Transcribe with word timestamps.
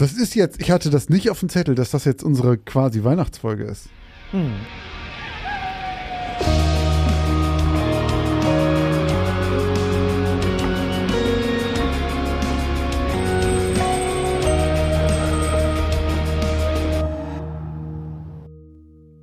Das 0.00 0.14
ist 0.14 0.34
jetzt, 0.34 0.58
ich 0.62 0.70
hatte 0.70 0.88
das 0.88 1.10
nicht 1.10 1.28
auf 1.28 1.40
dem 1.40 1.50
Zettel, 1.50 1.74
dass 1.74 1.90
das 1.90 2.06
jetzt 2.06 2.22
unsere 2.22 2.56
quasi 2.56 3.04
Weihnachtsfolge 3.04 3.64
ist. 3.64 3.90
Hm. 4.30 4.50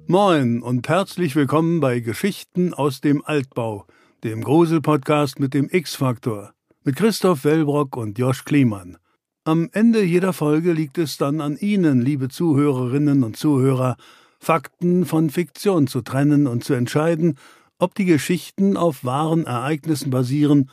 Moin 0.05 0.61
und 0.61 0.87
herzlich 0.87 1.35
willkommen 1.35 1.79
bei 1.79 2.01
Geschichten 2.01 2.75
aus 2.75 3.01
dem 3.01 3.25
Altbau, 3.25 3.87
dem 4.23 4.43
Grusel-Podcast 4.43 5.39
mit 5.39 5.55
dem 5.55 5.69
X-Faktor, 5.71 6.53
mit 6.83 6.97
Christoph 6.97 7.45
Wellbrock 7.45 7.97
und 7.97 8.19
Josch 8.19 8.45
Kliemann. 8.45 8.99
Am 9.47 9.69
Ende 9.71 10.03
jeder 10.03 10.33
Folge 10.33 10.73
liegt 10.73 10.97
es 10.97 11.15
dann 11.15 11.39
an 11.39 11.55
Ihnen, 11.55 12.01
liebe 12.01 12.27
Zuhörerinnen 12.27 13.23
und 13.23 13.37
Zuhörer, 13.37 13.95
Fakten 14.39 15.05
von 15.05 15.29
Fiktion 15.29 15.87
zu 15.87 16.01
trennen 16.01 16.47
und 16.47 16.65
zu 16.65 16.73
entscheiden, 16.73 17.37
ob 17.79 17.95
die 17.95 18.03
Geschichten 18.03 18.75
auf 18.75 19.05
wahren 19.05 19.45
Ereignissen 19.45 20.09
basieren 20.09 20.69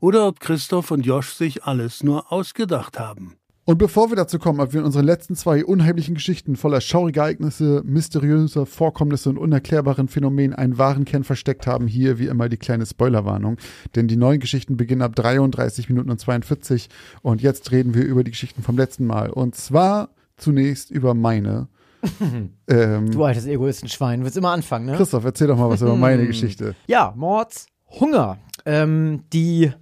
oder 0.00 0.28
ob 0.28 0.40
Christoph 0.40 0.90
und 0.90 1.06
Josch 1.06 1.30
sich 1.30 1.64
alles 1.64 2.02
nur 2.02 2.30
ausgedacht 2.30 2.98
haben. 2.98 3.38
Und 3.68 3.76
bevor 3.76 4.08
wir 4.08 4.16
dazu 4.16 4.38
kommen, 4.38 4.60
ob 4.60 4.72
wir 4.72 4.80
in 4.80 4.86
unseren 4.86 5.04
letzten 5.04 5.36
zwei 5.36 5.62
unheimlichen 5.62 6.14
Geschichten 6.14 6.56
voller 6.56 6.80
schauriger 6.80 7.24
Ereignisse, 7.24 7.82
mysteriöser 7.84 8.64
Vorkommnisse 8.64 9.28
und 9.28 9.36
unerklärbaren 9.36 10.08
Phänomenen 10.08 10.54
einen 10.54 10.78
wahren 10.78 11.04
Kern 11.04 11.22
versteckt 11.22 11.66
haben, 11.66 11.86
hier 11.86 12.18
wie 12.18 12.28
immer 12.28 12.48
die 12.48 12.56
kleine 12.56 12.86
Spoilerwarnung. 12.86 13.58
Denn 13.94 14.08
die 14.08 14.16
neuen 14.16 14.40
Geschichten 14.40 14.78
beginnen 14.78 15.02
ab 15.02 15.14
33 15.16 15.90
Minuten 15.90 16.10
und 16.10 16.18
42 16.18 16.88
und 17.20 17.42
jetzt 17.42 17.70
reden 17.70 17.92
wir 17.92 18.06
über 18.06 18.24
die 18.24 18.30
Geschichten 18.30 18.62
vom 18.62 18.78
letzten 18.78 19.04
Mal. 19.04 19.28
Und 19.28 19.54
zwar 19.54 20.14
zunächst 20.38 20.90
über 20.90 21.12
meine. 21.12 21.68
ähm, 22.68 23.10
du 23.10 23.22
altes 23.22 23.44
Egoistenschwein, 23.44 24.24
willst 24.24 24.38
immer 24.38 24.52
anfangen, 24.52 24.86
ne? 24.86 24.96
Christoph, 24.96 25.26
erzähl 25.26 25.48
doch 25.48 25.58
mal 25.58 25.68
was 25.68 25.82
über 25.82 25.94
meine 25.94 26.26
Geschichte. 26.26 26.74
Ja, 26.86 27.12
Mords, 27.14 27.66
Hunger. 28.00 28.38
Ähm, 28.64 29.24
die 29.34 29.72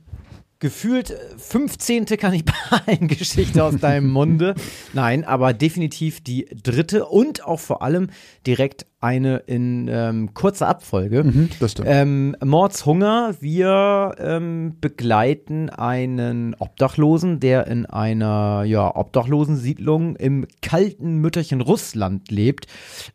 gefühlt 0.59 1.15
15. 1.37 2.07
Kannibalen-Geschichte 2.07 3.63
aus 3.63 3.77
deinem 3.77 4.11
Munde. 4.11 4.55
Nein, 4.93 5.25
aber 5.25 5.53
definitiv 5.53 6.23
die 6.23 6.47
dritte 6.63 7.07
und 7.07 7.45
auch 7.45 7.61
vor 7.61 7.83
allem 7.83 8.09
direkt 8.47 8.87
eine 9.01 9.39
in 9.47 9.89
ähm, 9.91 10.33
kurzer 10.35 10.69
Abfolge. 10.69 11.25
Mhm, 11.25 11.51
das 11.61 11.73
stimmt. 11.73 11.89
Ähm, 11.91 12.37
Mordshunger. 12.43 13.35
Wir 13.41 14.15
ähm, 14.19 14.77
begleiten 14.81 15.69
einen 15.69 16.55
Obdachlosen, 16.59 17.39
der 17.39 17.67
in 17.67 17.87
einer 17.87 18.65
ja, 18.65 18.95
Obdachlosensiedlung 18.97 20.17
im 20.17 20.47
kalten 20.63 21.19
Mütterchen 21.19 21.61
Russland 21.61 22.31
lebt. 22.31 22.67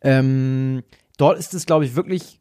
Ähm, 0.02 0.84
dort 1.18 1.40
ist 1.40 1.54
es, 1.54 1.66
glaube 1.66 1.86
ich, 1.86 1.96
wirklich 1.96 2.41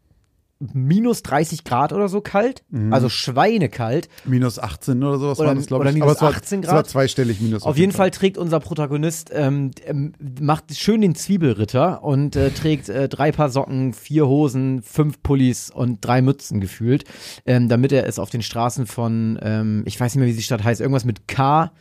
minus 0.61 1.23
30 1.23 1.65
Grad 1.65 1.93
oder 1.93 2.09
so 2.09 2.21
kalt, 2.21 2.63
mhm. 2.69 2.93
also 2.93 3.09
schweinekalt. 3.09 4.09
Minus 4.25 4.59
18 4.59 5.03
oder 5.03 5.19
sowas 5.19 5.39
oder, 5.39 5.49
war 5.49 5.55
das, 5.55 5.67
glaube 5.67 5.89
ich. 5.89 5.95
Minus 5.95 6.19
Aber 6.19 6.29
18 6.29 6.59
war, 6.59 6.63
Grad. 6.63 6.71
Es 6.71 6.77
war 6.77 6.85
zweistellig 6.85 7.41
minus. 7.41 7.63
Auf, 7.63 7.71
auf 7.71 7.79
jeden 7.79 7.93
Fall. 7.93 8.01
Fall. 8.01 8.11
trägt 8.11 8.39
unser 8.39 8.61
Protagonist, 8.61 9.31
ähm, 9.33 9.71
ähm, 9.85 10.13
macht 10.41 10.77
schön 10.77 11.01
den 11.01 11.15
Zwiebelritter 11.15 12.05
und 12.05 12.37
äh, 12.37 12.51
trägt 12.51 12.89
äh, 12.89 13.09
drei 13.09 13.33
Paar 13.33 13.49
Socken, 13.49 13.95
vier 13.95 14.27
Hosen, 14.27 14.83
fünf 14.83 15.23
Pullis 15.23 15.71
und 15.71 16.05
drei 16.05 16.21
Mützen 16.21 16.61
gefühlt, 16.61 17.05
ähm, 17.47 17.69
damit 17.69 17.93
er 17.93 18.07
es 18.07 18.19
auf 18.19 18.31
den 18.31 18.43
Straßen 18.43 18.87
von, 18.87 19.39
ähm, 19.43 19.83
ich 19.87 19.99
weiß 19.99 20.15
nicht 20.15 20.21
mehr, 20.21 20.29
wie 20.29 20.37
die 20.37 20.43
Stadt 20.43 20.63
heißt, 20.63 20.81
irgendwas 20.81 21.05
mit 21.05 21.27
K 21.27 21.73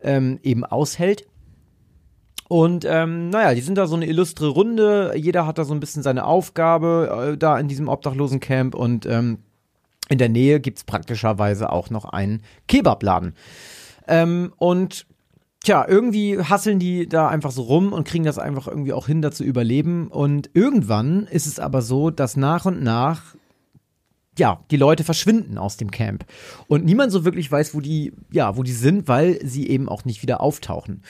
ähm, 0.00 0.38
eben 0.42 0.64
aushält. 0.64 1.26
Und 2.48 2.86
ähm, 2.88 3.28
naja, 3.28 3.54
die 3.54 3.60
sind 3.60 3.76
da 3.76 3.86
so 3.86 3.94
eine 3.94 4.06
illustre 4.06 4.48
Runde. 4.48 5.12
Jeder 5.16 5.46
hat 5.46 5.58
da 5.58 5.64
so 5.64 5.74
ein 5.74 5.80
bisschen 5.80 6.02
seine 6.02 6.24
Aufgabe 6.24 7.32
äh, 7.32 7.36
da 7.36 7.58
in 7.58 7.68
diesem 7.68 7.88
Obdachlosencamp 7.88 8.74
und 8.74 9.04
ähm, 9.04 9.38
in 10.08 10.16
der 10.16 10.30
Nähe 10.30 10.58
gibt's 10.58 10.84
praktischerweise 10.84 11.70
auch 11.70 11.90
noch 11.90 12.06
einen 12.06 12.42
Kebabladen. 12.66 13.34
Ähm, 14.06 14.54
und 14.56 15.06
tja, 15.62 15.84
irgendwie 15.86 16.38
hasseln 16.38 16.78
die 16.78 17.06
da 17.06 17.28
einfach 17.28 17.50
so 17.50 17.62
rum 17.62 17.92
und 17.92 18.08
kriegen 18.08 18.24
das 18.24 18.38
einfach 18.38 18.66
irgendwie 18.66 18.94
auch 18.94 19.06
hin, 19.06 19.20
da 19.20 19.30
zu 19.30 19.44
überleben. 19.44 20.08
Und 20.08 20.48
irgendwann 20.54 21.24
ist 21.24 21.46
es 21.46 21.60
aber 21.60 21.82
so, 21.82 22.08
dass 22.08 22.36
nach 22.36 22.64
und 22.64 22.82
nach 22.82 23.34
ja, 24.38 24.64
die 24.70 24.76
Leute 24.76 25.04
verschwinden 25.04 25.58
aus 25.58 25.76
dem 25.76 25.90
Camp. 25.90 26.24
Und 26.66 26.84
niemand 26.84 27.12
so 27.12 27.24
wirklich 27.24 27.50
weiß, 27.50 27.74
wo 27.74 27.80
die, 27.80 28.12
ja, 28.30 28.56
wo 28.56 28.62
die 28.62 28.72
sind, 28.72 29.08
weil 29.08 29.44
sie 29.44 29.68
eben 29.68 29.88
auch 29.88 30.04
nicht 30.04 30.22
wieder 30.22 30.40
auftauchen. 30.40 31.02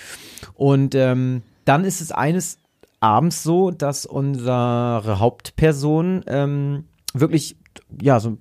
Und 0.55 0.95
ähm, 0.95 1.43
dann 1.65 1.85
ist 1.85 2.01
es 2.01 2.13
eines 2.13 2.59
Abends 3.01 3.43
so, 3.43 3.71
dass 3.71 4.07
unsere 4.07 5.19
Hauptperson 5.21 6.25
ähm, 6.27 6.85
wirklich, 7.15 7.57
ja, 8.01 8.19
so 8.19 8.39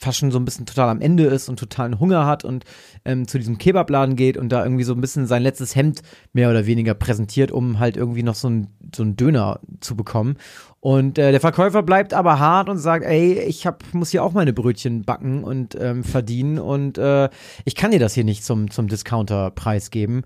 fast 0.00 0.18
schon 0.18 0.30
so 0.30 0.38
ein 0.38 0.46
bisschen 0.46 0.64
total 0.64 0.88
am 0.88 1.02
Ende 1.02 1.24
ist 1.24 1.48
und 1.48 1.58
totalen 1.58 2.00
Hunger 2.00 2.26
hat 2.26 2.42
und 2.42 2.64
ähm, 3.04 3.28
zu 3.28 3.38
diesem 3.38 3.58
Kebabladen 3.58 4.16
geht 4.16 4.38
und 4.38 4.48
da 4.48 4.64
irgendwie 4.64 4.84
so 4.84 4.94
ein 4.94 5.00
bisschen 5.00 5.26
sein 5.26 5.42
letztes 5.42 5.76
Hemd 5.76 6.00
mehr 6.32 6.48
oder 6.48 6.64
weniger 6.64 6.94
präsentiert, 6.94 7.52
um 7.52 7.78
halt 7.78 7.98
irgendwie 7.98 8.22
noch 8.22 8.34
so 8.34 8.48
ein 8.48 8.68
so 8.94 9.02
einen 9.02 9.16
Döner 9.16 9.60
zu 9.80 9.96
bekommen. 9.96 10.36
Und 10.80 11.18
äh, 11.18 11.30
der 11.30 11.40
Verkäufer 11.40 11.82
bleibt 11.82 12.14
aber 12.14 12.38
hart 12.38 12.70
und 12.70 12.78
sagt, 12.78 13.04
ey, 13.04 13.38
ich 13.38 13.66
hab, 13.66 13.84
muss 13.92 14.10
hier 14.10 14.24
auch 14.24 14.32
meine 14.32 14.54
Brötchen 14.54 15.02
backen 15.02 15.44
und 15.44 15.76
ähm, 15.78 16.02
verdienen 16.02 16.58
und 16.58 16.96
äh, 16.96 17.28
ich 17.66 17.74
kann 17.74 17.90
dir 17.90 18.00
das 18.00 18.14
hier 18.14 18.24
nicht 18.24 18.44
zum, 18.44 18.70
zum 18.70 18.88
Discounter-Preis 18.88 19.90
geben. 19.90 20.22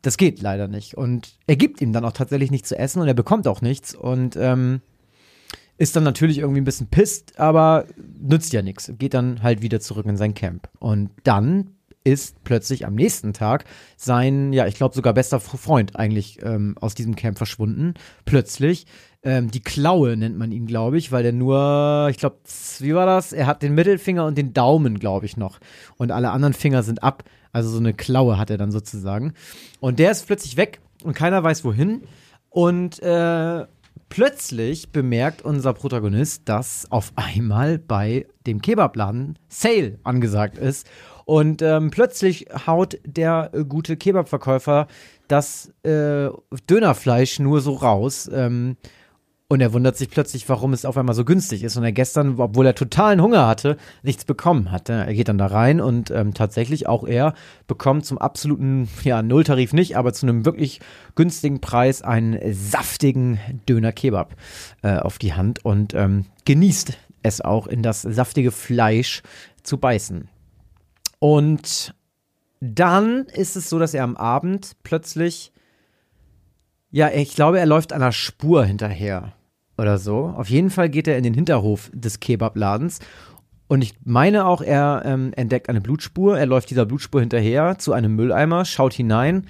Das 0.00 0.16
geht 0.16 0.40
leider 0.40 0.68
nicht. 0.68 0.96
Und 0.96 1.36
er 1.48 1.56
gibt 1.56 1.80
ihm 1.80 1.92
dann 1.92 2.04
auch 2.04 2.12
tatsächlich 2.12 2.52
nichts 2.52 2.68
zu 2.68 2.78
essen 2.78 3.02
und 3.02 3.08
er 3.08 3.14
bekommt 3.14 3.48
auch 3.48 3.60
nichts 3.60 3.92
und 3.92 4.36
ähm, 4.36 4.82
ist 5.78 5.96
dann 5.96 6.04
natürlich 6.04 6.38
irgendwie 6.38 6.60
ein 6.60 6.64
bisschen 6.64 6.86
pisst, 6.86 7.38
aber 7.40 7.84
nützt 8.20 8.52
ja 8.52 8.62
nichts. 8.62 8.92
Geht 8.98 9.14
dann 9.14 9.42
halt 9.42 9.62
wieder 9.62 9.80
zurück 9.80 10.06
in 10.06 10.16
sein 10.16 10.34
Camp. 10.34 10.68
Und 10.78 11.10
dann 11.24 11.74
ist 12.12 12.42
plötzlich 12.44 12.86
am 12.86 12.94
nächsten 12.94 13.32
Tag 13.32 13.64
sein, 13.96 14.52
ja, 14.52 14.66
ich 14.66 14.74
glaube 14.74 14.94
sogar 14.94 15.12
bester 15.12 15.40
Freund 15.40 15.96
eigentlich 15.96 16.38
ähm, 16.42 16.76
aus 16.80 16.94
diesem 16.94 17.16
Camp 17.16 17.38
verschwunden. 17.38 17.94
Plötzlich 18.24 18.86
ähm, 19.22 19.50
die 19.50 19.62
Klaue 19.62 20.16
nennt 20.16 20.38
man 20.38 20.52
ihn, 20.52 20.66
glaube 20.66 20.96
ich, 20.96 21.10
weil 21.10 21.22
der 21.22 21.32
nur, 21.32 22.08
ich 22.10 22.18
glaube, 22.18 22.36
wie 22.78 22.94
war 22.94 23.06
das? 23.06 23.32
Er 23.32 23.46
hat 23.46 23.62
den 23.62 23.74
Mittelfinger 23.74 24.24
und 24.24 24.38
den 24.38 24.52
Daumen, 24.52 24.98
glaube 24.98 25.26
ich, 25.26 25.36
noch. 25.36 25.58
Und 25.96 26.12
alle 26.12 26.30
anderen 26.30 26.54
Finger 26.54 26.82
sind 26.82 27.02
ab. 27.02 27.24
Also 27.52 27.68
so 27.70 27.78
eine 27.78 27.94
Klaue 27.94 28.38
hat 28.38 28.50
er 28.50 28.58
dann 28.58 28.70
sozusagen. 28.70 29.34
Und 29.80 29.98
der 29.98 30.12
ist 30.12 30.26
plötzlich 30.26 30.56
weg 30.56 30.80
und 31.02 31.14
keiner 31.14 31.42
weiß 31.42 31.64
wohin. 31.64 32.02
Und 32.48 33.02
äh, 33.02 33.66
plötzlich 34.08 34.90
bemerkt 34.90 35.42
unser 35.42 35.72
Protagonist, 35.72 36.48
dass 36.48 36.90
auf 36.90 37.12
einmal 37.16 37.78
bei 37.78 38.26
dem 38.46 38.62
Kebabladen 38.62 39.38
Sale 39.48 39.98
angesagt 40.04 40.58
ist. 40.58 40.88
Und 41.28 41.60
ähm, 41.60 41.90
plötzlich 41.90 42.46
haut 42.66 42.98
der 43.04 43.50
äh, 43.52 43.62
gute 43.62 43.98
Kebabverkäufer 43.98 44.88
das 45.28 45.70
äh, 45.82 46.30
Dönerfleisch 46.70 47.38
nur 47.38 47.60
so 47.60 47.74
raus. 47.74 48.30
Ähm, 48.32 48.78
und 49.46 49.60
er 49.60 49.74
wundert 49.74 49.98
sich 49.98 50.08
plötzlich, 50.08 50.48
warum 50.48 50.72
es 50.72 50.86
auf 50.86 50.96
einmal 50.96 51.14
so 51.14 51.26
günstig 51.26 51.64
ist. 51.64 51.76
Und 51.76 51.84
er 51.84 51.92
gestern, 51.92 52.40
obwohl 52.40 52.64
er 52.64 52.74
totalen 52.74 53.20
Hunger 53.20 53.46
hatte, 53.46 53.76
nichts 54.02 54.24
bekommen 54.24 54.72
hatte. 54.72 54.94
Er 54.94 55.12
geht 55.12 55.28
dann 55.28 55.36
da 55.36 55.48
rein 55.48 55.82
und 55.82 56.10
ähm, 56.10 56.32
tatsächlich 56.32 56.86
auch 56.86 57.06
er 57.06 57.34
bekommt 57.66 58.06
zum 58.06 58.16
absoluten, 58.16 58.88
ja, 59.04 59.20
Nulltarif 59.20 59.74
nicht, 59.74 59.98
aber 59.98 60.14
zu 60.14 60.24
einem 60.24 60.46
wirklich 60.46 60.80
günstigen 61.14 61.60
Preis 61.60 62.00
einen 62.00 62.38
saftigen 62.54 63.38
Döner-Kebab 63.68 64.34
äh, 64.80 64.96
auf 64.96 65.18
die 65.18 65.34
Hand 65.34 65.62
und 65.62 65.92
ähm, 65.92 66.24
genießt 66.46 66.94
es 67.22 67.42
auch 67.42 67.66
in 67.66 67.82
das 67.82 68.00
saftige 68.00 68.50
Fleisch 68.50 69.20
zu 69.62 69.76
beißen. 69.76 70.30
Und 71.18 71.94
dann 72.60 73.26
ist 73.26 73.56
es 73.56 73.68
so, 73.68 73.78
dass 73.78 73.94
er 73.94 74.04
am 74.04 74.16
Abend 74.16 74.72
plötzlich 74.82 75.52
ja, 76.90 77.10
ich 77.10 77.34
glaube, 77.34 77.58
er 77.58 77.66
läuft 77.66 77.92
einer 77.92 78.12
Spur 78.12 78.64
hinterher 78.64 79.32
oder 79.76 79.98
so. 79.98 80.32
Auf 80.36 80.48
jeden 80.48 80.70
Fall 80.70 80.88
geht 80.88 81.06
er 81.06 81.18
in 81.18 81.24
den 81.24 81.34
Hinterhof 81.34 81.90
des 81.92 82.20
Kebabladens. 82.20 83.00
Und 83.68 83.82
ich 83.82 83.94
meine 84.04 84.46
auch, 84.46 84.62
er 84.62 85.02
ähm, 85.04 85.32
entdeckt 85.36 85.68
eine 85.68 85.82
Blutspur. 85.82 86.38
Er 86.38 86.46
läuft 86.46 86.70
dieser 86.70 86.86
Blutspur 86.86 87.20
hinterher 87.20 87.78
zu 87.78 87.92
einem 87.92 88.16
Mülleimer, 88.16 88.64
schaut 88.64 88.94
hinein 88.94 89.46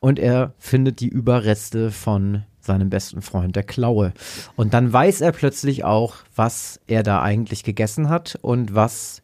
und 0.00 0.18
er 0.18 0.54
findet 0.58 0.98
die 0.98 1.08
Überreste 1.08 1.92
von 1.92 2.42
seinem 2.58 2.90
besten 2.90 3.22
Freund, 3.22 3.54
der 3.54 3.62
Klaue. 3.62 4.12
Und 4.56 4.74
dann 4.74 4.92
weiß 4.92 5.20
er 5.20 5.30
plötzlich 5.30 5.84
auch, 5.84 6.16
was 6.34 6.80
er 6.88 7.04
da 7.04 7.22
eigentlich 7.22 7.62
gegessen 7.62 8.08
hat 8.08 8.36
und 8.42 8.74
was 8.74 9.22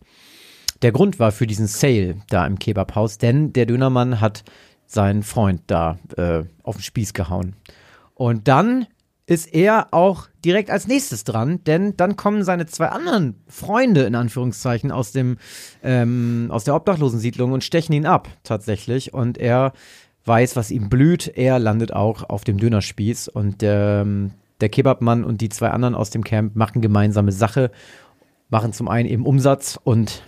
der 0.82 0.92
Grund 0.92 1.18
war 1.18 1.32
für 1.32 1.46
diesen 1.46 1.66
Sale 1.66 2.16
da 2.28 2.46
im 2.46 2.58
Kebabhaus. 2.58 3.18
Denn 3.18 3.52
der 3.52 3.66
Dönermann 3.66 4.20
hat 4.20 4.44
seinen 4.86 5.22
Freund 5.22 5.62
da 5.66 5.98
äh, 6.16 6.42
auf 6.62 6.76
den 6.76 6.82
Spieß 6.82 7.14
gehauen. 7.14 7.54
Und 8.14 8.48
dann 8.48 8.86
ist 9.26 9.54
er 9.54 9.88
auch 9.92 10.28
direkt 10.44 10.70
als 10.70 10.88
nächstes 10.88 11.24
dran, 11.24 11.62
denn 11.64 11.96
dann 11.96 12.16
kommen 12.16 12.44
seine 12.44 12.66
zwei 12.66 12.88
anderen 12.88 13.36
Freunde 13.46 14.02
in 14.02 14.14
Anführungszeichen 14.14 14.90
aus 14.90 15.12
dem 15.12 15.38
ähm, 15.82 16.48
aus 16.50 16.64
der 16.64 16.74
Obdachlosensiedlung 16.74 17.52
und 17.52 17.64
stechen 17.64 17.94
ihn 17.94 18.04
ab 18.04 18.28
tatsächlich 18.42 19.14
und 19.14 19.38
er 19.38 19.72
weiß, 20.24 20.56
was 20.56 20.70
ihm 20.70 20.88
blüht. 20.88 21.32
Er 21.36 21.58
landet 21.58 21.92
auch 21.92 22.28
auf 22.28 22.44
dem 22.44 22.58
Dönerspieß 22.58 23.28
und 23.28 23.62
ähm, 23.62 24.32
der 24.60 24.68
Kebabmann 24.68 25.24
und 25.24 25.40
die 25.40 25.48
zwei 25.48 25.70
anderen 25.70 25.94
aus 25.94 26.10
dem 26.10 26.24
Camp 26.24 26.54
machen 26.56 26.82
gemeinsame 26.82 27.32
Sache, 27.32 27.70
machen 28.52 28.72
zum 28.72 28.86
einen 28.86 29.08
eben 29.08 29.26
Umsatz 29.26 29.80
und, 29.82 30.22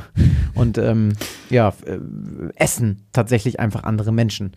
und 0.54 0.78
ähm, 0.78 1.14
ja, 1.48 1.72
äh, 1.84 1.98
essen 2.54 3.06
tatsächlich 3.12 3.58
einfach 3.58 3.82
andere 3.82 4.12
Menschen. 4.12 4.52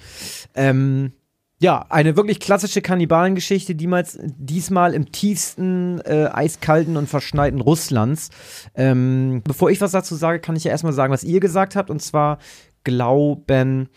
Ähm, 0.54 1.14
ja, 1.60 1.86
eine 1.90 2.18
wirklich 2.18 2.42
klassische 2.42 2.82
Kannibalengeschichte, 2.82 3.74
diesmal, 3.74 4.06
diesmal 4.38 4.94
im 4.94 5.14
tiefsten, 5.14 6.02
äh, 6.02 6.30
eiskalten 6.34 6.98
und 6.98 7.08
verschneiten 7.08 7.62
Russlands. 7.62 8.30
Ähm, 8.76 9.42
bevor 9.46 9.72
ich 9.72 9.80
was 9.80 9.92
dazu 9.92 10.16
sage, 10.16 10.42
kann 10.42 10.58
ich 10.58 10.66
ja 10.66 10.72
erstmal 10.72 10.92
sagen, 10.92 11.14
was 11.14 11.24
ihr 11.24 11.40
gesagt 11.40 11.78
habt. 11.78 11.90
Und 11.90 12.02
zwar 12.02 12.40
glauben 12.84 13.88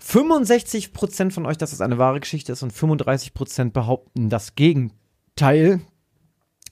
65% 0.00 1.32
von 1.32 1.46
euch, 1.46 1.58
dass 1.58 1.72
es 1.72 1.80
eine 1.80 1.98
wahre 1.98 2.20
Geschichte 2.20 2.52
ist 2.52 2.62
und 2.62 2.72
35% 2.72 3.72
behaupten 3.72 4.28
das 4.28 4.54
Gegenteil. 4.54 5.80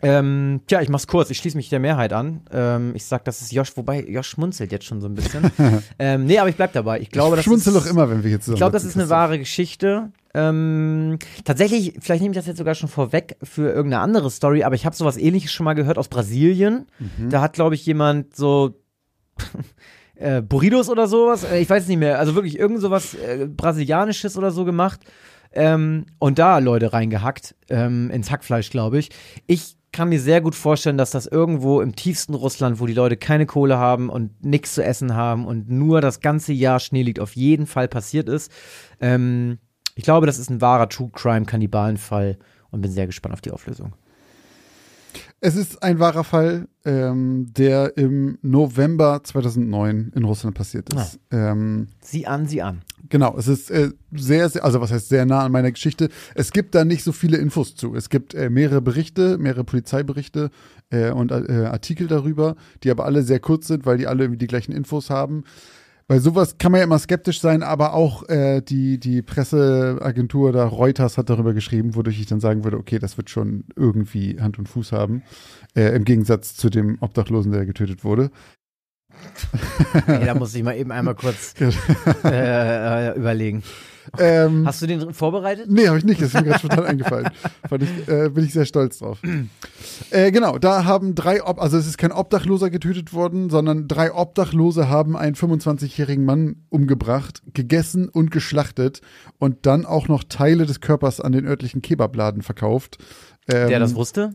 Ähm, 0.03 0.61
tja, 0.67 0.83
ich 0.83 0.89
mach's 0.89 1.07
kurz, 1.07 1.31
ich 1.31 1.39
schließe 1.39 1.57
mich 1.57 1.71
der 1.71 1.81
Mehrheit 1.81 2.13
an. 2.13 2.43
Ähm, 2.53 2.93
ich 2.95 3.07
sag, 3.07 3.25
das 3.25 3.41
ist 3.41 3.53
Josh, 3.53 3.77
wobei 3.77 4.05
Josh 4.07 4.29
schmunzelt 4.29 4.71
jetzt 4.71 4.85
schon 4.85 5.01
so 5.01 5.09
ein 5.09 5.15
bisschen. 5.15 5.51
ähm, 5.99 6.27
nee, 6.27 6.39
aber 6.39 6.51
ich 6.51 6.57
bleib 6.57 6.73
dabei. 6.73 7.01
Ich 7.01 7.11
glaube, 7.11 7.35
ich 7.35 7.39
das 7.39 7.45
schmunzel 7.45 7.73
doch 7.73 7.87
immer, 7.87 8.11
wenn 8.11 8.23
wir 8.23 8.31
jetzt 8.31 8.49
Ich 8.49 8.57
glaube, 8.57 8.73
das 8.73 8.85
ist 8.85 8.97
eine 8.97 9.09
wahre 9.09 9.39
Geschichte. 9.39 10.11
Ähm, 10.35 11.19
tatsächlich, 11.45 11.95
vielleicht 12.01 12.21
nehme 12.21 12.33
ich 12.33 12.37
das 12.37 12.47
jetzt 12.47 12.59
sogar 12.59 12.75
schon 12.75 12.91
vorweg 12.91 13.37
für 13.43 13.71
irgendeine 13.71 14.03
andere 14.03 14.31
Story, 14.31 14.65
aber 14.65 14.75
ich 14.75 14.85
habe 14.85 14.95
sowas 14.95 15.17
ähnliches 15.17 15.51
schon 15.51 15.65
mal 15.65 15.75
gehört 15.75 15.97
aus 15.97 16.09
Brasilien. 16.09 16.87
Mhm. 16.99 17.31
Da 17.31 17.41
hat, 17.41 17.55
glaube 17.55 17.75
ich, 17.75 17.87
jemand 17.87 18.37
so 18.37 18.75
äh, 20.15 20.43
Burritos 20.43 20.91
oder 20.91 21.09
sowas, 21.09 21.45
äh, 21.45 21.59
ich 21.59 21.71
weiß 21.71 21.89
nicht 21.89 21.99
mehr, 21.99 22.19
also 22.19 22.35
wirklich 22.35 22.59
irgend 22.59 22.83
sowas 22.83 23.15
äh, 23.15 23.47
Brasilianisches 23.47 24.37
oder 24.37 24.51
so 24.51 24.67
gemacht. 24.67 25.01
Ähm, 25.53 26.05
und 26.19 26.39
da 26.39 26.59
Leute 26.59 26.93
reingehackt, 26.93 27.55
ähm, 27.71 28.11
ins 28.11 28.31
Hackfleisch, 28.31 28.69
glaube 28.69 28.99
ich. 28.99 29.09
Ich 29.47 29.79
kann 29.97 30.11
mir 30.11 30.21
sehr 30.21 30.43
gut 30.43 30.55
vorstellen, 30.55 30.99
dass 30.99 31.11
das 31.11 31.27
irgendwo 31.27 31.81
im 31.81 31.97
tiefsten 31.97 32.35
Russland, 32.35 32.81
wo 32.81 32.87
die 32.87 32.93
Leute 32.93 33.17
keine 33.17 33.47
Kohle 33.47 33.79
haben 33.79 34.11
und 34.11 34.45
nichts 34.45 34.75
zu 34.75 34.85
essen 34.85 35.15
haben 35.15 35.47
und 35.47 35.71
nur 35.71 36.03
das 36.03 36.21
ganze 36.21 36.53
Jahr 36.53 36.81
Schnee 36.81 37.03
liegt, 37.03 37.19
auf 37.19 37.35
jeden 37.35 37.67
Fall 37.67 37.89
passiert 37.89 38.29
ist. 38.29 38.53
Ähm, 39.01 39.57
ich 39.95 40.05
glaube, 40.05 40.27
das 40.27 40.39
ist 40.39 40.51
ein 40.51 40.61
wahrer 40.61 40.91
True 40.91 41.09
Crime 41.15 41.47
Kannibalenfall 41.47 42.37
und 42.71 42.83
bin 42.83 42.93
sehr 42.93 43.07
gespannt 43.07 43.33
auf 43.33 43.41
die 43.41 43.53
Auflösung. 43.53 43.95
Es 45.41 45.57
ist 45.57 45.83
ein 45.83 45.99
wahrer 45.99 46.25
Fall, 46.25 46.69
ähm, 46.85 47.47
der 47.57 47.97
im 47.97 48.39
November 48.43 49.23
2009 49.25 50.13
in 50.15 50.25
Russland 50.25 50.55
passiert 50.55 50.93
ist. 50.93 51.21
Ähm, 51.31 51.89
sieh 52.03 52.27
an, 52.27 52.47
sieh 52.47 52.61
an. 52.61 52.83
Genau, 53.09 53.37
es 53.37 53.49
ist 53.49 53.71
äh, 53.71 53.91
sehr, 54.13 54.49
sehr, 54.49 54.65
also 54.65 54.81
was 54.81 54.91
heißt 54.91 55.09
sehr 55.09 55.27
nah 55.27 55.45
an 55.45 55.53
meiner 55.53 55.71
Geschichte. 55.71 56.09
Es 56.35 56.53
gibt 56.53 56.75
da 56.75 56.85
nicht 56.85 57.05
so 57.05 57.13
viele 57.13 57.37
Infos 57.37 57.75
zu. 57.75 57.95
Es 57.95 58.09
gibt 58.09 58.35
äh, 58.35 58.51
mehrere 58.51 58.81
Berichte, 58.81 59.39
mehrere 59.39 59.65
Polizeiberichte 59.65 60.51
äh, 60.91 61.11
und 61.11 61.31
äh, 61.31 61.67
Artikel 61.71 62.07
darüber, 62.07 62.57
die 62.83 62.91
aber 62.91 63.05
alle 63.05 63.23
sehr 63.23 63.41
kurz 63.41 63.69
sind, 63.69 63.87
weil 63.87 63.99
die 63.99 64.07
alle 64.07 64.25
irgendwie 64.25 64.39
die 64.39 64.47
gleichen 64.47 64.73
Infos 64.73 65.11
haben. 65.11 65.45
Bei 66.09 66.21
sowas 66.21 66.57
kann 66.59 66.71
man 66.71 66.79
ja 66.79 66.85
immer 66.85 67.01
skeptisch 67.01 67.41
sein, 67.41 67.65
aber 67.65 67.93
auch 67.93 68.29
äh, 68.29 68.61
die, 68.61 69.01
die 69.01 69.23
Presseagentur 69.23 70.53
da 70.53 70.65
Reuters 70.65 71.19
hat 71.19 71.31
darüber 71.31 71.53
geschrieben, 71.53 71.97
wodurch 71.97 72.21
ich 72.21 72.27
dann 72.27 72.39
sagen 72.39 72.63
würde, 72.63 72.77
okay, 72.79 73.01
das 73.01 73.17
wird 73.17 73.29
schon 73.29 73.65
irgendwie 73.75 74.41
Hand 74.41 74.57
und 74.61 74.69
Fuß 74.69 74.93
haben. 74.93 75.25
Äh, 75.75 75.97
Im 75.97 76.05
Gegensatz 76.05 76.55
zu 76.55 76.71
dem 76.71 76.99
Obdachlosen, 77.01 77.51
der 77.51 77.67
getötet 77.67 78.05
wurde. 78.05 78.31
Hey, 80.07 80.25
da 80.25 80.35
muss 80.35 80.55
ich 80.55 80.63
mal 80.63 80.77
eben 80.77 80.93
einmal 80.93 81.15
kurz 81.15 81.55
äh, 82.25 83.11
äh, 83.11 83.17
überlegen. 83.17 83.63
Ähm, 84.19 84.67
Hast 84.67 84.83
du 84.83 84.87
den 84.87 85.13
vorbereitet? 85.13 85.67
Nee, 85.69 85.89
habe 85.89 85.99
ich 85.99 86.05
nicht. 86.05 86.21
Das 86.21 86.29
ist 86.29 86.35
mir 86.35 86.45
gerade 86.45 86.59
spontan 86.61 86.85
eingefallen. 86.85 87.29
Ich, 87.81 88.09
äh, 88.09 88.29
bin 88.29 88.45
ich 88.45 88.53
sehr 88.53 88.65
stolz 88.65 88.99
drauf. 88.99 89.19
äh, 90.11 90.31
genau, 90.31 90.57
da 90.59 90.85
haben 90.85 91.17
drei, 91.17 91.43
Ob 91.43 91.61
also 91.61 91.77
es 91.77 91.87
ist 91.87 91.99
kein 91.99 92.13
Obdachloser 92.13 92.71
getötet 92.71 93.13
worden, 93.13 93.51
sondern 93.51 93.89
drei 93.89 94.15
Obdachlose 94.15 94.89
haben 94.89 95.17
einen 95.17 95.35
25-jährigen 95.35 96.25
Mann 96.25 96.63
umgebracht, 96.71 97.43
gegessen 97.53 98.09
und 98.09 98.31
geschlachtet 98.31 99.01
und 99.39 99.67
dann 99.67 99.85
auch 99.85 100.07
noch 100.07 100.23
Teile 100.23 100.65
des 100.65 100.81
Körpers 100.81 101.21
an 101.21 101.33
den 101.33 101.45
örtlichen 101.45 101.83
Kebabladen 101.83 102.43
verkauft. 102.43 102.99
Ähm, 103.49 103.69
Der 103.69 103.81
das 103.81 103.97
wusste? 103.97 104.33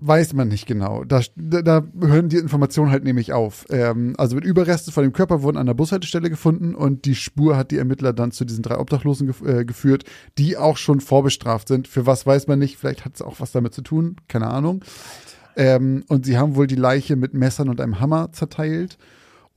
Weiß 0.00 0.32
man 0.32 0.46
nicht 0.46 0.66
genau. 0.66 1.02
Da, 1.02 1.22
da, 1.34 1.60
da 1.60 1.82
hören 2.00 2.28
die 2.28 2.36
Informationen 2.36 2.92
halt 2.92 3.02
nämlich 3.02 3.32
auf. 3.32 3.66
Ähm, 3.68 4.14
also 4.16 4.36
mit 4.36 4.44
Überreste 4.44 4.92
von 4.92 5.02
dem 5.02 5.12
Körper 5.12 5.42
wurden 5.42 5.56
an 5.56 5.66
der 5.66 5.74
Bushaltestelle 5.74 6.30
gefunden 6.30 6.76
und 6.76 7.04
die 7.04 7.16
Spur 7.16 7.56
hat 7.56 7.72
die 7.72 7.78
Ermittler 7.78 8.12
dann 8.12 8.30
zu 8.30 8.44
diesen 8.44 8.62
drei 8.62 8.78
Obdachlosen 8.78 9.26
gef 9.26 9.42
äh, 9.42 9.64
geführt, 9.64 10.04
die 10.38 10.56
auch 10.56 10.76
schon 10.76 11.00
vorbestraft 11.00 11.66
sind. 11.66 11.88
Für 11.88 12.06
was 12.06 12.26
weiß 12.26 12.46
man 12.46 12.60
nicht. 12.60 12.76
Vielleicht 12.76 13.04
hat 13.04 13.16
es 13.16 13.22
auch 13.22 13.40
was 13.40 13.50
damit 13.50 13.74
zu 13.74 13.82
tun. 13.82 14.16
Keine 14.28 14.46
Ahnung. 14.46 14.84
Ähm, 15.56 16.04
und 16.06 16.26
sie 16.26 16.38
haben 16.38 16.54
wohl 16.54 16.68
die 16.68 16.76
Leiche 16.76 17.16
mit 17.16 17.34
Messern 17.34 17.68
und 17.68 17.80
einem 17.80 17.98
Hammer 17.98 18.30
zerteilt. 18.30 18.98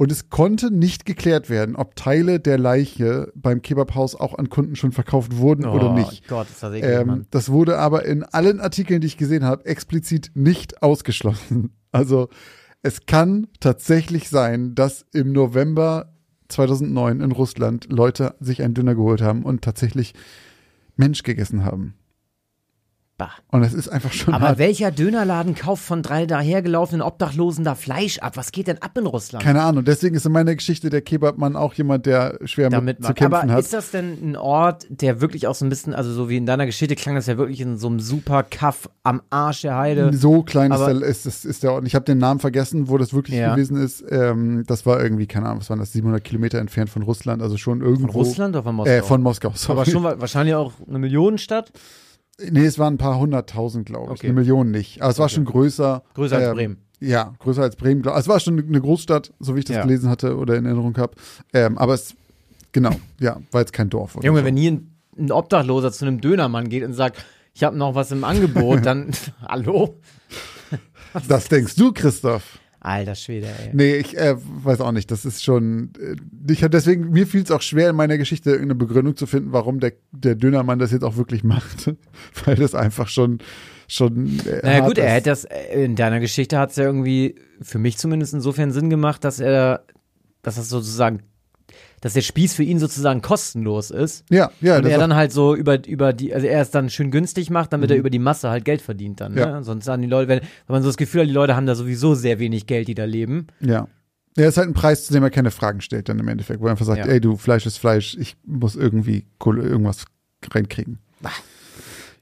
Und 0.02 0.12
es 0.12 0.32
konnte 0.32 0.72
nicht 0.72 1.06
geklärt 1.06 1.48
werden, 1.52 1.76
ob 1.76 1.96
Teile 1.96 2.40
der 2.40 2.58
Leiche 2.58 3.32
beim 3.36 3.62
Kebabhaus 3.62 4.16
auch 4.16 4.36
an 4.36 4.50
Kunden 4.50 4.76
schon 4.76 4.92
verkauft 4.92 5.38
wurden 5.38 5.64
oder 5.64 5.94
nicht. 5.94 6.24
Oh 6.26 6.38
Gott, 6.38 6.50
ist 6.50 6.64
das 6.64 6.74
eklig, 6.74 6.92
Ähm, 6.92 7.28
das 7.30 7.52
wurde 7.52 7.78
aber 7.78 8.04
in 8.06 8.24
allen 8.24 8.60
Artikeln, 8.62 9.02
die 9.02 9.06
ich 9.06 9.18
gesehen 9.18 9.46
habe, 9.46 9.64
explizit 9.68 10.32
nicht 10.34 10.82
ausgeschlossen. 10.82 11.70
Also 11.92 12.30
es 12.82 13.06
kann 13.06 13.48
tatsächlich 13.60 14.30
sein, 14.30 14.74
dass 14.74 15.06
im 15.14 15.34
November 15.34 16.14
2009 16.48 17.22
in 17.22 17.32
Russland 17.32 17.86
Leute 17.92 18.34
sich 18.40 18.64
einen 18.64 18.74
Döner 18.74 18.96
geholt 18.96 19.22
haben 19.22 19.44
und 19.44 19.62
tatsächlich 19.62 20.16
Mensch 20.96 21.22
gegessen 21.22 21.64
haben. 21.64 21.94
Bah. 23.22 23.32
Und 23.52 23.62
es 23.64 23.74
ist 23.74 23.88
einfach 23.90 24.12
schon 24.12 24.34
Aber 24.34 24.50
hart. 24.50 24.58
welcher 24.58 24.90
Dönerladen 24.90 25.54
kauft 25.54 25.84
von 25.84 26.02
drei 26.02 26.26
dahergelaufenen 26.26 27.04
Obdachlosen 27.04 27.64
da 27.64 27.76
Fleisch 27.76 28.18
ab? 28.20 28.36
Was 28.36 28.52
geht 28.52 28.66
denn 28.68 28.82
ab 28.82 28.98
in 28.98 29.06
Russland? 29.06 29.44
Keine 29.44 29.62
Ahnung. 29.62 29.84
Deswegen 29.86 30.16
ist 30.16 30.26
in 30.26 30.32
meiner 30.32 30.56
Geschichte 30.56 30.90
der 30.90 31.02
Kebabmann 31.02 31.56
auch 31.56 31.74
jemand, 31.76 32.06
der 32.08 32.40
schwer 32.46 32.70
damit 32.72 33.00
mit 33.00 33.08
zu 33.08 33.14
kämpfen 33.14 33.36
Aber 33.36 33.54
hat. 33.54 33.60
ist 33.60 33.74
das 33.74 33.92
denn 33.92 34.18
ein 34.32 34.36
Ort, 34.36 34.88
der 34.90 35.22
wirklich 35.22 35.46
auch 35.48 35.54
so 35.56 35.66
ein 35.66 35.70
bisschen, 35.70 35.94
also 35.94 36.12
so 36.12 36.30
wie 36.30 36.38
in 36.38 36.46
deiner 36.48 36.66
Geschichte 36.66 36.96
klang 36.96 37.14
das 37.16 37.28
ja 37.28 37.38
wirklich 37.38 37.62
in 37.62 37.78
so 37.78 37.88
einem 37.88 38.00
super 38.00 38.42
Kaff 38.44 38.90
am 39.04 39.22
Arsch 39.30 39.62
der 39.62 39.76
Heide. 39.78 40.12
So 40.14 40.42
klein 40.42 40.72
ist 40.72 40.80
der, 40.80 41.02
ist, 41.02 41.26
ist, 41.28 41.46
ist 41.46 41.62
der 41.64 41.74
Ort. 41.74 41.86
Ich 41.86 41.94
habe 41.94 42.06
den 42.06 42.18
Namen 42.18 42.40
vergessen, 42.40 42.90
wo 42.90 42.98
das 42.98 43.14
wirklich 43.14 43.38
Ja. 43.38 43.54
gewesen 43.54 43.78
ist. 43.78 44.04
Ähm, 44.10 44.64
das 44.66 44.86
war 44.86 45.02
irgendwie, 45.04 45.28
keine 45.28 45.46
Ahnung, 45.48 45.60
was 45.60 45.70
waren 45.70 45.80
das, 45.80 45.94
700 45.94 46.24
Kilometer 46.24 46.58
entfernt 46.58 46.90
von 46.90 47.04
Russland, 47.04 47.42
also 47.42 47.58
schon 47.58 47.82
irgendwo. 47.82 48.14
Von 48.14 48.22
Russland 48.22 48.56
oder 48.56 48.64
von 48.64 48.76
Moskau? 48.76 48.92
Äh, 48.94 49.02
von 49.04 49.22
Moskau, 49.22 49.52
sorry. 49.54 49.80
Aber 49.82 49.90
schon 49.92 50.04
wa- 50.04 50.16
wahrscheinlich 50.18 50.56
auch 50.56 50.74
eine 50.88 50.98
Millionenstadt. 51.00 51.72
Nee, 52.50 52.66
es 52.66 52.80
waren 52.80 52.96
ein 52.96 52.98
paar 52.98 53.20
hunderttausend, 53.20 53.86
glaube 53.86 54.14
ich. 54.14 54.20
Okay. 54.20 54.28
Eine 54.28 54.34
Million 54.36 54.72
nicht. 54.72 55.02
Aber 55.02 55.12
es 55.12 55.20
war 55.20 55.30
schon 55.30 55.46
größer. 55.46 56.04
Größer 56.16 56.38
als 56.38 56.48
ähm, 56.48 56.54
Bremen. 56.56 56.78
Ja, 57.00 57.34
größer 57.40 57.62
als 57.64 57.76
Bremen. 57.76 58.02
glaub- 58.02 58.16
Also 58.16 58.26
es 58.30 58.34
war 58.34 58.40
schon 58.40 58.60
eine 58.60 58.80
Großstadt, 58.82 59.34
so 59.40 59.56
wie 59.56 59.60
ich 59.60 59.66
das 59.66 59.76
Ja. 59.78 59.82
gelesen 59.84 60.10
hatte 60.10 60.38
oder 60.38 60.56
in 60.56 60.66
Erinnerung 60.66 60.98
habe. 60.98 61.14
Ähm, 61.54 61.78
aber 61.78 61.94
es, 61.96 62.16
genau, 62.72 62.92
ja, 63.20 63.38
war 63.52 63.62
jetzt 63.62 63.74
kein 63.74 63.90
Dorf. 63.90 64.16
Oder 64.16 64.26
Junge, 64.26 64.40
so. 64.40 64.46
wenn 64.46 64.56
hier 64.58 64.72
ein, 64.72 64.96
ein 65.18 65.32
Obdachloser 65.32 65.92
zu 65.92 66.06
einem 66.06 66.22
Dönermann 66.22 66.70
geht 66.70 66.84
und 66.84 66.94
sagt, 66.94 67.24
ich 67.54 67.64
habe 67.64 67.76
noch 67.78 67.96
was 67.96 68.12
im 68.12 68.24
Angebot, 68.24 68.86
dann 68.86 69.12
hallo? 69.48 70.00
Das 71.28 71.50
denkst 71.50 71.76
du, 71.76 71.92
Christoph? 71.92 72.60
Alter 72.84 73.14
Schwede, 73.14 73.46
ey. 73.46 73.70
Nee, 73.74 73.96
ich 73.98 74.18
äh, 74.18 74.36
weiß 74.38 74.82
auch 74.82 74.92
nicht. 74.92 75.12
Das 75.12 75.24
ist 75.24 75.44
schon. 75.44 75.92
Äh, 76.02 76.16
ich 76.52 76.64
hab 76.64 76.72
deswegen, 76.72 77.12
mir 77.12 77.28
fiel 77.28 77.44
es 77.44 77.52
auch 77.52 77.62
schwer, 77.62 77.92
in 77.92 77.96
meiner 77.96 78.18
Geschichte 78.18 78.50
irgendeine 78.50 78.76
Begründung 78.76 79.16
zu 79.16 79.28
finden, 79.28 79.54
warum 79.54 79.80
der, 79.80 79.94
der 80.12 80.34
Dönermann 80.34 80.80
das 80.80 80.92
jetzt 80.92 81.04
auch 81.04 81.16
wirklich 81.16 81.44
macht. 81.44 81.94
Weil 82.46 82.56
das 82.56 82.74
einfach 82.74 83.08
schon. 83.08 83.38
schon 83.88 84.40
äh, 84.48 84.62
Naja 84.64 84.80
gut, 84.88 84.98
er 84.98 85.06
ist. 85.06 85.14
hätte 85.14 85.30
das, 85.30 85.46
äh, 85.46 85.86
in 85.86 85.96
deiner 85.96 86.20
Geschichte 86.20 86.58
hat 86.58 86.72
es 86.72 86.78
ja 86.78 86.86
irgendwie 86.86 87.36
für 87.62 87.78
mich 87.78 87.98
zumindest 88.00 88.34
insofern 88.34 88.72
Sinn 88.72 88.90
gemacht, 88.90 89.24
dass 89.24 89.40
er, 89.40 89.86
dass 90.42 90.56
das 90.56 90.68
sozusagen, 90.68 91.22
dass 92.02 92.14
der 92.14 92.22
Spieß 92.22 92.54
für 92.56 92.64
ihn 92.64 92.80
sozusagen 92.80 93.22
kostenlos 93.22 93.92
ist. 93.92 94.26
Ja, 94.30 94.52
ja, 94.60 94.78
und 94.78 94.86
er 94.86 94.98
dann 94.98 95.16
halt 95.16 95.32
so 95.32 95.56
über, 95.56 95.88
über 95.88 96.14
die, 96.14 96.34
also 96.34 96.48
er 96.48 96.62
es 96.62 96.72
dann 96.72 96.90
schön 96.90 97.12
günstig 97.12 97.50
macht, 97.50 97.72
damit 97.72 97.92
er 97.92 97.98
über 97.98 98.10
die 98.10 98.20
Masse 98.20 98.50
halt 98.50 98.66
Geld 98.66 98.82
verdient 98.82 99.22
dann. 99.22 99.38
Ja. 99.38 99.60
Ne? 99.60 99.64
Sonst 99.64 99.86
sagen 99.86 100.02
die 100.02 100.08
Leute, 100.08 100.28
wenn, 100.28 100.40
wenn 100.42 100.74
man 100.74 100.82
so 100.82 100.90
das 100.90 100.98
Gefühl 100.98 101.22
hat, 101.22 101.30
die 101.30 101.34
Leute 101.34 101.56
haben 101.56 101.68
da 101.68 101.76
sowieso 101.76 102.16
sehr 102.16 102.40
wenig 102.40 102.66
Geld, 102.68 102.88
die 102.88 102.96
da 102.96 103.06
leben. 103.06 103.48
Ja. 103.62 103.88
Er 104.36 104.48
ist 104.48 104.58
halt 104.58 104.70
ein 104.70 104.74
Preis, 104.74 105.06
zu 105.06 105.14
dem 105.14 105.24
er 105.24 105.30
keine 105.30 105.52
Fragen 105.52 105.82
stellt, 105.82 106.10
dann 106.10 106.18
im 106.18 106.28
Endeffekt, 106.28 106.62
wo 106.62 106.66
er 106.66 106.72
einfach 106.72 106.86
sagt, 106.86 107.06
Ja. 107.06 107.06
ey, 107.06 107.22
du, 107.22 107.38
Fleisch 107.38 107.66
ist 107.66 107.78
Fleisch, 107.78 108.18
ich 108.18 108.36
muss 108.46 108.76
irgendwie 108.76 109.26
Kohle, 109.38 109.64
irgendwas 109.64 110.06
reinkriegen. 110.50 111.00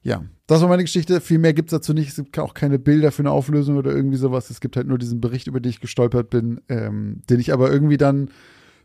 Ja, 0.01 0.23
das 0.47 0.61
war 0.61 0.69
meine 0.69 0.83
Geschichte. 0.83 1.21
Viel 1.21 1.39
mehr 1.39 1.53
gibt's 1.53 1.71
dazu 1.71 1.93
nicht. 1.93 2.09
Es 2.09 2.15
gibt 2.15 2.39
auch 2.39 2.53
keine 2.53 2.79
Bilder 2.79 3.11
für 3.11 3.21
eine 3.21 3.31
Auflösung 3.31 3.77
oder 3.77 3.91
irgendwie 3.91 4.17
sowas. 4.17 4.49
Es 4.49 4.61
gibt 4.61 4.75
halt 4.75 4.87
nur 4.87 4.97
diesen 4.97 5.21
Bericht, 5.21 5.47
über 5.47 5.59
den 5.59 5.69
ich 5.69 5.81
gestolpert 5.81 6.29
bin, 6.29 6.61
ähm, 6.69 7.21
den 7.29 7.39
ich 7.39 7.53
aber 7.53 7.71
irgendwie 7.71 7.97
dann 7.97 8.29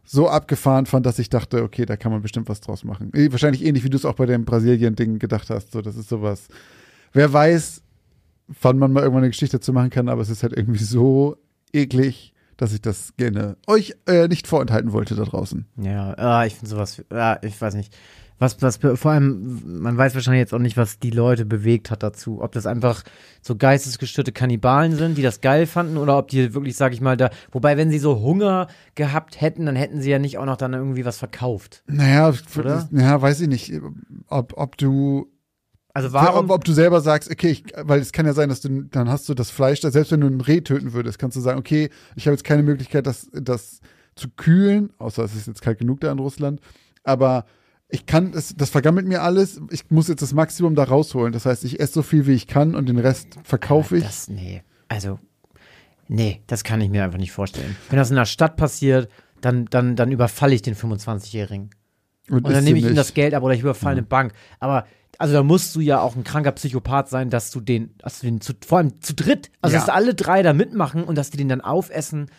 so 0.04 0.28
abgefahren 0.28 0.86
fand, 0.86 1.06
dass 1.06 1.18
ich 1.18 1.30
dachte, 1.30 1.62
okay, 1.62 1.86
da 1.86 1.96
kann 1.96 2.12
man 2.12 2.22
bestimmt 2.22 2.48
was 2.48 2.60
draus 2.60 2.84
machen. 2.84 3.10
Eh, 3.14 3.30
Wahrscheinlich 3.30 3.64
ähnlich, 3.64 3.84
wie 3.84 3.90
du 3.90 3.96
es 3.96 4.04
auch 4.04 4.14
bei 4.14 4.26
dem 4.26 4.44
Brasilien-Ding 4.44 5.18
gedacht 5.18 5.50
hast. 5.50 5.72
So, 5.72 5.80
das 5.80 5.96
ist 5.96 6.08
sowas. 6.08 6.48
Wer 7.12 7.32
weiß, 7.32 7.82
wann 8.60 8.78
man 8.78 8.92
mal 8.92 9.00
irgendwann 9.00 9.22
eine 9.24 9.30
Geschichte 9.30 9.58
dazu 9.58 9.72
machen 9.72 9.90
kann, 9.90 10.08
aber 10.08 10.20
es 10.22 10.28
ist 10.28 10.42
halt 10.42 10.52
irgendwie 10.52 10.84
so 10.84 11.36
eklig, 11.72 12.34
dass 12.56 12.72
ich 12.72 12.82
das 12.82 13.14
gerne 13.16 13.56
euch 13.66 13.94
äh, 14.06 14.28
nicht 14.28 14.46
vorenthalten 14.46 14.92
wollte 14.92 15.14
da 15.14 15.24
draußen. 15.24 15.66
Ja, 15.76 16.14
ah, 16.14 16.46
ich 16.46 16.54
finde 16.54 16.70
sowas, 16.70 17.02
ah, 17.10 17.38
ich 17.42 17.60
weiß 17.60 17.74
nicht. 17.74 17.96
Was, 18.38 18.60
was, 18.62 18.78
vor 18.78 19.12
allem, 19.12 19.62
man 19.80 19.96
weiß 19.96 20.14
wahrscheinlich 20.14 20.40
jetzt 20.40 20.52
auch 20.52 20.58
nicht, 20.58 20.76
was 20.76 20.98
die 20.98 21.10
Leute 21.10 21.44
bewegt 21.44 21.90
hat 21.90 22.02
dazu. 22.02 22.42
Ob 22.42 22.50
das 22.52 22.66
einfach 22.66 23.02
so 23.40 23.54
geistesgestörte 23.54 24.32
Kannibalen 24.32 24.96
sind, 24.96 25.16
die 25.16 25.22
das 25.22 25.40
geil 25.40 25.66
fanden, 25.66 25.96
oder 25.98 26.18
ob 26.18 26.28
die 26.28 26.52
wirklich, 26.52 26.76
sag 26.76 26.92
ich 26.92 27.00
mal, 27.00 27.16
da, 27.16 27.30
wobei, 27.52 27.76
wenn 27.76 27.90
sie 27.90 28.00
so 28.00 28.20
Hunger 28.20 28.66
gehabt 28.96 29.40
hätten, 29.40 29.66
dann 29.66 29.76
hätten 29.76 30.00
sie 30.00 30.10
ja 30.10 30.18
nicht 30.18 30.38
auch 30.38 30.46
noch 30.46 30.56
dann 30.56 30.74
irgendwie 30.74 31.04
was 31.04 31.18
verkauft. 31.18 31.84
Naja, 31.86 32.32
Oder? 32.58 32.88
ja, 32.90 33.22
weiß 33.22 33.40
ich 33.40 33.48
nicht, 33.48 33.72
ob, 34.28 34.54
ob 34.56 34.76
du 34.78 35.30
Also 35.92 36.12
warum? 36.12 36.46
Ob, 36.46 36.56
ob 36.56 36.64
du 36.64 36.72
selber 36.72 37.00
sagst, 37.00 37.30
okay, 37.30 37.50
ich, 37.50 37.64
weil 37.82 38.00
es 38.00 38.10
kann 38.10 38.26
ja 38.26 38.32
sein, 38.32 38.48
dass 38.48 38.60
du, 38.60 38.82
dann 38.82 39.08
hast 39.08 39.28
du 39.28 39.34
das 39.34 39.50
Fleisch, 39.50 39.78
da, 39.80 39.92
selbst 39.92 40.10
wenn 40.10 40.20
du 40.22 40.26
ein 40.26 40.40
Reh 40.40 40.60
töten 40.60 40.92
würdest, 40.92 41.20
kannst 41.20 41.36
du 41.36 41.40
sagen, 41.40 41.58
okay, 41.60 41.88
ich 42.16 42.26
habe 42.26 42.34
jetzt 42.34 42.44
keine 42.44 42.64
Möglichkeit, 42.64 43.06
das, 43.06 43.30
das 43.32 43.80
zu 44.16 44.28
kühlen, 44.28 44.92
außer 44.98 45.22
es 45.22 45.36
ist 45.36 45.46
jetzt 45.46 45.62
kalt 45.62 45.78
genug 45.78 46.00
da 46.00 46.10
in 46.10 46.18
Russland, 46.18 46.60
aber 47.04 47.44
ich 47.88 48.06
kann, 48.06 48.32
das, 48.32 48.54
das 48.56 48.70
vergammelt 48.70 49.06
mir 49.06 49.22
alles, 49.22 49.60
ich 49.70 49.90
muss 49.90 50.08
jetzt 50.08 50.22
das 50.22 50.32
Maximum 50.32 50.74
da 50.74 50.84
rausholen. 50.84 51.32
Das 51.32 51.46
heißt, 51.46 51.64
ich 51.64 51.80
esse 51.80 51.94
so 51.94 52.02
viel, 52.02 52.26
wie 52.26 52.32
ich 52.32 52.46
kann 52.46 52.74
und 52.74 52.88
den 52.88 52.98
Rest 52.98 53.38
verkaufe 53.44 53.96
ich. 53.98 54.04
Das, 54.04 54.28
nee, 54.28 54.62
also, 54.88 55.18
nee, 56.08 56.42
das 56.46 56.64
kann 56.64 56.80
ich 56.80 56.90
mir 56.90 57.04
einfach 57.04 57.18
nicht 57.18 57.32
vorstellen. 57.32 57.76
Wenn 57.90 57.98
das 57.98 58.10
in 58.10 58.16
der 58.16 58.24
Stadt 58.24 58.56
passiert, 58.56 59.08
dann, 59.40 59.66
dann, 59.66 59.96
dann 59.96 60.10
überfalle 60.12 60.54
ich 60.54 60.62
den 60.62 60.74
25-Jährigen. 60.74 61.70
Und 62.30 62.46
dann 62.46 62.54
isst 62.54 62.64
nehme 62.64 62.78
ich 62.78 62.86
ihm 62.86 62.94
das 62.94 63.12
Geld 63.12 63.34
ab 63.34 63.42
oder 63.42 63.54
ich 63.54 63.60
überfalle 63.60 63.98
eine 63.98 64.02
Bank. 64.02 64.32
Aber 64.58 64.86
also 65.18 65.34
da 65.34 65.42
musst 65.42 65.74
du 65.76 65.80
ja 65.80 66.00
auch 66.00 66.16
ein 66.16 66.24
kranker 66.24 66.52
Psychopath 66.52 67.08
sein, 67.08 67.30
dass 67.30 67.50
du 67.50 67.60
den, 67.60 67.94
dass 67.98 68.20
du 68.20 68.26
den 68.26 68.40
zu, 68.40 68.54
vor 68.66 68.78
allem 68.78 69.00
zu 69.02 69.14
dritt, 69.14 69.50
also 69.60 69.74
Ja. 69.74 69.80
dass 69.80 69.88
alle 69.90 70.14
drei 70.14 70.42
da 70.42 70.52
mitmachen 70.54 71.04
und 71.04 71.16
dass 71.16 71.30
die 71.30 71.36
den 71.36 71.48
dann 71.50 71.60
aufessen, 71.60 72.30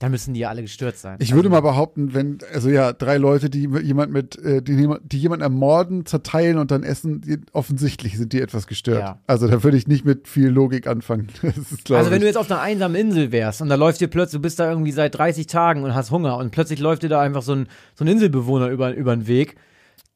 dann 0.00 0.10
müssen 0.10 0.34
die 0.34 0.40
ja 0.40 0.48
alle 0.48 0.62
gestört 0.62 0.96
sein. 0.96 1.18
Ich 1.20 1.34
würde 1.34 1.48
mal 1.50 1.60
behaupten, 1.60 2.14
wenn, 2.14 2.38
also 2.52 2.68
ja, 2.70 2.92
drei 2.92 3.18
Leute, 3.18 3.50
die 3.50 3.68
jemand 3.82 4.10
mit, 4.12 4.36
äh, 4.42 4.62
die, 4.62 4.72
jemand- 4.72 5.02
die 5.12 5.18
jemanden 5.18 5.42
ermorden, 5.42 6.06
zerteilen 6.06 6.58
und 6.58 6.70
dann 6.72 6.82
essen, 6.82 7.20
die, 7.20 7.38
offensichtlich 7.52 8.16
sind 8.16 8.32
die 8.32 8.40
etwas 8.40 8.66
gestört. 8.66 9.00
Ja. 9.00 9.18
Also 9.28 9.46
da 9.46 9.62
würde 9.62 9.76
ich 9.76 9.86
nicht 9.86 10.04
mit 10.06 10.26
viel 10.26 10.48
Logik 10.48 10.86
anfangen. 10.88 11.28
Ist, 11.42 11.90
Also 11.92 12.10
wenn 12.10 12.16
ich. 12.16 12.20
du 12.22 12.26
jetzt 12.26 12.38
auf 12.38 12.50
einer 12.50 12.60
einsamen 12.62 12.96
Insel 12.98 13.30
wärst 13.30 13.60
und 13.62 13.68
da 13.68 13.74
läuft 13.76 14.00
dir 14.00 14.08
plötzlich, 14.08 14.38
du 14.38 14.42
bist 14.42 14.58
da 14.58 14.70
irgendwie 14.70 14.92
seit 14.92 15.14
30 15.16 15.46
Tagen 15.46 15.84
und 15.84 15.94
hast 15.94 16.10
Hunger 16.10 16.38
und 16.38 16.50
plötzlich 16.50 16.80
läuft 16.80 17.02
dir 17.02 17.08
da 17.10 17.20
einfach 17.20 17.42
so 17.42 17.52
ein, 17.54 17.68
so 17.94 18.02
ein 18.04 18.08
Inselbewohner 18.08 18.68
über, 18.68 18.94
über 18.94 19.14
den 19.14 19.26
Weg, 19.26 19.56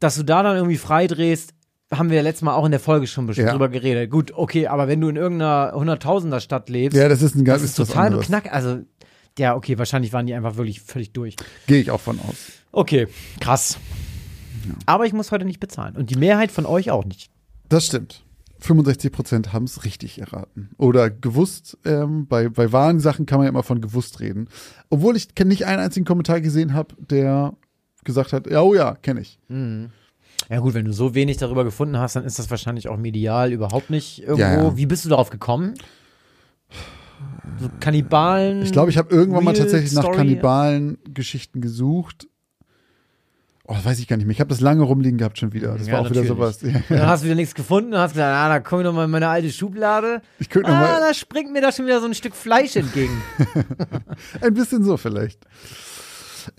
dass 0.01 0.17
du 0.17 0.23
da 0.23 0.43
dann 0.43 0.57
irgendwie 0.57 0.79
freidrehst, 0.79 1.53
haben 1.93 2.09
wir 2.09 2.17
ja 2.17 2.23
letztes 2.23 2.43
Mal 2.43 2.55
auch 2.55 2.65
in 2.65 2.71
der 2.73 2.81
Folge 2.81 3.07
schon 3.07 3.31
Ja. 3.35 3.53
drüber 3.53 3.69
geredet. 3.69 4.11
Gut, 4.11 4.33
okay, 4.35 4.67
aber 4.67 4.89
wenn 4.89 5.01
du 5.01 5.09
in 5.11 5.17
irgendeiner 5.17 5.73
Hunderttausender 5.75 6.41
Stadt 6.41 6.69
lebst, 6.71 6.97
ja, 6.99 7.09
das 7.09 7.21
ist 7.23 7.37
ein 7.37 7.45
ganz 7.45 7.61
das 7.63 7.71
ist 7.71 7.77
total 7.77 8.11
beknack. 8.11 8.53
Also, 8.53 8.79
ja, 9.39 9.57
okay, 9.57 9.79
wahrscheinlich 9.79 10.13
waren 10.13 10.27
die 10.27 10.35
einfach 10.35 10.57
wirklich 10.57 10.81
völlig 10.81 11.13
durch. 11.13 11.37
Gehe 11.67 11.81
ich 11.81 11.91
auch 11.91 12.01
von 12.01 12.21
aus. 12.21 12.53
Okay, 12.73 13.09
krass. 13.41 13.79
Aber 14.87 15.07
ich 15.07 15.13
muss 15.13 15.31
heute 15.31 15.45
nicht 15.45 15.61
bezahlen. 15.61 15.97
Und 15.97 16.11
die 16.11 16.17
Mehrheit 16.17 16.51
von 16.51 16.67
euch 16.67 16.91
auch 16.91 17.05
nicht. 17.05 17.31
Das 17.69 17.87
stimmt. 17.87 18.23
65 18.61 19.13
Prozent 19.13 19.53
haben 19.53 19.65
es 19.65 19.85
richtig 19.85 20.21
erraten. 20.21 20.71
Oder 20.79 21.11
gewusst. 21.11 21.77
Ähm, 21.85 22.27
bei, 22.27 22.49
bei 22.49 22.73
wahren 22.73 23.01
Sachen 23.01 23.27
kann 23.27 23.39
man 23.39 23.45
ja 23.45 23.51
immer 23.51 23.63
von 23.63 23.81
gewusst 23.81 24.21
reden. 24.21 24.49
Obwohl 24.89 25.17
ich 25.17 25.29
nicht 25.45 25.67
einen 25.67 25.83
einzigen 25.83 26.07
Kommentar 26.07 26.41
gesehen 26.41 26.73
habe, 26.73 26.95
der 26.99 27.55
gesagt 28.05 28.33
hat, 28.33 28.47
ja, 28.51 28.63
oh 28.63 28.75
ja, 28.75 28.95
kenne 28.95 29.21
ich. 29.21 29.39
Ja 30.51 30.61
gut, 30.61 30.75
wenn 30.75 30.85
du 30.85 30.93
so 30.93 31.15
wenig 31.15 31.37
darüber 31.39 31.65
gefunden 31.65 31.99
hast, 31.99 32.17
dann 32.17 32.25
ist 32.25 32.39
das 32.39 32.51
wahrscheinlich 32.51 32.89
auch 32.89 32.97
medial 32.97 33.53
überhaupt 33.53 33.91
nicht 33.91 34.23
irgendwo. 34.23 34.41
Ja, 34.41 34.63
ja. 34.63 34.77
Wie 34.77 34.87
bist 34.87 35.05
du 35.05 35.09
darauf 35.09 35.31
gekommen? 35.31 35.75
So 37.61 37.69
Kannibalen. 37.81 38.63
Ich 38.63 38.73
glaube, 38.73 38.91
ich 38.91 38.99
habe 38.99 39.15
irgendwann 39.15 39.45
mal 39.45 39.53
Real 39.53 39.63
tatsächlich 39.63 39.93
nach 39.93 40.03
Story? 40.03 40.17
Kannibalen-Geschichten 40.17 41.61
gesucht. 41.61 42.27
Oh, 43.67 43.77
weiß 43.83 43.99
ich 43.99 44.09
gar 44.09 44.17
nicht 44.17 44.27
mehr. 44.27 44.33
Ich 44.35 44.41
habe 44.41 44.51
das 44.51 44.61
lange 44.61 44.83
rumliegen 44.83 45.17
gehabt 45.17 45.39
schon 45.39 45.55
wieder. 45.55 45.77
Das 45.79 45.87
Ja, 45.87 45.95
war 45.95 46.01
auch 46.03 46.11
wieder 46.11 46.23
natürlich. 46.23 46.37
sowas. 46.37 46.61
Ja, 46.61 46.97
dann 46.99 47.07
hast 47.07 47.23
du 47.23 47.27
wieder 47.27 47.35
nichts 47.35 47.55
gefunden 47.55 47.95
und 47.95 47.99
hast 47.99 48.13
gesagt, 48.13 48.35
ah, 48.37 48.49
da 48.51 48.61
komme 48.61 48.83
ich 48.83 48.87
noch 48.87 48.93
mal 48.93 49.05
in 49.07 49.11
meine 49.11 49.29
alte 49.29 49.51
Schublade. 49.51 50.21
Ich 50.39 50.51
könnte 50.51 50.69
Ah, 50.71 50.81
mal 50.81 51.01
da 51.01 51.15
springt 51.15 51.51
mir 51.51 51.63
da 51.63 51.73
schon 51.73 51.87
wieder 51.87 52.01
so 52.01 52.07
ein 52.07 52.13
Stück 52.15 52.35
Fleisch 52.35 52.77
entgegen. 52.77 53.23
ein 54.43 54.53
bisschen 54.53 54.85
so 54.85 54.99
vielleicht. 54.99 55.47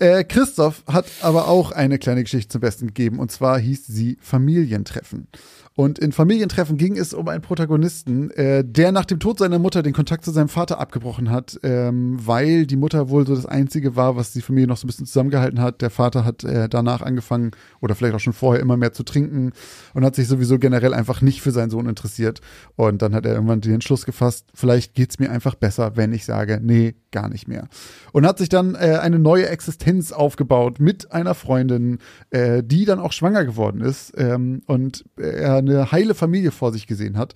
Äh, 0.00 0.24
Christoph 0.24 0.82
hat 0.88 1.06
aber 1.20 1.46
auch 1.46 1.70
eine 1.70 2.00
kleine 2.00 2.24
Geschichte 2.24 2.48
zum 2.48 2.60
Besten 2.60 2.88
gegeben 2.88 3.20
und 3.20 3.30
zwar 3.30 3.56
hieß 3.60 3.86
sie 3.86 4.18
Familientreffen. 4.20 5.28
Und 5.76 5.98
in 5.98 6.10
Familientreffen 6.10 6.78
ging 6.78 6.96
es 6.96 7.12
um 7.12 7.28
einen 7.28 7.42
Protagonisten, 7.42 8.30
äh, 8.30 8.64
der 8.64 8.92
nach 8.92 9.04
dem 9.04 9.20
Tod 9.20 9.38
seiner 9.38 9.58
Mutter 9.58 9.82
den 9.82 9.92
Kontakt 9.92 10.24
zu 10.24 10.30
seinem 10.30 10.48
Vater 10.48 10.80
abgebrochen 10.80 11.30
hat, 11.30 11.60
ähm, 11.62 12.16
weil 12.18 12.66
die 12.66 12.76
Mutter 12.76 13.10
wohl 13.10 13.26
so 13.26 13.36
das 13.36 13.44
Einzige 13.44 13.94
war, 13.94 14.16
was 14.16 14.32
die 14.32 14.40
Familie 14.40 14.68
noch 14.68 14.78
so 14.78 14.86
ein 14.86 14.88
bisschen 14.88 15.04
zusammengehalten 15.04 15.60
hat. 15.60 15.82
Der 15.82 15.90
Vater 15.90 16.24
hat 16.24 16.44
äh, 16.44 16.70
danach 16.70 17.02
angefangen 17.02 17.50
oder 17.82 17.94
vielleicht 17.94 18.14
auch 18.14 18.20
schon 18.20 18.32
vorher 18.32 18.62
immer 18.62 18.78
mehr 18.78 18.94
zu 18.94 19.02
trinken 19.02 19.52
und 19.92 20.02
hat 20.02 20.14
sich 20.14 20.28
sowieso 20.28 20.58
generell 20.58 20.94
einfach 20.94 21.20
nicht 21.20 21.42
für 21.42 21.50
seinen 21.50 21.68
Sohn 21.68 21.86
interessiert. 21.86 22.40
Und 22.76 23.02
dann 23.02 23.14
hat 23.14 23.26
er 23.26 23.34
irgendwann 23.34 23.60
den 23.60 23.74
Entschluss 23.74 24.06
gefasst, 24.06 24.48
vielleicht 24.54 24.94
geht's 24.94 25.18
mir 25.18 25.30
einfach 25.30 25.56
besser, 25.56 25.94
wenn 25.96 26.14
ich 26.14 26.24
sage, 26.24 26.58
nee, 26.62 26.94
gar 27.16 27.28
nicht 27.28 27.48
mehr. 27.48 27.68
Und 28.12 28.26
hat 28.26 28.38
sich 28.38 28.48
dann 28.48 28.74
äh, 28.74 28.98
eine 29.00 29.18
neue 29.18 29.48
Existenz 29.48 30.12
aufgebaut 30.12 30.80
mit 30.80 31.12
einer 31.12 31.34
Freundin, 31.34 31.98
äh, 32.30 32.62
die 32.62 32.86
dann 32.86 32.98
auch 32.98 33.12
schwanger 33.12 33.44
geworden 33.44 33.82
ist 33.82 34.12
ähm, 34.16 34.62
und 34.66 35.04
er 35.16 35.65
eine 35.68 35.92
heile 35.92 36.14
Familie 36.14 36.50
vor 36.50 36.72
sich 36.72 36.86
gesehen 36.86 37.16
hat. 37.18 37.34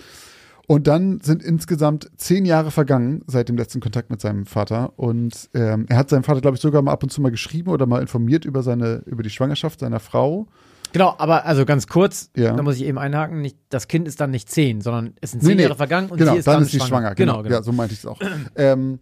Und 0.66 0.86
dann 0.86 1.20
sind 1.20 1.42
insgesamt 1.42 2.08
zehn 2.16 2.44
Jahre 2.44 2.70
vergangen 2.70 3.22
seit 3.26 3.48
dem 3.48 3.56
letzten 3.56 3.80
Kontakt 3.80 4.08
mit 4.08 4.20
seinem 4.20 4.46
Vater. 4.46 4.92
Und 4.96 5.50
ähm, 5.52 5.86
er 5.88 5.96
hat 5.96 6.08
seinem 6.10 6.22
Vater, 6.22 6.40
glaube 6.40 6.54
ich, 6.56 6.60
sogar 6.62 6.80
mal 6.82 6.92
ab 6.92 7.02
und 7.02 7.10
zu 7.10 7.20
mal 7.20 7.30
geschrieben 7.32 7.70
oder 7.70 7.86
mal 7.86 8.00
informiert 8.00 8.44
über 8.44 8.62
seine, 8.62 9.02
über 9.06 9.24
die 9.24 9.30
Schwangerschaft 9.30 9.80
seiner 9.80 9.98
Frau. 9.98 10.46
genau, 10.92 11.14
aber 11.18 11.44
also 11.44 11.64
ganz 11.64 11.88
kurz, 11.88 12.30
Ja. 12.36 12.52
da 12.54 12.62
muss 12.62 12.76
ich 12.76 12.84
eben 12.84 12.98
einhaken, 12.98 13.40
nicht, 13.40 13.56
das 13.68 13.88
Kind 13.88 14.06
ist 14.06 14.20
dann 14.20 14.30
nicht 14.30 14.48
zehn, 14.48 14.80
sondern 14.80 15.14
es 15.20 15.32
sind 15.32 15.42
zehn 15.42 15.58
Jahre 15.58 15.74
vergangen 15.74 16.08
und 16.08 16.18
genau, 16.18 16.32
sie 16.32 16.38
ist 16.38 16.46
dann, 16.46 16.54
dann 16.54 16.62
ist 16.62 16.70
sie 16.70 16.78
schwanger. 16.80 17.16
Genau, 17.16 17.38
Genau, 17.38 17.42
genau. 17.42 17.54
Ja, 17.56 17.62
so 17.64 17.72
meinte 17.72 17.94
ich 17.94 18.00
es 18.00 18.06
auch. 18.06 18.20
ähm, 18.54 19.00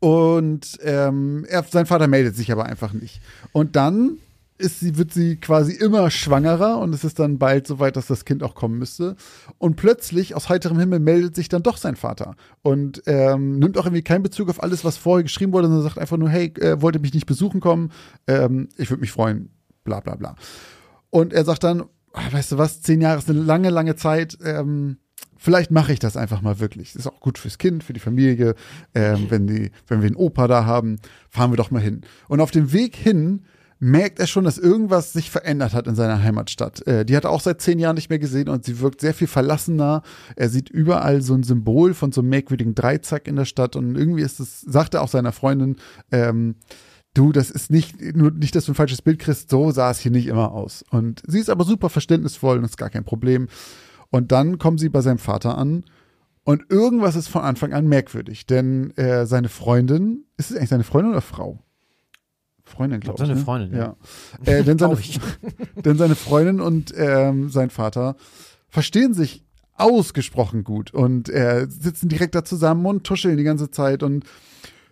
und 0.00 0.78
ähm, 0.82 1.46
er, 1.48 1.62
sein 1.62 1.86
Vater 1.86 2.08
meldet 2.08 2.34
sich 2.34 2.50
aber 2.50 2.66
einfach 2.66 2.92
nicht. 2.92 3.20
Und 3.52 3.76
dann 3.76 4.16
ist 4.62 4.80
sie, 4.80 4.96
wird 4.96 5.12
sie 5.12 5.36
quasi 5.36 5.72
immer 5.72 6.10
schwangerer 6.10 6.78
und 6.78 6.94
es 6.94 7.04
ist 7.04 7.18
dann 7.18 7.38
bald 7.38 7.66
so 7.66 7.80
weit, 7.80 7.96
dass 7.96 8.06
das 8.06 8.24
Kind 8.24 8.42
auch 8.42 8.54
kommen 8.54 8.78
müsste. 8.78 9.16
Und 9.58 9.76
plötzlich, 9.76 10.34
aus 10.34 10.48
heiterem 10.48 10.78
Himmel, 10.78 11.00
meldet 11.00 11.34
sich 11.34 11.48
dann 11.48 11.62
doch 11.62 11.76
sein 11.76 11.96
Vater 11.96 12.36
und 12.62 13.02
ähm, 13.06 13.58
nimmt 13.58 13.76
auch 13.76 13.86
irgendwie 13.86 14.02
keinen 14.02 14.22
Bezug 14.22 14.48
auf 14.48 14.62
alles, 14.62 14.84
was 14.84 14.96
vorher 14.96 15.24
geschrieben 15.24 15.52
wurde, 15.52 15.66
sondern 15.66 15.82
sagt 15.82 15.98
einfach 15.98 16.16
nur, 16.16 16.30
hey, 16.30 16.52
äh, 16.60 16.80
wollte 16.80 17.00
mich 17.00 17.12
nicht 17.12 17.26
besuchen 17.26 17.60
kommen, 17.60 17.90
ähm, 18.26 18.68
ich 18.76 18.88
würde 18.90 19.00
mich 19.00 19.12
freuen, 19.12 19.50
bla 19.84 20.00
bla 20.00 20.14
bla. 20.14 20.36
Und 21.10 21.32
er 21.32 21.44
sagt 21.44 21.64
dann, 21.64 21.82
ah, 22.12 22.32
weißt 22.32 22.52
du 22.52 22.58
was, 22.58 22.82
zehn 22.82 23.00
Jahre 23.00 23.18
ist 23.18 23.28
eine 23.28 23.40
lange, 23.40 23.70
lange 23.70 23.96
Zeit, 23.96 24.38
ähm, 24.44 24.98
vielleicht 25.36 25.72
mache 25.72 25.92
ich 25.92 25.98
das 25.98 26.16
einfach 26.16 26.40
mal 26.40 26.60
wirklich. 26.60 26.94
Ist 26.94 27.08
auch 27.08 27.20
gut 27.20 27.36
fürs 27.36 27.58
Kind, 27.58 27.82
für 27.82 27.92
die 27.92 28.00
Familie. 28.00 28.54
Ähm, 28.94 29.26
wenn, 29.28 29.46
die, 29.46 29.72
wenn 29.88 30.00
wir 30.00 30.06
einen 30.06 30.16
Opa 30.16 30.46
da 30.46 30.64
haben, 30.64 30.98
fahren 31.28 31.50
wir 31.50 31.56
doch 31.56 31.72
mal 31.72 31.82
hin. 31.82 32.02
Und 32.28 32.40
auf 32.40 32.52
dem 32.52 32.72
Weg 32.72 32.94
hin 32.94 33.42
merkt 33.84 34.20
er 34.20 34.28
schon, 34.28 34.44
dass 34.44 34.58
irgendwas 34.58 35.12
sich 35.12 35.28
verändert 35.28 35.74
hat 35.74 35.88
in 35.88 35.96
seiner 35.96 36.22
Heimatstadt. 36.22 36.86
Äh, 36.86 37.04
die 37.04 37.16
hat 37.16 37.24
er 37.24 37.30
auch 37.30 37.40
seit 37.40 37.60
zehn 37.60 37.80
Jahren 37.80 37.96
nicht 37.96 38.10
mehr 38.10 38.20
gesehen 38.20 38.48
und 38.48 38.64
sie 38.64 38.78
wirkt 38.78 39.00
sehr 39.00 39.12
viel 39.12 39.26
verlassener. 39.26 40.02
Er 40.36 40.48
sieht 40.50 40.70
überall 40.70 41.20
so 41.20 41.34
ein 41.34 41.42
Symbol 41.42 41.92
von 41.92 42.12
so 42.12 42.20
einem 42.20 42.30
merkwürdigen 42.30 42.76
Dreizack 42.76 43.26
in 43.26 43.34
der 43.34 43.44
Stadt 43.44 43.74
und 43.74 43.96
irgendwie 43.96 44.22
ist 44.22 44.38
es, 44.38 44.60
sagt 44.60 44.94
er 44.94 45.02
auch 45.02 45.08
seiner 45.08 45.32
Freundin, 45.32 45.78
ähm, 46.12 46.54
du, 47.12 47.32
das 47.32 47.50
ist 47.50 47.72
nicht, 47.72 48.00
nur 48.14 48.30
nicht, 48.30 48.54
dass 48.54 48.66
du 48.66 48.72
ein 48.72 48.76
falsches 48.76 49.02
Bild 49.02 49.18
kriegst, 49.18 49.50
so 49.50 49.72
sah 49.72 49.90
es 49.90 49.98
hier 49.98 50.12
nicht 50.12 50.28
immer 50.28 50.52
aus. 50.52 50.84
Und 50.92 51.20
sie 51.26 51.40
ist 51.40 51.50
aber 51.50 51.64
super 51.64 51.90
verständnisvoll 51.90 52.58
und 52.58 52.64
ist 52.64 52.78
gar 52.78 52.90
kein 52.90 53.04
Problem. 53.04 53.48
Und 54.10 54.30
dann 54.30 54.58
kommen 54.58 54.78
sie 54.78 54.90
bei 54.90 55.00
seinem 55.00 55.18
Vater 55.18 55.58
an 55.58 55.82
und 56.44 56.70
irgendwas 56.70 57.16
ist 57.16 57.26
von 57.26 57.42
Anfang 57.42 57.72
an 57.72 57.88
merkwürdig, 57.88 58.46
denn 58.46 58.96
äh, 58.96 59.26
seine 59.26 59.48
Freundin, 59.48 60.26
ist 60.36 60.52
es 60.52 60.56
eigentlich 60.56 60.70
seine 60.70 60.84
Freundin 60.84 61.10
oder 61.10 61.20
Frau? 61.20 61.64
Freundin, 62.72 63.00
glaube 63.00 63.16
ich. 63.16 63.26
seine 63.26 63.38
ne? 63.38 63.44
Freundin, 63.44 63.76
ja. 63.76 63.96
ja. 64.44 64.52
Äh, 64.52 64.64
denn, 64.64 64.78
seine, 64.78 64.96
denn 65.84 65.98
seine 65.98 66.14
Freundin 66.14 66.60
und 66.60 66.92
ähm, 66.96 67.48
sein 67.48 67.70
Vater 67.70 68.16
verstehen 68.68 69.14
sich 69.14 69.44
ausgesprochen 69.74 70.64
gut 70.64 70.92
und 70.92 71.28
äh, 71.28 71.66
sitzen 71.68 72.08
direkt 72.08 72.34
da 72.34 72.44
zusammen 72.44 72.86
und 72.86 73.04
tuscheln 73.04 73.36
die 73.36 73.44
ganze 73.44 73.70
Zeit 73.70 74.02
und 74.02 74.24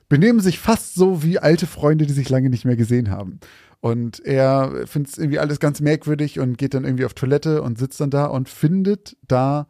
benehmen 0.09 0.41
sich 0.41 0.59
fast 0.59 0.95
so 0.95 1.23
wie 1.23 1.39
alte 1.39 1.67
Freunde, 1.67 2.07
die 2.07 2.13
sich 2.13 2.29
lange 2.29 2.51
nicht 2.51 2.65
mehr 2.65 2.77
gesehen 2.77 3.11
haben. 3.11 3.41
Und 3.81 4.21
er 4.21 4.87
findet 4.87 5.13
es 5.13 5.19
irgendwie 5.19 5.39
alles 5.39 5.59
ganz 5.61 5.81
merkwürdig 5.81 6.39
und 6.39 6.59
geht 6.59 6.75
dann 6.75 6.85
irgendwie 6.85 7.07
auf 7.07 7.15
Toilette 7.15 7.63
und 7.63 7.79
sitzt 7.79 8.01
dann 8.01 8.11
da 8.11 8.27
und 8.27 8.49
findet 8.49 9.17
da 9.27 9.69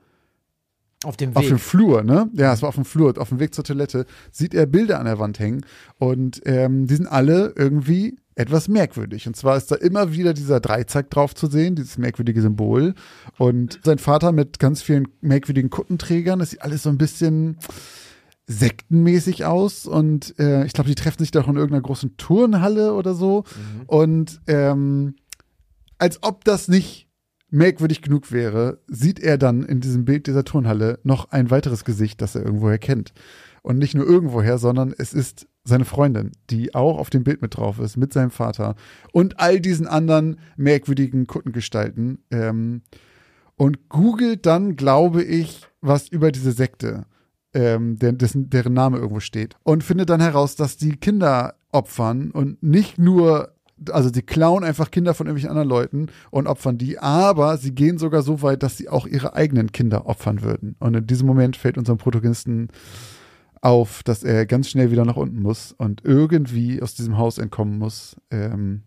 Auf 1.04 1.16
dem 1.16 1.34
auf 1.34 1.44
dem 1.44 1.52
Weg. 1.52 1.60
Flur, 1.60 2.02
ne? 2.02 2.28
Ja, 2.34 2.52
es 2.52 2.60
war 2.60 2.68
auf 2.68 2.74
dem 2.74 2.84
Flur, 2.84 3.14
auf 3.16 3.30
dem 3.30 3.40
Weg 3.40 3.54
zur 3.54 3.64
Toilette, 3.64 4.04
sieht 4.30 4.52
er 4.52 4.66
Bilder 4.66 4.98
an 4.98 5.06
der 5.06 5.18
Wand 5.18 5.38
hängen 5.38 5.64
und 5.98 6.42
ähm, 6.44 6.86
die 6.86 6.94
sind 6.94 7.06
alle 7.06 7.54
irgendwie 7.56 8.18
etwas 8.34 8.68
merkwürdig. 8.68 9.26
Und 9.26 9.34
zwar 9.34 9.56
ist 9.56 9.70
da 9.70 9.76
immer 9.76 10.12
wieder 10.12 10.34
dieser 10.34 10.60
Dreizack 10.60 11.08
drauf 11.08 11.34
zu 11.34 11.46
sehen, 11.46 11.74
dieses 11.74 11.96
merkwürdige 11.96 12.42
Symbol. 12.42 12.94
Und 13.38 13.80
sein 13.82 13.98
Vater 13.98 14.32
mit 14.32 14.58
ganz 14.58 14.82
vielen 14.82 15.08
merkwürdigen 15.20 15.70
Kuttenträgern, 15.70 16.38
das 16.38 16.50
sieht 16.50 16.62
alles 16.62 16.82
so 16.82 16.90
ein 16.90 16.98
bisschen, 16.98 17.56
sektenmäßig 18.50 19.44
aus 19.44 19.86
und 19.86 20.36
äh, 20.40 20.64
ich 20.64 20.72
glaube, 20.72 20.88
die 20.88 20.96
treffen 20.96 21.20
sich 21.20 21.30
doch 21.30 21.46
in 21.46 21.54
irgendeiner 21.54 21.82
großen 21.82 22.16
Turnhalle 22.16 22.94
oder 22.94 23.14
so. 23.14 23.44
Mhm. 23.44 23.82
Und 23.86 24.40
ähm, 24.48 25.14
als 25.98 26.22
ob 26.22 26.44
das 26.44 26.66
nicht 26.66 27.09
merkwürdig 27.50 28.02
genug 28.02 28.32
wäre, 28.32 28.78
sieht 28.86 29.20
er 29.20 29.38
dann 29.38 29.62
in 29.62 29.80
diesem 29.80 30.04
Bild 30.04 30.26
dieser 30.26 30.44
Turnhalle 30.44 30.98
noch 31.02 31.30
ein 31.30 31.50
weiteres 31.50 31.84
Gesicht, 31.84 32.20
das 32.22 32.34
er 32.34 32.44
irgendwoher 32.44 32.78
kennt. 32.78 33.12
Und 33.62 33.78
nicht 33.78 33.94
nur 33.94 34.06
irgendwoher, 34.06 34.58
sondern 34.58 34.94
es 34.96 35.12
ist 35.12 35.46
seine 35.64 35.84
Freundin, 35.84 36.32
die 36.48 36.74
auch 36.74 36.98
auf 36.98 37.10
dem 37.10 37.24
Bild 37.24 37.42
mit 37.42 37.56
drauf 37.56 37.78
ist, 37.78 37.96
mit 37.96 38.12
seinem 38.12 38.30
Vater 38.30 38.74
und 39.12 39.38
all 39.38 39.60
diesen 39.60 39.86
anderen 39.86 40.38
merkwürdigen 40.56 41.26
Kuttengestalten. 41.26 42.24
Ähm, 42.30 42.82
und 43.56 43.90
googelt 43.90 44.46
dann, 44.46 44.74
glaube 44.76 45.22
ich, 45.22 45.66
was 45.82 46.08
über 46.08 46.32
diese 46.32 46.52
Sekte, 46.52 47.04
ähm, 47.52 47.98
der, 47.98 48.12
dessen, 48.12 48.48
deren 48.48 48.72
Name 48.72 48.96
irgendwo 48.96 49.20
steht. 49.20 49.56
Und 49.62 49.84
findet 49.84 50.08
dann 50.08 50.22
heraus, 50.22 50.56
dass 50.56 50.78
die 50.78 50.96
Kinder 50.96 51.56
opfern 51.70 52.30
und 52.30 52.62
nicht 52.62 52.98
nur, 52.98 53.52
also 53.90 54.10
sie 54.12 54.22
klauen 54.22 54.64
einfach 54.64 54.90
Kinder 54.90 55.14
von 55.14 55.26
irgendwelchen 55.26 55.50
anderen 55.50 55.68
Leuten 55.68 56.06
und 56.30 56.46
opfern 56.46 56.78
die, 56.78 56.98
aber 56.98 57.56
sie 57.56 57.74
gehen 57.74 57.98
sogar 57.98 58.22
so 58.22 58.42
weit, 58.42 58.62
dass 58.62 58.76
sie 58.76 58.88
auch 58.88 59.06
ihre 59.06 59.34
eigenen 59.34 59.72
Kinder 59.72 60.06
opfern 60.06 60.42
würden. 60.42 60.76
Und 60.78 60.94
in 60.94 61.06
diesem 61.06 61.26
Moment 61.26 61.56
fällt 61.56 61.78
unserem 61.78 61.98
Protagonisten 61.98 62.68
auf, 63.62 64.02
dass 64.02 64.22
er 64.22 64.46
ganz 64.46 64.68
schnell 64.70 64.90
wieder 64.90 65.04
nach 65.04 65.16
unten 65.16 65.40
muss 65.40 65.72
und 65.72 66.04
irgendwie 66.04 66.82
aus 66.82 66.94
diesem 66.94 67.18
Haus 67.18 67.38
entkommen 67.38 67.78
muss. 67.78 68.16
Ähm, 68.30 68.82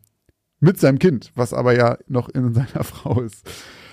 mit 0.60 0.80
seinem 0.80 0.98
Kind, 0.98 1.32
was 1.36 1.54
aber 1.54 1.76
ja 1.76 1.98
noch 2.08 2.30
in 2.30 2.54
seiner 2.54 2.84
Frau 2.84 3.22
ist. 3.22 3.46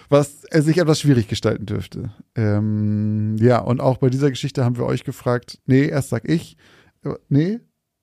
Was 0.08 0.44
er 0.44 0.62
sich 0.62 0.78
etwas 0.78 1.00
schwierig 1.00 1.28
gestalten 1.28 1.66
dürfte. 1.66 2.12
Ähm, 2.34 3.36
ja, 3.38 3.58
und 3.60 3.80
auch 3.80 3.98
bei 3.98 4.10
dieser 4.10 4.30
Geschichte 4.30 4.64
haben 4.64 4.76
wir 4.76 4.86
euch 4.86 5.04
gefragt, 5.04 5.60
nee, 5.66 5.86
erst 5.86 6.08
sag 6.08 6.28
ich, 6.28 6.56
äh, 7.04 7.14
nee, 7.28 7.60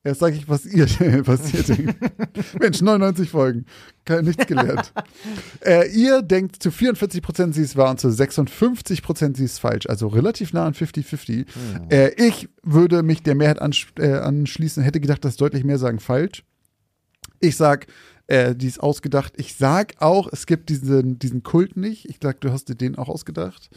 erst 0.08 0.22
sag 0.22 0.34
ich, 0.34 0.48
was 0.50 0.66
ihr, 0.66 0.86
was 1.28 1.54
ihr 1.54 1.64
denkt. 1.64 1.96
Mensch, 2.60 2.82
99 2.82 3.30
Folgen, 3.30 3.66
Kein, 4.06 4.26
nichts 4.26 4.48
gelernt. 4.48 4.94
äh, 5.66 5.90
ihr 5.92 6.22
denkt 6.22 6.62
zu 6.64 6.72
44 6.72 7.22
Prozent, 7.22 7.54
sie 7.54 7.62
ist 7.62 7.76
wahr 7.76 7.92
und 7.92 8.00
zu 8.00 8.10
56 8.10 9.04
Prozent, 9.04 9.38
sie 9.38 9.46
ist 9.46 9.60
falsch. 9.60 9.88
Also 9.88 10.08
relativ 10.08 10.54
nah 10.54 10.66
an 10.66 10.74
50-50. 10.74 11.46
Äh, 11.90 12.14
ich 12.16 12.50
würde 12.64 13.04
mich 13.04 13.22
der 13.22 13.36
Mehrheit 13.36 13.62
ansch 13.62 13.88
äh, 14.00 14.14
anschließen, 14.14 14.82
hätte 14.82 15.00
gedacht, 15.00 15.24
dass 15.26 15.36
deutlich 15.36 15.64
mehr 15.64 15.78
sagen 15.78 16.00
falsch. 16.00 16.44
Ich 17.40 17.56
sag, 17.56 17.88
äh, 18.28 18.56
die 18.56 18.68
ist 18.68 18.80
ausgedacht. 18.80 19.34
Ich 19.38 19.56
sag 19.56 19.96
auch, 20.00 20.28
es 20.32 20.46
gibt 20.46 20.70
diesen, 20.70 21.20
diesen 21.20 21.44
Kult 21.44 21.78
nicht. 21.78 22.10
Ich 22.10 22.18
sag, 22.22 22.42
du 22.42 22.52
hast 22.52 22.70
dir 22.70 22.76
den 22.76 22.98
auch 22.98 23.10
ausgedacht. 23.10 23.70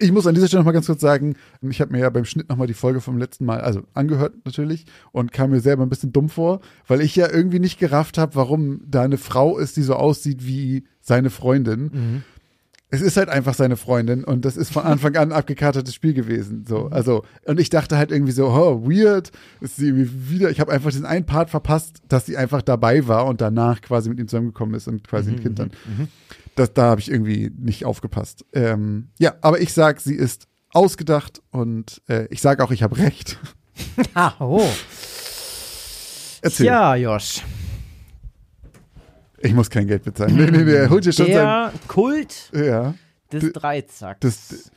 Ich 0.00 0.12
muss 0.12 0.26
an 0.26 0.34
dieser 0.34 0.48
Stelle 0.48 0.60
noch 0.60 0.66
mal 0.66 0.72
ganz 0.72 0.86
kurz 0.86 1.00
sagen, 1.00 1.36
ich 1.62 1.80
habe 1.80 1.92
mir 1.92 2.00
ja 2.00 2.10
beim 2.10 2.24
Schnitt 2.24 2.48
noch 2.48 2.56
mal 2.56 2.66
die 2.66 2.74
Folge 2.74 3.00
vom 3.00 3.18
letzten 3.18 3.44
Mal, 3.44 3.60
also 3.60 3.82
angehört 3.94 4.34
natürlich 4.44 4.86
und 5.12 5.32
kam 5.32 5.50
mir 5.50 5.60
selber 5.60 5.82
ein 5.84 5.88
bisschen 5.88 6.12
dumm 6.12 6.28
vor, 6.28 6.60
weil 6.86 7.00
ich 7.00 7.16
ja 7.16 7.30
irgendwie 7.30 7.58
nicht 7.58 7.78
gerafft 7.78 8.18
habe, 8.18 8.34
warum 8.34 8.80
da 8.86 9.02
eine 9.02 9.18
Frau 9.18 9.58
ist, 9.58 9.76
die 9.76 9.82
so 9.82 9.94
aussieht 9.94 10.46
wie 10.46 10.84
seine 11.00 11.30
Freundin. 11.30 12.22
Es 12.90 13.02
ist 13.02 13.18
halt 13.18 13.28
einfach 13.28 13.52
seine 13.52 13.76
Freundin 13.76 14.24
und 14.24 14.46
das 14.46 14.56
ist 14.56 14.72
von 14.72 14.84
Anfang 14.84 15.14
an 15.16 15.30
ein 15.30 15.36
abgekartetes 15.36 15.94
Spiel 15.94 16.14
gewesen. 16.14 16.64
So, 16.66 16.86
also 16.86 17.22
und 17.44 17.60
ich 17.60 17.68
dachte 17.68 17.98
halt 17.98 18.10
irgendwie 18.10 18.32
so, 18.32 18.46
oh 18.46 18.88
weird, 18.88 19.30
ist 19.60 19.76
sie 19.76 19.88
irgendwie 19.88 20.30
wieder. 20.30 20.50
Ich 20.50 20.58
habe 20.58 20.72
einfach 20.72 20.90
diesen 20.90 21.04
einen 21.04 21.26
Part 21.26 21.50
verpasst, 21.50 21.98
dass 22.08 22.24
sie 22.24 22.38
einfach 22.38 22.62
dabei 22.62 23.06
war 23.06 23.26
und 23.26 23.42
danach 23.42 23.82
quasi 23.82 24.08
mit 24.08 24.18
ihm 24.18 24.26
zusammengekommen 24.26 24.74
ist 24.74 24.88
und 24.88 25.06
quasi 25.06 25.32
ein 25.32 25.40
Kind 25.40 25.58
dann. 25.58 25.70
Das, 26.58 26.72
da 26.74 26.82
habe 26.90 27.00
ich 27.00 27.10
irgendwie 27.10 27.50
nicht 27.56 27.84
aufgepasst. 27.84 28.44
Ähm, 28.52 29.08
ja, 29.18 29.34
aber 29.42 29.60
ich 29.60 29.72
sag, 29.72 30.00
sie 30.00 30.14
ist 30.14 30.48
ausgedacht 30.72 31.40
und 31.50 32.02
äh, 32.08 32.26
ich 32.30 32.40
sage 32.40 32.62
auch, 32.64 32.70
ich 32.70 32.82
habe 32.82 32.98
recht. 32.98 33.38
Ah, 34.14 34.32
oh. 34.40 34.66
Erzähl. 36.42 36.66
Ja, 36.66 36.96
Josh. 36.96 37.42
Ich 39.40 39.54
muss 39.54 39.70
kein 39.70 39.86
Geld 39.86 40.02
bezahlen. 40.02 40.34
Nee, 40.34 40.50
nee, 40.50 40.64
nee, 40.64 40.72
er 40.72 40.90
holt 40.90 41.04
dir 41.04 41.12
schon 41.12 41.26
sein. 41.26 41.34
Der 41.36 41.72
Kult 41.86 42.50
Ja. 42.52 42.94
des 43.32 43.52
Dreizacks. 43.52 44.18
Das, 44.20 44.70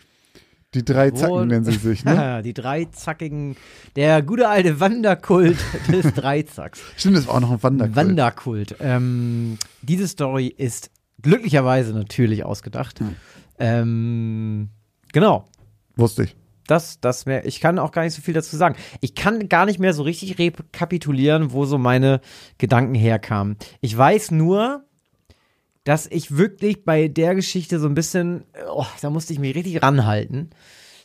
die 0.75 0.86
drei 0.86 1.10
Zacken 1.12 1.34
Wo- 1.34 1.45
nennen 1.45 1.65
sie 1.65 1.71
sich, 1.71 2.06
ne? 2.06 2.41
die 2.45 2.53
dreizackigen, 2.53 3.56
der 3.95 4.21
gute 4.21 4.47
alte 4.49 4.79
Wanderkult 4.79 5.58
des 5.91 6.13
Dreizacks. 6.13 6.79
Stimmt, 6.95 7.17
das 7.17 7.25
war 7.27 7.36
auch 7.36 7.39
noch 7.41 7.51
ein 7.51 7.63
Wanderkult. 7.63 7.95
Wanderkult. 7.95 8.75
Ähm, 8.79 9.58
diese 9.82 10.08
Story 10.08 10.53
ist 10.56 10.91
glücklicherweise 11.21 11.93
natürlich 11.93 12.43
ausgedacht. 12.43 12.99
Hm. 12.99 13.15
Ähm, 13.60 14.69
genau. 15.13 15.45
Wusste 15.95 16.23
ich. 16.23 16.36
Das, 16.67 16.99
das 17.01 17.25
wär, 17.25 17.45
ich 17.45 17.60
kann 17.60 17.79
auch 17.79 17.91
gar 17.91 18.03
nicht 18.03 18.13
so 18.13 18.21
viel 18.21 18.34
dazu 18.34 18.55
sagen. 18.55 18.75
Ich 19.01 19.15
kann 19.15 19.49
gar 19.49 19.65
nicht 19.65 19.79
mehr 19.79 19.93
so 19.93 20.03
richtig 20.03 20.39
rekapitulieren, 20.39 21.51
wo 21.51 21.65
so 21.65 21.77
meine 21.77 22.21
Gedanken 22.60 22.95
herkamen. 22.95 23.57
Ich 23.81 23.97
weiß 23.97 24.31
nur, 24.31 24.86
dass 25.84 26.07
ich 26.07 26.38
wirklich 26.38 26.86
bei 26.86 27.07
der 27.07 27.36
Geschichte 27.36 27.79
so 27.79 27.88
ein 27.88 27.95
bisschen, 27.95 28.45
oh, 28.73 28.86
da 29.01 29.10
musste 29.10 29.34
ich 29.34 29.39
mich 29.39 29.55
richtig 29.55 29.81
ranhalten, 29.81 30.51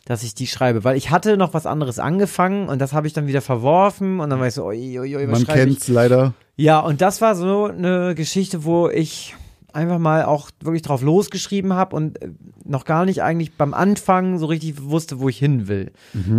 dass 0.05 0.23
ich 0.23 0.35
die 0.35 0.47
schreibe, 0.47 0.83
weil 0.83 0.95
ich 0.95 1.09
hatte 1.09 1.35
noch 1.35 1.53
was 1.53 1.65
anderes 1.65 1.99
angefangen 1.99 2.69
und 2.69 2.79
das 2.79 2.93
habe 2.93 3.07
ich 3.07 3.13
dann 3.13 3.27
wieder 3.27 3.41
verworfen 3.41 4.19
und 4.19 4.29
dann 4.29 4.39
war 4.39 4.47
ich 4.47 4.53
so, 4.53 4.63
oi, 4.63 4.99
oi, 4.99 5.17
oi, 5.17 5.27
was 5.27 5.39
Man 5.39 5.45
schreibe 5.45 5.59
ich? 5.59 5.65
kennt's 5.65 5.87
leider. 5.89 6.33
Ja, 6.55 6.79
und 6.79 7.01
das 7.01 7.19
war 7.19 7.35
so 7.35 7.65
eine 7.65 8.15
Geschichte, 8.15 8.63
wo 8.63 8.87
ich 8.87 9.35
einfach 9.77 9.99
mal 9.99 10.25
auch 10.25 10.49
wirklich 10.59 10.81
drauf 10.81 11.01
losgeschrieben 11.01 11.73
habe 11.73 11.95
und 11.95 12.21
äh, 12.21 12.29
noch 12.65 12.83
gar 12.83 13.05
nicht 13.05 13.21
eigentlich 13.21 13.53
beim 13.53 13.73
Anfang 13.73 14.39
so 14.39 14.47
richtig 14.47 14.83
wusste, 14.83 15.19
wo 15.19 15.29
ich 15.29 15.37
hin 15.37 15.67
will. 15.67 15.91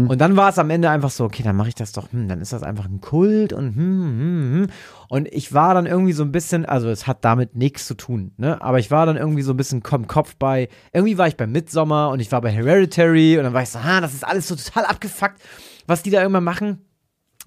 Und 0.09 0.21
dann 0.21 0.37
war 0.37 0.51
es 0.51 0.59
am 0.59 0.69
Ende 0.71 0.91
einfach 0.91 1.11
so, 1.11 1.25
okay, 1.25 1.43
dann 1.43 1.57
mache 1.57 1.69
ich 1.69 1.75
das 1.75 1.93
doch, 1.93 2.13
hm, 2.13 2.29
dann 2.29 2.41
ist 2.41 2.53
das 2.53 2.63
einfach 2.63 2.87
ein 2.87 3.01
Kult 3.01 3.53
und 3.53 3.77
hm, 3.77 4.03
hm, 4.03 4.53
hm. 4.53 4.67
Und 5.09 5.29
ich 5.29 5.55
war 5.55 5.73
dann 5.73 5.87
irgendwie 5.87 6.13
so 6.13 6.23
ein 6.23 6.33
bisschen, 6.33 6.67
also 6.67 6.89
es 6.91 7.07
hat 7.07 7.25
damit 7.25 7.57
nichts 7.57 7.87
zu 7.87 7.95
tun, 7.95 8.33
ne? 8.37 8.61
Aber 8.61 8.79
ich 8.79 8.91
war 8.91 9.07
dann 9.07 9.17
irgendwie 9.17 9.43
so 9.43 9.53
ein 9.53 9.57
bisschen 9.57 9.83
im 9.91 10.07
Kopf 10.07 10.35
bei, 10.37 10.69
irgendwie 10.93 11.17
war 11.17 11.29
ich 11.29 11.37
bei 11.37 11.47
Midsommar 11.47 12.11
und 12.11 12.21
ich 12.21 12.31
war 12.31 12.43
bei 12.43 12.51
Hereditary 12.51 13.39
und 13.39 13.45
dann 13.45 13.55
war 13.55 13.63
ich 13.63 13.71
so, 13.71 13.83
ha, 13.83 14.01
das 14.01 14.13
ist 14.13 14.27
alles 14.27 14.49
so 14.49 14.57
total 14.57 14.85
abgefuckt, 14.85 15.41
was 15.87 16.03
die 16.03 16.11
da 16.11 16.21
irgendwann 16.21 16.45
machen. 16.45 16.88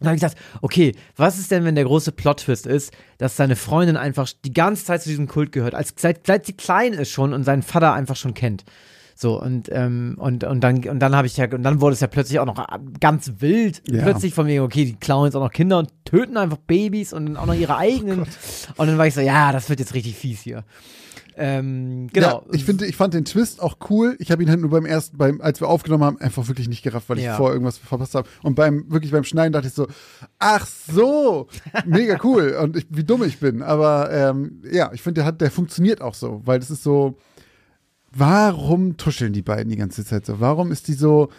Und 0.02 0.06
dann 0.06 0.08
habe 0.08 0.16
ich 0.16 0.22
gedacht, 0.24 0.38
okay, 0.62 0.94
was 1.16 1.38
ist 1.38 1.52
denn, 1.52 1.64
wenn 1.64 1.76
der 1.76 1.84
große 1.84 2.12
Plot-Twist 2.12 2.66
ist, 2.66 2.92
dass 3.20 3.38
seine 3.38 3.56
Freundin 3.56 3.98
einfach 3.98 4.28
die 4.44 4.52
ganze 4.52 4.84
Zeit 4.84 5.04
zu 5.04 5.10
diesem 5.10 5.28
Kult 5.28 5.52
gehört, 5.52 5.76
als 5.76 5.94
seit, 5.96 6.26
seit 6.26 6.48
sie 6.48 6.54
klein 6.54 6.94
ist 6.94 7.12
schon 7.12 7.34
und 7.34 7.44
seinen 7.44 7.62
Vater 7.62 7.94
einfach 7.94 8.16
schon 8.16 8.34
kennt. 8.34 8.64
So, 9.16 9.40
und, 9.40 9.70
ähm, 9.72 10.16
und, 10.18 10.44
und 10.44 10.62
dann, 10.62 10.84
und 10.88 11.00
dann 11.00 11.16
habe 11.16 11.28
ich 11.28 11.38
ja, 11.38 11.46
und 11.46 11.62
dann 11.62 11.82
wurde 11.82 11.94
es 11.94 12.00
ja 12.00 12.08
plötzlich 12.08 12.40
auch 12.40 12.48
noch 12.48 12.66
ganz 13.00 13.34
wild. 13.38 13.84
Ja. 13.88 14.02
Plötzlich 14.02 14.34
von 14.34 14.48
wegen, 14.48 14.62
okay, 14.64 14.86
die 14.86 14.96
klauen 14.96 15.26
jetzt 15.26 15.36
auch 15.36 15.44
noch 15.44 15.52
Kinder 15.52 15.78
und 15.78 15.90
töten 16.04 16.36
einfach 16.36 16.58
Babys 16.58 17.14
und 17.14 17.38
auch 17.38 17.46
noch 17.46 17.54
ihre 17.54 17.78
eigenen. 17.78 18.22
und 18.78 18.88
dann 18.88 18.98
war 18.98 19.06
ich 19.06 19.14
so, 19.14 19.22
ja, 19.22 19.52
das 19.52 19.70
wird 19.70 19.80
jetzt 19.80 19.94
richtig 19.94 20.16
fies 20.16 20.42
hier. 20.42 20.64
Ähm, 21.44 22.08
genau. 22.14 22.44
Ja, 22.46 22.54
ich 22.54 22.66
finde, 22.66 22.86
ich 22.86 22.96
fand 22.96 23.14
den 23.16 23.26
Twist 23.26 23.62
auch 23.62 23.78
cool. 23.90 24.16
Ich 24.20 24.32
habe 24.32 24.44
ihn 24.44 24.50
halt 24.50 24.60
nur 24.62 24.70
beim 24.70 24.86
ersten, 24.86 25.18
beim, 25.18 25.42
als 25.42 25.60
wir 25.60 25.68
aufgenommen 25.68 26.04
haben, 26.04 26.22
einfach 26.22 26.48
wirklich 26.48 26.70
nicht 26.70 26.84
gerafft, 26.84 27.10
weil 27.10 27.18
ich 27.18 27.24
Ja. 27.24 27.36
vorher 27.36 27.54
irgendwas 27.56 27.80
verpasst 27.80 28.14
habe. 28.14 28.30
Und 28.44 28.54
beim, 28.56 28.86
wirklich 28.92 29.12
beim 29.12 29.24
Schneiden 29.24 29.52
dachte 29.54 29.68
ich 29.68 29.74
so, 29.74 29.88
ach 30.38 30.68
so, 30.68 31.48
mega 31.86 32.18
cool. 32.24 32.56
Und 32.62 32.78
ich, 32.78 32.86
wie 32.90 33.04
dumm 33.04 33.24
ich 33.24 33.40
bin. 33.40 33.64
Aber 33.64 34.12
ähm, 34.12 34.62
ja, 34.72 34.92
ich 34.94 35.02
finde, 35.02 35.22
der 35.22 35.26
hat, 35.26 35.42
der 35.42 35.50
funktioniert 35.50 36.02
auch 36.02 36.14
so, 36.14 36.42
weil 36.46 36.60
das 36.60 36.70
ist 36.70 36.84
so, 36.84 37.18
warum 38.12 38.98
tuscheln 38.98 39.34
die 39.34 39.42
beiden 39.42 39.70
die 39.70 39.78
ganze 39.78 40.06
Zeit 40.06 40.26
so? 40.26 40.40
Warum 40.40 40.72
ist 40.72 40.88
die 40.88 40.94
so, 40.94 41.30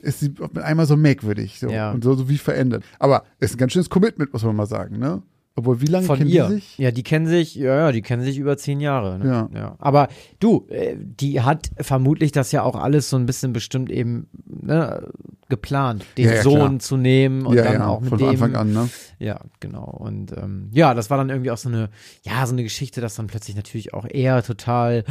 ist 0.00 0.20
sie 0.20 0.28
mit 0.38 0.58
einmal 0.58 0.86
so 0.86 0.96
merkwürdig 0.96 1.58
so 1.58 1.68
Ja. 1.68 1.90
und 1.90 2.04
so, 2.04 2.14
so 2.14 2.28
wie 2.28 2.38
verändert? 2.38 2.84
Aber 2.98 3.24
ist 3.40 3.54
ein 3.54 3.58
ganz 3.58 3.72
schönes 3.72 3.90
Commitment, 3.90 4.32
muss 4.32 4.44
man 4.44 4.54
mal 4.56 4.66
sagen, 4.66 4.98
ne? 4.98 5.22
Obwohl, 5.58 5.80
wie 5.80 5.86
lange 5.86 6.06
von 6.06 6.18
kennen 6.18 6.30
ihr. 6.30 6.46
die 6.46 6.54
sich? 6.54 6.78
Ja, 6.78 6.92
die 6.92 7.02
kennen 7.02 7.26
sich, 7.26 7.56
ja, 7.56 7.74
ja, 7.74 7.92
die 7.92 8.00
kennen 8.00 8.22
sich 8.22 8.38
über 8.38 8.56
zehn 8.56 8.78
Jahre. 8.78 9.18
Ne? 9.18 9.48
Ja. 9.52 9.74
Aber 9.80 10.06
du, 10.38 10.68
äh, 10.68 10.94
die 10.96 11.40
hat 11.40 11.70
vermutlich 11.80 12.30
das 12.30 12.52
ja 12.52 12.62
auch 12.62 12.76
alles 12.76 13.10
so 13.10 13.16
ein 13.16 13.26
bisschen 13.26 13.52
bestimmt 13.52 13.90
eben 13.90 14.28
ne, 14.46 15.08
geplant, 15.48 16.04
den 16.18 16.26
Ja, 16.26 16.34
ja, 16.34 16.42
Sohn 16.42 16.58
klar. 16.58 16.78
zu 16.80 16.96
nehmen 16.98 17.46
und 17.46 17.56
ja, 17.56 17.64
dann 17.64 17.80
auch 17.82 18.00
mit 18.00 18.10
von 18.10 18.18
dem. 18.18 18.28
Anfang 18.28 18.54
an, 18.54 18.72
ne? 18.72 18.88
Ja, 19.18 19.40
genau. 19.60 19.84
Und 19.84 20.32
ähm, 20.36 20.68
ja, 20.72 20.92
das 20.94 21.08
war 21.10 21.16
dann 21.16 21.30
irgendwie 21.30 21.50
auch 21.50 21.56
so 21.58 21.68
eine, 21.70 21.88
ja, 22.22 22.44
so 22.46 22.52
eine 22.52 22.62
Geschichte, 22.62 23.00
dass 23.00 23.14
dann 23.14 23.28
plötzlich 23.28 23.56
natürlich 23.56 23.94
auch 23.94 24.06
er 24.08 24.42
total, 24.42 25.04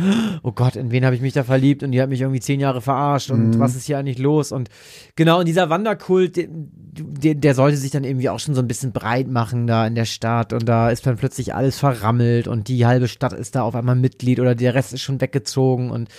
oh 0.44 0.52
Gott, 0.52 0.76
in 0.76 0.92
wen 0.92 1.04
habe 1.06 1.16
ich 1.16 1.22
mich 1.22 1.34
da 1.34 1.44
verliebt 1.44 1.82
und 1.82 1.92
die 1.92 2.02
hat 2.02 2.10
mich 2.10 2.22
irgendwie 2.22 2.40
zehn 2.40 2.60
Jahre 2.60 2.82
verarscht 2.82 3.32
und 3.32 3.56
Mhm. 3.56 3.60
was 3.60 3.76
ist 3.76 3.86
hier 3.86 3.98
eigentlich 3.98 4.20
los? 4.20 4.52
Und 4.52 4.70
genau, 5.16 5.40
und 5.40 5.48
dieser 5.48 5.70
Wanderkult, 5.70 6.38
der, 6.38 6.48
der, 6.50 7.36
der 7.36 7.56
sollte 7.56 7.78
sich 7.78 7.92
dann 7.92 8.04
irgendwie 8.04 8.30
auch 8.30 8.40
schon 8.40 8.54
so 8.56 8.62
ein 8.62 8.68
bisschen 8.68 8.92
breit 8.92 9.28
machen 9.28 9.66
da 9.68 9.88
in 9.88 9.96
der 9.96 10.06
Stadt 10.06 10.54
und 10.54 10.66
da 10.70 10.90
ist 10.92 11.06
dann 11.08 11.18
plötzlich 11.18 11.56
alles 11.56 11.80
verrammelt 11.80 12.48
und 12.48 12.68
die 12.68 12.86
halbe 12.86 13.08
Stadt 13.08 13.34
ist 13.34 13.56
da 13.56 13.64
auf 13.64 13.76
einmal 13.76 13.96
Mitglied 13.96 14.40
oder 14.40 14.54
der 14.56 14.76
Rest 14.76 14.94
ist 14.94 15.02
schon 15.02 15.20
weggezogen 15.20 15.90
und 15.90 16.10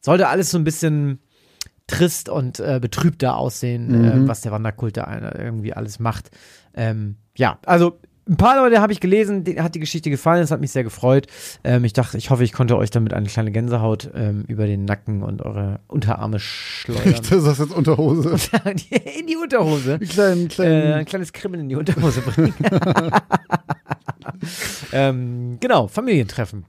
sollte 0.00 0.28
alles 0.28 0.50
so 0.50 0.56
ein 0.58 0.64
bisschen 0.64 1.18
trist 1.90 2.28
und 2.28 2.60
äh, 2.60 2.78
betrübt 2.80 3.22
da 3.22 3.34
aussehen, 3.34 3.88
Mhm. 3.88 4.04
äh, 4.24 4.28
was 4.28 4.40
der 4.40 4.52
Wanderkult 4.52 4.96
da 4.96 5.32
irgendwie 5.38 5.72
alles 5.74 5.98
macht. 5.98 6.30
Ähm, 6.74 7.16
ja, 7.36 7.58
also 7.66 7.98
ein 8.28 8.36
paar 8.36 8.56
Leute 8.56 8.80
habe 8.80 8.92
ich 8.92 9.00
gelesen, 9.00 9.42
denen 9.42 9.62
hat 9.64 9.74
die 9.74 9.80
Geschichte 9.80 10.08
gefallen, 10.08 10.40
das 10.40 10.52
hat 10.52 10.60
mich 10.60 10.70
sehr 10.70 10.84
gefreut. 10.84 11.26
Ähm, 11.64 11.84
ich 11.84 11.92
dachte, 11.94 12.16
ich 12.16 12.30
hoffe, 12.30 12.44
ich 12.44 12.52
konnte 12.52 12.76
euch 12.76 12.90
damit 12.90 13.12
eine 13.12 13.26
kleine 13.26 13.50
Gänsehaut 13.50 14.08
ähm, 14.14 14.44
über 14.46 14.66
den 14.66 14.84
Nacken 14.84 15.24
und 15.24 15.42
eure 15.42 15.80
Unterarme 15.88 16.38
schleudern. 16.38 17.14
Das 17.28 17.32
ist 17.32 17.58
jetzt 17.58 17.72
Unterhose. 17.72 18.36
in 19.18 19.26
die 19.26 19.36
Unterhose. 19.36 19.94
Einen 19.94 20.08
kleinen, 20.08 20.44
Äh, 20.44 20.48
kleinen. 20.48 20.92
ein 20.92 21.04
kleines 21.06 21.32
Kribbeln 21.32 21.62
in 21.62 21.68
die 21.70 21.76
Unterhose 21.76 22.20
bringen. 22.20 22.54
ähm, 24.92 25.56
genau, 25.60 25.88
Familientreffen. 25.88 26.66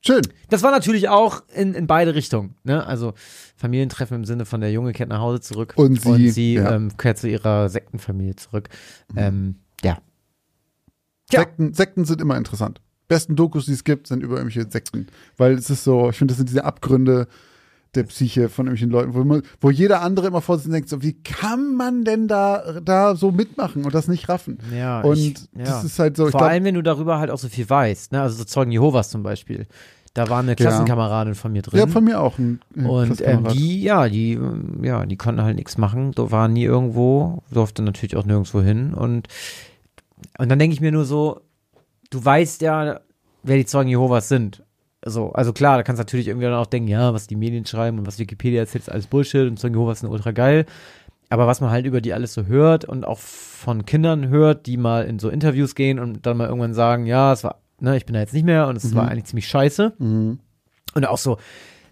Schön. 0.00 0.22
Das 0.48 0.62
war 0.62 0.70
natürlich 0.70 1.08
auch 1.08 1.42
in, 1.54 1.74
in 1.74 1.86
beide 1.86 2.14
Richtungen. 2.14 2.54
Ne? 2.62 2.86
Also 2.86 3.14
Familientreffen 3.56 4.16
im 4.16 4.24
Sinne 4.24 4.44
von 4.44 4.60
der 4.60 4.70
Junge 4.70 4.92
kehrt 4.92 5.08
nach 5.08 5.20
Hause 5.20 5.40
zurück 5.40 5.74
Und 5.76 6.00
sie, 6.00 6.54
ja. 6.54 6.74
ähm, 6.74 6.96
kehrt 6.96 7.18
zu 7.18 7.28
ihrer 7.28 7.68
Sektenfamilie 7.68 8.36
zurück. 8.36 8.68
Ähm, 9.16 9.56
ja. 9.82 9.98
Ja. 11.30 11.40
Sekten, 11.40 11.74
Sekten 11.74 12.04
sind 12.04 12.20
immer 12.20 12.36
interessant. 12.36 12.80
Besten 13.08 13.36
Dokus, 13.36 13.66
die 13.66 13.72
es 13.72 13.84
gibt, 13.84 14.06
sind 14.06 14.22
über 14.22 14.36
irgendwelche 14.36 14.70
Sekten. 14.70 15.08
Weil 15.36 15.54
es 15.54 15.68
ist 15.68 15.84
so, 15.84 16.10
ich 16.10 16.16
finde, 16.16 16.32
das 16.32 16.38
sind 16.38 16.48
diese 16.48 16.64
Abgründe 16.64 17.26
der 17.94 18.02
Psyche 18.04 18.48
von 18.48 18.66
irgendwelchen 18.66 18.90
Leuten, 18.90 19.14
wo, 19.14 19.24
man, 19.24 19.42
wo 19.60 19.70
jeder 19.70 20.02
andere 20.02 20.26
immer 20.26 20.40
vor 20.40 20.58
sich 20.58 20.70
denkt, 20.70 20.88
so, 20.88 21.02
wie 21.02 21.14
kann 21.14 21.74
man 21.74 22.04
denn 22.04 22.28
da, 22.28 22.80
da 22.82 23.16
so 23.16 23.30
mitmachen 23.30 23.84
und 23.84 23.94
das 23.94 24.08
nicht 24.08 24.28
raffen? 24.28 24.58
Ja, 24.74 25.00
und 25.00 25.16
ich, 25.16 25.34
das 25.54 25.68
ja. 25.68 25.82
ist 25.82 25.98
halt 25.98 26.16
so, 26.16 26.24
Vor 26.24 26.32
glaube, 26.32 26.46
allem, 26.46 26.64
wenn 26.64 26.74
du 26.74 26.82
darüber 26.82 27.18
halt 27.18 27.30
auch 27.30 27.38
so 27.38 27.48
viel 27.48 27.68
weißt. 27.68 28.12
Ne? 28.12 28.20
Also 28.20 28.36
so 28.36 28.44
Zeugen 28.44 28.72
Jehovas 28.72 29.10
zum 29.10 29.22
Beispiel. 29.22 29.66
Da 30.14 30.28
war 30.28 30.40
eine 30.40 30.56
Klassenkameradin 30.56 31.34
von 31.34 31.52
mir 31.52 31.62
drin. 31.62 31.78
ja, 31.78 31.86
von 31.86 32.02
mir 32.02 32.20
auch 32.20 32.38
ein, 32.38 32.60
ein 32.76 32.86
Und 32.86 33.20
ähm, 33.20 33.46
die, 33.52 33.82
ja, 33.82 34.08
die, 34.08 34.32
ähm, 34.32 34.80
ja, 34.82 35.06
die 35.06 35.16
konnten 35.16 35.42
halt 35.42 35.56
nichts 35.56 35.78
machen, 35.78 36.12
so 36.16 36.30
waren 36.30 36.52
nie 36.52 36.64
irgendwo, 36.64 37.42
durfte 37.50 37.82
natürlich 37.82 38.16
auch 38.16 38.24
nirgendwo 38.24 38.60
hin. 38.60 38.94
Und, 38.94 39.28
und 40.38 40.48
dann 40.48 40.58
denke 40.58 40.74
ich 40.74 40.80
mir 40.80 40.92
nur 40.92 41.04
so, 41.04 41.40
du 42.10 42.24
weißt 42.24 42.62
ja, 42.62 43.00
wer 43.42 43.56
die 43.56 43.66
Zeugen 43.66 43.90
Jehovas 43.90 44.28
sind. 44.28 44.64
So, 45.04 45.30
also 45.32 45.52
klar, 45.52 45.76
da 45.76 45.82
kannst 45.82 46.00
du 46.00 46.02
natürlich 46.02 46.28
irgendwie 46.28 46.46
dann 46.46 46.54
auch 46.54 46.66
denken, 46.66 46.88
ja, 46.88 47.14
was 47.14 47.26
die 47.26 47.36
Medien 47.36 47.64
schreiben 47.64 47.98
und 47.98 48.06
was 48.06 48.18
Wikipedia 48.18 48.60
erzählt, 48.60 48.82
ist 48.82 48.90
alles 48.90 49.06
Bullshit 49.06 49.48
und 49.48 49.58
Zeugen 49.58 49.74
Jehovas 49.74 50.00
sind 50.00 50.10
ultra 50.10 50.32
geil. 50.32 50.66
Aber 51.30 51.46
was 51.46 51.60
man 51.60 51.70
halt 51.70 51.86
über 51.86 52.00
die 52.00 52.14
alles 52.14 52.34
so 52.34 52.46
hört 52.46 52.84
und 52.84 53.06
auch 53.06 53.18
von 53.18 53.84
Kindern 53.84 54.28
hört, 54.28 54.66
die 54.66 54.76
mal 54.76 55.04
in 55.04 55.18
so 55.18 55.28
Interviews 55.28 55.74
gehen 55.74 55.98
und 55.98 56.26
dann 56.26 56.36
mal 56.36 56.48
irgendwann 56.48 56.74
sagen, 56.74 57.06
ja, 57.06 57.32
es 57.32 57.44
war, 57.44 57.60
ne, 57.80 57.96
ich 57.96 58.06
bin 58.06 58.14
da 58.14 58.20
jetzt 58.20 58.34
nicht 58.34 58.46
mehr 58.46 58.66
und 58.66 58.76
es 58.76 58.94
war 58.94 59.08
eigentlich 59.08 59.26
ziemlich 59.26 59.46
scheiße. 59.46 59.94
Mhm. 59.98 60.40
Und 60.94 61.06
auch 61.06 61.18
so, 61.18 61.36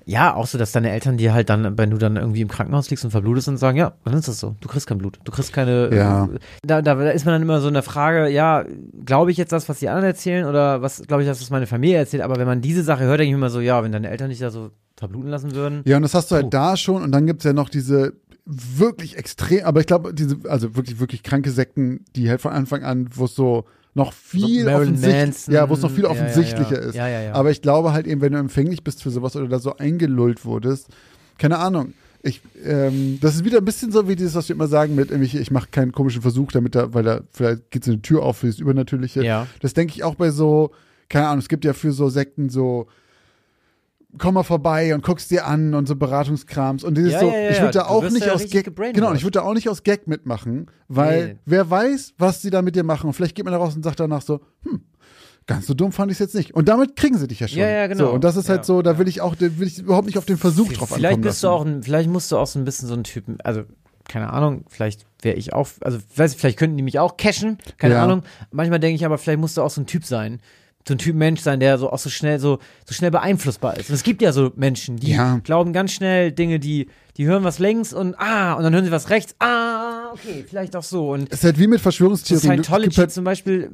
ja, 0.09 0.35
auch 0.35 0.47
so, 0.47 0.57
dass 0.57 0.71
deine 0.71 0.93
Eltern 0.93 1.17
dir 1.17 1.35
halt 1.35 1.51
dann, 1.51 1.77
wenn 1.77 1.91
du 1.91 1.99
dann 1.99 2.17
irgendwie 2.17 2.41
im 2.41 2.49
Krankenhaus 2.49 2.89
liegst 2.91 3.05
und 3.05 3.11
verblutest 3.11 3.49
und 3.49 3.57
sagen, 3.57 3.77
ja, 3.77 3.95
dann 4.05 4.15
ist 4.15 4.29
das 4.29 4.39
so. 4.39 4.55
Du 4.61 4.69
kriegst 4.69 4.87
kein 4.87 4.99
Blut. 4.99 5.19
Du 5.25 5.33
kriegst 5.33 5.53
keine. 5.53 5.93
Ja. 5.93 6.27
Äh, 6.27 6.39
da, 6.63 6.81
da, 6.81 6.93
ist 7.11 7.25
man 7.25 7.35
dann 7.35 7.43
immer 7.43 7.61
so 7.61 7.67
in 7.67 7.75
der 7.75 7.83
Frage, 7.83 8.29
ja, 8.29 8.65
glaube 9.05 9.33
ich 9.33 9.37
jetzt 9.37 9.51
das, 9.51 9.69
was 9.69 9.81
die 9.81 9.89
anderen 9.89 10.07
erzählen 10.07 10.47
oder 10.47 10.81
was 10.81 11.03
glaube 11.09 11.25
ich 11.25 11.29
das, 11.29 11.41
was 11.41 11.51
meine 11.51 11.67
Familie 11.67 11.99
erzählt? 11.99 12.23
Aber 12.23 12.37
wenn 12.37 12.47
man 12.47 12.61
diese 12.61 12.85
Sache 12.85 13.03
hört, 13.03 13.19
denke 13.19 13.31
ich 13.31 13.37
immer 13.37 13.51
so, 13.51 13.59
ja, 13.61 13.83
wenn 13.83 13.91
deine 13.91 14.09
Eltern 14.09 14.31
dich 14.31 14.39
da 14.39 14.51
so 14.51 14.71
verbluten 14.97 15.29
lassen 15.29 15.57
würden. 15.57 15.83
Ja, 15.85 15.97
und 15.97 16.03
das 16.03 16.15
hast 16.15 16.31
du 16.31 16.37
halt 16.37 16.47
Oh. 16.47 16.51
da 16.51 16.77
schon 16.77 17.03
und 17.03 17.11
dann 17.11 17.27
gibt's 17.27 17.45
ja 17.45 17.53
noch 17.53 17.69
diese 17.69 18.15
wirklich 18.45 19.17
extrem, 19.19 19.65
aber 19.65 19.81
ich 19.81 19.87
glaube, 19.87 20.15
diese, 20.15 20.39
also 20.49 20.77
wirklich, 20.77 21.01
wirklich 21.01 21.25
kranke 21.25 21.51
Sekten, 21.51 22.05
die 22.15 22.31
halt 22.31 22.41
von 22.41 22.53
Anfang 22.53 22.85
an, 22.85 23.09
wo 23.13 23.25
es 23.25 23.35
so 23.35 23.65
noch 23.97 24.13
viel 24.13 24.65
Marilyn 24.65 24.95
offensichtlich, 24.95 25.25
Manson, 25.25 25.55
ja, 25.55 25.69
wo 25.69 25.75
es 25.75 25.81
noch 25.81 25.91
viel 25.91 26.05
offensichtlicher 26.05 26.79
ist. 26.79 26.99
Aber 27.33 27.51
ich 27.51 27.63
glaube 27.63 27.93
halt 27.93 28.07
eben, 28.07 28.21
wenn 28.21 28.33
du 28.33 28.39
empfänglich 28.39 28.85
bist 28.85 29.03
für 29.03 29.11
sowas 29.11 29.35
oder 29.37 29.49
da 29.49 29.59
so 29.59 29.77
eingelullt 29.77 30.45
wurdest, 30.45 30.89
keine 31.39 31.59
Ahnung. 31.59 31.95
Ich, 32.23 32.43
ähm, 32.65 33.19
das 33.21 33.37
ist 33.37 33.45
wieder 33.45 33.59
ein 33.59 33.65
bisschen 33.65 33.93
so 33.93 34.09
wie 34.09 34.17
dieses, 34.17 34.35
was 34.35 34.49
wir 34.49 34.57
immer 34.57 34.67
sagen 34.67 34.97
mit 34.97 35.11
irgendwelche, 35.11 35.39
ich 35.39 35.51
mache 35.51 35.69
keinen 35.71 35.93
komischen 35.93 36.23
Versuch, 36.23 36.53
damit 36.53 36.75
da, 36.75 36.93
weil 36.93 37.05
da 37.05 37.21
vielleicht 37.31 37.71
geht 37.71 37.85
so 37.85 37.93
eine 37.93 38.03
Tür 38.03 38.23
auf 38.23 38.39
für 38.39 38.49
das 38.49 38.59
Übernatürliche. 38.59 39.25
Ja. 39.25 39.47
Das 39.61 39.75
denke 39.75 39.95
ich 39.95 40.03
auch 40.05 40.17
bei 40.17 40.31
so, 40.31 40.73
keine 41.09 41.29
Ahnung, 41.29 41.39
es 41.39 41.49
gibt 41.49 41.65
ja 41.65 41.73
für 41.73 41.93
so 41.93 42.09
Sekten 42.09 42.51
so, 42.51 42.89
komm 44.19 44.35
mal 44.35 44.43
vorbei 44.43 44.95
und 44.95 45.03
guckst 45.05 45.31
dir 45.31 45.47
an 45.47 45.75
und 45.75 45.87
so 45.87 45.97
Beratungskrams 45.97 46.85
und 46.85 46.97
dieses 46.97 47.13
Ja, 47.15 47.21
so, 47.21 47.31
ja, 47.31 47.51
ich 47.51 47.61
würde 47.61 47.73
da 47.73 47.83
Du 47.85 47.89
auch 47.89 48.11
nicht 48.11 48.29
aus 48.31 48.45
Gag, 48.49 48.75
genau, 48.95 49.13
ich 49.15 49.23
würde 49.23 49.39
da 49.39 49.43
auch 49.43 49.55
nicht 49.55 49.69
aus 49.69 49.83
Gag 49.83 50.07
mitmachen, 50.07 50.67
weil 50.89 51.27
Nee. 51.27 51.37
wer 51.45 51.71
weiß, 51.71 52.15
was 52.19 52.43
sie 52.43 52.51
da 52.51 52.63
mit 52.63 52.77
dir 52.77 52.85
machen 52.85 53.07
und 53.07 53.13
vielleicht 53.13 53.35
geht 53.35 53.45
man 53.45 53.53
da 53.53 53.59
raus 53.59 53.75
und 53.77 53.83
sagt 53.85 54.01
danach 54.01 54.23
so, 54.23 54.41
hm, 54.63 54.83
ganz 55.47 55.67
so 55.67 55.75
dumm 55.75 55.93
fand 55.93 56.11
ich 56.11 56.17
es 56.17 56.21
jetzt 56.21 56.35
nicht. 56.35 56.55
Und 56.55 56.69
damit 56.69 56.97
kriegen 56.97 57.17
sie 57.19 57.29
dich 57.29 57.41
ja 57.41 57.49
schon. 57.49 57.59
Ja, 57.59 57.69
ja, 57.69 57.87
genau. 57.87 58.07
So, 58.07 58.11
und 58.13 58.25
das 58.25 58.37
ist 58.37 58.49
halt 58.49 58.61
Ja, 58.61 58.65
so, 58.65 58.83
da 58.83 58.99
will 58.99 59.07
ich 59.09 59.21
auch, 59.21 59.35
da 59.35 59.59
will 59.59 59.67
ich 59.67 59.79
überhaupt 59.79 60.07
nicht 60.07 60.19
auf 60.19 60.25
den 60.25 60.37
Versuch 60.39 60.73
drauf 60.73 60.89
Vielleicht 60.89 61.05
ankommen 61.07 61.23
bist 61.23 61.43
du 61.45 61.49
auch, 61.49 61.65
ein, 61.65 61.83
vielleicht 61.83 62.11
musst 62.11 62.33
du 62.33 62.37
auch 62.37 62.47
so 62.47 62.59
ein 62.59 62.65
bisschen 62.65 62.89
so 62.89 62.95
ein 62.95 63.05
Typen, 63.05 63.39
also 63.43 63.63
keine 64.09 64.33
Ahnung, 64.33 64.65
vielleicht 64.69 65.05
wäre 65.23 65.37
ich 65.37 65.53
auch, 65.53 65.69
also 65.81 65.99
weiß 66.15 66.33
ich, 66.33 66.39
vielleicht 66.39 66.59
könnten 66.59 66.77
die 66.77 66.83
mich 66.85 66.99
auch 67.01 67.17
cashen, 67.17 67.59
keine. 67.77 67.99
Ahnung. 67.99 68.23
Manchmal 68.53 68.79
denke 68.79 68.95
ich 68.95 69.05
aber, 69.05 69.19
vielleicht 69.19 69.41
musst 69.41 69.57
du 69.57 69.63
auch 69.63 69.71
so 69.71 69.81
ein 69.81 69.87
Typ 69.87 70.05
sein, 70.05 70.41
so 70.87 70.95
ein 70.95 70.99
Typ 70.99 71.17
Mensch 71.17 71.41
sein, 71.41 71.59
der 71.61 71.79
so 71.79 71.91
auch 71.91 71.99
so 71.99 72.11
schnell 72.11 72.39
so 72.39 72.59
so 72.85 72.95
schnell 72.95 73.11
beeinflussbar 73.11 73.77
ist. 73.77 73.89
Und 73.91 73.95
es 73.97 74.03
gibt 74.05 74.23
ja 74.23 74.33
so 74.33 74.53
Menschen, 74.57 74.97
die 74.97 75.11
Ja. 75.13 75.39
glauben 75.43 75.73
ganz 75.73 75.93
schnell 75.93 76.33
Dinge, 76.33 76.59
die 76.61 76.89
die 77.17 77.27
hören 77.27 77.45
was 77.45 77.59
längs 77.59 77.93
und 77.93 78.15
ah 78.19 78.55
und 78.55 78.63
dann 78.63 78.73
hören 78.75 78.85
sie 78.85 78.91
was 78.93 79.11
rechts. 79.11 79.35
Ah, 79.41 80.11
okay, 80.13 80.45
vielleicht 80.49 80.77
auch 80.77 80.83
so 80.85 81.13
und 81.13 81.29
Es 81.33 81.39
ist 81.39 81.45
halt 81.45 81.59
wie 81.59 81.67
mit 81.67 81.81
Verschwörungstheorien. 81.81 82.63
Scientology 82.63 82.95
halt, 82.97 83.11
zum 83.11 83.25
Beispiel, 83.25 83.71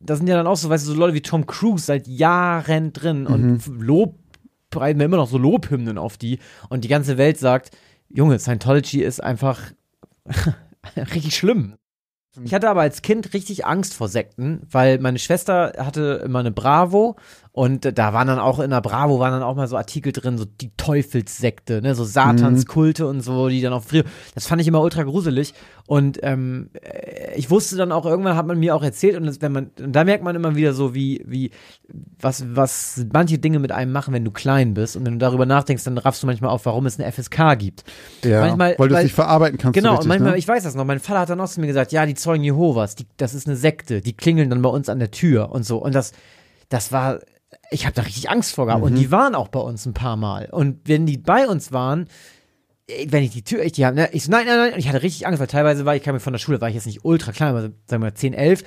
da 0.00 0.16
sind 0.16 0.26
ja 0.26 0.36
dann 0.36 0.46
auch 0.46 0.56
so, 0.56 0.68
weißt 0.68 0.86
du, 0.86 0.92
so 0.92 0.96
Leute 0.98 1.14
wie 1.14 1.22
Tom 1.22 1.46
Cruise 1.46 1.84
seit 1.86 2.06
Jahren 2.06 2.92
drin 2.92 3.26
und 3.26 3.66
Mhm. 3.66 3.80
Lob, 3.82 4.18
breiten 4.70 4.98
wir 4.98 5.06
immer 5.06 5.16
noch 5.16 5.28
so 5.28 5.38
Lobhymnen 5.38 5.96
auf 5.98 6.16
die 6.18 6.38
und 6.68 6.84
die 6.84 6.88
ganze 6.88 7.16
Welt 7.16 7.38
sagt, 7.38 7.70
Junge, 8.10 8.38
Scientology 8.38 9.00
ist 9.02 9.22
einfach 9.22 9.60
richtig 11.14 11.36
schlimm. 11.36 11.74
Ich 12.42 12.52
hatte 12.52 12.68
aber 12.68 12.80
als 12.80 13.02
Kind 13.02 13.32
richtig 13.32 13.64
Angst 13.64 13.94
vor 13.94 14.08
Sekten, 14.08 14.62
weil 14.70 14.98
meine 14.98 15.18
Schwester 15.18 15.74
hatte 15.78 16.22
immer 16.24 16.40
eine 16.40 16.50
Bravo 16.50 17.16
und 17.56 17.96
da 17.96 18.12
waren 18.12 18.26
dann 18.26 18.40
auch 18.40 18.58
in 18.58 18.70
der 18.70 18.80
Bravo 18.80 19.20
waren 19.20 19.30
dann 19.30 19.44
auch 19.44 19.54
mal 19.54 19.68
so 19.68 19.76
Artikel 19.76 20.10
drin, 20.12 20.36
so 20.38 20.44
die 20.44 20.72
Teufelssekte, 20.76 21.80
ne, 21.82 21.94
so 21.94 22.02
Satanskulte 22.02 23.06
und 23.06 23.20
so, 23.20 23.48
die 23.48 23.60
dann 23.60 23.72
auch 23.72 23.84
früher. 23.84 24.02
Das 24.34 24.48
fand 24.48 24.60
ich 24.60 24.66
immer 24.66 24.80
ultra 24.80 25.04
gruselig 25.04 25.54
und 25.86 26.18
ähm, 26.24 26.70
äh, 26.82 27.36
ich 27.36 27.50
wusste 27.50 27.76
dann 27.76 27.92
auch 27.92 28.06
irgendwann 28.06 28.36
hat 28.36 28.48
man 28.48 28.58
mir 28.58 28.74
auch 28.74 28.82
erzählt 28.82 29.16
und 29.16 29.26
das, 29.26 29.40
wenn 29.40 29.52
man 29.52 29.70
und 29.78 29.92
da 29.92 30.02
merkt 30.02 30.24
man 30.24 30.34
immer 30.34 30.56
wieder 30.56 30.72
so 30.74 30.96
wie 30.96 31.22
wie 31.28 31.52
was 32.20 32.44
was 32.56 33.06
manche 33.12 33.38
Dinge 33.38 33.60
mit 33.60 33.70
einem 33.70 33.92
machen, 33.92 34.12
wenn 34.12 34.24
du 34.24 34.32
klein 34.32 34.74
bist 34.74 34.96
und 34.96 35.06
wenn 35.06 35.12
du 35.12 35.18
darüber 35.20 35.46
nachdenkst, 35.46 35.84
dann 35.84 35.96
raffst 35.98 36.24
du 36.24 36.26
manchmal 36.26 36.50
auf, 36.50 36.66
warum 36.66 36.86
es 36.86 36.98
eine 36.98 37.06
FSK 37.12 37.56
gibt. 37.56 37.84
ja, 38.24 38.40
manchmal- 38.40 38.74
weil 38.78 38.88
du 38.88 38.96
es 38.96 39.04
nicht 39.04 39.14
verarbeiten 39.14 39.58
kannst. 39.58 39.74
Genau, 39.74 39.90
richtig, 39.90 40.02
und 40.06 40.08
manchmal, 40.08 40.32
ne? 40.32 40.38
ich 40.38 40.48
weiß 40.48 40.64
das 40.64 40.74
noch, 40.74 40.84
mein 40.84 40.98
Vater 40.98 41.20
hat 41.20 41.30
dann 41.30 41.40
auch 41.40 41.48
zu 41.48 41.60
mir 41.60 41.68
gesagt, 41.68 41.92
ja, 41.92 42.04
die 42.04 42.14
Zeugen 42.14 42.42
Jehovas, 42.42 42.96
die, 42.96 43.06
das 43.16 43.32
ist 43.32 43.46
eine 43.46 43.54
Sekte, 43.54 44.00
die 44.00 44.12
klingeln 44.16 44.50
dann 44.50 44.60
bei 44.60 44.70
uns 44.70 44.88
an 44.88 44.98
der 44.98 45.12
Tür 45.12 45.52
und 45.52 45.64
so. 45.64 45.78
Und 45.78 45.94
das, 45.94 46.10
das 46.68 46.90
war, 46.90 47.20
ich 47.70 47.86
habe 47.86 47.94
da 47.94 48.02
richtig 48.02 48.30
Angst 48.30 48.54
vor 48.54 48.66
gehabt. 48.66 48.82
Mhm. 48.82 48.90
Und 48.90 48.94
die 48.96 49.10
waren 49.10 49.34
auch 49.34 49.48
bei 49.48 49.60
uns 49.60 49.86
ein 49.86 49.94
paar 49.94 50.16
Mal. 50.16 50.48
Und 50.50 50.80
wenn 50.84 51.06
die 51.06 51.18
bei 51.18 51.46
uns 51.46 51.72
waren, 51.72 52.08
eh, 52.86 53.06
wenn 53.08 53.22
ich 53.22 53.30
die 53.30 53.42
Tür, 53.42 53.62
ich 53.64 53.72
die 53.72 53.86
haben, 53.86 53.94
ne, 53.94 54.08
ich 54.12 54.24
so, 54.24 54.30
nein, 54.30 54.46
nein, 54.46 54.56
nein, 54.56 54.72
und 54.72 54.78
ich 54.78 54.88
hatte 54.88 55.02
richtig 55.02 55.26
Angst, 55.26 55.40
weil 55.40 55.46
teilweise 55.46 55.84
war 55.84 55.96
ich, 55.96 56.02
kam 56.02 56.14
mir 56.14 56.20
von 56.20 56.32
der 56.32 56.40
Schule, 56.40 56.60
war 56.60 56.68
ich 56.68 56.74
jetzt 56.74 56.86
nicht 56.86 57.04
ultra 57.04 57.32
klein, 57.32 57.50
aber 57.50 57.60
sagen 57.62 57.74
wir 57.88 57.98
mal 57.98 58.14
10, 58.14 58.34
11, 58.34 58.64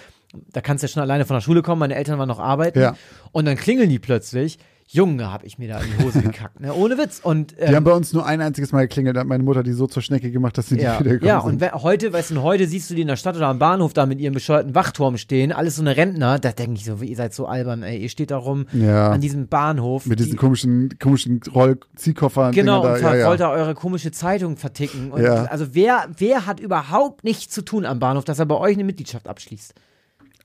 da 0.51 0.61
kannst 0.61 0.83
du 0.83 0.87
ja 0.87 0.93
schon 0.93 1.01
alleine 1.01 1.25
von 1.25 1.35
der 1.35 1.41
Schule 1.41 1.61
kommen, 1.61 1.79
meine 1.79 1.95
Eltern 1.95 2.19
waren 2.19 2.27
noch 2.27 2.39
arbeiten. 2.39 2.79
Ja. 2.79 2.95
Und 3.31 3.45
dann 3.45 3.55
klingeln 3.55 3.89
die 3.89 3.99
plötzlich. 3.99 4.59
Junge, 4.89 5.31
habe 5.33 5.45
ich 5.45 5.57
mir 5.59 5.67
da 5.67 5.81
in 5.81 5.87
die 5.97 6.03
Hose 6.05 6.21
gekackt, 6.23 6.61
ne? 6.61 6.73
Ohne 6.73 6.97
Witz. 6.97 7.19
Und, 7.21 7.53
ähm, 7.59 7.67
Die 7.69 7.75
haben 7.75 7.83
bei 7.83 7.91
uns 7.91 8.13
nur 8.13 8.25
ein 8.25 8.39
einziges 8.39 8.71
Mal 8.71 8.83
geklingelt, 8.87 9.17
da 9.17 9.19
hat 9.19 9.27
meine 9.27 9.43
Mutter 9.43 9.61
die 9.61 9.73
so 9.73 9.85
zur 9.85 10.01
Schnecke 10.01 10.31
gemacht, 10.31 10.57
dass 10.57 10.69
sie 10.69 10.79
ja, 10.79 10.91
nicht 10.91 10.99
wieder 11.01 11.11
gekommen 11.19 11.27
ja 11.27 11.39
und 11.39 11.83
heute, 11.83 12.13
weißt 12.13 12.31
du, 12.31 12.41
heute 12.41 12.67
siehst 12.67 12.89
du 12.89 12.95
die 12.95 13.01
in 13.01 13.07
der 13.09 13.17
Stadt 13.17 13.35
oder 13.35 13.47
am 13.47 13.59
Bahnhof 13.59 13.91
da 13.93 14.05
mit 14.05 14.19
ihrem 14.21 14.33
bescheuerten 14.33 14.75
Wachturm 14.75 15.17
stehen, 15.17 15.51
alles 15.51 15.75
so 15.75 15.81
eine 15.81 15.97
Rentner, 15.97 16.39
da 16.39 16.51
denke 16.53 16.75
ich 16.75 16.85
so, 16.85 16.95
ihr 17.01 17.15
seid 17.17 17.33
so 17.33 17.47
albern, 17.47 17.83
ey, 17.83 17.97
ihr 17.97 18.09
steht 18.09 18.31
da 18.31 18.37
rum 18.37 18.65
Ja. 18.71 19.11
an 19.11 19.19
diesem 19.19 19.47
Bahnhof. 19.49 20.05
Mit 20.05 20.19
diesen 20.19 20.31
die, 20.31 20.37
komischen, 20.37 20.97
komischen 20.99 21.41
Rollziehkoffern. 21.53 22.53
genau, 22.53 22.81
Dinger 22.81 22.93
und 22.95 23.01
da. 23.01 23.07
ver- 23.09 23.15
Ja, 23.15 23.21
ja. 23.23 23.27
wollt 23.29 23.39
da 23.41 23.51
eure 23.51 23.73
komische 23.75 24.11
Zeitung 24.11 24.55
verticken. 24.57 25.11
Und 25.11 25.21
Ja. 25.21 25.45
Also 25.45 25.67
wer, 25.73 26.07
wer 26.17 26.45
hat 26.45 26.59
überhaupt 26.59 27.23
nichts 27.23 27.53
zu 27.53 27.61
tun 27.61 27.85
am 27.85 27.99
Bahnhof, 27.99 28.23
dass 28.23 28.39
er 28.39 28.45
bei 28.45 28.55
euch 28.55 28.75
eine 28.75 28.83
Mitgliedschaft 28.85 29.27
abschließt? 29.27 29.73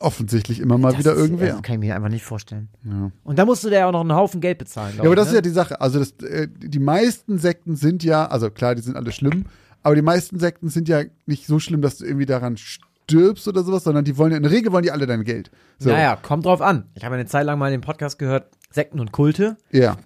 Offensichtlich 0.02 0.60
immer 0.60 0.78
mal 0.78 0.90
Das 0.90 0.98
wieder 0.98 1.12
ist- 1.12 1.18
irgendwer. 1.20 1.52
Das 1.54 1.62
kann 1.62 1.74
ich 1.74 1.80
mir 1.80 1.94
einfach 1.96 2.08
nicht 2.08 2.24
vorstellen. 2.24 2.68
Ja. 2.84 3.10
Und 3.24 3.38
da 3.38 3.44
musst 3.44 3.64
du 3.64 3.68
dir 3.70 3.78
ja 3.80 3.86
auch 3.86 3.92
noch 3.92 4.00
einen 4.00 4.14
Haufen 4.14 4.40
Geld 4.40 4.58
bezahlen. 4.58 4.94
Ja, 4.96 5.04
aber 5.04 5.16
das 5.16 5.26
ist 5.28 5.32
ne? 5.32 5.36
ja 5.38 5.42
die 5.42 5.50
Sache. 5.50 5.80
Also 5.80 5.98
das, 5.98 6.12
äh, 6.28 6.48
die 6.48 6.78
meisten 6.78 7.38
Sekten 7.38 7.76
sind 7.76 8.02
ja, 8.04 8.26
also 8.26 8.50
klar, 8.50 8.74
die 8.74 8.82
sind 8.82 8.96
alle 8.96 9.12
schlimm, 9.12 9.46
aber 9.82 9.94
die 9.94 10.02
meisten 10.02 10.38
Sekten 10.38 10.68
sind 10.68 10.88
ja 10.88 11.02
nicht 11.26 11.46
so 11.46 11.58
schlimm, 11.58 11.82
dass 11.82 11.98
du 11.98 12.04
irgendwie 12.04 12.26
daran 12.26 12.56
stirbst 12.56 13.48
oder 13.48 13.62
sowas, 13.62 13.84
sondern 13.84 14.04
die 14.04 14.16
wollen 14.18 14.30
ja, 14.32 14.36
in 14.36 14.42
der 14.42 14.52
Regel 14.52 14.72
wollen 14.72 14.84
die 14.84 14.90
alle 14.92 15.06
dein 15.06 15.24
Geld. 15.24 15.50
So. 15.78 15.90
Naja, 15.90 16.16
kommt 16.16 16.46
drauf 16.46 16.60
an. 16.60 16.86
Ich 16.94 17.04
habe 17.04 17.14
eine 17.14 17.26
Zeit 17.26 17.46
lang 17.46 17.58
mal 17.58 17.70
den 17.70 17.80
Podcast 17.80 18.18
gehört, 18.18 18.46
Sekten 18.70 19.00
und 19.00 19.12
Kulte. 19.12 19.56
Ja, 19.70 19.96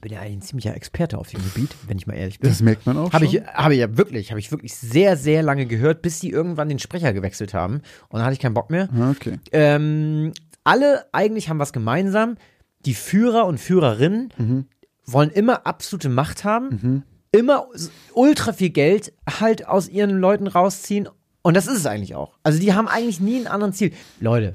Bin 0.00 0.12
ja 0.12 0.20
eigentlich 0.20 0.36
ein 0.38 0.42
ziemlicher 0.42 0.74
Experte 0.76 1.18
auf 1.18 1.28
dem 1.30 1.42
Gebiet, 1.42 1.74
wenn 1.88 1.98
ich 1.98 2.06
mal 2.06 2.14
ehrlich 2.14 2.38
bin. 2.38 2.48
das 2.50 2.62
merkt 2.62 2.86
man 2.86 2.96
auch 2.96 3.12
Habe 3.12 3.26
schon. 3.26 3.34
ich, 3.36 3.42
habe 3.46 3.74
ich 3.74 3.80
ja 3.80 3.96
wirklich, 3.96 4.30
habe 4.30 4.38
ich 4.38 4.50
wirklich 4.52 4.74
sehr, 4.76 5.16
sehr 5.16 5.42
lange 5.42 5.66
gehört, 5.66 6.02
bis 6.02 6.20
die 6.20 6.30
irgendwann 6.30 6.68
den 6.68 6.78
Sprecher 6.78 7.12
gewechselt 7.12 7.52
haben. 7.54 7.74
Und 8.08 8.18
dann 8.18 8.22
hatte 8.22 8.34
ich 8.34 8.38
keinen 8.40 8.54
Bock 8.54 8.70
mehr. 8.70 8.88
Ah, 8.96 9.10
Okay. 9.10 9.38
Ähm, 9.52 10.32
alle 10.64 11.06
eigentlich 11.12 11.48
haben 11.48 11.58
was 11.58 11.72
gemeinsam. 11.72 12.36
Die 12.84 12.94
Führer 12.94 13.46
und 13.46 13.58
Führerinnen 13.58 14.28
Mhm. 14.38 14.66
wollen 15.04 15.30
immer 15.30 15.66
absolute 15.66 16.08
Macht 16.08 16.44
haben, 16.44 17.02
immer 17.32 17.66
s- 17.74 17.90
ultra 18.14 18.52
viel 18.52 18.70
Geld 18.70 19.12
halt 19.40 19.66
aus 19.66 19.88
ihren 19.88 20.18
Leuten 20.18 20.46
rausziehen 20.46 21.08
Und 21.42 21.56
das 21.56 21.66
ist 21.66 21.78
es 21.78 21.86
eigentlich 21.86 22.14
auch. 22.14 22.38
Also 22.42 22.60
die 22.60 22.72
haben 22.74 22.86
eigentlich 22.88 23.20
nie 23.20 23.36
einen 23.36 23.46
anderen 23.46 23.72
Ziel. 23.72 23.92
Leute, 24.20 24.54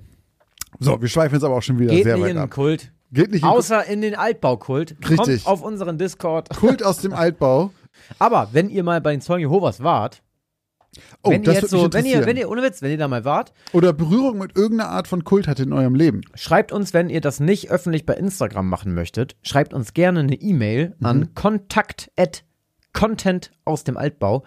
So, 0.80 1.02
wir 1.02 1.08
schweifen 1.10 1.36
jetzt 1.36 1.44
aber 1.44 1.56
auch 1.56 1.62
schon 1.64 1.80
wieder 1.80 1.92
geht 1.94 2.04
sehr 2.04 2.20
weit 2.22 2.38
ab. 2.38 2.50
Kult. 2.52 2.92
Geht 3.14 3.32
nicht 3.32 3.44
in 3.44 3.48
Außer 3.50 3.86
in 3.86 4.02
den 4.02 4.16
Altbaukult. 4.16 4.96
Richtig. 5.08 5.18
Kommt 5.44 5.48
auf 5.48 5.62
unseren 5.64 5.98
Discord. 5.98 6.50
Kult 6.50 6.84
aus 6.84 6.98
dem 6.98 7.14
Altbau. 7.14 7.72
Aber 8.20 8.50
wenn 8.52 8.70
ihr 8.70 8.84
mal 8.84 9.02
bei 9.02 9.12
den 9.12 9.22
Zeugen 9.22 9.42
Jehovas 9.42 9.82
wart, 9.84 10.22
Oh, 11.24 11.32
wenn 11.32 11.42
ihr 11.42 11.46
das 11.54 11.62
jetzt 11.62 11.72
würde 11.72 11.84
mich 11.86 11.92
so, 11.92 11.94
wenn 11.94 12.06
ihr, 12.06 12.26
wenn 12.28 12.38
ihr, 12.38 12.50
ohne 12.50 12.62
Witz, 12.62 12.84
wenn 12.84 12.92
ihr 12.92 12.98
da 13.00 13.08
mal 13.08 13.26
wart, 13.26 13.52
Oder 13.72 13.94
Berührung 13.94 14.38
mit 14.38 14.56
irgendeiner 14.56 14.92
Art 14.92 15.08
von 15.08 15.24
Kult 15.24 15.48
hattet 15.48 15.66
in 15.66 15.74
eurem 15.74 15.96
Leben. 15.96 16.22
schreibt 16.36 16.72
uns, 16.72 16.94
wenn 16.94 17.10
ihr 17.10 17.20
das 17.22 17.40
nicht 17.40 17.72
öffentlich 17.72 18.06
bei 18.06 18.14
Instagram 18.14 18.70
machen 18.70 18.94
möchtet, 18.94 19.36
schreibt 19.42 19.74
uns 19.74 19.94
gerne 19.96 20.20
eine 20.20 20.36
E-Mail 20.36 20.96
Mhm. 21.00 21.06
an 21.06 21.34
kontakt 21.34 22.12
content 22.94 23.52
aus 23.66 23.84
dem 23.84 23.98
Altbau. 23.98 24.44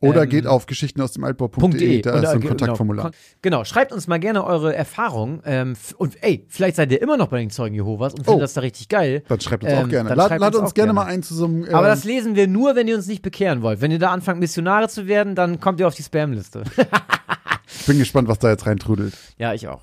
Oder 0.00 0.24
Ähm, 0.24 0.28
geht 0.28 0.46
auf 0.46 0.66
geschichten 0.66 1.00
aus 1.00 1.12
dem 1.12 1.24
Altbau.de, 1.24 1.70
.de. 1.70 2.02
da 2.02 2.14
ist 2.16 2.22
so 2.22 2.28
ein 2.28 2.36
äh, 2.36 2.40
ge- 2.40 2.48
Kontaktformular. 2.48 3.04
Genau, 3.06 3.16
genau, 3.42 3.64
schreibt 3.64 3.92
uns 3.92 4.06
mal 4.06 4.18
gerne 4.18 4.44
eure 4.44 4.74
Erfahrungen. 4.74 5.40
Ähm, 5.44 5.74
und 5.96 6.16
ey, 6.22 6.44
vielleicht 6.48 6.76
seid 6.76 6.92
ihr 6.92 7.00
immer 7.00 7.16
noch 7.16 7.28
bei 7.28 7.38
den 7.38 7.50
Zeugen 7.50 7.74
Jehovas 7.74 8.12
und 8.14 8.24
findet 8.24 8.36
Oh. 8.36 8.40
das 8.40 8.54
da 8.54 8.60
richtig 8.60 8.88
geil. 8.88 9.22
Dann 9.28 9.40
schreibt 9.40 9.64
uns 9.64 9.72
Ähm, 9.72 9.78
auch 9.84 9.88
gerne. 9.88 10.08
dann 10.10 10.18
Lad, 10.18 10.28
schreibt 10.28 10.40
lad 10.40 10.54
uns, 10.56 10.70
auch 10.70 10.74
gerne 10.74 10.92
mal 10.92 11.04
ein 11.06 11.22
zu 11.22 11.34
so 11.34 11.46
einem. 11.46 11.64
Aber 11.66 11.78
ähm, 11.86 11.94
das 11.94 12.04
lesen 12.04 12.34
wir 12.36 12.46
nur, 12.48 12.76
wenn 12.76 12.86
ihr 12.88 12.96
uns 12.96 13.06
nicht 13.06 13.22
bekehren 13.22 13.62
wollt. 13.62 13.80
Wenn 13.80 13.90
ihr 13.90 13.98
da 13.98 14.10
anfangt, 14.10 14.40
Missionare 14.40 14.88
zu 14.88 15.06
werden, 15.06 15.34
dann 15.34 15.60
kommt 15.60 15.80
ihr 15.80 15.86
auf 15.86 15.94
die 15.94 16.02
Spam-Liste. 16.02 16.64
ich 17.80 17.86
bin 17.86 17.98
gespannt, 17.98 18.28
was 18.28 18.38
da 18.38 18.50
jetzt 18.50 18.66
reintrudelt. 18.66 19.14
ja, 19.38 19.54
ich 19.54 19.68
auch. 19.68 19.82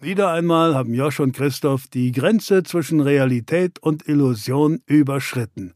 Wieder 0.00 0.32
einmal 0.32 0.74
haben 0.74 0.92
Josch 0.92 1.20
und 1.20 1.32
Christoph 1.34 1.86
die 1.86 2.12
Grenze 2.12 2.62
zwischen 2.62 3.00
Realität 3.00 3.78
und 3.80 4.06
Illusion 4.06 4.80
überschritten. 4.86 5.72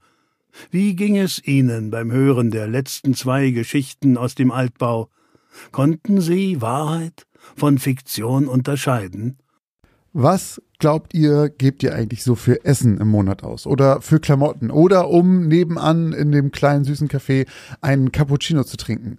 Wie 0.71 0.97
ging 0.97 1.17
es 1.17 1.43
Ihnen 1.45 1.91
beim 1.91 2.11
Hören 2.11 2.51
der 2.51 2.67
letzten 2.67 3.15
zwei 3.15 3.51
Geschichten 3.51 4.17
aus 4.17 4.35
dem 4.35 4.51
Altbau? 4.51 5.09
Konnten 5.73 6.21
Sie 6.21 6.61
Wahrheit 6.61 7.27
von 7.57 7.79
Fiktion 7.79 8.49
unterscheiden? 8.49 9.39
Was 10.13 10.61
glaubt 10.79 11.15
ihr, 11.15 11.49
gebt 11.49 11.83
ihr 11.83 11.95
eigentlich 11.95 12.25
so 12.25 12.35
für 12.35 12.65
Essen 12.65 12.99
im 12.99 13.09
Monat 13.09 13.43
aus? 13.45 13.67
Oder 13.67 14.01
für 14.01 14.21
Klamotten? 14.21 14.71
Oder 14.71 15.09
um 15.09 15.47
nebenan 15.47 16.13
in 16.13 16.33
dem 16.33 16.51
kleinen 16.51 16.85
süßen 16.85 17.09
Café 17.09 17.47
einen 17.81 18.11
Cappuccino 18.11 18.65
zu 18.65 18.77
trinken? 18.77 19.19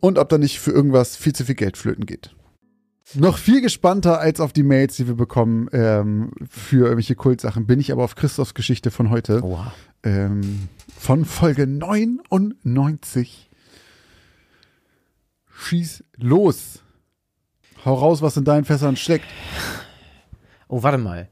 und 0.00 0.18
ob 0.18 0.28
da 0.28 0.38
nicht 0.38 0.60
für 0.60 0.70
irgendwas 0.70 1.16
viel 1.16 1.34
zu 1.34 1.44
viel 1.44 1.54
Geld 1.54 1.76
flöten 1.76 2.06
geht. 2.06 2.34
Noch 3.14 3.38
viel 3.38 3.60
gespannter 3.60 4.20
als 4.20 4.40
auf 4.40 4.52
die 4.52 4.62
Mails, 4.62 4.96
die 4.96 5.08
wir 5.08 5.14
bekommen 5.14 5.68
ähm, 5.72 6.30
für 6.48 6.84
irgendwelche 6.84 7.16
Kultsachen, 7.16 7.66
bin 7.66 7.80
ich 7.80 7.90
aber 7.90 8.04
auf 8.04 8.14
Christophs 8.14 8.54
Geschichte 8.54 8.90
von 8.90 9.10
heute. 9.10 9.42
Oha. 9.42 9.72
Ähm, 10.02 10.68
von 10.96 11.24
Folge 11.24 11.66
99. 11.66 13.50
Schieß 15.52 16.04
los. 16.16 16.82
Hau 17.84 17.94
raus, 17.94 18.22
was 18.22 18.36
in 18.36 18.44
deinen 18.44 18.64
Fässern 18.64 18.96
steckt. 18.96 19.26
Oh, 20.68 20.82
warte 20.82 20.98
mal. 20.98 21.28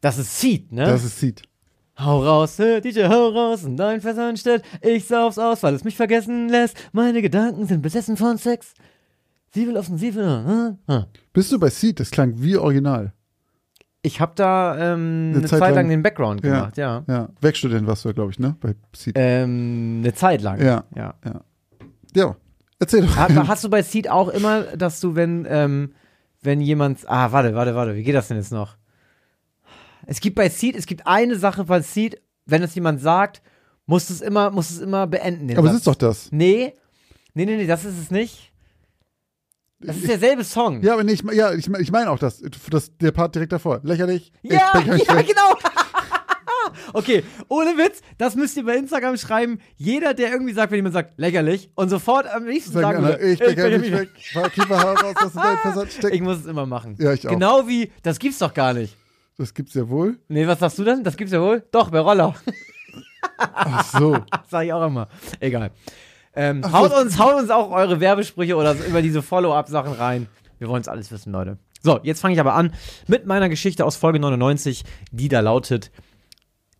Das 0.00 0.18
ist 0.18 0.40
Seed, 0.40 0.72
ne? 0.72 0.84
Das 0.84 1.04
ist 1.04 1.20
Seed. 1.20 1.42
Hau 1.98 2.22
raus, 2.22 2.58
äh, 2.58 2.80
DJ, 2.80 3.04
hau 3.08 3.28
raus, 3.30 3.64
in 3.64 3.76
deinen 3.76 4.00
Fässern 4.02 4.36
steht, 4.36 4.62
ich 4.82 5.06
sauf's 5.06 5.38
aus, 5.38 5.62
weil 5.62 5.74
es 5.74 5.82
mich 5.84 5.96
vergessen 5.96 6.48
lässt. 6.50 6.76
Meine 6.92 7.22
Gedanken 7.22 7.66
sind 7.66 7.80
besessen 7.80 8.16
von 8.18 8.36
Sex. 8.36 8.74
Sie 9.54 9.66
will 9.66 9.76
offensiv, 9.78 10.16
äh, 10.16 10.68
äh. 10.88 11.02
Bist 11.32 11.52
du 11.52 11.58
bei 11.58 11.70
Seed? 11.70 11.98
Das 12.00 12.10
klang 12.10 12.34
wie 12.36 12.56
original. 12.58 13.12
Ich 14.02 14.20
habe 14.20 14.32
da 14.36 14.92
ähm, 14.92 15.32
eine, 15.34 15.40
Zeit, 15.46 15.58
Zeit 15.58 15.68
lang 15.70 15.74
lang- 15.74 15.88
den 15.88 16.02
Background 16.02 16.44
Ja. 16.44 16.50
gemacht, 16.54 16.76
ja. 16.76 17.02
Ja, 17.08 17.28
Werkstudent 17.40 17.86
warst 17.86 18.04
du, 18.04 18.12
glaube 18.12 18.30
ich, 18.30 18.38
ne? 18.38 18.56
Bei 18.60 18.74
Seed. 18.94 19.14
Ähm, 19.18 20.00
eine 20.02 20.12
Zeit 20.12 20.42
lang. 20.42 20.60
Ja. 20.62 20.84
ja. 20.94 21.14
Ja, 22.14 22.36
erzähl 22.78 23.06
doch. 23.06 23.16
Aber 23.16 23.48
hast 23.48 23.64
du 23.64 23.70
bei 23.70 23.82
Seed 23.82 24.10
auch 24.10 24.28
immer, 24.28 24.62
dass 24.76 25.00
du, 25.00 25.14
wenn, 25.16 25.46
ähm, 25.48 25.94
wenn 26.42 26.60
jemand. 26.60 27.08
Ah, 27.08 27.32
warte, 27.32 27.54
warte, 27.54 27.74
warte, 27.74 27.94
wie 27.96 28.02
geht 28.02 28.14
das 28.14 28.28
denn 28.28 28.36
jetzt 28.36 28.52
noch? 28.52 28.76
Es 30.06 30.20
gibt 30.20 30.36
bei 30.36 30.48
Seed, 30.48 30.76
es 30.76 30.86
gibt 30.86 31.06
eine 31.06 31.36
Sache 31.36 31.64
bei 31.64 31.80
Seed, 31.82 32.20
wenn 32.46 32.62
es 32.62 32.74
jemand 32.74 33.00
sagt, 33.00 33.42
musst 33.86 34.08
du 34.08 34.14
es 34.14 34.20
immer, 34.20 34.50
musst 34.50 34.70
du 34.70 34.74
es 34.76 34.80
immer 34.80 35.06
beenden. 35.06 35.48
Den 35.48 35.58
Aber 35.58 35.68
es 35.68 35.76
ist 35.76 35.86
doch 35.86 35.96
das. 35.96 36.30
Nee. 36.30 36.74
Nee, 37.34 37.44
nee, 37.44 37.56
nee, 37.56 37.66
das 37.66 37.84
ist 37.84 37.98
es 37.98 38.10
nicht. 38.10 38.52
Das 39.80 39.96
ist 39.96 40.08
derselbe 40.08 40.42
Song. 40.42 40.82
Ja, 40.82 40.94
aber 40.94 41.04
nee, 41.04 41.12
ich, 41.12 41.22
ja, 41.34 41.52
ich, 41.52 41.68
ich 41.68 41.92
meine 41.92 42.10
auch 42.10 42.18
das, 42.18 42.42
das. 42.70 42.96
Der 42.96 43.12
Part 43.12 43.34
direkt 43.34 43.52
davor. 43.52 43.80
Lächerlich. 43.82 44.32
ja, 44.42 44.72
ja 44.74 45.16
weg. 45.16 45.26
genau. 45.26 45.54
okay, 46.94 47.22
ohne 47.48 47.76
Witz, 47.76 48.00
das 48.16 48.36
müsst 48.36 48.56
ihr 48.56 48.64
bei 48.64 48.76
Instagram 48.76 49.18
schreiben. 49.18 49.60
Jeder, 49.76 50.14
der 50.14 50.30
irgendwie 50.30 50.54
sagt, 50.54 50.72
wenn 50.72 50.78
jemand 50.78 50.94
sagt, 50.94 51.18
lächerlich, 51.18 51.70
und 51.74 51.90
sofort 51.90 52.26
am 52.26 52.44
sagen 52.60 53.04
alle, 53.04 53.20
würde, 53.20 53.32
ich 53.32 53.80
nicht 53.80 53.92
weg. 53.92 54.08
War 54.32 54.48
Kiefer 54.48 54.82
hau 54.82 54.94
raus, 54.94 55.14
was 55.20 55.34
in 55.34 55.40
deinen 55.42 55.58
Fässern 55.58 55.90
steckt. 55.98 56.14
Ich 56.14 56.22
muss 56.22 56.38
es 56.38 56.46
immer 56.46 56.64
machen. 56.64 56.96
Ja, 56.98 57.12
ich 57.12 57.26
auch. 57.26 57.30
Genau 57.30 57.68
wie, 57.68 57.92
das 58.02 58.18
gibt's 58.18 58.38
doch 58.38 58.54
gar 58.54 58.72
nicht. 58.72 58.96
Das 59.38 59.52
gibt's 59.52 59.74
ja 59.74 59.88
wohl. 59.88 60.18
Nee, 60.28 60.46
was 60.46 60.60
sagst 60.60 60.78
du 60.78 60.84
denn? 60.84 61.04
Das 61.04 61.16
gibt's 61.16 61.32
ja 61.32 61.40
wohl? 61.40 61.64
Doch, 61.70 61.90
bei 61.90 62.00
Roller. 62.00 62.34
Ach 63.38 63.84
so. 63.84 64.18
Sag 64.48 64.64
ich 64.64 64.72
auch 64.72 64.86
immer. 64.86 65.08
Egal. 65.40 65.70
Ähm, 66.34 66.62
Ach, 66.64 66.72
haut, 66.72 66.92
uns, 66.92 67.18
haut 67.18 67.34
uns 67.34 67.50
auch 67.50 67.70
eure 67.70 68.00
Werbesprüche 68.00 68.56
oder 68.56 68.74
so 68.74 68.84
über 68.84 69.02
diese 69.02 69.22
Follow-up-Sachen 69.22 69.92
rein. 69.92 70.26
Wir 70.58 70.68
wollen's 70.68 70.88
alles 70.88 71.10
wissen, 71.10 71.32
Leute. 71.32 71.58
So, 71.82 72.00
jetzt 72.02 72.20
fange 72.20 72.34
ich 72.34 72.40
aber 72.40 72.54
an 72.54 72.72
mit 73.06 73.26
meiner 73.26 73.48
Geschichte 73.48 73.84
aus 73.84 73.96
Folge 73.96 74.18
99, 74.18 74.84
die 75.12 75.28
da 75.28 75.40
lautet 75.40 75.90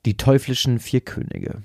Die 0.05 0.17
teuflischen 0.17 0.79
vier 0.79 1.01
Könige. 1.01 1.63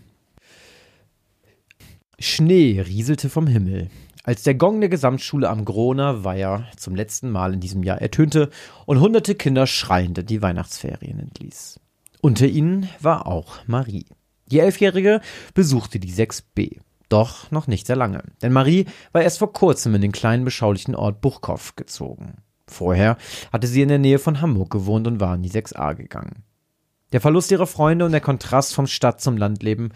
Schnee 2.19 2.79
rieselte 2.81 3.29
vom 3.29 3.47
Himmel, 3.47 3.89
als 4.23 4.43
der 4.43 4.55
Gong 4.55 4.79
der 4.79 4.89
Gesamtschule 4.89 5.49
am 5.49 5.65
Groner 5.65 6.23
Weiher 6.23 6.65
zum 6.77 6.95
letzten 6.95 7.29
Mal 7.29 7.53
in 7.53 7.59
diesem 7.59 7.83
Jahr 7.83 8.01
ertönte 8.01 8.49
und 8.85 8.99
hunderte 8.99 9.35
Kinder 9.35 9.67
schreiend 9.67 10.29
die 10.29 10.41
Weihnachtsferien 10.41 11.19
entließ. 11.19 11.79
Unter 12.21 12.47
ihnen 12.47 12.87
war 12.99 13.27
auch 13.27 13.57
Marie. 13.65 14.05
Die 14.47 14.59
Elfjährige 14.59 15.21
besuchte 15.53 15.99
die 15.99 16.11
6b. 16.11 16.79
Doch 17.09 17.51
noch 17.51 17.67
nicht 17.67 17.87
sehr 17.87 17.95
lange, 17.95 18.23
denn 18.41 18.53
Marie 18.53 18.85
war 19.11 19.21
erst 19.21 19.39
vor 19.39 19.51
kurzem 19.51 19.95
in 19.95 20.01
den 20.01 20.11
kleinen 20.11 20.45
beschaulichen 20.45 20.95
Ort 20.95 21.19
Buchkow 21.19 21.75
gezogen. 21.75 22.35
Vorher 22.67 23.17
hatte 23.51 23.67
sie 23.67 23.81
in 23.81 23.89
der 23.89 23.99
Nähe 23.99 24.19
von 24.19 24.39
Hamburg 24.39 24.69
gewohnt 24.69 25.07
und 25.07 25.19
war 25.19 25.35
in 25.35 25.43
die 25.43 25.51
6a 25.51 25.95
gegangen. 25.95 26.43
Der 27.11 27.19
Verlust 27.19 27.51
ihrer 27.51 27.67
Freunde 27.67 28.05
und 28.05 28.11
der 28.11 28.21
Kontrast 28.21 28.73
vom 28.73 28.87
Stadt 28.87 29.19
zum 29.19 29.35
Landleben 29.35 29.91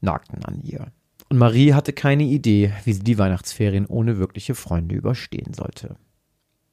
nagten 0.00 0.42
an 0.44 0.62
ihr. 0.62 0.86
Und 1.28 1.38
Marie 1.38 1.72
hatte 1.72 1.92
keine 1.92 2.24
Idee, 2.24 2.72
wie 2.84 2.92
sie 2.92 3.02
die 3.02 3.18
Weihnachtsferien 3.18 3.86
ohne 3.86 4.18
wirkliche 4.18 4.54
Freunde 4.54 4.94
überstehen 4.94 5.54
sollte. 5.54 5.96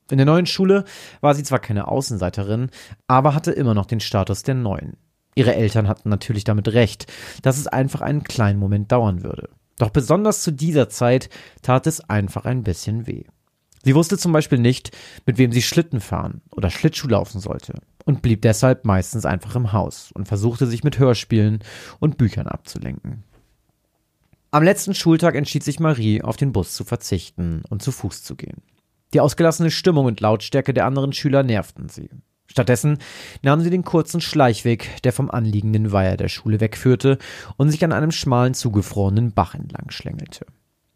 In 0.09 0.17
der 0.17 0.25
neuen 0.25 0.45
Schule 0.45 0.83
war 1.21 1.33
sie 1.33 1.43
zwar 1.43 1.59
keine 1.59 1.87
Außenseiterin, 1.87 2.69
aber 3.07 3.33
hatte 3.33 3.51
immer 3.51 3.73
noch 3.73 3.85
den 3.85 4.01
Status 4.01 4.43
der 4.43 4.55
Neuen. 4.55 4.97
Ihre 5.35 5.55
Eltern 5.55 5.87
hatten 5.87 6.09
natürlich 6.09 6.43
damit 6.43 6.67
recht, 6.73 7.11
dass 7.41 7.57
es 7.57 7.67
einfach 7.67 8.01
einen 8.01 8.23
kleinen 8.23 8.59
Moment 8.59 8.91
dauern 8.91 9.23
würde. 9.23 9.49
Doch 9.77 9.89
besonders 9.89 10.43
zu 10.43 10.51
dieser 10.51 10.89
Zeit 10.89 11.29
tat 11.61 11.87
es 11.87 12.01
einfach 12.01 12.45
ein 12.45 12.63
bisschen 12.63 13.07
weh. 13.07 13.23
Sie 13.83 13.95
wusste 13.95 14.17
zum 14.17 14.31
Beispiel 14.31 14.59
nicht, 14.59 14.95
mit 15.25 15.37
wem 15.37 15.51
sie 15.51 15.61
Schlitten 15.61 16.01
fahren 16.01 16.41
oder 16.51 16.69
Schlittschuh 16.69 17.07
laufen 17.07 17.39
sollte 17.39 17.73
und 18.05 18.21
blieb 18.21 18.41
deshalb 18.43 18.85
meistens 18.85 19.25
einfach 19.25 19.55
im 19.55 19.71
Haus 19.71 20.11
und 20.11 20.27
versuchte 20.27 20.67
sich 20.67 20.83
mit 20.83 20.99
Hörspielen 20.99 21.59
und 21.99 22.17
Büchern 22.17 22.47
abzulenken. 22.47 23.23
Am 24.53 24.63
letzten 24.63 24.93
Schultag 24.93 25.35
entschied 25.35 25.63
sich 25.63 25.79
Marie, 25.79 26.21
auf 26.21 26.35
den 26.35 26.51
Bus 26.51 26.73
zu 26.73 26.83
verzichten 26.83 27.63
und 27.69 27.81
zu 27.81 27.93
Fuß 27.93 28.21
zu 28.21 28.35
gehen. 28.35 28.61
Die 29.13 29.21
ausgelassene 29.21 29.71
Stimmung 29.71 30.07
und 30.07 30.19
Lautstärke 30.19 30.73
der 30.73 30.85
anderen 30.85 31.13
Schüler 31.13 31.41
nervten 31.41 31.87
sie. 31.87 32.09
Stattdessen 32.47 32.97
nahm 33.41 33.61
sie 33.61 33.69
den 33.69 33.85
kurzen 33.85 34.19
Schleichweg, 34.19 35.01
der 35.03 35.13
vom 35.13 35.31
anliegenden 35.31 35.93
Weiher 35.93 36.17
der 36.17 36.27
Schule 36.27 36.59
wegführte 36.59 37.17
und 37.55 37.69
sich 37.69 37.81
an 37.85 37.93
einem 37.93 38.11
schmalen, 38.11 38.53
zugefrorenen 38.53 39.31
Bach 39.31 39.55
entlang 39.55 39.89
schlängelte. 39.89 40.45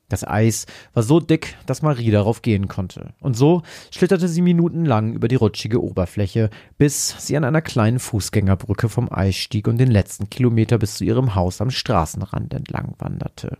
Das 0.07 0.27
Eis 0.27 0.67
war 0.93 1.01
so 1.01 1.19
dick, 1.19 1.57
dass 1.65 1.81
Marie 1.81 2.11
darauf 2.11 2.41
gehen 2.41 2.67
konnte. 2.67 3.13
Und 3.19 3.35
so 3.35 3.63
schlitterte 3.91 4.27
sie 4.27 4.41
minutenlang 4.41 5.13
über 5.13 5.27
die 5.27 5.35
rutschige 5.35 5.83
Oberfläche, 5.83 6.49
bis 6.77 7.15
sie 7.25 7.35
an 7.35 7.43
einer 7.43 7.61
kleinen 7.61 7.99
Fußgängerbrücke 7.99 8.87
vom 8.87 9.11
Eis 9.11 9.35
stieg 9.35 9.67
und 9.67 9.77
den 9.77 9.89
letzten 9.89 10.29
Kilometer 10.29 10.77
bis 10.77 10.95
zu 10.95 11.03
ihrem 11.03 11.33
Haus 11.33 11.59
am 11.59 11.71
Straßenrand 11.71 12.53
entlang 12.53 12.93
wanderte. 12.99 13.57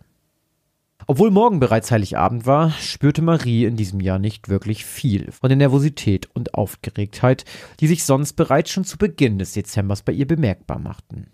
Obwohl 1.08 1.30
morgen 1.30 1.60
bereits 1.60 1.90
Heiligabend 1.90 2.46
war, 2.46 2.70
spürte 2.70 3.22
Marie 3.22 3.64
in 3.64 3.76
diesem 3.76 4.00
Jahr 4.00 4.18
nicht 4.18 4.48
wirklich 4.48 4.84
viel 4.84 5.30
von 5.30 5.48
der 5.48 5.56
Nervosität 5.56 6.28
und 6.34 6.54
Aufgeregtheit, 6.54 7.44
die 7.78 7.86
sich 7.86 8.04
sonst 8.04 8.32
bereits 8.32 8.70
schon 8.70 8.84
zu 8.84 8.98
Beginn 8.98 9.38
des 9.38 9.52
Dezembers 9.52 10.02
bei 10.02 10.12
ihr 10.12 10.26
bemerkbar 10.26 10.80
machten. 10.80 11.28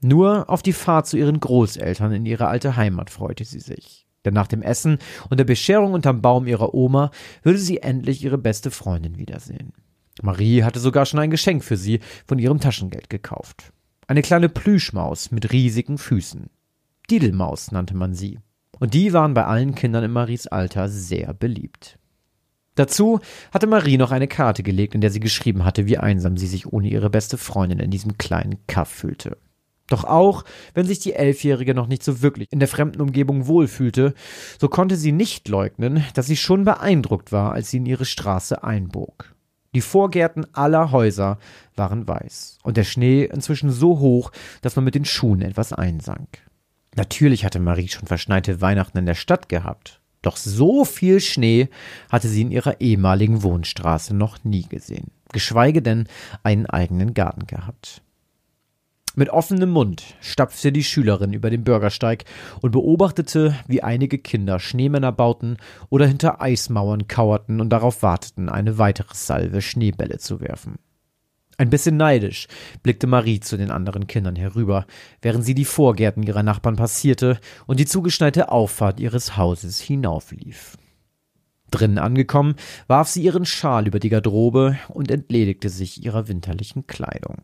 Nur 0.00 0.50
auf 0.50 0.62
die 0.62 0.72
Fahrt 0.72 1.06
zu 1.06 1.16
ihren 1.16 1.38
Großeltern 1.40 2.12
in 2.12 2.26
ihre 2.26 2.48
alte 2.48 2.76
Heimat 2.76 3.10
freute 3.10 3.44
sie 3.44 3.60
sich. 3.60 4.05
Denn 4.26 4.34
nach 4.34 4.48
dem 4.48 4.60
Essen 4.60 4.98
und 5.30 5.38
der 5.38 5.44
Bescherung 5.44 5.94
unterm 5.94 6.20
Baum 6.20 6.46
ihrer 6.46 6.74
Oma 6.74 7.12
würde 7.42 7.60
sie 7.60 7.78
endlich 7.78 8.22
ihre 8.24 8.36
beste 8.36 8.70
Freundin 8.70 9.16
wiedersehen. 9.18 9.72
Marie 10.20 10.64
hatte 10.64 10.80
sogar 10.80 11.06
schon 11.06 11.20
ein 11.20 11.30
Geschenk 11.30 11.62
für 11.62 11.76
sie 11.76 12.00
von 12.26 12.38
ihrem 12.38 12.58
Taschengeld 12.58 13.08
gekauft. 13.08 13.72
Eine 14.08 14.22
kleine 14.22 14.48
Plüschmaus 14.48 15.30
mit 15.30 15.52
riesigen 15.52 15.96
Füßen. 15.96 16.50
Didelmaus 17.08 17.70
nannte 17.70 17.96
man 17.96 18.14
sie. 18.14 18.40
Und 18.80 18.94
die 18.94 19.12
waren 19.12 19.32
bei 19.32 19.44
allen 19.44 19.74
Kindern 19.74 20.04
in 20.04 20.10
Maries 20.10 20.48
Alter 20.48 20.88
sehr 20.88 21.32
beliebt. 21.32 21.98
Dazu 22.74 23.20
hatte 23.52 23.66
Marie 23.66 23.96
noch 23.96 24.10
eine 24.10 24.28
Karte 24.28 24.62
gelegt, 24.62 24.94
in 24.94 25.00
der 25.00 25.10
sie 25.10 25.20
geschrieben 25.20 25.64
hatte, 25.64 25.86
wie 25.86 25.98
einsam 25.98 26.36
sie 26.36 26.46
sich 26.46 26.72
ohne 26.72 26.88
ihre 26.88 27.10
beste 27.10 27.38
Freundin 27.38 27.78
in 27.78 27.90
diesem 27.90 28.18
kleinen 28.18 28.58
Kaff 28.66 28.88
fühlte. 28.88 29.38
Doch 29.88 30.04
auch, 30.04 30.44
wenn 30.74 30.86
sich 30.86 30.98
die 30.98 31.12
Elfjährige 31.12 31.74
noch 31.74 31.86
nicht 31.86 32.02
so 32.02 32.22
wirklich 32.22 32.48
in 32.50 32.58
der 32.58 32.68
fremden 32.68 33.00
Umgebung 33.00 33.46
wohlfühlte, 33.46 34.14
so 34.58 34.68
konnte 34.68 34.96
sie 34.96 35.12
nicht 35.12 35.48
leugnen, 35.48 36.04
dass 36.14 36.26
sie 36.26 36.36
schon 36.36 36.64
beeindruckt 36.64 37.30
war, 37.30 37.52
als 37.52 37.70
sie 37.70 37.76
in 37.76 37.86
ihre 37.86 38.04
Straße 38.04 38.64
einbog. 38.64 39.34
Die 39.74 39.80
Vorgärten 39.80 40.46
aller 40.54 40.90
Häuser 40.90 41.38
waren 41.76 42.08
weiß 42.08 42.58
und 42.62 42.76
der 42.76 42.84
Schnee 42.84 43.24
inzwischen 43.24 43.70
so 43.70 43.98
hoch, 43.98 44.32
dass 44.62 44.74
man 44.74 44.84
mit 44.84 44.94
den 44.94 45.04
Schuhen 45.04 45.42
etwas 45.42 45.72
einsank. 45.72 46.38
Natürlich 46.94 47.44
hatte 47.44 47.60
Marie 47.60 47.88
schon 47.88 48.06
verschneite 48.06 48.62
Weihnachten 48.62 48.98
in 48.98 49.06
der 49.06 49.14
Stadt 49.14 49.48
gehabt. 49.50 50.00
Doch 50.22 50.36
so 50.36 50.84
viel 50.84 51.20
Schnee 51.20 51.68
hatte 52.10 52.26
sie 52.26 52.40
in 52.40 52.50
ihrer 52.50 52.80
ehemaligen 52.80 53.42
Wohnstraße 53.42 54.16
noch 54.16 54.42
nie 54.44 54.64
gesehen, 54.64 55.12
geschweige 55.32 55.82
denn 55.82 56.08
einen 56.42 56.66
eigenen 56.66 57.12
Garten 57.12 57.46
gehabt. 57.46 58.02
Mit 59.18 59.30
offenem 59.30 59.70
Mund 59.70 60.04
stapfte 60.20 60.72
die 60.72 60.84
Schülerin 60.84 61.32
über 61.32 61.48
den 61.48 61.64
Bürgersteig 61.64 62.24
und 62.60 62.72
beobachtete, 62.72 63.56
wie 63.66 63.82
einige 63.82 64.18
Kinder 64.18 64.60
Schneemänner 64.60 65.10
bauten 65.10 65.56
oder 65.88 66.06
hinter 66.06 66.42
Eismauern 66.42 67.08
kauerten 67.08 67.62
und 67.62 67.70
darauf 67.70 68.02
warteten, 68.02 68.50
eine 68.50 68.76
weitere 68.76 69.14
Salve 69.14 69.62
Schneebälle 69.62 70.18
zu 70.18 70.42
werfen. 70.42 70.78
Ein 71.56 71.70
bisschen 71.70 71.96
neidisch 71.96 72.46
blickte 72.82 73.06
Marie 73.06 73.40
zu 73.40 73.56
den 73.56 73.70
anderen 73.70 74.06
Kindern 74.06 74.36
herüber, 74.36 74.84
während 75.22 75.46
sie 75.46 75.54
die 75.54 75.64
Vorgärten 75.64 76.22
ihrer 76.22 76.42
Nachbarn 76.42 76.76
passierte 76.76 77.40
und 77.66 77.80
die 77.80 77.86
zugeschneite 77.86 78.52
Auffahrt 78.52 79.00
ihres 79.00 79.38
Hauses 79.38 79.80
hinauflief. 79.80 80.76
Drinnen 81.70 81.96
angekommen, 81.96 82.56
warf 82.86 83.08
sie 83.08 83.22
ihren 83.22 83.46
Schal 83.46 83.86
über 83.86 83.98
die 83.98 84.10
Garderobe 84.10 84.76
und 84.88 85.10
entledigte 85.10 85.70
sich 85.70 86.04
ihrer 86.04 86.28
winterlichen 86.28 86.86
Kleidung. 86.86 87.38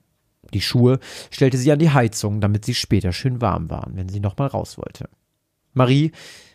Die 0.54 0.60
Schuhe 0.60 0.98
stellte 1.30 1.56
sie 1.56 1.72
an 1.72 1.78
die 1.78 1.90
Heizung, 1.90 2.40
damit 2.40 2.64
sie 2.64 2.74
später 2.74 3.12
schön 3.12 3.40
warm 3.40 3.70
waren, 3.70 3.96
wenn 3.96 4.08
sie 4.08 4.20
nochmal 4.20 4.48
raus 4.48 4.78
wollte. 4.78 5.08
Marie 5.72 6.12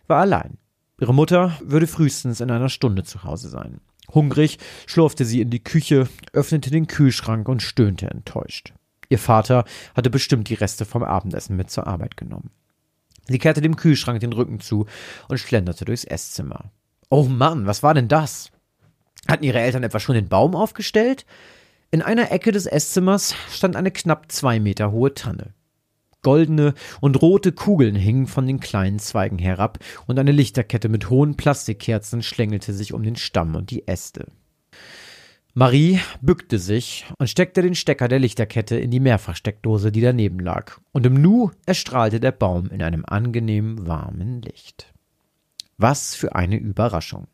war 0.08 0.22
allein. 0.22 0.58
Ihre 1.00 1.14
Mutter 1.14 1.58
würde 1.64 1.88
frühestens 1.88 2.42
in 2.42 2.52
einer 2.52 2.70
Stunde 2.70 3.04
zu 3.04 3.24
Hause 3.24 3.50
sein. 3.50 3.82
Hungrig 4.14 4.58
schlurfte 4.86 5.26
sie 5.26 5.42
in 5.42 5.50
die 5.50 5.64
Küche, 5.64 6.08
öffnete 6.34 6.72
den 6.72 6.88
Kühlschrank 6.88 7.48
und 7.50 7.62
stöhnte 7.62 8.10
enttäuscht. 8.10 8.74
Ihr 9.10 9.20
Vater 9.20 9.66
hatte 9.96 10.10
bestimmt 10.10 10.50
die 10.50 10.56
Reste 10.56 10.86
vom 10.86 11.04
Abendessen 11.04 11.56
mit 11.56 11.70
zur 11.70 11.88
Arbeit 11.88 12.18
genommen. 12.18 12.52
Sie 13.28 13.40
kehrte 13.40 13.62
dem 13.62 13.76
Kühlschrank 13.76 14.20
den 14.22 14.34
Rücken 14.34 14.60
zu 14.60 14.86
und 15.28 15.38
schlenderte 15.38 15.86
durchs 15.86 16.06
Esszimmer. 16.06 16.72
Oh 17.10 17.24
Mann, 17.24 17.66
was 17.66 17.84
war 17.84 17.94
denn 17.94 18.08
das? 18.08 18.52
Hatten 19.28 19.44
ihre 19.44 19.60
Eltern 19.60 19.84
etwa 19.84 20.00
schon 20.00 20.16
den 20.16 20.30
Baum 20.30 20.56
aufgestellt? 20.56 21.26
In 21.90 22.02
einer 22.02 22.32
Ecke 22.32 22.52
des 22.52 22.66
Esszimmer 22.66 23.18
stand 23.18 23.76
eine 23.78 23.92
knapp 23.92 24.30
zwei 24.32 24.60
Meter 24.60 24.92
hohe 24.92 25.14
Tanne. 25.14 25.54
Goldene 26.22 26.74
und 27.00 27.22
rote 27.22 27.54
Kugeln 27.54 27.96
hingen 27.96 28.28
von 28.28 28.46
den 28.46 28.60
kleinen 28.60 29.00
Zweigen 29.00 29.40
herab, 29.40 29.80
und 30.06 30.20
eine 30.20 30.34
Lichterkette 30.34 30.90
mit 30.90 31.10
hohen 31.10 31.38
Plastikkerzen 31.38 32.22
schlängelte 32.22 32.74
sich 32.74 32.94
um 32.94 33.04
den 33.04 33.16
Stamm 33.16 33.56
und 33.56 33.72
die 33.72 33.88
Äste. 33.88 34.28
Marie 35.54 36.02
bückte 36.22 36.60
sich 36.60 37.06
und 37.18 37.30
steckte 37.30 37.62
den 37.62 37.74
Stecker 37.74 38.10
der 38.10 38.20
Lichterkette 38.20 38.78
in 38.78 38.92
die 38.92 39.00
Mehrfachsteckdose, 39.00 39.92
die 39.92 40.02
daneben 40.02 40.40
lag, 40.40 40.78
und 40.92 41.06
im 41.06 41.14
Nu 41.14 41.52
erstrahlte 41.66 42.20
der 42.20 42.34
Baum 42.34 42.70
in 42.70 42.84
einem 42.84 43.06
angenehm 43.06 43.88
warmen 43.88 44.42
Licht. 44.42 44.94
Was 45.78 46.14
für 46.16 46.36
eine 46.36 46.58
Überraschung. 46.58 47.28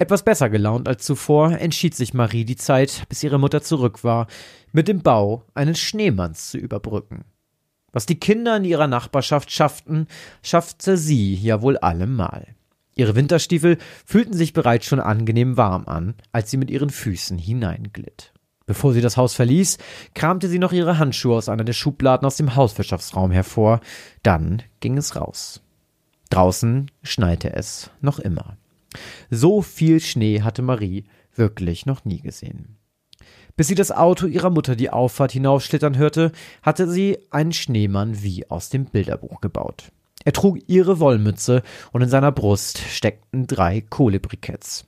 Etwas 0.00 0.22
besser 0.22 0.48
gelaunt 0.48 0.88
als 0.88 1.04
zuvor 1.04 1.58
entschied 1.58 1.94
sich 1.94 2.14
Marie 2.14 2.46
die 2.46 2.56
Zeit, 2.56 3.04
bis 3.10 3.22
ihre 3.22 3.38
Mutter 3.38 3.60
zurück 3.60 4.02
war, 4.02 4.28
mit 4.72 4.88
dem 4.88 5.02
Bau 5.02 5.44
eines 5.52 5.78
Schneemanns 5.78 6.48
zu 6.50 6.56
überbrücken. 6.56 7.26
Was 7.92 8.06
die 8.06 8.18
Kinder 8.18 8.56
in 8.56 8.64
ihrer 8.64 8.86
Nachbarschaft 8.86 9.52
schafften, 9.52 10.06
schaffte 10.42 10.96
sie 10.96 11.34
ja 11.34 11.60
wohl 11.60 11.76
allemal. 11.76 12.46
Ihre 12.94 13.14
Winterstiefel 13.14 13.76
fühlten 14.06 14.32
sich 14.32 14.54
bereits 14.54 14.86
schon 14.86 15.00
angenehm 15.00 15.58
warm 15.58 15.86
an, 15.86 16.14
als 16.32 16.50
sie 16.50 16.56
mit 16.56 16.70
ihren 16.70 16.88
Füßen 16.88 17.36
hineinglitt. 17.36 18.32
Bevor 18.64 18.94
sie 18.94 19.02
das 19.02 19.18
Haus 19.18 19.34
verließ, 19.34 19.76
kramte 20.14 20.48
sie 20.48 20.58
noch 20.58 20.72
ihre 20.72 20.96
Handschuhe 20.96 21.36
aus 21.36 21.50
einer 21.50 21.64
der 21.64 21.74
Schubladen 21.74 22.24
aus 22.24 22.36
dem 22.36 22.56
Hauswirtschaftsraum 22.56 23.32
hervor. 23.32 23.80
Dann 24.22 24.62
ging 24.80 24.96
es 24.96 25.14
raus. 25.14 25.60
Draußen 26.30 26.90
schneite 27.02 27.52
es 27.52 27.90
noch 28.00 28.18
immer. 28.18 28.56
So 29.30 29.62
viel 29.62 30.00
Schnee 30.00 30.42
hatte 30.42 30.62
Marie 30.62 31.04
wirklich 31.34 31.86
noch 31.86 32.04
nie 32.04 32.20
gesehen. 32.20 32.76
Bis 33.56 33.68
sie 33.68 33.74
das 33.74 33.92
Auto 33.92 34.26
ihrer 34.26 34.50
Mutter 34.50 34.76
die 34.76 34.90
Auffahrt 34.90 35.32
hinaufschlittern 35.32 35.96
hörte, 35.96 36.32
hatte 36.62 36.88
sie 36.88 37.18
einen 37.30 37.52
Schneemann 37.52 38.22
wie 38.22 38.48
aus 38.50 38.70
dem 38.70 38.86
Bilderbuch 38.86 39.40
gebaut. 39.40 39.92
Er 40.24 40.32
trug 40.32 40.58
ihre 40.66 41.00
Wollmütze 41.00 41.62
und 41.92 42.02
in 42.02 42.08
seiner 42.08 42.32
Brust 42.32 42.78
steckten 42.78 43.46
drei 43.46 43.80
Kohlebriketts. 43.80 44.86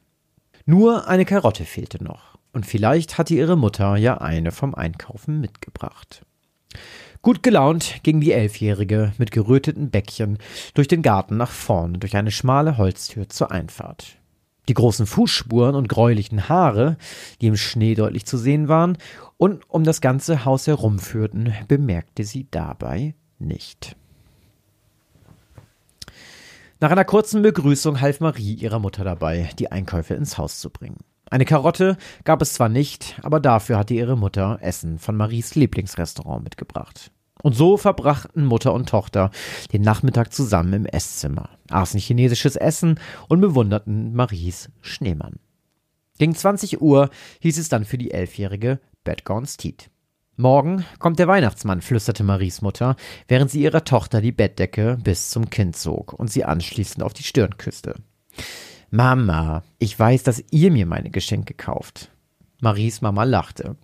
Nur 0.66 1.08
eine 1.08 1.24
Karotte 1.24 1.64
fehlte 1.64 2.02
noch, 2.02 2.38
und 2.52 2.66
vielleicht 2.66 3.18
hatte 3.18 3.34
ihre 3.34 3.56
Mutter 3.56 3.96
ja 3.96 4.18
eine 4.18 4.52
vom 4.52 4.74
Einkaufen 4.74 5.40
mitgebracht. 5.40 6.24
Gut 7.22 7.44
gelaunt 7.44 8.02
ging 8.02 8.20
die 8.20 8.32
Elfjährige 8.32 9.12
mit 9.16 9.30
geröteten 9.30 9.90
Bäckchen 9.90 10.38
durch 10.74 10.88
den 10.88 11.02
Garten 11.02 11.36
nach 11.36 11.52
vorne 11.52 11.98
durch 11.98 12.16
eine 12.16 12.32
schmale 12.32 12.78
Holztür 12.78 13.28
zur 13.28 13.52
Einfahrt. 13.52 14.16
Die 14.68 14.74
großen 14.74 15.06
Fußspuren 15.06 15.76
und 15.76 15.88
gräulichen 15.88 16.48
Haare, 16.48 16.96
die 17.40 17.46
im 17.46 17.56
Schnee 17.56 17.94
deutlich 17.94 18.26
zu 18.26 18.38
sehen 18.38 18.66
waren 18.66 18.98
und 19.36 19.62
um 19.70 19.84
das 19.84 20.00
ganze 20.00 20.44
Haus 20.44 20.66
herumführten, 20.66 21.54
bemerkte 21.68 22.24
sie 22.24 22.48
dabei 22.50 23.14
nicht. 23.38 23.94
Nach 26.80 26.90
einer 26.90 27.04
kurzen 27.04 27.42
Begrüßung 27.42 28.00
half 28.00 28.18
Marie 28.18 28.54
ihrer 28.54 28.80
Mutter 28.80 29.04
dabei, 29.04 29.48
die 29.60 29.70
Einkäufe 29.70 30.14
ins 30.14 30.38
Haus 30.38 30.58
zu 30.58 30.70
bringen. 30.70 30.98
Eine 31.32 31.46
Karotte 31.46 31.96
gab 32.24 32.42
es 32.42 32.52
zwar 32.52 32.68
nicht, 32.68 33.18
aber 33.22 33.40
dafür 33.40 33.78
hatte 33.78 33.94
ihre 33.94 34.18
Mutter 34.18 34.58
Essen 34.60 34.98
von 34.98 35.16
Maries 35.16 35.54
Lieblingsrestaurant 35.54 36.44
mitgebracht. 36.44 37.10
Und 37.42 37.54
so 37.54 37.76
verbrachten 37.76 38.44
Mutter 38.44 38.72
und 38.72 38.88
Tochter 38.88 39.30
den 39.72 39.82
Nachmittag 39.82 40.32
zusammen 40.32 40.72
im 40.72 40.86
Esszimmer, 40.86 41.50
aßen 41.70 42.00
chinesisches 42.00 42.56
Essen 42.56 42.98
und 43.28 43.40
bewunderten 43.40 44.14
Maries 44.14 44.70
Schneemann. 44.80 45.40
Gegen 46.18 46.34
20 46.34 46.80
Uhr 46.80 47.10
hieß 47.40 47.58
es 47.58 47.68
dann 47.68 47.84
für 47.84 47.98
die 47.98 48.12
Elfjährige 48.12 48.80
Bad 49.04 49.24
Gone 49.24 49.46
Steed. 49.46 49.90
Morgen 50.36 50.84
kommt 50.98 51.18
der 51.18 51.28
Weihnachtsmann, 51.28 51.82
flüsterte 51.82 52.24
Maries 52.24 52.62
Mutter, 52.62 52.96
während 53.28 53.50
sie 53.50 53.60
ihrer 53.62 53.84
Tochter 53.84 54.20
die 54.20 54.32
Bettdecke 54.32 54.98
bis 55.02 55.30
zum 55.30 55.50
Kind 55.50 55.76
zog 55.76 56.12
und 56.14 56.30
sie 56.30 56.44
anschließend 56.44 57.02
auf 57.02 57.12
die 57.12 57.22
Stirn 57.22 57.58
küsste. 57.58 57.96
Mama, 58.90 59.62
ich 59.78 59.98
weiß, 59.98 60.22
dass 60.22 60.42
ihr 60.50 60.70
mir 60.70 60.86
meine 60.86 61.10
Geschenke 61.10 61.54
kauft. 61.54 62.10
Maries 62.62 63.02
Mama 63.02 63.24
lachte. 63.24 63.76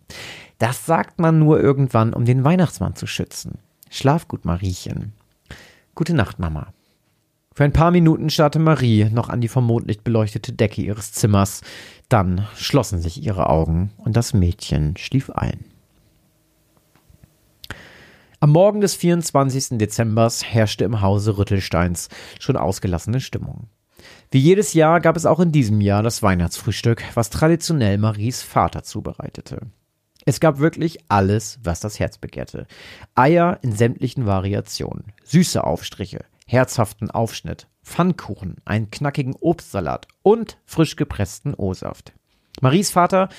Das 0.58 0.86
sagt 0.86 1.20
man 1.20 1.38
nur 1.38 1.60
irgendwann, 1.60 2.14
um 2.14 2.24
den 2.24 2.44
Weihnachtsmann 2.44 2.94
zu 2.94 3.06
schützen. 3.06 3.58
Schlaf 3.90 4.28
gut, 4.28 4.44
Mariechen. 4.44 5.12
Gute 5.94 6.14
Nacht, 6.14 6.38
Mama. 6.38 6.72
Für 7.54 7.64
ein 7.64 7.72
paar 7.72 7.90
Minuten 7.90 8.30
starrte 8.30 8.60
Marie 8.60 9.06
noch 9.10 9.28
an 9.28 9.40
die 9.40 9.48
vom 9.48 9.66
Mondlicht 9.66 10.04
beleuchtete 10.04 10.52
Decke 10.52 10.80
ihres 10.80 11.12
Zimmers. 11.12 11.62
Dann 12.08 12.46
schlossen 12.54 13.00
sich 13.00 13.22
ihre 13.22 13.50
Augen 13.50 13.90
und 13.98 14.16
das 14.16 14.32
Mädchen 14.32 14.96
schlief 14.96 15.30
ein. 15.30 15.64
Am 18.38 18.50
Morgen 18.50 18.80
des 18.80 18.94
24. 18.94 19.78
Dezembers 19.78 20.44
herrschte 20.44 20.84
im 20.84 21.00
Hause 21.00 21.36
Rüttelsteins 21.36 22.08
schon 22.38 22.56
ausgelassene 22.56 23.20
Stimmung. 23.20 23.68
Wie 24.30 24.38
jedes 24.38 24.74
Jahr 24.74 25.00
gab 25.00 25.16
es 25.16 25.24
auch 25.24 25.40
in 25.40 25.52
diesem 25.52 25.80
Jahr 25.80 26.02
das 26.02 26.22
Weihnachtsfrühstück, 26.22 27.02
was 27.14 27.30
traditionell 27.30 27.96
Maries 27.96 28.42
Vater 28.42 28.82
zubereitete. 28.82 29.60
Es 30.26 30.38
gab 30.38 30.58
wirklich 30.58 30.98
alles, 31.08 31.58
was 31.62 31.80
das 31.80 31.98
Herz 31.98 32.18
begehrte. 32.18 32.66
Eier 33.14 33.58
in 33.62 33.72
sämtlichen 33.72 34.26
Variationen, 34.26 35.14
süße 35.24 35.64
Aufstriche, 35.64 36.26
herzhaften 36.46 37.10
Aufschnitt, 37.10 37.68
Pfannkuchen, 37.82 38.56
einen 38.66 38.90
knackigen 38.90 39.34
Obstsalat 39.40 40.06
und 40.22 40.58
frisch 40.66 40.96
gepressten 40.96 41.54
O-Saft. 41.54 42.12
Maries 42.60 42.90
Vater 42.90 43.30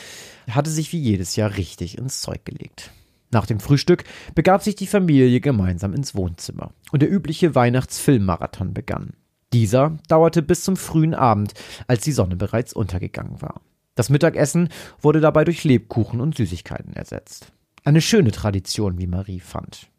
hatte 0.50 0.72
sich 0.72 0.92
wie 0.92 1.00
jedes 1.00 1.36
Jahr 1.36 1.56
richtig 1.56 2.00
ins 2.00 2.22
Zeug 2.22 2.46
gelegt. 2.46 2.90
Nach 3.30 3.46
dem 3.46 3.60
Frühstück 3.60 4.06
begab 4.34 4.64
sich 4.64 4.74
die 4.76 4.88
Familie 4.88 5.40
gemeinsam 5.40 5.94
ins 5.94 6.16
Wohnzimmer 6.16 6.72
und 6.92 7.04
der 7.04 7.12
übliche 7.12 7.54
Weihnachtsfilmmarathon 7.54 8.74
begann. 8.74 9.14
Dieser 9.54 9.98
dauerte 10.08 10.42
bis 10.42 10.64
zum 10.64 10.78
frühen 10.78 11.14
Abend, 11.14 11.54
als 11.88 12.02
die 12.02 12.12
Sonne 12.12 12.36
bereits 12.36 12.74
untergegangen 12.74 13.42
war. 13.42 13.62
Das 13.96 14.10
Mittagessen 14.10 14.70
wurde 15.02 15.20
dabei 15.20 15.44
durch 15.44 15.64
Lebkuchen 15.64 16.22
und 16.22 16.38
Süßigkeiten 16.38 16.94
ersetzt. 16.94 17.52
Eine 17.84 18.02
schöne 18.02 18.32
Tradition, 18.32 19.00
wie 19.00 19.08
Marie 19.08 19.40
fand. 19.40 19.90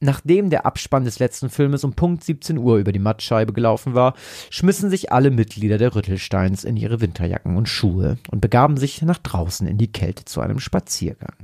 Nachdem 0.00 0.50
der 0.50 0.66
Abspann 0.66 1.04
des 1.04 1.20
letzten 1.20 1.48
Filmes 1.48 1.84
um 1.84 1.94
Punkt 1.94 2.24
17 2.24 2.58
Uhr 2.58 2.78
über 2.78 2.90
die 2.90 2.98
Mattscheibe 2.98 3.52
gelaufen 3.52 3.94
war, 3.94 4.14
schmissen 4.50 4.90
sich 4.90 5.12
alle 5.12 5.30
Mitglieder 5.30 5.78
der 5.78 5.94
Rüttelsteins 5.94 6.64
in 6.64 6.76
ihre 6.76 7.00
Winterjacken 7.00 7.56
und 7.56 7.68
Schuhe 7.68 8.18
und 8.30 8.40
begaben 8.40 8.76
sich 8.76 9.00
nach 9.02 9.18
draußen 9.18 9.66
in 9.68 9.78
die 9.78 9.92
Kälte 9.92 10.24
zu 10.24 10.40
einem 10.40 10.58
Spaziergang. 10.58 11.34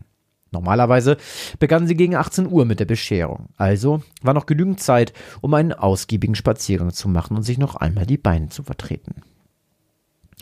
Normalerweise 0.50 1.16
begannen 1.58 1.86
sie 1.86 1.96
gegen 1.96 2.16
18 2.16 2.50
Uhr 2.50 2.64
mit 2.64 2.80
der 2.80 2.86
Bescherung, 2.86 3.48
also 3.56 4.02
war 4.22 4.34
noch 4.34 4.46
genügend 4.46 4.80
Zeit, 4.80 5.12
um 5.40 5.52
einen 5.54 5.72
ausgiebigen 5.72 6.34
Spaziergang 6.34 6.92
zu 6.92 7.08
machen 7.08 7.36
und 7.36 7.42
sich 7.42 7.58
noch 7.58 7.76
einmal 7.76 8.06
die 8.06 8.18
Beine 8.18 8.48
zu 8.48 8.62
vertreten. 8.62 9.22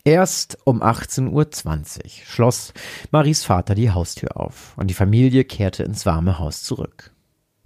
Erst 0.05 0.59
um 0.65 0.83
18.20 0.83 1.33
Uhr 1.33 2.11
schloss 2.25 2.73
Maries 3.11 3.43
Vater 3.43 3.75
die 3.75 3.91
Haustür 3.91 4.37
auf 4.37 4.75
und 4.77 4.87
die 4.89 4.95
Familie 4.95 5.43
kehrte 5.43 5.83
ins 5.83 6.07
warme 6.07 6.39
Haus 6.39 6.63
zurück. 6.63 7.11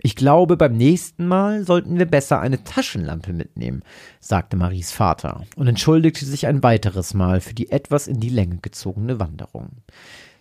Ich 0.02 0.16
glaube, 0.16 0.56
beim 0.56 0.74
nächsten 0.78 1.28
Mal 1.28 1.64
sollten 1.64 1.98
wir 1.98 2.06
besser 2.06 2.40
eine 2.40 2.64
Taschenlampe 2.64 3.34
mitnehmen, 3.34 3.82
sagte 4.18 4.56
Maries 4.56 4.92
Vater 4.92 5.44
und 5.56 5.66
entschuldigte 5.66 6.24
sich 6.24 6.46
ein 6.46 6.62
weiteres 6.62 7.12
Mal 7.12 7.42
für 7.42 7.52
die 7.52 7.70
etwas 7.70 8.06
in 8.06 8.20
die 8.20 8.30
Länge 8.30 8.56
gezogene 8.62 9.20
Wanderung. 9.20 9.68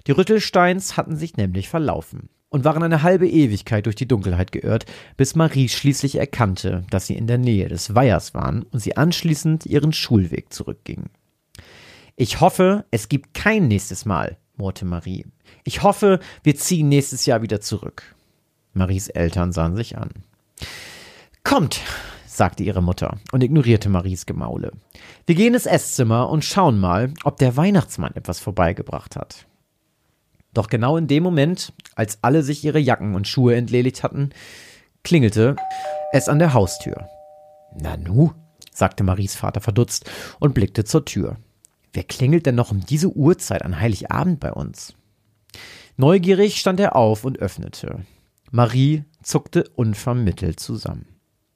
Die 0.07 0.11
Rüttelsteins 0.11 0.97
hatten 0.97 1.15
sich 1.15 1.37
nämlich 1.37 1.69
verlaufen 1.69 2.29
und 2.49 2.63
waren 2.63 2.83
eine 2.83 3.03
halbe 3.03 3.27
Ewigkeit 3.27 3.85
durch 3.85 3.95
die 3.95 4.07
Dunkelheit 4.07 4.51
geirrt, 4.51 4.85
bis 5.17 5.35
Marie 5.35 5.69
schließlich 5.69 6.15
erkannte, 6.15 6.83
dass 6.89 7.07
sie 7.07 7.15
in 7.15 7.27
der 7.27 7.37
Nähe 7.37 7.67
des 7.67 7.95
Weihers 7.95 8.33
waren 8.33 8.63
und 8.63 8.79
sie 8.79 8.97
anschließend 8.97 9.65
ihren 9.65 9.93
Schulweg 9.93 10.51
zurückging. 10.51 11.05
Ich 12.15 12.41
hoffe, 12.41 12.85
es 12.91 13.07
gibt 13.07 13.33
kein 13.33 13.67
nächstes 13.67 14.05
Mal, 14.05 14.37
murrte 14.57 14.85
Marie. 14.85 15.25
Ich 15.63 15.83
hoffe, 15.83 16.19
wir 16.43 16.55
ziehen 16.55 16.89
nächstes 16.89 17.25
Jahr 17.25 17.41
wieder 17.41 17.61
zurück. 17.61 18.15
Maries 18.73 19.09
Eltern 19.09 19.51
sahen 19.51 19.75
sich 19.75 19.97
an. 19.97 20.09
Kommt, 21.43 21.81
sagte 22.25 22.63
ihre 22.63 22.83
Mutter 22.83 23.19
und 23.31 23.43
ignorierte 23.43 23.89
Maries 23.89 24.25
Gemaule. 24.25 24.71
Wir 25.25 25.35
gehen 25.35 25.53
ins 25.53 25.65
Esszimmer 25.65 26.29
und 26.29 26.45
schauen 26.45 26.79
mal, 26.79 27.13
ob 27.23 27.37
der 27.37 27.55
Weihnachtsmann 27.55 28.15
etwas 28.15 28.39
vorbeigebracht 28.39 29.15
hat. 29.15 29.45
Doch 30.53 30.67
genau 30.67 30.97
in 30.97 31.07
dem 31.07 31.23
Moment, 31.23 31.73
als 31.95 32.19
alle 32.21 32.43
sich 32.43 32.63
ihre 32.63 32.79
Jacken 32.79 33.15
und 33.15 33.27
Schuhe 33.27 33.55
entledigt 33.55 34.03
hatten, 34.03 34.31
klingelte 35.03 35.55
es 36.11 36.27
an 36.27 36.39
der 36.39 36.53
Haustür. 36.53 37.07
Nanu, 37.75 38.31
sagte 38.73 39.03
Maries 39.03 39.35
Vater 39.35 39.61
verdutzt 39.61 40.09
und 40.39 40.53
blickte 40.53 40.83
zur 40.83 41.05
Tür. 41.05 41.37
Wer 41.93 42.03
klingelt 42.03 42.45
denn 42.45 42.55
noch 42.55 42.71
um 42.71 42.85
diese 42.85 43.09
Uhrzeit 43.09 43.63
an 43.63 43.79
Heiligabend 43.79 44.39
bei 44.39 44.51
uns? 44.51 44.93
Neugierig 45.97 46.59
stand 46.59 46.79
er 46.79 46.95
auf 46.95 47.25
und 47.25 47.39
öffnete. 47.39 48.05
Marie 48.51 49.03
zuckte 49.21 49.65
unvermittelt 49.75 50.59
zusammen. 50.59 51.07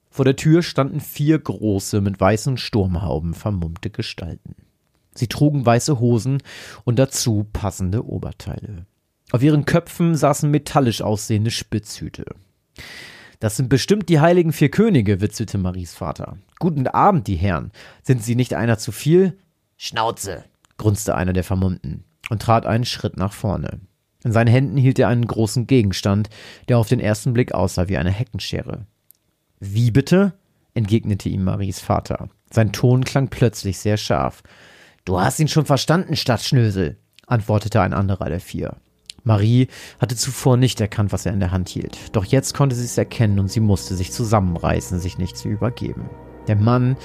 Vor 0.09 0.25
der 0.25 0.35
Tür 0.35 0.61
standen 0.61 0.99
vier 0.99 1.39
große, 1.39 2.01
mit 2.01 2.19
weißen 2.19 2.57
Sturmhauben 2.57 3.33
vermummte 3.33 3.89
Gestalten. 3.89 4.55
Sie 5.15 5.27
trugen 5.27 5.65
weiße 5.65 5.99
Hosen 5.99 6.39
und 6.83 6.99
dazu 6.99 7.47
passende 7.51 8.05
Oberteile. 8.05 8.85
Auf 9.31 9.43
ihren 9.43 9.65
Köpfen 9.65 10.15
saßen 10.15 10.49
metallisch 10.49 11.01
aussehende 11.01 11.51
Spitzhüte. 11.51 12.25
Das 13.39 13.57
sind 13.57 13.67
bestimmt 13.67 14.09
die 14.09 14.19
heiligen 14.19 14.53
vier 14.53 14.69
Könige, 14.69 15.19
witzelte 15.19 15.57
Maries 15.57 15.93
Vater. 15.93 16.37
Guten 16.59 16.87
Abend, 16.87 17.27
die 17.27 17.35
Herren. 17.35 17.71
Sind 18.01 18.23
Sie 18.23 18.35
nicht 18.35 18.53
einer 18.53 18.77
zu 18.77 18.91
viel? 18.91 19.37
Schnauze, 19.75 20.45
grunzte 20.77 21.15
einer 21.15 21.33
der 21.33 21.43
Vermummten 21.43 22.05
und 22.29 22.41
trat 22.41 22.65
einen 22.65 22.85
Schritt 22.85 23.17
nach 23.17 23.33
vorne. 23.33 23.81
In 24.23 24.31
seinen 24.31 24.47
Händen 24.47 24.77
hielt 24.77 24.99
er 24.99 25.09
einen 25.09 25.27
großen 25.27 25.67
Gegenstand, 25.67 26.29
der 26.69 26.77
auf 26.77 26.87
den 26.87 27.01
ersten 27.01 27.33
Blick 27.33 27.53
aussah 27.53 27.89
wie 27.89 27.97
eine 27.97 28.11
Heckenschere. 28.11 28.85
Wie 29.59 29.91
bitte? 29.91 30.33
entgegnete 30.73 31.29
ihm 31.29 31.43
Maries 31.43 31.79
Vater. 31.79 32.29
Sein 32.49 32.71
Ton 32.71 33.03
klang 33.03 33.27
plötzlich 33.27 33.77
sehr 33.77 33.97
scharf. 33.97 34.41
Du 35.05 35.19
hast 35.19 35.37
ihn 35.39 35.49
schon 35.49 35.65
verstanden, 35.65 36.15
Stadtschnösel, 36.15 36.97
antwortete 37.27 37.81
ein 37.81 37.93
anderer 37.93 38.29
der 38.29 38.39
vier. 38.39 38.77
Marie 39.25 39.67
hatte 39.99 40.15
zuvor 40.15 40.55
nicht 40.55 40.79
erkannt, 40.79 41.11
was 41.11 41.25
er 41.25 41.33
in 41.33 41.41
der 41.41 41.51
Hand 41.51 41.67
hielt. 41.67 42.15
Doch 42.15 42.23
jetzt 42.23 42.53
konnte 42.53 42.75
sie 42.75 42.85
es 42.85 42.97
erkennen 42.97 43.39
und 43.39 43.51
sie 43.51 43.59
musste 43.59 43.95
sich 43.95 44.13
zusammenreißen, 44.13 44.99
sich 44.99 45.17
nicht 45.17 45.35
zu 45.37 45.49
übergeben. 45.49 46.09
Der 46.47 46.55
Mann 46.55 46.95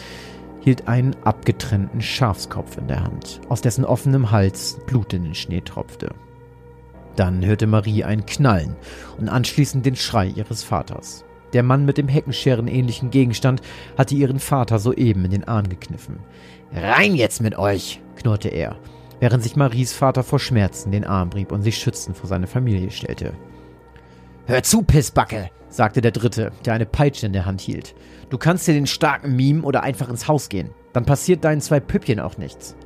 hielt 0.60 0.86
einen 0.86 1.16
abgetrennten 1.24 2.00
Schafskopf 2.00 2.78
in 2.78 2.86
der 2.86 3.02
Hand, 3.02 3.40
aus 3.48 3.62
dessen 3.62 3.84
offenem 3.84 4.30
Hals 4.30 4.78
Blut 4.86 5.12
in 5.12 5.24
den 5.24 5.34
Schnee 5.34 5.60
tropfte. 5.60 6.14
Dann 7.16 7.44
hörte 7.44 7.66
Marie 7.66 8.04
ein 8.04 8.26
Knallen 8.26 8.76
und 9.18 9.28
anschließend 9.28 9.84
den 9.84 9.96
Schrei 9.96 10.28
ihres 10.28 10.62
Vaters. 10.62 11.24
Der 11.52 11.62
Mann 11.62 11.84
mit 11.84 11.96
dem 11.96 12.08
Heckenscheren 12.08 12.68
ähnlichen 12.68 13.10
Gegenstand 13.10 13.62
hatte 13.96 14.14
ihren 14.14 14.38
Vater 14.38 14.78
soeben 14.78 15.24
in 15.24 15.30
den 15.30 15.44
Arm 15.48 15.68
gekniffen. 15.68 16.18
Rein 16.72 17.14
jetzt 17.14 17.40
mit 17.40 17.56
euch, 17.58 18.00
knurrte 18.16 18.48
er, 18.48 18.76
während 19.20 19.42
sich 19.42 19.56
Maries 19.56 19.92
Vater 19.92 20.22
vor 20.22 20.38
Schmerzen 20.38 20.92
den 20.92 21.04
Arm 21.04 21.30
rieb 21.30 21.52
und 21.52 21.62
sich 21.62 21.78
schützend 21.78 22.16
vor 22.16 22.28
seine 22.28 22.46
Familie 22.46 22.90
stellte. 22.90 23.32
Hör 24.46 24.62
zu, 24.62 24.82
Pissbacke, 24.82 25.50
sagte 25.68 26.00
der 26.00 26.10
Dritte, 26.10 26.52
der 26.64 26.74
eine 26.74 26.86
Peitsche 26.86 27.26
in 27.26 27.32
der 27.32 27.46
Hand 27.46 27.60
hielt. 27.60 27.94
Du 28.30 28.38
kannst 28.38 28.66
dir 28.66 28.74
den 28.74 28.86
Starken 28.86 29.36
mimen 29.36 29.64
oder 29.64 29.82
einfach 29.82 30.08
ins 30.08 30.28
Haus 30.28 30.48
gehen. 30.48 30.70
Dann 30.92 31.04
passiert 31.04 31.44
deinen 31.44 31.60
zwei 31.60 31.80
Püppchen 31.80 32.20
auch 32.20 32.38
nichts. 32.38 32.76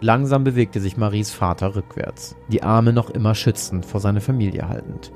Langsam 0.00 0.44
bewegte 0.44 0.80
sich 0.80 0.96
Maries 0.96 1.30
Vater 1.30 1.76
rückwärts, 1.76 2.34
die 2.48 2.62
Arme 2.62 2.92
noch 2.92 3.10
immer 3.10 3.34
schützend 3.34 3.86
vor 3.86 4.00
seine 4.00 4.20
Familie 4.20 4.68
haltend. 4.68 5.12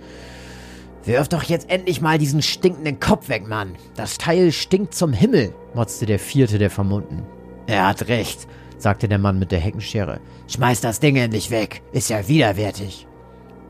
Wirf 1.05 1.29
doch 1.29 1.43
jetzt 1.43 1.71
endlich 1.71 2.01
mal 2.01 2.19
diesen 2.19 2.43
stinkenden 2.43 3.01
Kopf 3.01 3.29
weg, 3.29 3.49
Mann. 3.49 3.75
Das 3.97 4.19
Teil 4.19 4.53
stinkt 4.53 4.95
zum 4.95 5.13
Himmel, 5.13 5.55
motzte 5.75 6.07
der 6.07 6.19
vierte 6.19 6.59
der 6.59 6.71
Vermummten. 6.71 7.23
Er 7.67 7.87
hat 7.87 8.09
recht, 8.09 8.47
sagte 8.79 9.09
der 9.09 9.19
Mann 9.19 9.39
mit 9.39 9.53
der 9.53 9.59
Heckenschere. 9.59 10.21
Schmeiß 10.49 10.81
das 10.81 11.01
Ding 11.01 11.17
endlich 11.17 11.51
weg, 11.51 11.83
ist 11.93 12.11
ja 12.11 12.29
widerwärtig. 12.29 13.07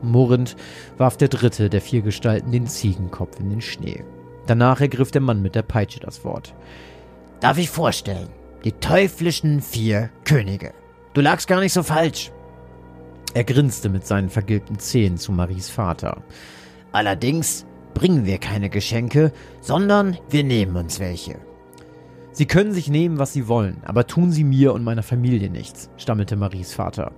Murrend 0.01 0.55
warf 0.97 1.17
der 1.17 1.27
dritte 1.27 1.69
der 1.69 1.81
vier 1.81 2.01
Gestalten 2.01 2.51
den 2.51 2.67
Ziegenkopf 2.67 3.39
in 3.39 3.49
den 3.49 3.61
Schnee. 3.61 4.03
Danach 4.45 4.79
ergriff 4.79 5.11
der 5.11 5.21
Mann 5.21 5.41
mit 5.41 5.55
der 5.55 5.63
Peitsche 5.63 5.99
das 5.99 6.23
Wort. 6.23 6.53
Darf 7.39 7.57
ich 7.57 7.69
vorstellen, 7.69 8.29
die 8.63 8.71
teuflischen 8.71 9.61
vier 9.61 10.09
Könige. 10.23 10.73
Du 11.13 11.21
lagst 11.21 11.47
gar 11.47 11.59
nicht 11.59 11.73
so 11.73 11.83
falsch. 11.83 12.31
Er 13.33 13.43
grinste 13.43 13.89
mit 13.89 14.05
seinen 14.05 14.29
vergilbten 14.29 14.79
Zähnen 14.79 15.17
zu 15.17 15.31
Maries 15.31 15.69
Vater. 15.69 16.23
Allerdings 16.91 17.65
bringen 17.93 18.25
wir 18.25 18.37
keine 18.37 18.69
Geschenke, 18.69 19.31
sondern 19.61 20.17
wir 20.29 20.43
nehmen 20.43 20.75
uns 20.75 20.99
welche. 20.99 21.46
Sie 22.37 22.45
können 22.45 22.71
sich 22.71 22.87
nehmen, 22.87 23.17
was 23.17 23.33
Sie 23.33 23.47
wollen, 23.47 23.77
aber 23.83 24.05
tun 24.05 24.31
Sie 24.31 24.43
mir 24.43 24.71
und 24.75 24.83
meiner 24.83 25.01
Familie 25.01 25.49
nichts, 25.49 25.89
stammelte 25.97 26.35
Maries 26.35 26.71
Vater. 26.71 27.11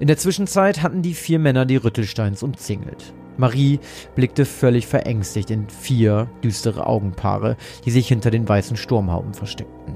In 0.00 0.08
der 0.08 0.16
Zwischenzeit 0.16 0.82
hatten 0.82 1.02
die 1.02 1.14
vier 1.14 1.38
Männer 1.38 1.66
die 1.66 1.76
Rüttelsteins 1.76 2.42
umzingelt. 2.42 3.14
Marie 3.36 3.78
blickte 4.16 4.44
völlig 4.44 4.88
verängstigt 4.88 5.52
in 5.52 5.68
vier 5.68 6.28
düstere 6.42 6.84
Augenpaare, 6.84 7.56
die 7.84 7.92
sich 7.92 8.08
hinter 8.08 8.32
den 8.32 8.48
weißen 8.48 8.76
Sturmhauben 8.76 9.34
versteckten. 9.34 9.94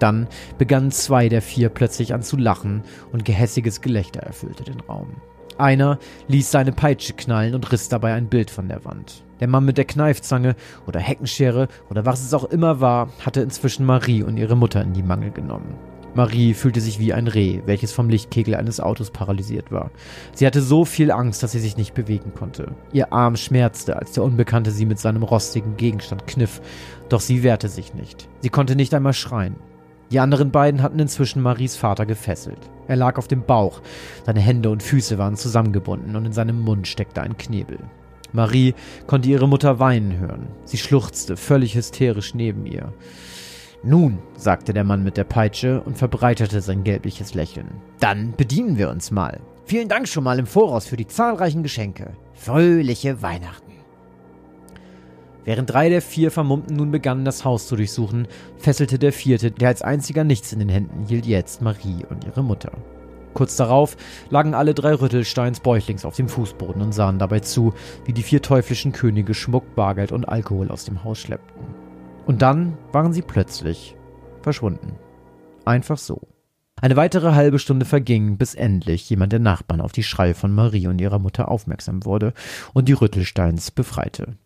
Dann 0.00 0.26
begannen 0.58 0.90
zwei 0.90 1.28
der 1.28 1.40
vier 1.40 1.68
plötzlich 1.68 2.14
an 2.14 2.22
zu 2.24 2.36
lachen 2.36 2.82
und 3.12 3.24
gehässiges 3.24 3.80
Gelächter 3.80 4.22
erfüllte 4.22 4.64
den 4.64 4.80
Raum. 4.80 5.22
Einer 5.56 6.00
ließ 6.26 6.50
seine 6.50 6.72
Peitsche 6.72 7.12
knallen 7.12 7.54
und 7.54 7.70
riss 7.70 7.88
dabei 7.88 8.14
ein 8.14 8.26
Bild 8.26 8.50
von 8.50 8.66
der 8.66 8.84
Wand. 8.84 9.22
Der 9.44 9.50
Mann 9.50 9.66
mit 9.66 9.76
der 9.76 9.84
Kneifzange 9.84 10.56
oder 10.86 11.00
Heckenschere 11.00 11.68
oder 11.90 12.06
was 12.06 12.24
es 12.24 12.32
auch 12.32 12.44
immer 12.44 12.80
war, 12.80 13.10
hatte 13.20 13.42
inzwischen 13.42 13.84
Marie 13.84 14.22
und 14.22 14.38
ihre 14.38 14.56
Mutter 14.56 14.80
in 14.80 14.94
die 14.94 15.02
Mangel 15.02 15.32
genommen. 15.32 15.74
Marie 16.14 16.54
fühlte 16.54 16.80
sich 16.80 16.98
wie 16.98 17.12
ein 17.12 17.26
Reh, 17.26 17.60
welches 17.66 17.92
vom 17.92 18.08
Lichtkegel 18.08 18.54
eines 18.54 18.80
Autos 18.80 19.10
paralysiert 19.10 19.70
war. 19.70 19.90
Sie 20.32 20.46
hatte 20.46 20.62
so 20.62 20.86
viel 20.86 21.10
Angst, 21.10 21.42
dass 21.42 21.52
sie 21.52 21.58
sich 21.58 21.76
nicht 21.76 21.92
bewegen 21.92 22.32
konnte. 22.34 22.72
Ihr 22.94 23.12
Arm 23.12 23.36
schmerzte, 23.36 23.96
als 23.96 24.12
der 24.12 24.22
Unbekannte 24.22 24.70
sie 24.70 24.86
mit 24.86 24.98
seinem 24.98 25.24
rostigen 25.24 25.76
Gegenstand 25.76 26.26
kniff, 26.26 26.62
doch 27.10 27.20
sie 27.20 27.42
wehrte 27.42 27.68
sich 27.68 27.92
nicht. 27.92 28.30
Sie 28.40 28.48
konnte 28.48 28.76
nicht 28.76 28.94
einmal 28.94 29.12
schreien. 29.12 29.56
Die 30.10 30.20
anderen 30.20 30.52
beiden 30.52 30.80
hatten 30.80 31.00
inzwischen 31.00 31.42
Maries 31.42 31.76
Vater 31.76 32.06
gefesselt. 32.06 32.70
Er 32.88 32.96
lag 32.96 33.18
auf 33.18 33.28
dem 33.28 33.42
Bauch, 33.42 33.82
seine 34.24 34.40
Hände 34.40 34.70
und 34.70 34.82
Füße 34.82 35.18
waren 35.18 35.36
zusammengebunden 35.36 36.16
und 36.16 36.24
in 36.24 36.32
seinem 36.32 36.62
Mund 36.62 36.88
steckte 36.88 37.20
ein 37.20 37.36
Knebel. 37.36 37.78
Marie 38.34 38.74
konnte 39.06 39.28
ihre 39.28 39.48
Mutter 39.48 39.78
weinen 39.78 40.18
hören. 40.18 40.48
Sie 40.64 40.76
schluchzte 40.76 41.36
völlig 41.36 41.76
hysterisch 41.76 42.34
neben 42.34 42.66
ihr. 42.66 42.92
Nun, 43.84 44.18
sagte 44.36 44.72
der 44.72 44.82
Mann 44.82 45.04
mit 45.04 45.16
der 45.16 45.24
Peitsche 45.24 45.80
und 45.80 45.96
verbreitete 45.96 46.60
sein 46.60 46.82
gelbliches 46.82 47.34
Lächeln. 47.34 47.68
Dann 48.00 48.34
bedienen 48.36 48.76
wir 48.76 48.90
uns 48.90 49.12
mal. 49.12 49.40
Vielen 49.66 49.88
Dank 49.88 50.08
schon 50.08 50.24
mal 50.24 50.38
im 50.38 50.46
Voraus 50.46 50.86
für 50.86 50.96
die 50.96 51.06
zahlreichen 51.06 51.62
Geschenke. 51.62 52.12
Fröhliche 52.32 53.22
Weihnachten. 53.22 53.72
Während 55.44 55.70
drei 55.70 55.88
der 55.88 56.02
vier 56.02 56.30
Vermummten 56.30 56.74
nun 56.74 56.90
begannen, 56.90 57.24
das 57.24 57.44
Haus 57.44 57.68
zu 57.68 57.76
durchsuchen, 57.76 58.26
fesselte 58.56 58.98
der 58.98 59.12
vierte, 59.12 59.50
der 59.52 59.68
als 59.68 59.82
einziger 59.82 60.24
nichts 60.24 60.52
in 60.52 60.58
den 60.58 60.70
Händen 60.70 61.06
hielt, 61.06 61.26
jetzt 61.26 61.62
Marie 61.62 62.04
und 62.08 62.24
ihre 62.24 62.42
Mutter. 62.42 62.72
Kurz 63.34 63.56
darauf 63.56 63.96
lagen 64.30 64.54
alle 64.54 64.74
drei 64.74 64.94
Rüttelsteins 64.94 65.60
bäuchlings 65.60 66.04
auf 66.04 66.16
dem 66.16 66.28
Fußboden 66.28 66.80
und 66.80 66.92
sahen 66.92 67.18
dabei 67.18 67.40
zu, 67.40 67.74
wie 68.04 68.12
die 68.12 68.22
vier 68.22 68.40
teuflischen 68.40 68.92
Könige 68.92 69.34
Schmuck, 69.34 69.74
Bargeld 69.74 70.12
und 70.12 70.24
Alkohol 70.24 70.70
aus 70.70 70.84
dem 70.84 71.04
Haus 71.04 71.18
schleppten. 71.18 71.66
Und 72.26 72.42
dann 72.42 72.78
waren 72.92 73.12
sie 73.12 73.22
plötzlich 73.22 73.96
verschwunden. 74.40 74.92
Einfach 75.64 75.98
so. 75.98 76.28
Eine 76.80 76.96
weitere 76.96 77.32
halbe 77.32 77.58
Stunde 77.58 77.86
verging, 77.86 78.36
bis 78.36 78.54
endlich 78.54 79.08
jemand 79.08 79.32
der 79.32 79.40
Nachbarn 79.40 79.80
auf 79.80 79.92
die 79.92 80.02
Schreie 80.02 80.34
von 80.34 80.52
Marie 80.52 80.86
und 80.86 81.00
ihrer 81.00 81.18
Mutter 81.18 81.48
aufmerksam 81.48 82.04
wurde 82.04 82.34
und 82.72 82.88
die 82.88 82.92
Rüttelsteins 82.92 83.70
befreite. 83.70 84.36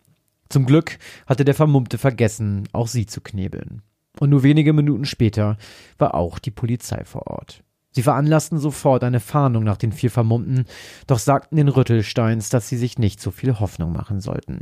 Zum 0.49 0.65
Glück 0.65 0.97
hatte 1.27 1.45
der 1.45 1.53
Vermummte 1.53 1.97
vergessen, 1.97 2.67
auch 2.71 2.87
sie 2.87 3.05
zu 3.05 3.21
knebeln. 3.21 3.81
Und 4.19 4.29
nur 4.29 4.43
wenige 4.43 4.73
Minuten 4.73 5.05
später 5.05 5.57
war 5.97 6.15
auch 6.15 6.39
die 6.39 6.51
Polizei 6.51 7.03
vor 7.03 7.27
Ort. 7.27 7.63
Sie 7.91 8.03
veranlassten 8.03 8.59
sofort 8.59 9.03
eine 9.03 9.19
Fahndung 9.19 9.63
nach 9.63 9.77
den 9.77 9.91
vier 9.91 10.11
Vermummten, 10.11 10.65
doch 11.07 11.19
sagten 11.19 11.55
den 11.55 11.69
Rüttelsteins, 11.69 12.49
dass 12.49 12.69
sie 12.69 12.77
sich 12.77 12.99
nicht 12.99 13.19
so 13.19 13.31
viel 13.31 13.59
Hoffnung 13.59 13.91
machen 13.91 14.21
sollten. 14.21 14.61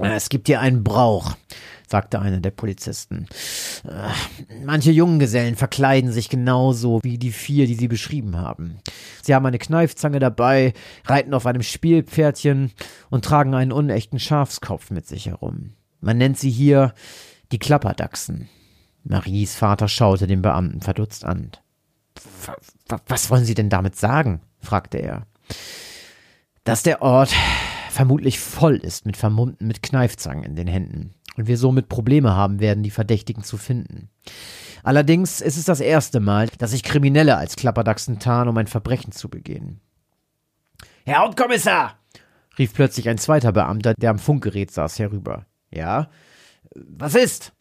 Es 0.00 0.28
gibt 0.28 0.46
hier 0.46 0.60
einen 0.60 0.84
Brauch, 0.84 1.36
sagte 1.88 2.20
einer 2.20 2.40
der 2.40 2.52
Polizisten. 2.52 3.26
Manche 4.64 4.92
Junggesellen 4.92 5.56
verkleiden 5.56 6.12
sich 6.12 6.28
genauso 6.28 7.00
wie 7.02 7.18
die 7.18 7.32
vier, 7.32 7.66
die 7.66 7.74
sie 7.74 7.88
beschrieben 7.88 8.36
haben. 8.36 8.78
Sie 9.22 9.34
haben 9.34 9.46
eine 9.46 9.58
Kneifzange 9.58 10.20
dabei, 10.20 10.74
reiten 11.04 11.34
auf 11.34 11.44
einem 11.44 11.62
Spielpferdchen 11.62 12.70
und 13.10 13.24
tragen 13.24 13.54
einen 13.54 13.72
unechten 13.72 14.20
Schafskopf 14.20 14.90
mit 14.90 15.06
sich 15.06 15.26
herum. 15.26 15.74
Man 16.00 16.18
nennt 16.18 16.38
sie 16.38 16.50
hier 16.50 16.94
die 17.50 17.58
Klapperdachsen. 17.58 18.48
Maries 19.02 19.56
Vater 19.56 19.88
schaute 19.88 20.26
den 20.26 20.42
Beamten 20.42 20.80
verdutzt 20.80 21.24
an. 21.24 21.50
Was 23.06 23.30
wollen 23.30 23.44
Sie 23.44 23.54
denn 23.54 23.70
damit 23.70 23.96
sagen? 23.96 24.40
fragte 24.58 24.98
er. 24.98 25.26
Dass 26.64 26.82
der 26.82 27.02
Ort 27.02 27.32
vermutlich 27.90 28.38
voll 28.38 28.76
ist 28.76 29.06
mit 29.06 29.16
Vermummten 29.16 29.66
mit 29.66 29.82
Kneifzangen 29.82 30.44
in 30.44 30.56
den 30.56 30.68
Händen 30.68 31.14
und 31.36 31.46
wir 31.46 31.56
somit 31.56 31.88
Probleme 31.88 32.34
haben 32.34 32.60
werden, 32.60 32.82
die 32.82 32.90
Verdächtigen 32.90 33.42
zu 33.42 33.56
finden. 33.56 34.10
Allerdings 34.82 35.40
ist 35.40 35.56
es 35.56 35.64
das 35.64 35.80
erste 35.80 36.20
Mal, 36.20 36.48
dass 36.58 36.70
sich 36.70 36.82
Kriminelle 36.82 37.36
als 37.36 37.56
Klapperdachsen 37.56 38.18
tarnen, 38.18 38.48
um 38.48 38.56
ein 38.56 38.66
Verbrechen 38.66 39.12
zu 39.12 39.28
begehen. 39.28 39.80
Herr 41.04 41.18
Hauptkommissar! 41.18 41.98
rief 42.58 42.74
plötzlich 42.74 43.08
ein 43.08 43.18
zweiter 43.18 43.52
Beamter, 43.52 43.94
der 43.94 44.10
am 44.10 44.18
Funkgerät 44.18 44.70
saß, 44.70 44.98
herüber. 44.98 45.46
Ja? 45.70 46.10
Was 46.74 47.14
ist? 47.14 47.52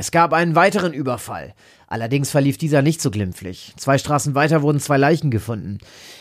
Es 0.00 0.10
gab 0.12 0.32
einen 0.32 0.54
weiteren 0.54 0.94
Überfall. 0.94 1.52
Allerdings 1.86 2.30
verlief 2.30 2.56
dieser 2.56 2.80
nicht 2.80 3.02
so 3.02 3.10
glimpflich. 3.10 3.74
Zwei 3.76 3.98
Straßen 3.98 4.34
weiter 4.34 4.62
wurden 4.62 4.80
zwei 4.80 4.96
Leichen 4.96 5.30
gefunden. 5.30 5.76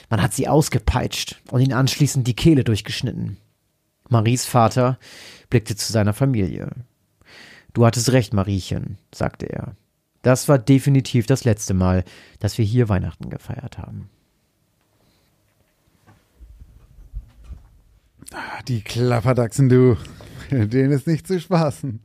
Man 0.09 0.21
hat 0.21 0.33
sie 0.33 0.49
ausgepeitscht 0.49 1.41
und 1.49 1.61
ihnen 1.61 1.71
anschließend 1.71 2.27
die 2.27 2.35
Kehle 2.35 2.65
durchgeschnitten. 2.65 3.37
Maries 4.09 4.45
Vater 4.45 4.99
blickte 5.49 5.77
zu 5.77 5.93
seiner 5.93 6.11
Familie. 6.11 6.71
Du 7.71 7.85
hattest 7.85 8.11
recht, 8.11 8.33
Mariechen, 8.33 8.97
sagte 9.15 9.45
er. 9.45 9.77
Das 10.23 10.49
war 10.49 10.59
definitiv 10.59 11.25
das 11.25 11.45
letzte 11.45 11.73
Mal, 11.73 12.03
dass 12.39 12.57
wir 12.57 12.65
hier 12.65 12.89
Weihnachten 12.89 13.29
gefeiert 13.29 13.77
haben. 13.77 14.09
Ah, 18.33 18.61
die 18.67 18.81
Klapperdachsen, 18.81 19.69
du. 19.69 19.95
Denen 20.67 20.91
ist 20.91 21.07
nicht 21.07 21.27
zu 21.27 21.39
spaßen. 21.39 21.99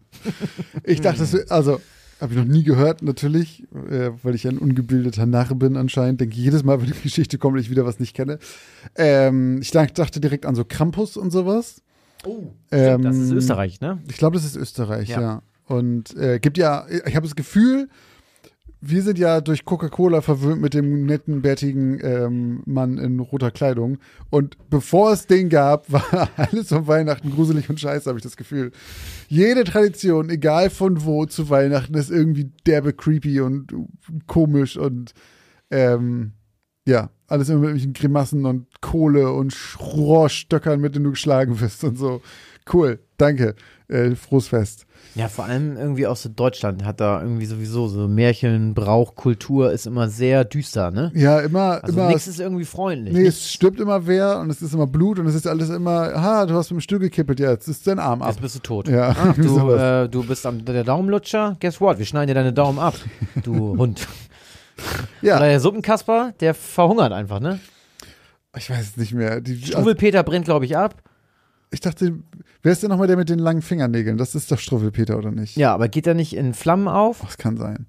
Ich 0.84 1.00
dachte, 1.00 1.46
also, 1.48 1.80
habe 2.20 2.32
ich 2.32 2.38
noch 2.38 2.46
nie 2.46 2.62
gehört, 2.62 3.02
natürlich, 3.02 3.64
äh, 3.90 4.10
weil 4.22 4.34
ich 4.34 4.46
ein 4.46 4.58
ungebildeter 4.58 5.26
Narr 5.26 5.54
bin 5.54 5.76
anscheinend. 5.76 6.20
Denke 6.20 6.36
jedes 6.36 6.64
Mal, 6.64 6.80
wenn 6.80 6.86
die 6.86 7.02
Geschichte 7.02 7.38
kommt, 7.38 7.58
ich 7.60 7.70
wieder 7.70 7.84
was 7.84 8.00
nicht 8.00 8.14
kenne. 8.14 8.38
Ähm, 8.96 9.60
ich 9.60 9.70
dachte 9.70 10.20
direkt 10.20 10.46
an 10.46 10.54
so 10.54 10.64
Krampus 10.64 11.16
und 11.16 11.30
sowas. 11.30 11.82
Oh, 12.24 12.52
ähm, 12.70 13.02
das 13.02 13.16
ist 13.16 13.32
Österreich, 13.32 13.80
ne? 13.80 13.98
Ich 14.08 14.16
glaube, 14.16 14.36
das 14.36 14.44
ist 14.44 14.56
Österreich, 14.56 15.08
ja. 15.10 15.20
ja. 15.20 15.42
Und 15.66 16.16
äh, 16.16 16.38
gibt 16.40 16.58
ja, 16.58 16.86
ich 16.88 17.16
habe 17.16 17.26
das 17.26 17.36
Gefühl, 17.36 17.88
wir 18.86 19.02
sind 19.02 19.18
ja 19.18 19.40
durch 19.40 19.64
Coca-Cola 19.64 20.20
verwöhnt 20.20 20.60
mit 20.60 20.74
dem 20.74 21.06
netten, 21.06 21.40
bärtigen 21.40 21.98
ähm, 22.02 22.62
Mann 22.66 22.98
in 22.98 23.18
roter 23.18 23.50
Kleidung. 23.50 23.98
Und 24.30 24.56
bevor 24.68 25.12
es 25.12 25.26
den 25.26 25.48
gab, 25.48 25.90
war 25.92 26.28
alles 26.36 26.70
um 26.72 26.86
Weihnachten 26.86 27.30
gruselig 27.30 27.70
und 27.70 27.80
scheiße, 27.80 28.08
habe 28.08 28.18
ich 28.18 28.24
das 28.24 28.36
Gefühl. 28.36 28.72
Jede 29.28 29.64
Tradition, 29.64 30.28
egal 30.28 30.70
von 30.70 31.04
wo 31.04 31.24
zu 31.24 31.48
Weihnachten, 31.48 31.94
ist 31.94 32.10
irgendwie 32.10 32.50
derbe 32.66 32.92
creepy 32.92 33.40
und 33.40 33.72
komisch 34.26 34.76
und 34.76 35.14
ähm, 35.70 36.32
ja, 36.86 37.10
alles 37.26 37.48
immer 37.48 37.60
mit 37.60 37.68
irgendwelchen 37.68 37.94
Grimassen 37.94 38.44
und 38.44 38.80
Kohle 38.82 39.32
und 39.32 39.56
Rohrstöckern, 39.80 40.80
mit 40.80 40.94
denen 40.94 41.06
du 41.06 41.10
geschlagen 41.12 41.58
wirst 41.60 41.84
und 41.84 41.96
so. 41.96 42.20
Cool, 42.70 42.98
danke. 43.16 43.54
Äh, 43.88 44.14
frohes 44.14 44.48
Fest. 44.48 44.86
Ja, 45.14 45.28
vor 45.28 45.44
allem 45.44 45.76
irgendwie 45.76 46.08
aus 46.08 46.28
Deutschland 46.34 46.84
hat 46.84 47.00
da 47.00 47.22
irgendwie 47.22 47.46
sowieso 47.46 47.86
so 47.86 48.08
Märchen, 48.08 48.74
Brauch, 48.74 49.14
Kultur 49.14 49.70
ist 49.70 49.86
immer 49.86 50.08
sehr 50.08 50.44
düster, 50.44 50.90
ne? 50.90 51.12
Ja, 51.14 51.38
immer. 51.38 51.84
Also 51.84 51.96
immer 51.96 52.08
nichts 52.08 52.26
ist 52.26 52.40
irgendwie 52.40 52.64
freundlich. 52.64 53.14
Nee, 53.14 53.20
nicht? 53.20 53.28
es 53.28 53.52
stirbt 53.52 53.78
immer 53.78 54.08
wer 54.08 54.40
und 54.40 54.50
es 54.50 54.60
ist 54.60 54.74
immer 54.74 54.88
Blut 54.88 55.20
und 55.20 55.26
es 55.26 55.36
ist 55.36 55.46
alles 55.46 55.70
immer, 55.70 56.20
ha, 56.20 56.46
du 56.46 56.54
hast 56.54 56.70
mit 56.70 56.80
dem 56.80 56.80
Stuhl 56.80 56.98
gekippelt, 56.98 57.38
ja, 57.38 57.50
jetzt 57.52 57.68
ist 57.68 57.86
dein 57.86 58.00
Arm 58.00 58.22
ab. 58.22 58.30
Jetzt 58.30 58.40
bist 58.40 58.56
du 58.56 58.58
tot. 58.60 58.88
Ja. 58.88 59.14
Ach, 59.16 59.34
du, 59.36 59.70
äh, 59.70 60.08
du 60.08 60.26
bist 60.26 60.44
am, 60.46 60.64
der 60.64 60.82
Daumenlutscher, 60.82 61.56
guess 61.60 61.80
what, 61.80 61.98
wir 61.98 62.06
schneiden 62.06 62.28
dir 62.28 62.34
deine 62.34 62.52
Daumen 62.52 62.80
ab, 62.80 62.94
du 63.44 63.54
Hund. 63.78 64.08
Ja. 65.22 65.36
Oder 65.36 65.46
der 65.46 65.60
Suppenkasper, 65.60 66.34
der 66.40 66.54
verhungert 66.54 67.12
einfach, 67.12 67.38
ne? 67.38 67.60
Ich 68.56 68.70
weiß 68.70 68.80
es 68.80 68.96
nicht 68.96 69.12
mehr. 69.12 69.40
Die, 69.40 69.56
Struwelpeter 69.56 70.18
also, 70.18 70.30
brennt, 70.30 70.44
glaube 70.44 70.64
ich, 70.64 70.76
ab. 70.76 70.96
Ich 71.74 71.80
dachte, 71.80 72.20
wer 72.62 72.72
ist 72.72 72.82
denn 72.82 72.90
nochmal 72.90 73.08
der 73.08 73.16
mit 73.16 73.28
den 73.28 73.40
langen 73.40 73.60
Fingernägeln? 73.60 74.16
Das 74.16 74.34
ist 74.36 74.50
doch 74.50 74.58
Struwelpeter, 74.58 75.18
oder 75.18 75.32
nicht? 75.32 75.56
Ja, 75.56 75.74
aber 75.74 75.88
geht 75.88 76.06
er 76.06 76.14
nicht 76.14 76.34
in 76.34 76.54
Flammen 76.54 76.86
auf? 76.86 77.20
Das 77.20 77.36
kann 77.36 77.56
sein. 77.56 77.86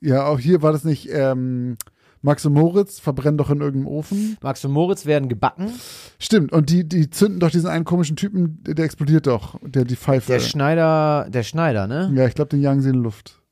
Ja, 0.00 0.26
auch 0.26 0.38
hier 0.38 0.62
war 0.62 0.70
das 0.70 0.84
nicht, 0.84 1.08
ähm, 1.12 1.76
Max 2.22 2.46
und 2.46 2.52
Moritz 2.52 3.00
verbrennen 3.00 3.36
doch 3.38 3.50
in 3.50 3.60
irgendeinem 3.60 3.88
Ofen. 3.88 4.36
Max 4.40 4.64
und 4.64 4.70
Moritz 4.70 5.04
werden 5.04 5.28
gebacken. 5.28 5.72
Stimmt, 6.20 6.52
und 6.52 6.70
die, 6.70 6.88
die 6.88 7.10
zünden 7.10 7.40
doch 7.40 7.50
diesen 7.50 7.68
einen 7.68 7.84
komischen 7.84 8.14
Typen, 8.14 8.62
der 8.62 8.84
explodiert 8.84 9.26
doch, 9.26 9.58
der 9.62 9.84
die 9.84 9.96
Pfeife. 9.96 10.30
Der 10.30 10.38
Schneider, 10.38 11.26
der 11.28 11.42
Schneider, 11.42 11.88
ne? 11.88 12.12
Ja, 12.14 12.26
ich 12.26 12.34
glaube, 12.34 12.50
den 12.50 12.60
jagen 12.60 12.80
sie 12.80 12.90
in 12.90 13.02
Luft. 13.02 13.42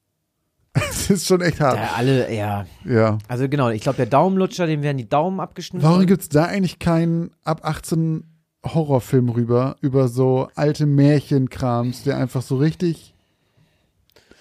Es 0.91 1.11
ist 1.11 1.27
schon 1.27 1.41
echt 1.41 1.61
hart. 1.61 1.77
Ja, 1.77 1.91
alle, 1.97 2.33
ja. 2.33 2.65
Ja. 2.85 3.19
Also 3.27 3.49
genau, 3.49 3.71
ich 3.71 3.83
glaube, 3.83 3.97
der 3.97 4.07
Daumenlutscher, 4.07 4.69
dem 4.69 4.83
werden 4.83 4.99
die 4.99 5.09
Daumen 5.09 5.41
abgeschnitten. 5.41 5.85
Warum 5.85 6.07
gibt 6.07 6.23
es 6.23 6.29
da 6.29 6.45
eigentlich 6.45 6.79
keinen 6.79 7.33
ab 7.43 7.65
18 7.65 8.23
Horrorfilm 8.65 9.31
rüber, 9.31 9.77
über 9.81 10.09
so 10.09 10.49
alte 10.55 10.87
Märchenkrams, 10.87 12.03
der 12.05 12.19
einfach 12.19 12.43
so 12.43 12.57
richtig 12.57 13.15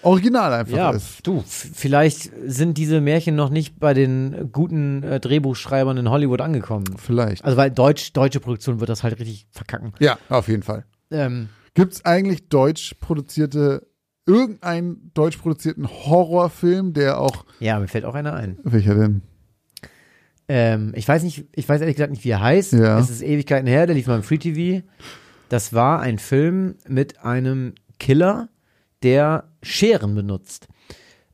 original 0.02 0.52
einfach 0.52 0.76
Ja, 0.76 0.90
ist. 0.90 1.26
du, 1.26 1.42
vielleicht 1.46 2.30
sind 2.46 2.78
diese 2.78 3.00
Märchen 3.00 3.34
noch 3.36 3.50
nicht 3.50 3.78
bei 3.78 3.92
den 3.94 4.50
guten 4.52 5.02
äh, 5.02 5.20
Drehbuchschreibern 5.20 5.96
in 5.98 6.10
Hollywood 6.10 6.40
angekommen. 6.40 6.84
Vielleicht. 6.96 7.44
Also 7.44 7.56
weil 7.56 7.70
Deutsch, 7.70 8.12
deutsche 8.12 8.40
Produktion 8.40 8.80
wird 8.80 8.88
das 8.88 9.02
halt 9.02 9.18
richtig 9.18 9.46
verkacken. 9.50 9.92
Ja, 9.98 10.18
auf 10.28 10.48
jeden 10.48 10.62
Fall. 10.62 10.84
Ähm, 11.10 11.48
Gibt 11.74 11.94
es 11.94 12.04
eigentlich 12.04 12.48
deutsch 12.48 12.94
produzierte, 13.00 13.86
irgendeinen 14.26 15.10
deutsch 15.14 15.36
produzierten 15.38 15.88
Horrorfilm, 15.88 16.92
der 16.92 17.20
auch, 17.20 17.44
ja, 17.58 17.78
mir 17.78 17.88
fällt 17.88 18.04
auch 18.04 18.14
einer 18.14 18.34
ein. 18.34 18.58
welcher 18.62 18.94
denn? 18.94 19.22
Ähm, 20.52 20.92
ich 20.96 21.06
weiß 21.06 21.22
nicht, 21.22 21.44
ich 21.54 21.68
weiß 21.68 21.80
ehrlich 21.80 21.94
gesagt 21.94 22.10
nicht, 22.10 22.24
wie 22.24 22.30
er 22.30 22.40
heißt. 22.40 22.72
Ja. 22.72 22.98
Es 22.98 23.08
ist 23.08 23.22
Ewigkeiten 23.22 23.68
her, 23.68 23.86
der 23.86 23.94
lief 23.94 24.08
mal 24.08 24.16
im 24.16 24.24
Free 24.24 24.38
TV. 24.38 24.84
Das 25.48 25.72
war 25.72 26.00
ein 26.00 26.18
Film 26.18 26.74
mit 26.88 27.24
einem 27.24 27.74
Killer, 28.00 28.48
der 29.04 29.44
Scheren 29.62 30.16
benutzt. 30.16 30.66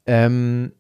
Ähm, 0.05 0.73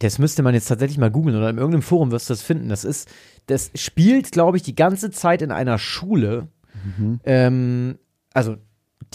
das 0.00 0.18
müsste 0.18 0.42
man 0.42 0.52
jetzt 0.52 0.66
tatsächlich 0.66 0.98
mal 0.98 1.10
googeln 1.10 1.34
oder 1.34 1.48
in 1.48 1.56
irgendeinem 1.56 1.80
Forum 1.80 2.10
wirst 2.10 2.28
du 2.28 2.34
das 2.34 2.42
finden. 2.42 2.68
Das 2.68 2.84
ist, 2.84 3.08
das 3.46 3.70
spielt, 3.74 4.32
glaube 4.32 4.58
ich, 4.58 4.62
die 4.62 4.74
ganze 4.74 5.10
Zeit 5.10 5.40
in 5.40 5.50
einer 5.50 5.78
Schule. 5.78 6.48
Ähm, 7.24 7.98
also, 8.34 8.56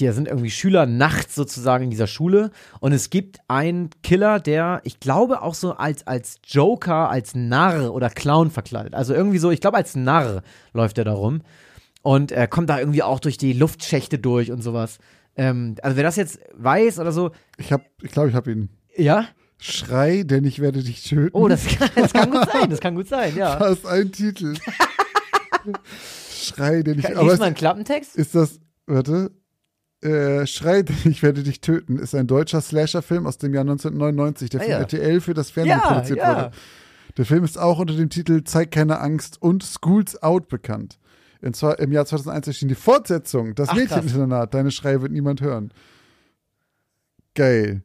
da 0.06 0.14
sind 0.14 0.28
irgendwie 0.28 0.50
Schüler 0.52 0.86
nachts 0.86 1.36
sozusagen 1.36 1.86
in 1.86 1.90
dieser 1.90 2.08
Schule 2.08 2.52
und 2.80 2.92
es 2.92 3.10
gibt 3.10 3.40
einen 3.48 3.90
Killer, 4.04 4.40
der, 4.40 4.82
ich 4.84 5.00
glaube, 5.00 5.42
auch 5.42 5.54
so 5.56 5.74
als, 5.74 6.06
als 6.08 6.40
Joker, 6.46 7.10
als 7.10 7.36
Narr 7.36 7.94
oder 7.94 8.10
Clown 8.10 8.52
verkleidet. 8.52 8.94
Also 8.94 9.14
irgendwie 9.14 9.38
so, 9.40 9.52
ich 9.52 9.62
glaube, 9.62 9.78
als 9.78 9.96
Narr 9.96 10.44
läuft 10.74 10.98
er 10.98 11.06
da 11.06 11.14
rum. 11.14 11.42
Und 12.04 12.32
er 12.32 12.48
kommt 12.48 12.70
da 12.70 12.80
irgendwie 12.80 13.04
auch 13.04 13.20
durch 13.20 13.38
die 13.38 13.54
Luftschächte 13.54 14.18
durch 14.20 14.52
und 14.52 14.62
sowas. 14.62 14.98
Ähm, 15.36 15.76
also 15.82 15.98
wer 15.98 16.04
das 16.04 16.16
jetzt 16.16 16.40
weiß 16.56 17.00
oder 17.00 17.12
so, 17.12 17.32
Ich 17.58 17.74
hab, 17.74 17.82
ich 18.02 18.12
glaube, 18.12 18.30
ich 18.30 18.36
habe 18.36 18.52
ihn. 18.52 18.70
ja. 18.96 19.26
Schrei, 19.60 20.22
denn 20.22 20.46
ich 20.46 20.60
werde 20.60 20.84
dich 20.84 21.04
töten. 21.04 21.36
Oh, 21.36 21.48
das 21.48 21.66
kann, 21.66 21.90
das 21.96 22.14
kann 22.14 22.30
gut 22.30 22.48
sein, 22.54 22.70
das 22.70 22.80
kann 22.80 22.94
gut 22.94 23.08
sein, 23.08 23.36
ja. 23.36 23.56
Das 23.60 23.80
ist 23.80 23.88
ein 23.88 24.12
Titel. 24.12 24.54
Schrei, 26.32 26.84
denn 26.84 27.00
ich. 27.00 27.06
Kann, 27.06 27.18
Aber 27.18 27.36
mal 27.38 27.46
einen 27.46 27.56
Klappentext? 27.56 28.16
ist 28.16 28.36
das, 28.36 28.60
warte. 28.86 29.32
Äh, 30.02 30.46
Schrei, 30.46 30.84
ich 31.06 31.24
werde 31.24 31.44
dich 31.44 31.62
töten, 31.62 31.98
ist 31.98 32.14
ein 32.16 32.28
deutscher 32.28 32.62
Slasher-Film 32.62 33.26
aus 33.26 33.38
dem 33.38 33.54
Jahr 33.54 33.62
1999, 33.62 34.50
der 34.50 34.60
Ah, 34.60 34.64
von 34.64 34.72
ja. 34.72 34.78
RTL 34.80 35.22
für 35.22 35.34
das 35.34 35.50
Fernsehen 35.52 35.80
Ja, 35.80 35.88
produziert 35.92 36.20
ja. 36.20 36.36
wurde. 36.36 36.52
Der 37.18 37.26
Film 37.26 37.44
ist 37.44 37.58
auch 37.58 37.80
unter 37.80 37.96
dem 37.96 38.10
Titel 38.10 38.44
Zeig 38.44 38.72
keine 38.72 39.00
Angst 39.00 39.42
und 39.42 39.64
Schools 39.64 40.22
Out 40.22 40.48
bekannt. 40.50 41.00
Zwar 41.54 41.80
im 41.80 41.92
Jahr 41.92 42.06
2001 42.06 42.48
erschien 42.48 42.68
die 42.68 42.76
Fortsetzung, 42.76 43.56
Das. 43.56 43.74
Mädcheninternat, 43.74 44.54
Deine 44.54 44.70
Schreie 44.72 45.02
wird 45.02 45.12
niemand 45.12 45.42
hören. 45.42 45.72
Geil. 47.36 47.84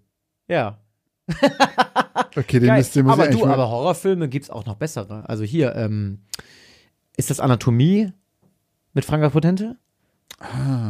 Ja. 0.49 0.79
Okay, 2.35 2.61
den 2.61 2.69
Geil. 2.69 2.79
müsst 2.79 2.97
ihr 2.97 3.05
aber 3.07 3.29
du, 3.29 3.45
aber 3.45 3.69
Horrorfilme 3.69 4.27
gibt's 4.29 4.49
auch 4.49 4.65
noch 4.65 4.77
bessere. 4.77 5.29
Also 5.29 5.45
hier, 5.45 5.75
ähm, 5.77 6.21
ist 7.17 7.29
das 7.29 7.41
Anatomie 7.41 8.11
mit 8.95 9.05
Franka 9.05 9.29
Potente? 9.29 9.77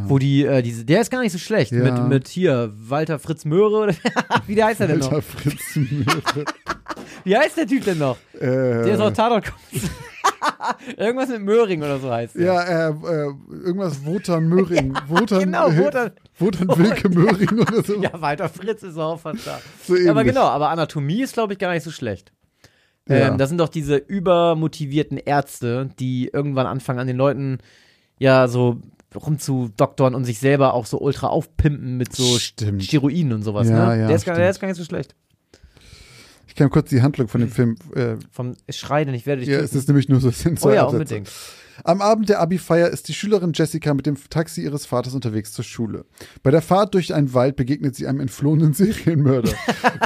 Wo 0.06 0.18
die, 0.18 0.44
äh, 0.44 0.62
diese, 0.62 0.84
der 0.84 1.00
ist 1.00 1.10
gar 1.10 1.20
nicht 1.20 1.32
so 1.32 1.38
schlecht. 1.38 1.72
Ah. 1.72 1.76
Ja. 1.76 1.82
Mit, 1.92 2.08
mit 2.08 2.28
hier, 2.28 2.72
Walter 2.76 3.18
Fritz 3.18 3.44
Möhre 3.44 3.76
oder 3.76 3.94
wie 4.46 4.54
der 4.54 4.66
heißt 4.66 4.80
er 4.80 4.88
denn 4.88 4.98
noch? 4.98 5.12
Alter 5.12 5.22
Fritz 5.22 5.76
Möhre. 5.76 6.44
Wie 7.24 7.36
heißt 7.36 7.56
der 7.56 7.66
Typ 7.68 7.84
denn 7.84 7.98
noch? 7.98 8.16
äh, 8.34 8.40
Der 8.40 8.86
ist 8.94 9.00
auch 9.00 9.12
Tatort. 9.12 9.52
Irgendwas 10.96 11.28
mit 11.28 11.42
Möhring 11.42 11.80
oder 11.82 11.98
so 12.00 12.10
heißt 12.10 12.34
der. 12.34 12.42
Ja, 12.44 12.62
äh, 12.62 12.90
äh, 12.90 13.32
irgendwas 13.64 14.04
Wotan 14.04 14.48
Möhring. 14.48 14.94
Wotan, 15.06 15.38
genau, 15.40 15.68
äh, 15.68 15.78
Wotan- 15.78 16.10
Wotan 16.38 16.68
Wilke 16.78 17.08
Möhring 17.10 17.60
oder 17.60 17.82
so. 17.84 18.00
Ja, 18.02 18.20
Walter 18.20 18.48
Fritz 18.48 18.82
ist 18.82 18.98
auch 18.98 19.20
fast 19.20 19.46
da. 19.46 19.60
So 19.86 19.94
Ja, 19.96 20.10
aber 20.10 20.20
ähnlich. 20.22 20.34
genau, 20.34 20.46
aber 20.46 20.70
Anatomie 20.70 21.22
ist, 21.22 21.34
glaube 21.34 21.52
ich, 21.52 21.58
gar 21.60 21.72
nicht 21.72 21.84
so 21.84 21.90
schlecht. 21.92 22.32
Ja. 23.08 23.28
Ähm, 23.28 23.38
das 23.38 23.48
sind 23.50 23.58
doch 23.58 23.68
diese 23.68 23.96
übermotivierten 23.96 25.18
Ärzte, 25.18 25.90
die 26.00 26.28
irgendwann 26.32 26.66
anfangen, 26.66 26.98
an 26.98 27.06
den 27.06 27.16
Leuten 27.16 27.58
ja 28.18 28.48
so 28.48 28.80
rumzudoktoren 29.16 30.14
und 30.14 30.24
sich 30.24 30.38
selber 30.38 30.74
auch 30.74 30.86
so 30.86 31.00
ultra 31.00 31.28
aufpimpen 31.28 31.96
mit 31.96 32.14
so 32.14 32.38
Stimmt. 32.38 32.84
Steroiden 32.84 33.32
und 33.32 33.42
sowas. 33.42 33.68
Ja, 33.68 33.88
ne? 33.94 34.00
ja, 34.02 34.06
der, 34.08 34.16
ist 34.16 34.24
gar, 34.24 34.36
der 34.36 34.50
ist 34.50 34.60
gar 34.60 34.68
nicht 34.68 34.76
so 34.78 34.84
schlecht. 34.84 35.14
Ich 36.46 36.54
kann 36.54 36.68
kurz 36.68 36.90
die 36.90 37.00
Handlung 37.00 37.28
von 37.28 37.40
dem 37.40 37.50
Film. 37.50 37.76
Äh, 37.94 38.16
Vom 38.30 38.54
Schrei, 38.68 39.04
denn 39.06 39.14
ich 39.14 39.24
werde 39.24 39.40
dich 39.40 39.48
ja, 39.48 39.56
töten. 39.56 39.64
es 39.64 39.74
ist 39.74 39.88
nämlich 39.88 40.08
nur 40.10 40.20
so 40.20 40.30
sind 40.30 40.62
Oh 40.62 40.70
ja, 40.70 40.82
Absätze. 40.82 40.96
unbedingt. 40.98 41.30
Am 41.84 42.02
Abend 42.02 42.28
der 42.28 42.40
Abi-Feier 42.40 42.88
ist 42.90 43.08
die 43.08 43.14
Schülerin 43.14 43.52
Jessica 43.54 43.94
mit 43.94 44.04
dem 44.04 44.16
Taxi 44.28 44.62
ihres 44.62 44.84
Vaters 44.84 45.14
unterwegs 45.14 45.52
zur 45.52 45.64
Schule. 45.64 46.04
Bei 46.42 46.50
der 46.50 46.60
Fahrt 46.60 46.92
durch 46.92 47.14
einen 47.14 47.32
Wald 47.32 47.56
begegnet 47.56 47.96
sie 47.96 48.06
einem 48.06 48.20
entflohenen 48.20 48.72
Serienmörder. 48.74 49.52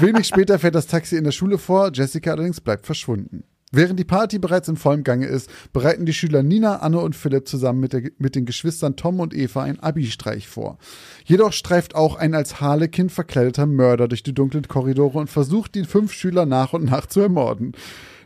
Wenig 0.00 0.28
später 0.28 0.60
fährt 0.60 0.76
das 0.76 0.86
Taxi 0.86 1.16
in 1.16 1.24
der 1.24 1.32
Schule 1.32 1.58
vor, 1.58 1.90
Jessica 1.92 2.30
allerdings 2.30 2.60
bleibt 2.60 2.86
verschwunden. 2.86 3.42
Während 3.76 4.00
die 4.00 4.04
Party 4.04 4.38
bereits 4.38 4.68
in 4.68 4.76
vollem 4.78 5.04
Gange 5.04 5.26
ist, 5.26 5.50
bereiten 5.74 6.06
die 6.06 6.14
Schüler 6.14 6.42
Nina, 6.42 6.76
Anne 6.76 6.98
und 6.98 7.14
Philipp 7.14 7.46
zusammen 7.46 7.80
mit, 7.80 7.92
der, 7.92 8.10
mit 8.16 8.34
den 8.34 8.46
Geschwistern 8.46 8.96
Tom 8.96 9.20
und 9.20 9.34
Eva 9.34 9.64
einen 9.64 9.80
Abi-Streich 9.80 10.48
vor. 10.48 10.78
Jedoch 11.26 11.52
streift 11.52 11.94
auch 11.94 12.16
ein 12.16 12.34
als 12.34 12.62
Harlekin 12.62 13.10
verkleideter 13.10 13.66
Mörder 13.66 14.08
durch 14.08 14.22
die 14.22 14.32
dunklen 14.32 14.66
Korridore 14.66 15.18
und 15.18 15.28
versucht, 15.28 15.74
die 15.74 15.84
fünf 15.84 16.14
Schüler 16.14 16.46
nach 16.46 16.72
und 16.72 16.84
nach 16.86 17.04
zu 17.04 17.20
ermorden. 17.20 17.72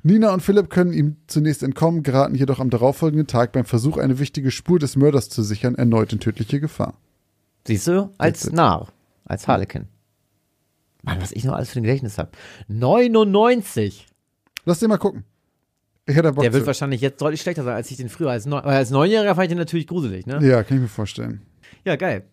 Nina 0.04 0.32
und 0.32 0.40
Philipp 0.40 0.70
können 0.70 0.92
ihm 0.92 1.16
zunächst 1.26 1.64
entkommen, 1.64 2.04
geraten 2.04 2.36
jedoch 2.36 2.60
am 2.60 2.70
darauffolgenden 2.70 3.26
Tag 3.26 3.50
beim 3.50 3.64
Versuch, 3.64 3.98
eine 3.98 4.20
wichtige 4.20 4.52
Spur 4.52 4.78
des 4.78 4.94
Mörders 4.94 5.30
zu 5.30 5.42
sichern, 5.42 5.74
erneut 5.74 6.12
in 6.12 6.20
tödliche 6.20 6.60
Gefahr. 6.60 6.94
Siehst 7.66 7.88
du? 7.88 8.10
Als. 8.18 8.52
Narr. 8.52 8.86
Als 9.24 9.48
Harlekin. 9.48 9.88
Mann, 11.02 11.20
was 11.20 11.32
ich 11.32 11.42
noch 11.42 11.54
alles 11.54 11.70
für 11.70 11.80
ein 11.80 11.82
Gedächtnis 11.82 12.18
habe. 12.18 12.30
99. 12.68 14.06
Lass 14.64 14.78
den 14.78 14.90
mal 14.90 14.98
gucken. 14.98 15.24
Ich 16.10 16.16
hätte 16.16 16.28
da 16.28 16.30
Bock 16.32 16.42
Der 16.42 16.52
wird 16.52 16.62
zu. 16.62 16.66
wahrscheinlich 16.66 17.00
jetzt 17.00 17.20
deutlich 17.20 17.40
schlechter 17.40 17.64
sein, 17.64 17.74
als 17.74 17.90
ich 17.90 17.96
den 17.96 18.08
früher 18.08 18.30
als, 18.30 18.46
Neu 18.46 18.58
als 18.58 18.90
Neunjähriger 18.90 19.34
fand 19.34 19.44
ich 19.44 19.48
den 19.50 19.58
natürlich 19.58 19.86
gruselig, 19.86 20.26
ne? 20.26 20.38
Ja, 20.42 20.62
kann 20.62 20.76
ich 20.78 20.82
mir 20.82 20.88
vorstellen. 20.88 21.40
Ja, 21.84 21.96
geil. 21.96 22.24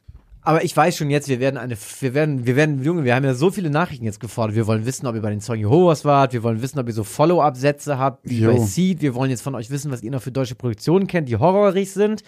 Aber 0.42 0.64
ich 0.64 0.76
weiß 0.78 0.96
schon 0.96 1.10
jetzt, 1.10 1.28
wir 1.28 1.40
werden 1.42 1.58
eine, 1.58 1.76
wir 2.00 2.14
werden, 2.14 2.46
wir 2.46 2.56
werden, 2.56 2.82
Junge, 2.82 3.04
wir 3.04 3.16
haben 3.16 3.26
ja 3.26 3.34
so 3.34 3.52
viele 3.52 3.70
Nachrichten 3.70 4.06
jetzt 4.06 4.22
gefordert. 4.22 4.56
Wir 4.56 4.66
wollen 4.66 4.86
wissen, 4.86 5.06
ob 5.06 5.14
ihr 5.16 5.22
bei 5.22 5.30
den 5.30 5.42
Zeugen 5.42 5.60
Jehovas 5.62 6.06
wart. 6.06 6.32
Wir 6.32 6.42
wollen 6.42 6.62
wissen, 6.62 6.80
ob 6.80 6.88
ihr 6.88 6.94
so 6.94 7.04
Follow-up-Sätze 7.04 7.98
habt, 8.00 8.30
wie 8.30 8.40
Jo. 8.40 8.54
bei 8.54 8.60
Seed. 8.60 9.02
Wir 9.02 9.14
wollen 9.14 9.30
jetzt 9.30 9.42
von 9.42 9.56
euch 9.56 9.70
wissen, 9.70 9.92
was 9.92 10.04
ihr 10.04 10.12
noch 10.12 10.22
für 10.22 10.32
deutsche 10.32 10.56
Produktionen 10.56 11.08
kennt, 11.08 11.28
die 11.28 11.36
horrorig 11.36 11.92
sind. 11.92 12.24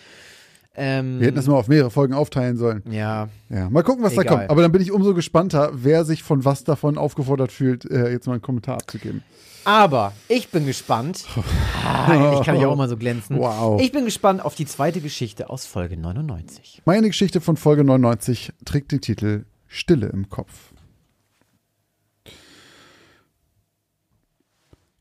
Ähm, 0.76 1.20
Wir 1.20 1.28
hätten 1.28 1.38
das 1.38 1.48
mal 1.48 1.56
auf 1.56 1.68
mehrere 1.70 1.90
Folgen 1.92 2.14
aufteilen 2.14 2.58
sollen. 2.58 2.84
ja, 2.90 3.30
Ja, 3.50 3.70
mal 3.70 3.84
gucken, 3.84 4.04
was 4.04 4.16
da 4.16 4.22
Egal. 4.22 4.38
kommt. 4.38 4.50
Aber 4.50 4.62
dann 4.62 4.72
bin 4.74 4.82
ich 4.82 4.92
umso 4.92 5.14
gespannter, 5.14 5.72
wer 5.74 6.04
sich 6.06 6.22
von 6.22 6.44
was 6.46 6.64
davon 6.66 6.98
aufgefordert 6.98 7.52
fühlt, 7.54 7.90
äh, 7.90 8.12
jetzt 8.12 8.28
mal 8.28 8.34
einen 8.34 8.42
Kommentar 8.42 8.76
abzugeben. 8.76 9.24
Aber 9.66 10.14
ich 10.28 10.50
bin 10.50 10.66
gespannt. 10.66 11.26
Ah, 11.82 12.38
ich 12.40 12.46
kann 12.46 12.60
ja 12.60 12.68
auch 12.68 12.76
mal 12.76 12.90
so 12.90 12.98
glänzen. 12.98 13.40
Wow. 13.40 13.82
Ich 13.82 13.92
bin 13.92 14.06
gespannt 14.06 14.46
auf 14.46 14.54
die 14.54 14.66
zweite 14.66 15.02
Geschichte 15.02 15.50
aus 15.50 15.66
Folge 15.66 15.98
99. 15.98 16.84
Meine 16.86 17.08
Geschichte 17.08 17.42
von 17.42 17.58
Folge 17.58 17.84
99 17.84 18.52
trägt 18.64 18.92
den 18.92 19.02
Titel 19.02 19.46
Stille 19.66 20.08
im 20.08 20.30
Kopf. 20.30 20.74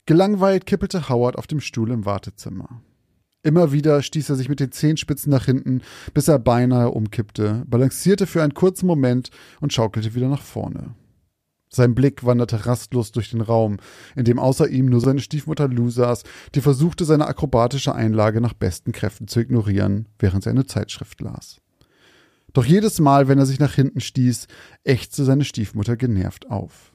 Gelangweilt 0.07 0.65
kippelte 0.65 1.11
Howard 1.11 1.37
auf 1.37 1.47
dem 1.47 1.61
Stuhl 1.61 1.91
im 1.91 2.07
Wartezimmer. 2.07 2.81
Immer 3.43 3.73
wieder 3.73 4.03
stieß 4.03 4.31
er 4.31 4.37
sich 4.37 4.49
mit 4.49 4.61
den 4.61 4.73
Zehenspitzen 4.73 5.31
nach 5.31 5.45
hinten, 5.45 5.83
bis 6.15 6.29
er 6.29 6.39
beinahe 6.39 6.91
umkippte, 6.91 7.65
balancierte 7.67 8.27
für 8.27 8.43
einen 8.43 8.55
kurzen 8.55 8.87
Moment 8.87 9.31
und 9.61 9.73
schaukelte 9.73 10.15
wieder 10.15 10.29
nach 10.29 10.43
vorne. 10.43 10.95
Sein 11.71 11.95
Blick 11.95 12.25
wanderte 12.25 12.67
rastlos 12.67 13.13
durch 13.13 13.31
den 13.31 13.41
Raum, 13.41 13.77
in 14.17 14.25
dem 14.25 14.39
außer 14.39 14.69
ihm 14.69 14.87
nur 14.87 15.01
seine 15.01 15.21
Stiefmutter 15.21 15.69
Lou 15.69 15.91
saß, 15.91 16.23
die 16.55 16.61
versuchte, 16.61 17.05
seine 17.05 17.27
akrobatische 17.27 17.95
Einlage 17.95 18.41
nach 18.41 18.55
besten 18.55 18.93
Kräften 18.93 19.29
zu 19.29 19.41
ignorieren, 19.41 20.07
während 20.19 20.45
sie 20.45 20.51
eine 20.51 20.67
Zeitschrift 20.67 21.21
las. 21.21 21.61
Doch 22.55 22.65
jedes 22.65 22.99
Mal, 23.01 23.29
wenn 23.29 23.39
er 23.39 23.47
sich 23.47 23.59
nach 23.59 23.75
hinten 23.75 24.01
stieß, 24.01 24.47
ächzte 24.85 25.25
seine 25.25 25.45
Stiefmutter 25.45 25.97
genervt 25.97 26.51
auf. 26.51 26.93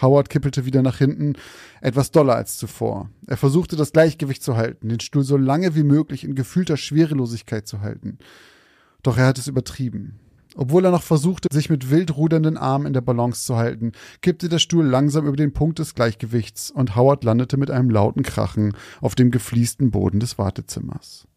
Howard 0.00 0.28
kippelte 0.28 0.66
wieder 0.66 0.82
nach 0.82 0.98
hinten, 0.98 1.34
etwas 1.80 2.10
doller 2.10 2.36
als 2.36 2.58
zuvor. 2.58 3.08
Er 3.26 3.38
versuchte 3.38 3.76
das 3.76 3.92
Gleichgewicht 3.92 4.42
zu 4.42 4.56
halten, 4.56 4.90
den 4.90 5.00
Stuhl 5.00 5.24
so 5.24 5.38
lange 5.38 5.74
wie 5.74 5.84
möglich 5.84 6.24
in 6.24 6.34
gefühlter 6.34 6.76
Schwerelosigkeit 6.76 7.66
zu 7.66 7.80
halten. 7.80 8.18
Doch 9.02 9.16
er 9.16 9.26
hat 9.26 9.38
es 9.38 9.46
übertrieben. 9.46 10.20
Obwohl 10.58 10.86
er 10.86 10.90
noch 10.90 11.02
versuchte, 11.02 11.48
sich 11.52 11.68
mit 11.68 11.90
wild 11.90 12.16
rudernden 12.16 12.56
Armen 12.56 12.86
in 12.86 12.92
der 12.94 13.02
Balance 13.02 13.44
zu 13.44 13.56
halten, 13.56 13.92
kippte 14.22 14.48
der 14.48 14.58
Stuhl 14.58 14.86
langsam 14.86 15.26
über 15.26 15.36
den 15.36 15.52
Punkt 15.52 15.78
des 15.78 15.94
Gleichgewichts 15.94 16.70
und 16.70 16.96
Howard 16.96 17.24
landete 17.24 17.58
mit 17.58 17.70
einem 17.70 17.90
lauten 17.90 18.22
Krachen 18.22 18.72
auf 19.02 19.14
dem 19.14 19.30
gefliesten 19.30 19.90
Boden 19.90 20.18
des 20.18 20.38
Wartezimmers. 20.38 21.28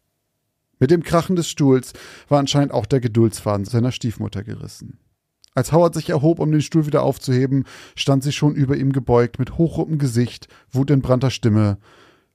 Mit 0.78 0.90
dem 0.90 1.02
Krachen 1.02 1.36
des 1.36 1.50
Stuhls 1.50 1.92
war 2.28 2.38
anscheinend 2.38 2.72
auch 2.72 2.86
der 2.86 3.00
Geduldsfaden 3.00 3.66
seiner 3.66 3.92
Stiefmutter 3.92 4.42
gerissen. 4.42 4.98
Als 5.54 5.70
Howard 5.72 5.94
sich 5.94 6.08
erhob, 6.08 6.38
um 6.38 6.50
den 6.50 6.62
Stuhl 6.62 6.86
wieder 6.86 7.02
aufzuheben, 7.02 7.64
stand 7.96 8.22
sie 8.22 8.32
schon 8.32 8.54
über 8.54 8.76
ihm 8.76 8.92
gebeugt 8.92 9.38
mit 9.38 9.58
hochrotem 9.58 9.98
Gesicht, 9.98 10.48
wutentbrannter 10.70 11.30
Stimme 11.30 11.76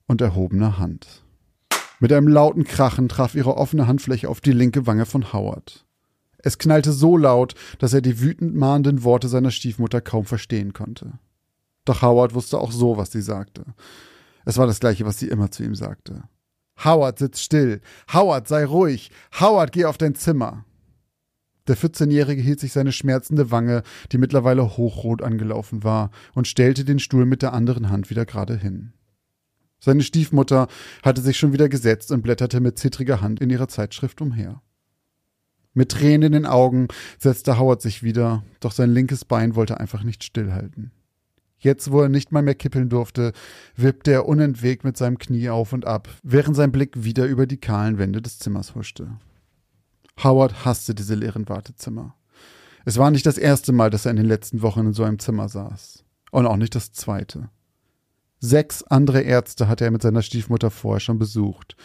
und 0.05 0.21
erhobener 0.21 0.77
Hand. 0.77 1.23
Mit 1.99 2.13
einem 2.13 2.27
lauten 2.27 2.63
Krachen 2.65 3.09
traf 3.09 3.33
ihre 3.33 3.57
offene 3.57 3.87
Handfläche 3.87 4.29
auf 4.29 4.39
die 4.39 4.51
linke 4.51 4.85
Wange 4.85 5.07
von 5.07 5.33
Howard. 5.33 5.84
Es 6.45 6.59
knallte 6.59 6.91
so 6.91 7.17
laut, 7.17 7.55
dass 7.79 7.93
er 7.93 8.01
die 8.01 8.21
wütend 8.21 8.53
mahnenden 8.53 9.03
Worte 9.03 9.29
seiner 9.29 9.49
Stiefmutter 9.49 9.99
kaum 9.99 10.25
verstehen 10.25 10.73
konnte. 10.73 11.13
Doch 11.85 12.03
Howard 12.03 12.35
wusste 12.35 12.59
auch 12.59 12.71
so, 12.71 12.97
was 12.97 13.11
sie 13.11 13.23
sagte. 13.23 13.65
Es 14.45 14.59
war 14.59 14.67
das 14.67 14.79
gleiche, 14.79 15.07
was 15.07 15.17
sie 15.17 15.27
immer 15.27 15.49
zu 15.49 15.63
ihm 15.63 15.73
sagte. 15.73 16.21
Howard, 16.83 17.17
sitz 17.17 17.41
still. 17.41 17.81
Howard, 18.13 18.47
sei 18.47 18.63
ruhig. 18.63 19.09
Howard, 19.39 19.71
geh 19.71 19.85
auf 19.85 19.97
dein 19.97 20.13
Zimmer. 20.13 20.65
Der 21.67 21.75
14-Jährige 21.75 22.43
hielt 22.43 22.59
sich 22.59 22.73
seine 22.73 22.91
schmerzende 22.91 23.49
Wange, 23.49 23.81
die 24.11 24.19
mittlerweile 24.19 24.77
hochrot 24.77 25.23
angelaufen 25.23 25.83
war, 25.83 26.11
und 26.35 26.47
stellte 26.47 26.85
den 26.85 26.99
Stuhl 26.99 27.25
mit 27.25 27.41
der 27.41 27.53
anderen 27.53 27.89
Hand 27.89 28.11
wieder 28.11 28.27
gerade 28.27 28.55
hin. 28.55 28.93
Seine 29.79 30.03
Stiefmutter 30.03 30.67
hatte 31.01 31.21
sich 31.21 31.39
schon 31.39 31.53
wieder 31.53 31.69
gesetzt 31.69 32.11
und 32.11 32.21
blätterte 32.21 32.59
mit 32.59 32.77
zittriger 32.77 33.21
Hand 33.21 33.41
in 33.41 33.49
ihrer 33.49 33.67
Zeitschrift 33.67 34.21
umher. 34.21 34.61
Mit 35.75 35.91
Tränen 35.91 36.23
in 36.23 36.31
den 36.31 36.45
Augen 36.45 36.87
setzte 37.19 37.59
Howard 37.59 37.81
sich 37.81 38.01
wieder, 38.01 38.43
doch 38.61 38.71
sein 38.71 38.93
linkes 38.93 39.25
Bein 39.25 39.55
wollte 39.55 39.79
einfach 39.79 40.03
nicht 40.03 40.23
stillhalten. 40.23 40.91
Jetzt, 41.59 41.91
wo 41.91 42.01
er 42.01 42.09
nicht 42.09 42.31
mal 42.31 42.41
mehr 42.41 42.55
kippeln 42.55 42.87
durfte, 42.89 43.33
wippte 43.75 44.11
er 44.11 44.25
unentwegt 44.25 44.85
mit 44.85 44.95
seinem 44.95 45.17
Knie 45.17 45.49
auf 45.49 45.73
und 45.73 45.85
ab, 45.85 46.07
während 46.23 46.55
sein 46.55 46.71
Blick 46.71 47.03
wieder 47.03 47.25
über 47.25 47.45
die 47.45 47.57
kahlen 47.57 47.97
Wände 47.97 48.21
des 48.21 48.39
Zimmers 48.39 48.73
huschte. 48.73 49.17
Howard 50.23 50.63
hasste 50.63 50.95
diese 50.95 51.15
leeren 51.15 51.49
Wartezimmer. 51.49 52.15
Es 52.85 52.97
war 52.97 53.11
nicht 53.11 53.25
das 53.25 53.37
erste 53.37 53.73
Mal, 53.73 53.89
dass 53.89 54.05
er 54.05 54.11
in 54.11 54.17
den 54.17 54.27
letzten 54.27 54.61
Wochen 54.61 54.81
in 54.81 54.93
so 54.93 55.03
einem 55.03 55.19
Zimmer 55.19 55.49
saß. 55.49 56.05
Und 56.31 56.45
auch 56.45 56.57
nicht 56.57 56.75
das 56.75 56.93
zweite. 56.93 57.49
Sechs 58.39 58.83
andere 58.83 59.21
Ärzte 59.21 59.67
hatte 59.67 59.83
er 59.83 59.91
mit 59.91 60.03
seiner 60.03 60.21
Stiefmutter 60.21 60.71
vorher 60.71 61.01
schon 61.01 61.19
besucht. 61.19 61.75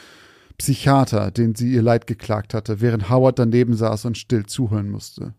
Psychiater, 0.61 1.31
denen 1.31 1.55
sie 1.55 1.73
ihr 1.73 1.81
Leid 1.81 2.07
geklagt 2.07 2.53
hatte, 2.53 2.83
während 2.83 3.09
Howard 3.09 3.39
daneben 3.39 3.75
saß 3.75 4.05
und 4.05 4.19
still 4.19 4.45
zuhören 4.45 4.91
musste. 4.91 5.33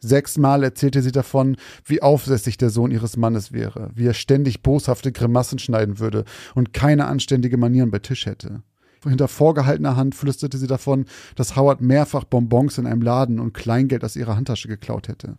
Sechsmal 0.00 0.64
erzählte 0.64 1.02
sie 1.02 1.12
davon, 1.12 1.56
wie 1.84 2.02
aufsässig 2.02 2.58
der 2.58 2.70
Sohn 2.70 2.90
ihres 2.90 3.16
Mannes 3.16 3.52
wäre, 3.52 3.90
wie 3.94 4.06
er 4.06 4.12
ständig 4.12 4.62
boshafte 4.62 5.12
Grimassen 5.12 5.60
schneiden 5.60 6.00
würde 6.00 6.24
und 6.56 6.72
keine 6.72 7.06
anständige 7.06 7.56
Manieren 7.58 7.92
bei 7.92 8.00
Tisch 8.00 8.26
hätte. 8.26 8.64
Hinter 9.04 9.28
vorgehaltener 9.28 9.94
Hand 9.94 10.16
flüsterte 10.16 10.58
sie 10.58 10.66
davon, 10.66 11.04
dass 11.36 11.54
Howard 11.54 11.80
mehrfach 11.80 12.24
Bonbons 12.24 12.76
in 12.78 12.86
einem 12.86 13.02
Laden 13.02 13.38
und 13.38 13.54
Kleingeld 13.54 14.02
aus 14.02 14.16
ihrer 14.16 14.34
Handtasche 14.34 14.66
geklaut 14.66 15.06
hätte. 15.06 15.38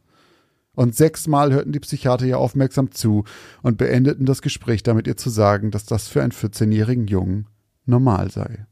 Und 0.73 0.95
sechsmal 0.95 1.51
hörten 1.51 1.73
die 1.73 1.81
Psychiater 1.81 2.25
ihr 2.25 2.39
aufmerksam 2.39 2.91
zu 2.91 3.25
und 3.61 3.77
beendeten 3.77 4.25
das 4.25 4.41
Gespräch 4.41 4.83
damit 4.83 5.05
ihr 5.05 5.17
zu 5.17 5.29
sagen, 5.29 5.69
dass 5.69 5.85
das 5.85 6.07
für 6.07 6.21
einen 6.21 6.31
14-jährigen 6.31 7.07
Jungen 7.07 7.47
normal 7.85 8.31
sei. 8.31 8.67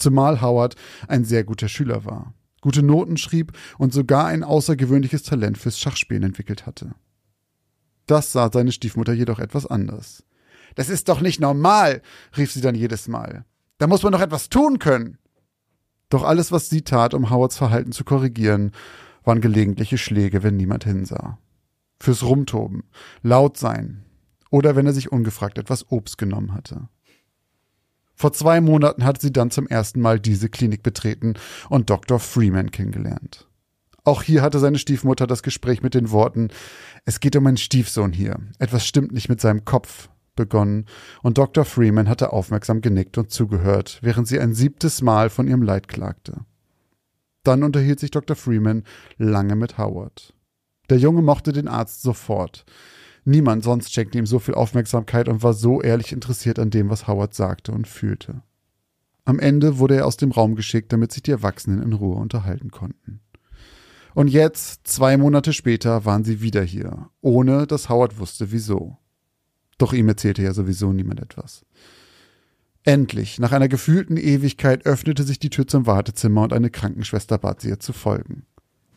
Zumal 0.00 0.40
Howard 0.40 0.74
ein 1.08 1.24
sehr 1.24 1.44
guter 1.44 1.68
Schüler 1.68 2.04
war, 2.04 2.34
gute 2.60 2.82
Noten 2.82 3.16
schrieb 3.16 3.52
und 3.78 3.92
sogar 3.92 4.26
ein 4.26 4.42
außergewöhnliches 4.42 5.22
Talent 5.22 5.58
fürs 5.58 5.78
Schachspielen 5.78 6.24
entwickelt 6.24 6.66
hatte. 6.66 6.94
Das 8.06 8.32
sah 8.32 8.50
seine 8.52 8.72
Stiefmutter 8.72 9.12
jedoch 9.12 9.38
etwas 9.38 9.66
anders. 9.66 10.24
Das 10.74 10.88
ist 10.88 11.08
doch 11.08 11.20
nicht 11.20 11.38
normal, 11.38 12.02
rief 12.36 12.50
sie 12.50 12.60
dann 12.60 12.74
jedes 12.74 13.08
Mal. 13.08 13.44
Da 13.78 13.86
muss 13.86 14.02
man 14.02 14.12
doch 14.12 14.20
etwas 14.20 14.48
tun 14.48 14.78
können. 14.78 15.18
Doch 16.08 16.24
alles, 16.24 16.50
was 16.50 16.68
sie 16.68 16.82
tat, 16.82 17.14
um 17.14 17.30
Howards 17.30 17.56
Verhalten 17.56 17.92
zu 17.92 18.04
korrigieren, 18.04 18.72
waren 19.22 19.40
gelegentliche 19.40 19.98
Schläge, 19.98 20.42
wenn 20.42 20.56
niemand 20.56 20.84
hinsah. 20.84 21.38
Fürs 22.00 22.22
Rumtoben, 22.22 22.84
laut 23.22 23.58
sein 23.58 24.04
oder 24.50 24.74
wenn 24.76 24.86
er 24.86 24.92
sich 24.92 25.12
ungefragt 25.12 25.58
etwas 25.58 25.90
Obst 25.90 26.18
genommen 26.18 26.54
hatte. 26.54 26.88
Vor 28.20 28.34
zwei 28.34 28.60
Monaten 28.60 29.04
hatte 29.04 29.22
sie 29.22 29.32
dann 29.32 29.50
zum 29.50 29.66
ersten 29.66 29.98
Mal 29.98 30.20
diese 30.20 30.50
Klinik 30.50 30.82
betreten 30.82 31.36
und 31.70 31.88
Dr. 31.88 32.18
Freeman 32.18 32.70
kennengelernt. 32.70 33.48
Auch 34.04 34.22
hier 34.22 34.42
hatte 34.42 34.58
seine 34.58 34.76
Stiefmutter 34.76 35.26
das 35.26 35.42
Gespräch 35.42 35.82
mit 35.82 35.94
den 35.94 36.10
Worten 36.10 36.48
Es 37.06 37.20
geht 37.20 37.34
um 37.34 37.44
meinen 37.44 37.56
Stiefsohn 37.56 38.12
hier. 38.12 38.36
Etwas 38.58 38.86
stimmt 38.86 39.12
nicht 39.12 39.30
mit 39.30 39.40
seinem 39.40 39.64
Kopf 39.64 40.10
begonnen, 40.36 40.84
und 41.22 41.38
Dr. 41.38 41.64
Freeman 41.64 42.10
hatte 42.10 42.34
aufmerksam 42.34 42.82
genickt 42.82 43.16
und 43.16 43.30
zugehört, 43.30 44.00
während 44.02 44.28
sie 44.28 44.38
ein 44.38 44.52
siebtes 44.52 45.00
Mal 45.00 45.30
von 45.30 45.48
ihrem 45.48 45.62
Leid 45.62 45.88
klagte. 45.88 46.44
Dann 47.42 47.62
unterhielt 47.62 48.00
sich 48.00 48.10
Dr. 48.10 48.36
Freeman 48.36 48.84
lange 49.16 49.56
mit 49.56 49.78
Howard. 49.78 50.34
Der 50.90 50.98
Junge 50.98 51.22
mochte 51.22 51.52
den 51.52 51.68
Arzt 51.68 52.02
sofort. 52.02 52.66
Niemand 53.24 53.64
sonst 53.64 53.92
schenkte 53.92 54.18
ihm 54.18 54.26
so 54.26 54.38
viel 54.38 54.54
Aufmerksamkeit 54.54 55.28
und 55.28 55.42
war 55.42 55.52
so 55.52 55.82
ehrlich 55.82 56.12
interessiert 56.12 56.58
an 56.58 56.70
dem, 56.70 56.90
was 56.90 57.06
Howard 57.06 57.34
sagte 57.34 57.72
und 57.72 57.86
fühlte. 57.86 58.42
Am 59.24 59.38
Ende 59.38 59.78
wurde 59.78 59.96
er 59.96 60.06
aus 60.06 60.16
dem 60.16 60.32
Raum 60.32 60.54
geschickt, 60.54 60.92
damit 60.92 61.12
sich 61.12 61.22
die 61.22 61.30
Erwachsenen 61.30 61.82
in 61.82 61.92
Ruhe 61.92 62.16
unterhalten 62.16 62.70
konnten. 62.70 63.20
Und 64.14 64.28
jetzt, 64.28 64.88
zwei 64.88 65.16
Monate 65.16 65.52
später, 65.52 66.04
waren 66.04 66.24
sie 66.24 66.40
wieder 66.40 66.62
hier, 66.62 67.10
ohne 67.20 67.66
dass 67.66 67.88
Howard 67.88 68.18
wusste, 68.18 68.50
wieso. 68.50 68.98
Doch 69.78 69.92
ihm 69.92 70.08
erzählte 70.08 70.42
ja 70.42 70.52
sowieso 70.52 70.92
niemand 70.92 71.20
etwas. 71.20 71.64
Endlich, 72.82 73.38
nach 73.38 73.52
einer 73.52 73.68
gefühlten 73.68 74.16
Ewigkeit, 74.16 74.86
öffnete 74.86 75.22
sich 75.22 75.38
die 75.38 75.50
Tür 75.50 75.66
zum 75.66 75.86
Wartezimmer 75.86 76.42
und 76.42 76.52
eine 76.52 76.70
Krankenschwester 76.70 77.38
bat 77.38 77.60
sie 77.60 77.68
ihr 77.68 77.80
zu 77.80 77.92
folgen. 77.92 78.46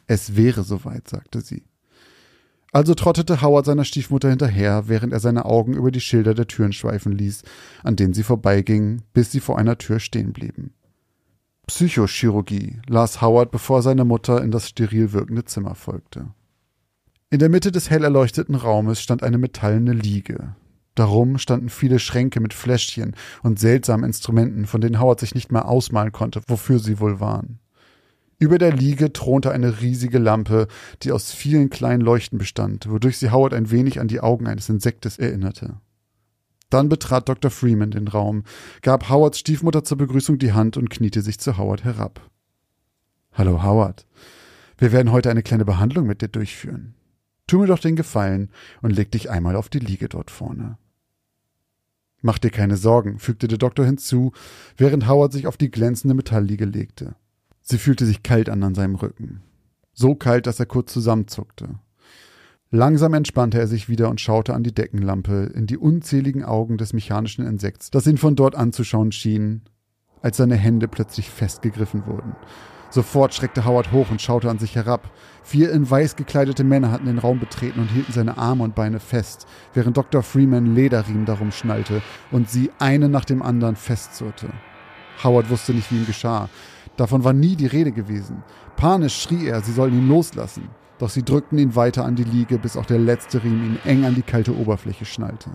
Es 0.08 0.36
wäre 0.36 0.64
soweit, 0.64 1.08
sagte 1.08 1.42
sie. 1.42 1.64
Also 2.74 2.96
trottete 2.96 3.44
Howard 3.44 3.68
seiner 3.68 3.86
Stiefmutter 3.86 4.30
hinterher, 4.30 4.88
während 4.88 5.14
er 5.14 5.20
seine 5.20 5.46
Augen 5.46 5.76
über 5.76 5.92
die 5.92 6.02
Schilder 6.02 6.34
der 6.34 6.48
Türen 6.48 6.74
schweifen 6.74 7.12
ließ, 7.12 7.44
an 7.84 7.96
denen 7.96 8.16
sie 8.16 8.24
vorbeigingen, 8.24 9.04
bis 9.14 9.32
sie 9.32 9.42
vor 9.42 9.60
einer 9.60 9.78
Tür 9.78 10.00
stehen 10.00 10.34
blieben. 10.34 10.74
Psychochirurgie 11.68 12.80
las 12.88 13.22
Howard, 13.22 13.52
bevor 13.52 13.84
seine 13.84 14.06
Mutter 14.06 14.44
in 14.44 14.50
das 14.50 14.70
steril 14.70 15.14
wirkende 15.14 15.46
Zimmer 15.46 15.76
folgte. 15.76 16.34
In 17.30 17.38
der 17.38 17.50
Mitte 17.50 17.72
des 17.72 17.92
hell 17.92 18.04
erleuchteten 18.04 18.56
Raumes 18.56 19.02
stand 19.02 19.22
eine 19.22 19.38
metallene 19.38 19.94
Liege. 19.94 20.56
Darum 20.96 21.38
standen 21.38 21.70
viele 21.70 22.00
Schränke 22.00 22.40
mit 22.40 22.56
Fläschchen 22.56 23.16
und 23.44 23.60
seltsamen 23.60 24.06
Instrumenten, 24.06 24.66
von 24.66 24.82
denen 24.82 25.00
Howard 25.00 25.20
sich 25.20 25.36
nicht 25.36 25.52
mehr 25.52 25.68
ausmalen 25.68 26.12
konnte, 26.12 26.42
wofür 26.48 26.80
sie 26.80 27.00
wohl 27.00 27.20
waren. 27.20 27.60
Über 28.44 28.58
der 28.58 28.74
Liege 28.74 29.14
thronte 29.14 29.54
eine 29.54 29.80
riesige 29.80 30.20
Lampe, 30.20 30.68
die 31.02 31.14
aus 31.14 31.32
vielen 31.32 31.70
kleinen 31.70 32.02
Leuchten 32.02 32.38
bestand, 32.38 32.90
wodurch 32.90 33.18
sie 33.18 33.32
Howard 33.32 33.54
ein 33.54 33.72
wenig 33.72 34.02
an 34.02 34.10
die 34.10 34.20
Augen 34.20 34.48
eines 34.48 34.68
Insektes 34.68 35.18
erinnerte. 35.18 35.80
Dann 36.70 36.90
betrat 36.90 37.30
Dr. 37.30 37.50
Freeman 37.50 37.92
den 37.92 38.10
Raum, 38.10 38.44
gab 38.82 39.10
Howards 39.10 39.40
Stiefmutter 39.40 39.86
zur 39.86 39.98
Begrüßung 39.98 40.40
die 40.40 40.52
Hand 40.52 40.76
und 40.76 40.90
kniete 40.90 41.22
sich 41.22 41.40
zu 41.40 41.58
Howard 41.58 41.86
herab. 41.86 42.20
Hallo 43.32 43.64
Howard. 43.64 44.06
Wir 44.78 44.92
werden 44.92 45.14
heute 45.14 45.30
eine 45.30 45.42
kleine 45.42 45.64
Behandlung 45.64 46.06
mit 46.06 46.22
dir 46.22 46.28
durchführen. 46.28 46.96
Tu 47.48 47.60
mir 47.60 47.68
doch 47.68 47.80
den 47.80 47.96
Gefallen 47.96 48.50
und 48.82 48.92
leg 48.92 49.10
dich 49.10 49.30
einmal 49.30 49.56
auf 49.56 49.70
die 49.70 49.80
Liege 49.80 50.10
dort 50.10 50.32
vorne. 50.32 50.78
Mach 52.22 52.40
dir 52.40 52.52
keine 52.52 52.76
Sorgen, 52.76 53.20
fügte 53.20 53.48
der 53.48 53.58
Doktor 53.58 53.86
hinzu, 53.86 54.34
während 54.76 55.08
Howard 55.08 55.32
sich 55.32 55.48
auf 55.48 55.56
die 55.56 55.72
glänzende 55.72 56.14
Metallliege 56.14 56.66
legte. 56.66 57.16
Sie 57.66 57.78
fühlte 57.78 58.06
sich 58.06 58.24
kalt 58.24 58.50
an 58.50 58.62
an 58.62 58.76
seinem 58.76 58.96
Rücken. 58.96 59.42
So 59.94 60.16
kalt, 60.16 60.48
dass 60.48 60.60
er 60.60 60.66
kurz 60.66 60.92
zusammenzuckte. 60.92 61.80
Langsam 62.72 63.14
entspannte 63.14 63.58
er 63.58 63.68
sich 63.68 63.88
wieder 63.88 64.10
und 64.10 64.20
schaute 64.20 64.54
an 64.54 64.64
die 64.64 64.74
Deckenlampe 64.74 65.52
in 65.56 65.66
die 65.66 65.78
unzähligen 65.78 66.44
Augen 66.44 66.78
des 66.78 66.92
mechanischen 66.92 67.46
Insekts, 67.46 67.90
das 67.90 68.06
ihn 68.06 68.18
von 68.18 68.36
dort 68.36 68.56
anzuschauen 68.56 69.12
schien, 69.14 69.62
als 70.22 70.38
seine 70.38 70.56
Hände 70.56 70.88
plötzlich 70.88 71.30
festgegriffen 71.30 72.06
wurden. 72.06 72.36
Sofort 72.90 73.34
schreckte 73.34 73.66
Howard 73.66 73.92
hoch 73.92 74.12
und 74.12 74.22
schaute 74.22 74.50
an 74.50 74.60
sich 74.60 74.76
herab. 74.76 75.10
Vier 75.42 75.72
in 75.72 75.90
weiß 75.90 76.16
gekleidete 76.16 76.64
Männer 76.64 76.92
hatten 76.92 77.06
den 77.06 77.18
Raum 77.18 77.40
betreten 77.40 77.80
und 77.80 77.90
hielten 77.92 78.12
seine 78.12 78.38
Arme 78.38 78.64
und 78.64 78.76
Beine 78.76 79.00
fest, 79.00 79.48
während 79.74 79.96
Dr. 79.96 80.22
Freeman 80.22 80.76
Lederriemen 80.76 81.26
darum 81.26 81.52
schnallte 81.52 82.02
und 82.32 82.50
sie 82.50 82.72
eine 82.80 83.08
nach 83.08 83.26
dem 83.26 83.42
anderen 83.42 83.76
festzurrte. 83.76 84.50
Howard 85.24 85.50
wusste 85.50 85.74
nicht, 85.74 85.92
wie 85.92 85.98
ihm 85.98 86.06
geschah. 86.06 86.50
Davon 86.98 87.24
war 87.24 87.34
nie 87.34 87.56
die 87.56 87.68
Rede 87.68 87.92
gewesen. 87.92 88.44
Panisch 88.76 89.22
schrie 89.22 89.48
er, 89.48 89.62
sie 89.62 89.72
sollen 89.72 89.94
ihn 89.94 90.08
loslassen. 90.08 90.70
Doch 91.00 91.10
sie 91.10 91.24
drückten 91.24 91.58
ihn 91.58 91.76
weiter 91.76 92.06
an 92.06 92.16
die 92.16 92.24
Liege, 92.24 92.60
bis 92.60 92.78
auch 92.78 92.86
der 92.86 93.00
letzte 93.00 93.44
Riemen 93.44 93.66
ihn 93.66 93.80
eng 93.84 94.06
an 94.06 94.16
die 94.16 94.22
kalte 94.22 94.56
Oberfläche 94.56 95.06
schnallte. 95.06 95.50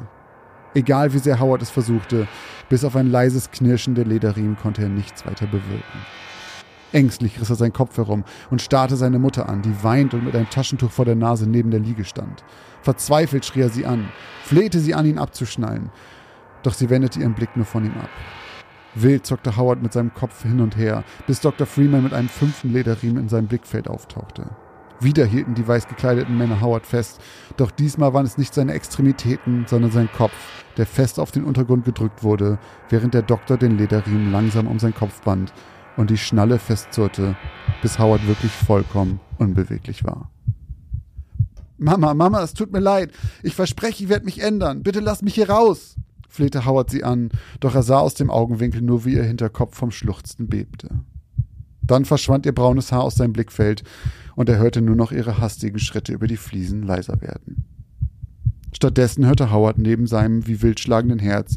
Egal 0.74 1.14
wie 1.14 1.18
sehr 1.18 1.40
Howard 1.40 1.62
es 1.62 1.70
versuchte, 1.70 2.26
bis 2.68 2.84
auf 2.84 2.96
ein 2.96 3.10
leises 3.10 3.50
Knirschen 3.50 3.94
der 3.94 4.04
Lederriemen 4.04 4.56
konnte 4.56 4.82
er 4.82 4.88
nichts 4.88 5.24
weiter 5.26 5.46
bewirken. 5.46 6.00
Ängstlich 6.92 7.40
riss 7.40 7.50
er 7.50 7.56
seinen 7.56 7.72
Kopf 7.72 7.96
herum 7.96 8.24
und 8.50 8.62
starrte 8.62 8.96
seine 8.96 9.18
Mutter 9.18 9.48
an, 9.48 9.62
die 9.62 9.82
weint 9.82 10.14
und 10.14 10.24
mit 10.24 10.34
einem 10.34 10.50
Taschentuch 10.50 10.90
vor 10.90 11.04
der 11.04 11.16
Nase 11.16 11.48
neben 11.48 11.70
der 11.70 11.80
Liege 11.80 12.04
stand. 12.04 12.44
Verzweifelt 12.82 13.44
schrie 13.44 13.60
er 13.60 13.68
sie 13.68 13.86
an, 13.86 14.08
flehte 14.42 14.80
sie 14.80 14.94
an, 14.94 15.06
ihn 15.06 15.18
abzuschnallen. 15.18 15.90
Doch 16.62 16.74
sie 16.74 16.90
wendete 16.90 17.20
ihren 17.20 17.34
Blick 17.34 17.56
nur 17.56 17.66
von 17.66 17.84
ihm 17.84 17.96
ab. 17.98 18.10
Wild 19.02 19.26
zockte 19.26 19.56
Howard 19.56 19.82
mit 19.82 19.92
seinem 19.92 20.14
Kopf 20.14 20.42
hin 20.42 20.60
und 20.60 20.76
her, 20.76 21.04
bis 21.26 21.40
Dr. 21.40 21.66
Freeman 21.66 22.04
mit 22.04 22.12
einem 22.12 22.28
fünften 22.28 22.72
Lederriemen 22.72 23.22
in 23.22 23.28
seinem 23.28 23.46
Blickfeld 23.46 23.88
auftauchte. 23.88 24.46
Wieder 25.00 25.24
hielten 25.24 25.54
die 25.54 25.66
weiß 25.66 25.86
gekleideten 25.86 26.36
Männer 26.36 26.60
Howard 26.60 26.84
fest, 26.84 27.20
doch 27.56 27.70
diesmal 27.70 28.14
waren 28.14 28.26
es 28.26 28.36
nicht 28.36 28.52
seine 28.52 28.74
Extremitäten, 28.74 29.64
sondern 29.68 29.92
sein 29.92 30.08
Kopf, 30.16 30.34
der 30.76 30.86
fest 30.86 31.20
auf 31.20 31.30
den 31.30 31.44
Untergrund 31.44 31.84
gedrückt 31.84 32.24
wurde, 32.24 32.58
während 32.88 33.14
der 33.14 33.22
Doktor 33.22 33.56
den 33.56 33.78
Lederriemen 33.78 34.32
langsam 34.32 34.66
um 34.66 34.78
seinen 34.80 34.94
Kopf 34.94 35.20
band 35.22 35.52
und 35.96 36.10
die 36.10 36.18
Schnalle 36.18 36.58
festzurrte, 36.58 37.36
bis 37.80 37.98
Howard 37.98 38.26
wirklich 38.26 38.50
vollkommen 38.50 39.20
unbeweglich 39.38 40.04
war. 40.04 40.30
Mama, 41.76 42.12
Mama, 42.12 42.42
es 42.42 42.54
tut 42.54 42.72
mir 42.72 42.80
leid. 42.80 43.12
Ich 43.44 43.54
verspreche, 43.54 44.02
ich 44.02 44.08
werde 44.08 44.24
mich 44.24 44.42
ändern. 44.42 44.82
Bitte 44.82 44.98
lass 44.98 45.22
mich 45.22 45.34
hier 45.34 45.48
raus, 45.48 45.94
flehte 46.38 46.64
Howard 46.64 46.88
sie 46.88 47.02
an, 47.02 47.30
doch 47.58 47.74
er 47.74 47.82
sah 47.82 47.98
aus 47.98 48.14
dem 48.14 48.30
Augenwinkel 48.30 48.80
nur, 48.80 49.04
wie 49.04 49.14
ihr 49.14 49.24
Hinterkopf 49.24 49.76
vom 49.76 49.90
Schluchzen 49.90 50.46
bebte. 50.46 51.00
Dann 51.82 52.04
verschwand 52.04 52.46
ihr 52.46 52.54
braunes 52.54 52.92
Haar 52.92 53.02
aus 53.02 53.16
seinem 53.16 53.32
Blickfeld 53.32 53.82
und 54.36 54.48
er 54.48 54.58
hörte 54.58 54.80
nur 54.80 54.94
noch 54.94 55.10
ihre 55.10 55.38
hastigen 55.38 55.80
Schritte 55.80 56.12
über 56.12 56.28
die 56.28 56.36
Fliesen 56.36 56.84
leiser 56.84 57.20
werden. 57.20 57.64
Stattdessen 58.72 59.26
hörte 59.26 59.50
Howard 59.50 59.78
neben 59.78 60.06
seinem 60.06 60.46
wie 60.46 60.62
wild 60.62 60.78
schlagenden 60.78 61.18
Herz 61.18 61.56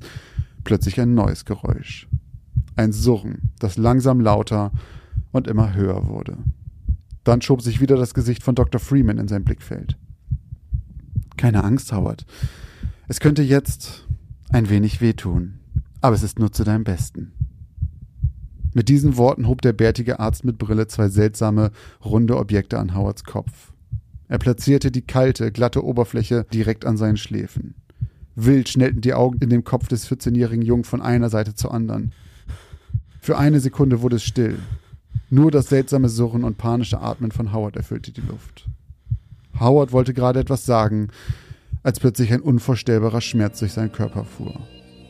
plötzlich 0.63 0.99
ein 0.99 1.13
neues 1.13 1.45
Geräusch. 1.45 2.07
Ein 2.75 2.91
Surren, 2.91 3.51
das 3.59 3.77
langsam 3.77 4.19
lauter 4.19 4.71
und 5.32 5.47
immer 5.47 5.75
höher 5.75 6.07
wurde. 6.07 6.38
Dann 7.23 7.43
schob 7.43 7.61
sich 7.61 7.82
wieder 7.82 7.97
das 7.97 8.15
Gesicht 8.15 8.41
von 8.41 8.55
Dr. 8.55 8.82
Freeman 8.82 9.19
in 9.19 9.27
sein 9.27 9.43
Blickfeld. 9.43 9.95
Keine 11.38 11.63
Angst, 11.63 11.93
Howard. 11.93 12.25
Es 13.07 13.19
könnte 13.19 13.43
jetzt 13.43 14.07
ein 14.52 14.70
wenig 14.70 15.02
wehtun, 15.02 15.60
aber 16.02 16.16
es 16.16 16.24
ist 16.24 16.39
nur 16.39 16.52
zu 16.52 16.64
deinem 16.64 16.84
Besten. 16.84 17.32
Mit 18.74 18.89
diesen 18.89 19.18
Worten 19.18 19.47
hob 19.47 19.62
der 19.62 19.74
bärtige 19.74 20.20
Arzt 20.20 20.45
mit 20.45 20.58
Brille 20.58 20.88
zwei 20.88 21.10
seltsame, 21.10 21.72
runde 22.04 22.38
Objekte 22.38 22.80
an 22.80 22.95
Howards 22.95 23.24
Kopf. 23.24 23.74
Er 24.28 24.38
platzierte 24.38 24.91
die 24.91 25.02
kalte, 25.02 25.52
glatte 25.52 25.84
Oberfläche 25.84 26.45
direkt 26.54 26.86
an 26.86 26.95
seinen 26.95 27.18
Schläfen. 27.18 27.76
Wild 28.36 28.70
schnellten 28.70 29.02
die 29.02 29.14
Augen 29.14 29.39
in 29.39 29.49
dem 29.49 29.66
Kopf 29.66 29.89
des 29.89 30.10
14-jährigen 30.10 30.64
Jungen 30.64 30.86
von 30.86 31.02
einer 31.02 31.30
Seite 31.30 31.54
zur 31.54 31.74
anderen. 31.74 32.14
Für 33.20 33.38
eine 33.38 33.60
Sekunde 33.60 34.02
wurde 34.02 34.16
es 34.16 34.24
still. 34.24 34.58
Nur 35.30 35.52
das 35.52 35.68
seltsame 35.68 36.08
Surren 36.08 36.45
und 36.45 36.58
panische 36.58 37.02
Atmen 37.02 37.32
von 37.32 37.54
Howard 37.54 37.76
erfüllte 37.76 38.12
die 38.12 38.22
Luft. 38.22 38.70
Howard 39.60 39.91
wollte 39.91 40.14
gerade 40.14 40.39
etwas 40.39 40.66
sagen, 40.66 41.10
als 41.84 41.99
plötzlich 41.99 42.32
ein 42.32 42.41
unvorstellbarer 42.41 43.21
Schmerz 43.21 43.59
durch 43.59 43.73
seinen 43.73 43.91
Körper 43.91 44.23
fuhr. 44.23 44.59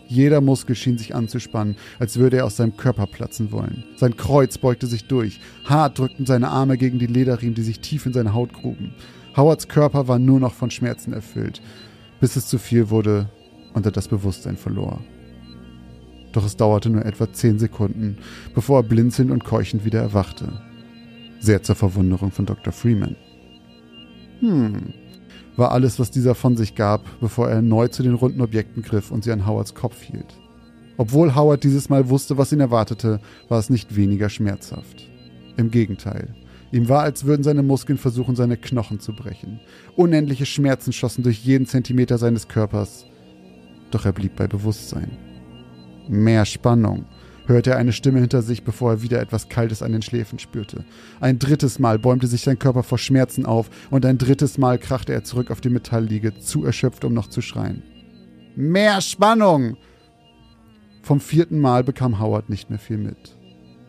Jeder 0.08 0.42
Muskel 0.42 0.76
schien 0.76 0.98
sich 0.98 1.16
anzuspannen, 1.16 1.78
als 1.98 2.18
würde 2.18 2.38
er 2.38 2.46
aus 2.46 2.58
seinem 2.58 2.76
Körper 2.76 3.08
platzen 3.08 3.54
wollen. 3.54 3.86
Sein 3.96 4.18
Kreuz 4.18 4.58
beugte 4.58 4.86
sich 4.86 5.08
durch. 5.08 5.40
Hart 5.64 6.00
drückten 6.00 6.26
seine 6.26 6.50
Arme 6.50 6.78
gegen 6.78 7.00
die 7.00 7.08
Lederriemen, 7.08 7.56
die 7.56 7.62
sich 7.62 7.80
tief 7.80 8.06
in 8.06 8.12
seine 8.12 8.34
Haut 8.34 8.52
gruben. 8.52 8.94
Howards 9.38 9.70
Körper 9.70 10.10
war 10.10 10.20
nur 10.20 10.42
noch 10.42 10.54
von 10.54 10.70
Schmerzen 10.70 11.14
erfüllt, 11.14 11.62
bis 12.20 12.36
es 12.36 12.48
zu 12.48 12.58
viel 12.58 12.90
wurde 12.90 13.30
und 13.74 13.86
er 13.86 13.94
das 13.94 14.10
Bewusstsein 14.10 14.58
verlor. 14.58 15.00
Doch 16.34 16.46
es 16.46 16.58
dauerte 16.58 16.90
nur 16.90 17.06
etwa 17.06 17.32
zehn 17.32 17.58
Sekunden, 17.60 18.18
bevor 18.54 18.80
er 18.80 18.84
blinzelnd 18.84 19.32
und 19.32 19.46
keuchend 19.46 19.86
wieder 19.86 20.02
erwachte. 20.02 20.62
Sehr 21.40 21.64
zur 21.64 21.76
Verwunderung 21.76 22.32
von 22.32 22.46
Dr. 22.46 22.74
Freeman. 22.74 23.16
Hm, 24.42 24.94
war 25.58 25.72
alles, 25.72 26.00
was 26.00 26.12
dieser 26.12 26.36
von 26.36 26.58
sich 26.58 26.76
gab, 26.76 27.04
bevor 27.20 27.50
er 27.50 27.56
erneut 27.56 27.94
zu 27.94 28.04
den 28.04 28.14
runden 28.14 28.42
Objekten 28.42 28.84
griff 28.84 29.12
und 29.12 29.24
sie 29.24 29.32
an 29.32 29.46
Howards 29.46 29.76
Kopf 29.76 30.02
hielt. 30.02 30.38
Obwohl 30.98 31.36
Howard 31.36 31.64
dieses 31.64 31.90
Mal 31.90 32.10
wusste, 32.10 32.38
was 32.38 32.52
ihn 32.52 32.60
erwartete, 32.60 33.20
war 33.50 33.60
es 33.60 33.70
nicht 33.70 33.96
weniger 33.96 34.30
schmerzhaft. 34.30 35.10
Im 35.58 35.72
Gegenteil. 35.72 36.36
Ihm 36.72 36.88
war, 36.88 37.02
als 37.02 37.26
würden 37.26 37.44
seine 37.44 37.64
Muskeln 37.64 37.98
versuchen, 37.98 38.36
seine 38.36 38.56
Knochen 38.56 39.00
zu 39.00 39.14
brechen. 39.14 39.60
Unendliche 39.96 40.46
Schmerzen 40.46 40.94
schossen 40.94 41.24
durch 41.24 41.44
jeden 41.44 41.66
Zentimeter 41.66 42.18
seines 42.18 42.48
Körpers. 42.48 43.06
Doch 43.92 44.06
er 44.06 44.14
blieb 44.14 44.38
bei 44.38 44.48
Bewusstsein. 44.48 45.12
Mehr 46.08 46.46
Spannung, 46.46 47.06
hörte 47.52 47.72
er 47.72 47.78
eine 47.78 47.94
Stimme 47.94 48.20
hinter 48.20 48.42
sich, 48.42 48.64
bevor 48.64 48.92
er 48.92 49.02
wieder 49.02 49.22
etwas 49.22 49.50
Kaltes 49.50 49.82
an 49.82 49.92
den 49.92 50.02
Schläfen 50.02 50.40
spürte. 50.40 50.86
Ein 51.20 51.40
drittes 51.40 51.80
Mal 51.80 52.00
bäumte 52.00 52.28
sich 52.28 52.42
sein 52.42 52.60
Körper 52.60 52.84
vor 52.84 52.98
Schmerzen 52.98 53.46
auf 53.46 53.70
und 53.90 54.06
ein 54.06 54.18
drittes 54.18 54.58
Mal 54.58 54.78
krachte 54.78 55.14
er 55.14 55.24
zurück 55.24 55.52
auf 55.52 55.62
die 55.62 55.70
Metallliege, 55.70 56.40
zu 56.40 56.66
erschöpft, 56.66 57.06
um 57.06 57.14
noch 57.14 57.28
zu 57.28 57.42
schreien. 57.42 57.84
Mehr 58.56 59.02
Spannung! 59.02 59.78
Vom 61.04 61.20
vierten 61.20 61.60
Mal 61.60 61.84
bekam 61.84 62.20
Howard 62.20 62.50
nicht 62.50 62.70
mehr 62.70 62.80
viel 62.80 62.98
mit. 62.98 63.38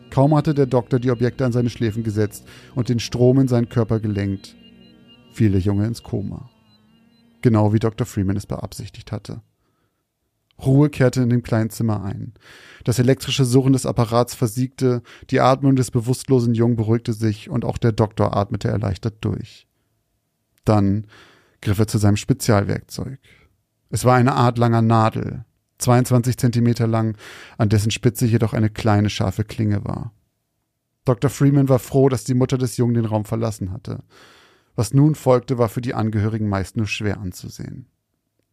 Kaum 0.09 0.35
hatte 0.35 0.53
der 0.53 0.67
Doktor 0.67 0.99
die 0.99 1.11
Objekte 1.11 1.45
an 1.45 1.51
seine 1.51 1.69
Schläfen 1.69 2.03
gesetzt 2.03 2.45
und 2.75 2.89
den 2.89 2.99
Strom 2.99 3.39
in 3.39 3.47
seinen 3.47 3.69
Körper 3.69 3.99
gelenkt, 3.99 4.55
fiel 5.31 5.51
der 5.51 5.61
Junge 5.61 5.85
ins 5.85 6.03
Koma. 6.03 6.49
Genau 7.41 7.73
wie 7.73 7.79
Dr. 7.79 8.05
Freeman 8.07 8.37
es 8.37 8.45
beabsichtigt 8.45 9.11
hatte. 9.11 9.41
Ruhe 10.61 10.89
kehrte 10.89 11.21
in 11.21 11.29
dem 11.29 11.43
kleinen 11.43 11.69
Zimmer 11.69 12.03
ein. 12.03 12.33
Das 12.83 12.99
elektrische 12.99 13.45
Surren 13.45 13.73
des 13.73 13.85
Apparats 13.85 14.35
versiegte, 14.35 15.01
die 15.29 15.39
Atmung 15.39 15.75
des 15.75 15.91
bewusstlosen 15.91 16.53
Jungen 16.53 16.75
beruhigte 16.75 17.13
sich 17.13 17.49
und 17.49 17.65
auch 17.65 17.77
der 17.77 17.91
Doktor 17.91 18.35
atmete 18.35 18.67
erleichtert 18.67 19.15
durch. 19.21 19.67
Dann 20.65 21.07
griff 21.61 21.79
er 21.79 21.87
zu 21.87 21.97
seinem 21.97 22.17
Spezialwerkzeug. 22.17 23.19
Es 23.89 24.05
war 24.05 24.15
eine 24.15 24.33
Art 24.33 24.57
langer 24.57 24.81
Nadel, 24.81 25.45
22 25.79 26.37
Zentimeter 26.37 26.87
lang, 26.87 27.17
an 27.57 27.69
dessen 27.69 27.91
Spitze 27.91 28.25
jedoch 28.25 28.53
eine 28.53 28.69
kleine 28.69 29.09
scharfe 29.09 29.43
Klinge 29.43 29.83
war. 29.83 30.13
Dr. 31.05 31.29
Freeman 31.29 31.69
war 31.69 31.79
froh, 31.79 32.07
dass 32.09 32.23
die 32.23 32.33
Mutter 32.33 32.57
des 32.57 32.77
Jungen 32.77 32.93
den 32.93 33.05
Raum 33.05 33.25
verlassen 33.25 33.71
hatte. 33.71 34.03
Was 34.75 34.93
nun 34.93 35.15
folgte, 35.15 35.57
war 35.57 35.69
für 35.69 35.81
die 35.81 35.93
Angehörigen 35.93 36.47
meist 36.47 36.77
nur 36.77 36.87
schwer 36.87 37.19
anzusehen. 37.19 37.87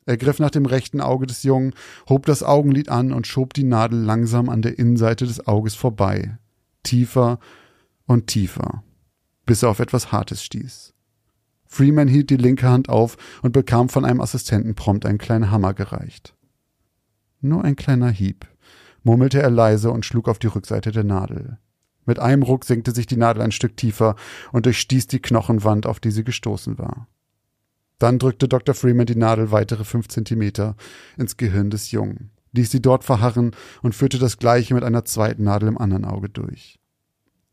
Er 0.07 0.17
griff 0.17 0.39
nach 0.39 0.51
dem 0.51 0.67
rechten 0.67 1.01
Auge 1.01 1.27
des 1.27 1.43
Jungen, 1.43 1.75
hob 2.09 2.27
das 2.27 2.43
Augenlid 2.43 2.89
an 2.89 3.13
und 3.13 3.27
schob 3.27 3.55
die 3.55 3.65
Nadel 3.65 4.01
langsam 4.01 4.49
an 4.49 4.63
der 4.63 4.79
Innenseite 4.79 5.27
des 5.27 5.47
Auges 5.47 5.75
vorbei, 5.75 6.39
tiefer 6.83 7.39
und 8.07 8.27
tiefer, 8.27 8.83
bis 9.47 9.63
er 9.63 9.69
auf 9.69 9.79
etwas 9.79 10.11
Hartes 10.11 10.43
stieß. 10.43 10.95
Freeman 11.67 12.09
hielt 12.09 12.31
die 12.31 12.37
linke 12.37 12.69
Hand 12.69 12.89
auf 12.89 13.17
und 13.43 13.53
bekam 13.53 13.89
von 13.89 14.05
einem 14.05 14.21
Assistenten 14.21 14.75
prompt 14.75 15.07
einen 15.07 15.19
kleinen 15.19 15.53
Hammer 15.53 15.75
gereicht. 15.75 16.35
Nur 17.41 17.65
ein 17.65 17.77
kleiner 17.77 18.11
Hieb, 18.11 18.49
murmelte 19.05 19.41
er 19.41 19.51
leise 19.51 19.91
und 19.91 20.05
schlug 20.05 20.29
auf 20.29 20.39
die 20.39 20.49
Rückseite 20.49 20.93
der 20.93 21.05
Nadel. 21.05 21.59
Mit 22.07 22.19
einem 22.19 22.43
Ruck 22.43 22.65
senkte 22.65 22.93
sich 22.93 23.07
die 23.07 23.17
Nadel 23.17 23.43
ein 23.43 23.53
Stück 23.53 23.77
tiefer 23.77 24.17
und 24.53 24.67
durchstieß 24.67 25.07
die 25.07 25.23
Knochenwand, 25.23 25.87
auf 25.87 26.01
die 26.01 26.11
sie 26.11 26.25
gestoßen 26.25 26.79
war. 26.79 27.07
Dann 28.01 28.19
drückte 28.19 28.49
Dr. 28.49 28.75
Freeman 28.75 29.05
die 29.05 29.15
Nadel 29.15 29.53
weitere 29.53 29.85
fünf 29.85 30.09
Zentimeter 30.09 30.75
ins 31.19 31.37
Gehirn 31.37 31.69
des 31.69 31.91
Jungen, 31.91 32.31
ließ 32.53 32.71
sie 32.71 32.81
dort 32.81 33.05
verharren 33.05 33.53
und 33.83 33.95
führte 33.95 34.19
das 34.19 34.39
gleiche 34.39 34.75
mit 34.75 34.83
einer 34.83 35.05
zweiten 35.05 35.45
Nadel 35.45 35.69
im 35.69 35.79
anderen 35.79 36.07
Auge 36.07 36.31
durch. 36.31 36.81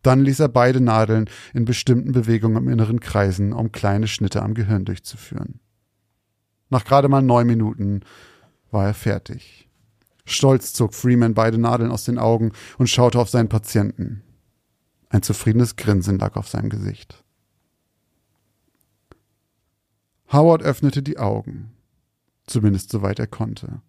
Dann 0.03 0.21
ließ 0.21 0.39
er 0.39 0.47
beide 0.47 0.79
Nadeln 0.79 1.29
in 1.53 1.65
bestimmten 1.65 2.13
Bewegungen 2.13 2.63
im 2.63 2.69
Inneren 2.69 3.01
kreisen, 3.01 3.51
um 3.51 3.73
kleine 3.73 4.07
Schnitte 4.07 4.41
am 4.41 4.53
Gehirn 4.53 4.85
durchzuführen. 4.85 5.59
Nach 6.69 6.85
gerade 6.85 7.09
mal 7.09 7.21
neun 7.21 7.45
Minuten 7.45 7.99
war 8.71 8.85
er 8.85 8.93
fertig. 8.93 9.67
Stolz 10.23 10.71
zog 10.71 10.93
Freeman 10.93 11.33
beide 11.33 11.57
Nadeln 11.57 11.91
aus 11.91 12.05
den 12.05 12.17
Augen 12.17 12.53
und 12.77 12.89
schaute 12.89 13.19
auf 13.19 13.29
seinen 13.29 13.49
Patienten. 13.49 14.23
Ein 15.09 15.23
zufriedenes 15.23 15.75
Grinsen 15.75 16.19
lag 16.19 16.37
auf 16.37 16.47
seinem 16.47 16.69
Gesicht. 16.69 17.25
Howard 20.31 20.61
öffnete 20.63 21.01
die 21.01 21.17
Augen. 21.17 21.71
Zumindest 22.45 22.89
soweit 22.91 23.19
er 23.19 23.27
konnte. 23.27 23.81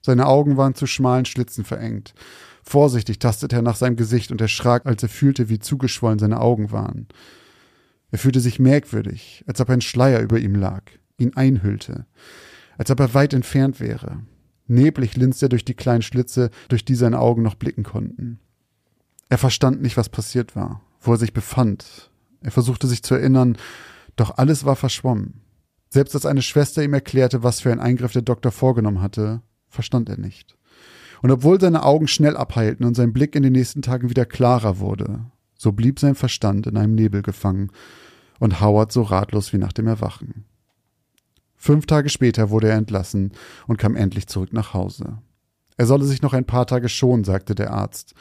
Seine 0.00 0.26
Augen 0.26 0.56
waren 0.56 0.74
zu 0.74 0.86
schmalen 0.86 1.24
Schlitzen 1.24 1.64
verengt. 1.64 2.14
Vorsichtig 2.62 3.18
tastete 3.18 3.56
er 3.56 3.62
nach 3.62 3.76
seinem 3.76 3.96
Gesicht 3.96 4.30
und 4.30 4.40
erschrak, 4.40 4.86
als 4.86 5.02
er 5.02 5.08
fühlte, 5.08 5.48
wie 5.48 5.58
zugeschwollen 5.58 6.18
seine 6.18 6.40
Augen 6.40 6.70
waren. 6.70 7.08
Er 8.10 8.18
fühlte 8.18 8.40
sich 8.40 8.58
merkwürdig, 8.58 9.44
als 9.46 9.60
ob 9.60 9.68
ein 9.70 9.80
Schleier 9.80 10.20
über 10.20 10.38
ihm 10.38 10.54
lag, 10.54 10.82
ihn 11.18 11.34
einhüllte, 11.34 12.06
als 12.78 12.90
ob 12.90 13.00
er 13.00 13.14
weit 13.14 13.34
entfernt 13.34 13.80
wäre. 13.80 14.20
Neblig 14.68 15.16
linste 15.16 15.46
er 15.46 15.48
durch 15.48 15.64
die 15.64 15.74
kleinen 15.74 16.02
Schlitze, 16.02 16.50
durch 16.68 16.84
die 16.84 16.94
seine 16.94 17.18
Augen 17.18 17.42
noch 17.42 17.54
blicken 17.54 17.82
konnten. 17.82 18.38
Er 19.28 19.38
verstand 19.38 19.82
nicht, 19.82 19.96
was 19.96 20.08
passiert 20.08 20.54
war, 20.54 20.82
wo 21.00 21.12
er 21.12 21.18
sich 21.18 21.32
befand. 21.32 22.10
Er 22.42 22.52
versuchte 22.52 22.86
sich 22.86 23.02
zu 23.02 23.14
erinnern, 23.14 23.56
doch 24.14 24.38
alles 24.38 24.64
war 24.64 24.76
verschwommen. 24.76 25.42
Selbst 25.88 26.14
als 26.14 26.26
eine 26.26 26.42
Schwester 26.42 26.82
ihm 26.82 26.94
erklärte, 26.94 27.42
was 27.42 27.60
für 27.60 27.72
ein 27.72 27.80
Eingriff 27.80 28.12
der 28.12 28.22
Doktor 28.22 28.52
vorgenommen 28.52 29.00
hatte, 29.00 29.42
verstand 29.68 30.08
er 30.08 30.18
nicht. 30.18 30.56
Und 31.22 31.30
obwohl 31.30 31.60
seine 31.60 31.82
Augen 31.82 32.08
schnell 32.08 32.36
abheilten 32.36 32.84
und 32.84 32.94
sein 32.94 33.12
Blick 33.12 33.34
in 33.34 33.42
den 33.42 33.52
nächsten 33.52 33.82
Tagen 33.82 34.10
wieder 34.10 34.26
klarer 34.26 34.78
wurde, 34.78 35.26
so 35.56 35.72
blieb 35.72 35.98
sein 35.98 36.14
Verstand 36.14 36.66
in 36.66 36.76
einem 36.76 36.94
Nebel 36.94 37.22
gefangen 37.22 37.70
und 38.38 38.60
Howard 38.60 38.92
so 38.92 39.02
ratlos 39.02 39.52
wie 39.52 39.58
nach 39.58 39.72
dem 39.72 39.86
Erwachen. 39.86 40.44
Fünf 41.56 41.86
Tage 41.86 42.10
später 42.10 42.50
wurde 42.50 42.68
er 42.68 42.76
entlassen 42.76 43.32
und 43.66 43.78
kam 43.78 43.96
endlich 43.96 44.26
zurück 44.26 44.52
nach 44.52 44.74
Hause. 44.74 45.18
Er 45.76 45.86
solle 45.86 46.04
sich 46.04 46.22
noch 46.22 46.32
ein 46.32 46.44
paar 46.44 46.66
Tage 46.66 46.88
schonen, 46.88 47.24
sagte 47.24 47.54
der 47.54 47.72
Arzt. 47.72 48.14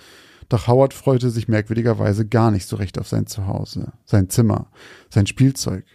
Doch 0.50 0.68
Howard 0.68 0.94
freute 0.94 1.30
sich 1.30 1.48
merkwürdigerweise 1.48 2.28
gar 2.28 2.52
nicht 2.52 2.68
so 2.68 2.76
recht 2.76 3.00
auf 3.00 3.08
sein 3.08 3.28
Zuhause, 3.28 3.94
sein 4.06 4.30
Zimmer, 4.30 4.72
sein 5.10 5.28
Spielzeug. 5.28 5.86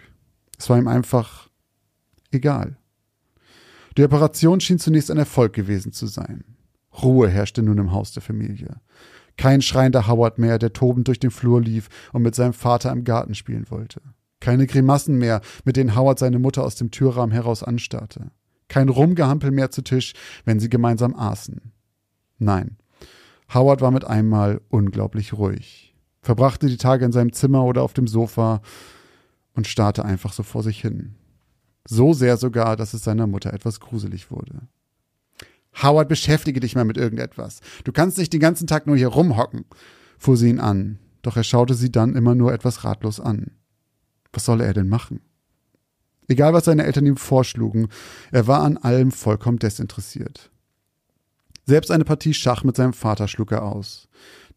Es 0.59 0.69
war 0.69 0.79
ihm 0.79 0.89
einfach 0.89 1.50
egal. 2.31 2.77
Die 3.97 4.05
Operation 4.05 4.61
schien 4.61 4.79
zunächst 4.79 5.11
ein 5.11 5.19
Erfolg 5.19 5.53
gewesen 5.53 5.93
zu 5.93 6.07
sein. 6.07 6.45
Ruhe 7.03 7.29
herrschte 7.29 7.63
nun 7.63 7.79
im 7.79 7.93
Haus 7.93 8.13
der 8.13 8.23
Familie. 8.23 8.81
Kein 9.37 9.63
schreiender 9.63 10.07
Howard 10.07 10.39
mehr, 10.39 10.59
der 10.59 10.73
tobend 10.73 11.09
durch 11.09 11.19
den 11.19 11.31
Flur 11.31 11.61
lief 11.61 11.89
und 12.13 12.23
mit 12.23 12.35
seinem 12.35 12.53
Vater 12.53 12.93
im 12.93 13.05
Garten 13.05 13.35
spielen 13.35 13.71
wollte. 13.71 14.01
Keine 14.41 14.67
Grimassen 14.67 15.19
mehr, 15.19 15.41
mit 15.65 15.77
denen 15.77 15.97
Howard 15.97 16.19
seine 16.19 16.39
Mutter 16.39 16.65
aus 16.65 16.75
dem 16.77 16.91
Türrahmen 16.91 17.33
heraus 17.33 17.63
anstarrte. 17.63 18.31
Kein 18.69 18.89
Rumgehampel 18.89 19.51
mehr 19.51 19.71
zu 19.71 19.83
Tisch, 19.83 20.15
wenn 20.45 20.61
sie 20.61 20.69
gemeinsam 20.69 21.15
aßen. 21.15 21.73
Nein, 22.39 22.77
Howard 23.53 23.81
war 23.81 23.91
mit 23.91 24.05
einmal 24.05 24.61
unglaublich 24.69 25.33
ruhig, 25.33 25.95
verbrachte 26.23 26.69
die 26.69 26.77
Tage 26.77 27.05
in 27.05 27.13
seinem 27.13 27.33
Zimmer 27.33 27.65
oder 27.65 27.83
auf 27.83 27.95
dem 27.95 28.07
Sofa 28.07 28.63
und 29.55 29.67
starrte 29.67 30.05
einfach 30.05 30.33
so 30.33 30.43
vor 30.43 30.63
sich 30.63 30.81
hin. 30.81 31.17
So 31.89 32.13
sehr 32.13 32.37
sogar, 32.37 32.77
dass 32.77 32.95
es 32.95 33.05
seiner 33.05 33.27
Mutter 33.27 33.53
etwas 33.53 33.81
gruselig 33.81 34.31
wurde. 34.31 34.63
Howard, 35.83 36.09
beschäftige 36.09 36.61
dich 36.61 36.75
mal 36.75 36.85
mit 36.85 36.97
irgendetwas. 36.97 37.61
Du 37.85 37.93
kannst 37.93 38.19
nicht 38.19 38.33
den 38.33 38.41
ganzen 38.41 38.67
Tag 38.67 38.87
nur 38.87 38.97
hier 38.97 39.09
rumhocken, 39.09 39.65
fuhr 40.19 40.37
sie 40.37 40.51
ihn 40.51 40.61
an, 40.61 40.99
doch 41.23 41.37
er 41.37 41.45
schaute 41.45 41.75
sie 41.75 41.91
dann 41.91 42.17
immer 42.17 42.35
nur 42.35 42.53
etwas 42.53 42.85
ratlos 42.85 43.21
an. 43.21 43.53
Was 44.33 44.45
solle 44.45 44.65
er 44.65 44.75
denn 44.75 44.89
machen? 44.89 45.21
Egal, 46.29 46.53
was 46.53 46.67
seine 46.67 46.85
Eltern 46.85 47.07
ihm 47.07 47.17
vorschlugen, 47.17 47.89
er 48.31 48.47
war 48.47 48.63
an 48.63 48.77
allem 48.77 49.11
vollkommen 49.11 49.59
desinteressiert. 49.59 50.51
Selbst 51.67 51.91
eine 51.91 52.05
Partie 52.05 52.35
Schach 52.35 52.63
mit 52.63 52.77
seinem 52.77 52.93
Vater 52.93 53.27
schlug 53.27 53.53
er 53.53 53.65
aus. 53.65 54.09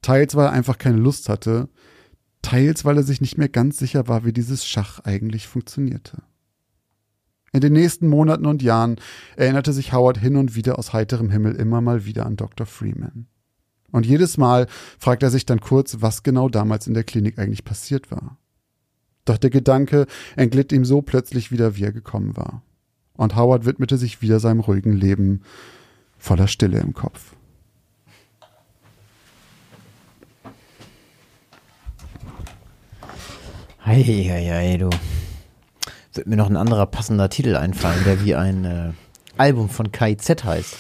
Teils, 0.02 0.36
weil 0.36 0.48
er 0.48 0.52
einfach 0.52 0.78
keine 0.78 0.98
Lust 0.98 1.30
hatte, 1.30 1.70
teils, 2.42 2.86
weil 2.86 2.98
er 2.98 3.04
sich 3.04 3.22
nicht 3.22 3.38
mehr 3.38 3.50
ganz 3.50 3.78
sicher 3.78 4.08
war, 4.08 4.26
wie 4.26 4.34
dieses 4.34 4.68
Schach 4.68 5.00
eigentlich 5.00 5.48
funktionierte. 5.48 6.22
In 7.56 7.62
den 7.62 7.74
nächsten 7.74 8.08
Monaten 8.08 8.48
und 8.48 8.64
Jahren 8.64 8.96
erinnerte 9.36 9.74
sich 9.74 9.94
Howard 9.94 10.18
hin 10.18 10.38
und 10.38 10.56
wieder 10.56 10.80
aus 10.80 10.92
heiterem 10.92 11.30
Himmel 11.30 11.56
immer 11.56 11.82
mal 11.82 12.04
wieder 12.04 12.26
an 12.26 12.36
Dr. 12.36 12.66
Freeman. 12.66 13.28
Und 13.92 14.08
jedes 14.08 14.38
Mal 14.38 14.66
fragte 14.98 15.28
er 15.28 15.30
sich 15.30 15.46
dann 15.46 15.60
kurz, 15.60 15.98
was 16.00 16.24
genau 16.24 16.50
damals 16.50 16.88
in 16.88 16.96
der 16.96 17.04
Klinik 17.04 17.38
eigentlich 17.38 17.64
passiert 17.64 18.10
war. 18.10 18.40
Doch 19.26 19.38
der 19.38 19.52
Gedanke 19.52 20.08
entglitt 20.36 20.72
ihm 20.72 20.84
so 20.84 21.04
plötzlich 21.04 21.52
wieder, 21.52 21.76
wie 21.76 21.84
er 21.84 21.92
gekommen 21.92 22.36
war. 22.36 22.64
Und 23.14 23.36
Howard 23.36 23.68
widmete 23.68 24.00
sich 24.00 24.24
wieder 24.24 24.40
seinem 24.40 24.60
ruhigen 24.60 24.94
Leben 24.94 25.44
voller 26.18 26.48
Stille 26.48 26.80
im 26.80 26.96
Kopf. 26.96 27.36
Heieiei, 33.86 34.78
du. 34.78 34.90
Wird 36.14 36.28
mir 36.28 36.36
noch 36.36 36.50
ein 36.50 36.58
anderer 36.58 36.86
passender 36.86 37.30
Titel 37.30 37.56
einfallen, 37.56 38.04
der 38.06 38.24
wie 38.24 38.36
ein 38.36 38.66
äh, 38.66 38.92
Album 39.38 39.70
von 39.70 39.92
KIZ 39.92 40.44
heißt. 40.44 40.76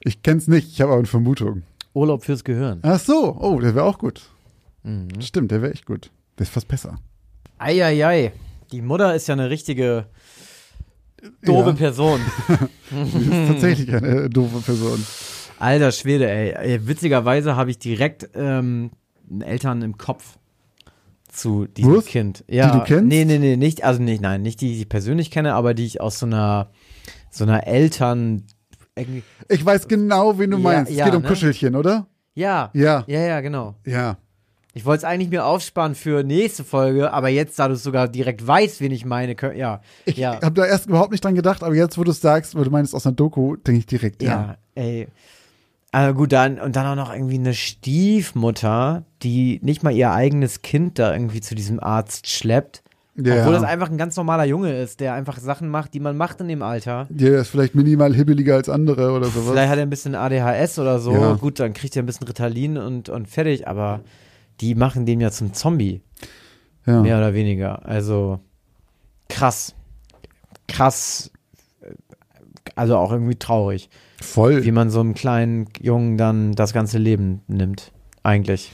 Ich 0.00 0.22
kenn's 0.22 0.48
nicht, 0.48 0.68
ich 0.72 0.80
habe 0.80 0.92
aber 0.92 0.98
eine 1.00 1.08
Vermutung. 1.08 1.62
Urlaub 1.94 2.24
fürs 2.24 2.44
Gehirn. 2.44 2.80
Ach 2.82 2.98
so, 3.00 3.36
oh, 3.40 3.58
der 3.60 3.74
wäre 3.74 3.84
auch 3.84 3.98
gut. 3.98 4.22
Mhm. 4.84 5.08
Stimmt, 5.20 5.50
der 5.50 5.62
wäre 5.62 5.72
echt 5.72 5.86
gut. 5.86 6.10
Der 6.38 6.44
ist 6.44 6.52
fast 6.52 6.68
besser. 6.68 6.98
Eieiei. 7.58 8.32
Die 8.70 8.80
Mutter 8.82 9.14
ist 9.14 9.26
ja 9.28 9.34
eine 9.34 9.50
richtige 9.50 10.06
doofe 11.44 11.70
Ja. 11.70 11.74
Person. 11.76 12.20
Ist 12.90 13.48
tatsächlich 13.48 13.94
eine 13.94 14.28
doofe 14.28 14.60
Person. 14.60 15.04
Alter 15.58 15.92
Schwede, 15.92 16.28
ey. 16.28 16.50
ey 16.52 16.86
witzigerweise 16.88 17.54
habe 17.54 17.70
ich 17.70 17.78
direkt 17.78 18.30
ähm, 18.34 18.90
Eltern 19.40 19.82
im 19.82 19.96
Kopf 19.96 20.38
zu 21.32 21.66
diesem 21.66 21.96
Was? 21.96 22.06
Kind. 22.06 22.44
Ja, 22.48 22.78
du 22.78 22.84
kennst? 22.84 23.04
Nee, 23.06 23.24
nee, 23.24 23.38
nee, 23.38 23.56
nicht, 23.56 23.84
also 23.84 24.02
nicht, 24.02 24.20
nein, 24.20 24.42
nicht 24.42 24.60
die, 24.60 24.68
die 24.74 24.80
ich 24.82 24.88
persönlich 24.88 25.30
kenne, 25.30 25.54
aber 25.54 25.74
die 25.74 25.86
ich 25.86 26.00
aus 26.00 26.18
so 26.18 26.26
einer, 26.26 26.70
so 27.30 27.44
einer 27.44 27.66
Eltern, 27.66 28.44
Ich 29.48 29.64
weiß 29.64 29.88
genau, 29.88 30.38
wen 30.38 30.50
du 30.50 30.58
Ja, 30.58 30.62
meinst. 30.62 30.90
Es 30.90 30.98
ja, 30.98 31.04
geht 31.06 31.14
um 31.14 31.22
ne? 31.22 31.28
Kuschelchen, 31.28 31.76
oder? 31.76 32.06
ja, 32.34 32.70
Ja, 32.74 33.04
ja, 33.06 33.20
ja, 33.20 33.40
genau. 33.40 33.74
ja. 33.86 34.16
Ich 34.74 34.86
wollte 34.86 34.98
es 35.00 35.04
eigentlich 35.04 35.28
mir 35.28 35.44
aufsparen 35.44 35.94
für 35.94 36.22
nächste 36.24 36.64
Folge, 36.64 37.12
aber 37.12 37.28
jetzt, 37.28 37.58
da 37.58 37.68
du 37.68 37.74
es 37.74 37.82
sogar 37.82 38.08
direkt 38.08 38.46
weißt, 38.46 38.80
wen 38.80 38.90
ich 38.90 39.04
meine, 39.04 39.36
ja, 39.54 39.82
Ich 40.06 40.16
ja, 40.16 40.40
habe 40.40 40.54
da 40.54 40.64
erst 40.64 40.86
überhaupt 40.86 41.10
nicht 41.12 41.22
dran 41.22 41.34
gedacht, 41.34 41.62
aber 41.62 41.74
jetzt, 41.74 41.98
wo 41.98 42.04
du 42.04 42.10
es 42.10 42.22
sagst, 42.22 42.54
weil 42.54 42.64
du 42.64 42.70
meinst 42.70 42.94
aus 42.94 43.06
einer 43.06 43.14
Doku, 43.14 43.56
denke 43.56 43.80
ich 43.80 43.86
direkt, 43.86 44.22
ja. 44.22 44.28
ja, 44.30 44.56
ey. 44.82 45.08
Aber 45.92 46.14
gut, 46.14 46.32
dann, 46.32 46.58
und 46.58 46.74
dann 46.74 46.86
auch 46.86 46.96
noch 46.96 47.12
irgendwie 47.12 47.38
eine 47.38 47.52
Stiefmutter, 47.52 49.04
die 49.22 49.60
nicht 49.62 49.82
mal 49.82 49.92
ihr 49.92 50.10
eigenes 50.10 50.62
Kind 50.62 50.98
da 50.98 51.12
irgendwie 51.12 51.42
zu 51.42 51.54
diesem 51.54 51.80
Arzt 51.80 52.28
schleppt. 52.28 52.82
Ja. 53.14 53.40
Obwohl 53.40 53.52
das 53.52 53.62
einfach 53.62 53.90
ein 53.90 53.98
ganz 53.98 54.16
normaler 54.16 54.46
Junge 54.46 54.72
ist, 54.80 55.00
der 55.00 55.12
einfach 55.12 55.38
Sachen 55.38 55.68
macht, 55.68 55.92
die 55.92 56.00
man 56.00 56.16
macht 56.16 56.40
in 56.40 56.48
dem 56.48 56.62
Alter. 56.62 57.06
Der 57.10 57.42
ist 57.42 57.48
vielleicht 57.48 57.74
minimal 57.74 58.14
hibbeliger 58.14 58.54
als 58.54 58.70
andere 58.70 59.12
oder 59.12 59.26
sowas. 59.26 59.50
Vielleicht 59.50 59.70
hat 59.70 59.76
er 59.76 59.82
ein 59.82 59.90
bisschen 59.90 60.14
ADHS 60.14 60.78
oder 60.78 60.98
so. 60.98 61.12
Ja. 61.12 61.34
Gut, 61.34 61.60
dann 61.60 61.74
kriegt 61.74 61.94
er 61.94 62.02
ein 62.02 62.06
bisschen 62.06 62.26
Ritalin 62.26 62.78
und, 62.78 63.10
und 63.10 63.28
fertig, 63.28 63.68
aber 63.68 64.00
die 64.62 64.74
machen 64.74 65.04
den 65.04 65.20
ja 65.20 65.30
zum 65.30 65.52
Zombie, 65.52 66.00
ja. 66.86 67.02
mehr 67.02 67.18
oder 67.18 67.34
weniger. 67.34 67.84
Also 67.84 68.40
krass. 69.28 69.74
Krass. 70.66 71.30
Also 72.76 72.96
auch 72.96 73.12
irgendwie 73.12 73.36
traurig, 73.36 73.90
Voll. 74.22 74.64
wie 74.64 74.72
man 74.72 74.90
so 74.90 75.00
einem 75.00 75.14
kleinen 75.14 75.68
Jungen 75.80 76.16
dann 76.16 76.52
das 76.52 76.72
ganze 76.72 76.98
Leben 76.98 77.42
nimmt. 77.46 77.92
Eigentlich. 78.22 78.72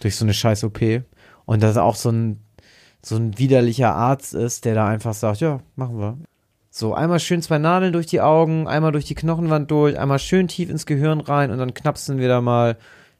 Durch 0.00 0.16
so 0.16 0.24
eine 0.24 0.34
scheiß 0.34 0.64
OP. 0.64 0.80
Und 1.44 1.62
dass 1.62 1.76
er 1.76 1.84
auch 1.84 1.96
so 1.96 2.10
ein, 2.10 2.40
so 3.02 3.16
ein 3.16 3.38
widerlicher 3.38 3.94
Arzt 3.94 4.34
ist, 4.34 4.64
der 4.64 4.74
da 4.74 4.88
einfach 4.88 5.14
sagt, 5.14 5.40
ja, 5.40 5.60
machen 5.76 5.98
wir. 5.98 6.18
So, 6.70 6.94
einmal 6.94 7.18
schön 7.18 7.42
zwei 7.42 7.58
Nadeln 7.58 7.92
durch 7.92 8.06
die 8.06 8.20
Augen, 8.20 8.68
einmal 8.68 8.92
durch 8.92 9.06
die 9.06 9.14
Knochenwand 9.14 9.70
durch, 9.70 9.98
einmal 9.98 10.18
schön 10.18 10.46
tief 10.46 10.70
ins 10.70 10.86
Gehirn 10.86 11.20
rein 11.20 11.50
und 11.50 11.58
dann 11.58 11.74
knapsen 11.74 12.18
wir 12.18 12.28
da 12.28 12.40
mal 12.40 12.76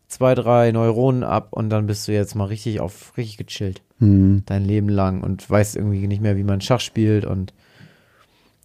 zwei, 0.06 0.34
drei 0.34 0.70
Neuronen 0.70 1.24
ab 1.24 1.48
und 1.50 1.70
dann 1.70 1.86
bist 1.86 2.06
du 2.06 2.12
jetzt 2.12 2.34
mal 2.34 2.44
richtig 2.44 2.80
auf, 2.80 3.16
richtig 3.16 3.36
gechillt. 3.38 3.82
Hm. 3.98 4.42
Dein 4.46 4.64
Leben 4.64 4.88
lang 4.88 5.22
und 5.22 5.48
weißt 5.48 5.76
irgendwie 5.76 6.06
nicht 6.06 6.22
mehr, 6.22 6.36
wie 6.36 6.44
man 6.44 6.60
Schach 6.60 6.80
spielt 6.80 7.24
und 7.24 7.52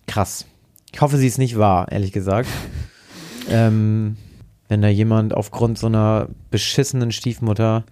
krass. 0.08 0.46
Ich 0.92 1.02
hoffe, 1.02 1.18
sie 1.18 1.28
ist 1.28 1.40
nicht 1.40 1.58
wahr, 1.58 1.92
ehrlich 1.92 2.12
gesagt. 2.12 2.50
ähm, 3.50 4.18
wenn 4.68 4.82
da 4.82 4.88
jemand 4.88 5.34
aufgrund 5.34 5.78
so 5.78 5.88
einer 5.88 6.28
beschissenen 6.50 7.12
Stiefmutter 7.12 7.84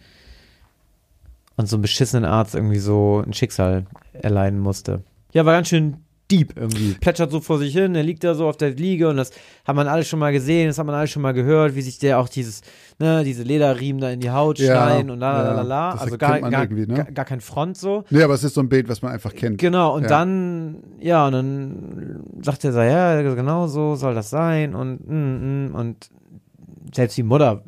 und 1.58 1.68
so 1.68 1.76
einem 1.76 1.82
beschissenen 1.82 2.26
Arzt 2.26 2.56
irgendwie 2.56 2.80
so 2.80 3.24
ein 3.26 3.34
Schicksal 3.34 3.86
erleiden 4.14 4.60
musste. 4.60 5.04
Ja, 5.34 5.45
war 5.45 5.54
ganz 5.54 5.70
schön 5.70 5.97
deep 6.32 6.54
irgendwie. 6.56 6.94
Plätschert 6.94 7.30
so 7.32 7.42
vor 7.42 7.60
sich 7.60 7.74
hin, 7.74 7.94
er 7.96 8.04
liegt 8.04 8.24
da 8.24 8.34
so 8.34 8.48
auf 8.48 8.56
der 8.58 8.72
Liege 8.72 9.10
und 9.10 9.18
das 9.18 9.32
hat 9.66 9.76
man 9.76 9.88
alles 9.88 10.08
schon 10.08 10.20
mal 10.20 10.32
gesehen, 10.32 10.68
das 10.68 10.78
hat 10.78 10.86
man 10.86 10.96
alles 10.96 11.10
schon 11.10 11.22
mal 11.22 11.34
gehört, 11.34 11.76
wie 11.76 11.82
sich 11.82 12.00
der 12.00 12.20
auch 12.20 12.30
dieses, 12.30 12.62
ne, 13.00 13.24
diese 13.24 13.44
Lederriemen 13.44 14.02
da 14.02 14.10
in 14.10 14.20
die 14.22 14.32
Haut 14.32 14.58
Ja, 14.60 14.66
schneiden 14.68 15.12
und 15.12 15.20
la 15.20 15.42
la 15.44 15.52
la 15.54 15.62
la 15.62 15.92
Also 15.92 16.18
gar, 16.18 16.40
gar, 16.40 16.66
ne? 16.68 16.88
gar, 16.88 17.04
gar 17.12 17.26
kein 17.26 17.42
Front 17.42 17.78
so. 17.78 18.06
Nee, 18.10 18.24
aber 18.24 18.34
es 18.34 18.44
ist 18.44 18.54
so 18.54 18.62
ein 18.62 18.70
Bild, 18.70 18.88
was 18.88 19.02
man 19.02 19.12
einfach 19.12 19.34
kennt. 19.34 19.58
Genau, 19.58 19.94
und 19.96 20.04
Ja. 20.04 20.10
dann, 20.10 20.78
ja, 21.00 21.28
und 21.28 21.34
dann 21.34 22.24
sagt 22.42 22.64
er 22.64 22.72
so, 22.72 22.80
ja, 22.82 23.22
genau 23.22 23.68
so 23.68 23.96
soll 23.96 24.16
das 24.16 24.30
sein 24.30 24.74
und, 24.74 25.08
mm, 25.08 25.68
mm, 25.72 25.76
und 25.76 26.10
selbst 26.94 27.18
die 27.18 27.24
Mutter 27.24 27.64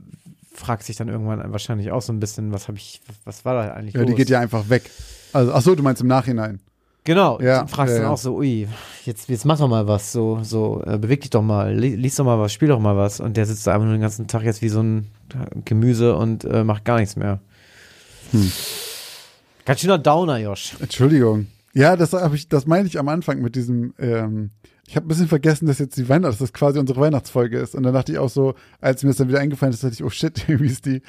fragt 0.54 0.84
sich 0.84 0.96
dann 0.96 1.10
irgendwann 1.10 1.52
wahrscheinlich 1.52 1.92
auch 1.92 2.02
so 2.02 2.14
ein 2.14 2.20
bisschen, 2.20 2.54
was 2.54 2.68
habe 2.68 2.78
ich, 2.78 3.02
was, 3.08 3.16
was 3.26 3.46
war 3.46 3.56
da 3.56 3.74
eigentlich 3.74 3.96
Ja, 3.96 4.02
los? 4.02 4.10
die 4.12 4.16
geht 4.16 4.30
ja 4.30 4.40
einfach 4.40 4.70
weg. 4.70 4.90
Also, 5.34 5.52
ach 5.52 5.62
so, 5.62 5.76
du 5.76 5.82
meinst 5.84 6.02
im 6.02 6.08
Nachhinein. 6.08 6.60
Genau, 7.06 7.40
Ja, 7.42 7.64
du 7.64 7.68
fragst 7.68 7.96
ja, 7.96 8.02
dann 8.02 8.12
auch 8.12 8.18
so, 8.18 8.38
ui, 8.38 8.68
jetzt, 9.04 9.28
jetzt 9.28 9.46
mach 9.46 9.60
doch 9.60 9.68
mal 9.68 9.88
was, 9.88 10.14
so, 10.14 10.40
so, 10.44 10.82
äh, 10.86 10.98
beweg 10.98 11.22
dich 11.22 11.32
doch 11.32 11.42
mal, 11.42 11.76
li 11.76 11.96
lies 11.96 12.16
doch 12.16 12.24
mal 12.24 12.40
was, 12.40 12.54
spiel 12.54 12.70
doch 12.70 12.80
mal 12.80 12.96
was. 12.96 13.20
Und 13.20 13.36
der 13.36 13.46
sitzt 13.46 13.68
da 13.68 13.74
einfach 13.74 13.86
nur 13.86 13.96
den 13.96 14.02
ganzen 14.02 14.28
Tag 14.28 14.44
jetzt 14.44 14.62
wie 14.62 14.70
so 14.70 14.82
ein 14.82 15.08
Gemüse 15.66 16.16
und 16.16 16.46
äh, 16.46 16.64
macht 16.64 16.86
gar 16.86 17.00
nichts 17.00 17.18
mehr. 17.18 17.40
Hm. 18.32 18.52
Ganz 19.66 19.82
schöner 19.82 19.98
Downer, 19.98 20.38
Josh. 20.38 20.76
Entschuldigung. 20.80 21.48
Ja, 21.74 21.98
das 21.98 22.14
habe 22.14 22.36
ich, 22.36 22.48
das 22.48 22.68
meine 22.68 22.88
ich 22.88 23.00
am 23.00 23.10
Anfang 23.10 23.42
mit 23.42 23.56
diesem, 23.56 23.94
ähm, 24.00 24.52
ich 24.88 24.96
habe 24.96 25.06
ein 25.06 25.10
bisschen 25.10 25.28
vergessen, 25.28 25.66
dass 25.66 25.80
jetzt 25.80 25.98
die 25.98 26.08
Weihnachts, 26.08 26.38
dass 26.38 26.50
das 26.50 26.54
quasi 26.54 26.80
unsere 26.80 27.02
Weihnachtsfolge 27.02 27.58
ist. 27.58 27.76
Und 27.76 27.84
dann 27.84 27.94
dachte 27.94 28.12
ich 28.12 28.18
auch 28.18 28.30
so, 28.30 28.54
als 28.80 29.04
mir 29.04 29.10
das 29.10 29.18
dann 29.18 29.28
wieder 29.28 29.40
eingefallen 29.40 29.74
ist, 29.74 29.84
dachte 29.84 29.96
ich, 29.96 30.04
oh 30.04 30.10
shit, 30.10 30.44
irgendwie 30.48 30.72
ist 30.72 30.86
die 30.86 31.02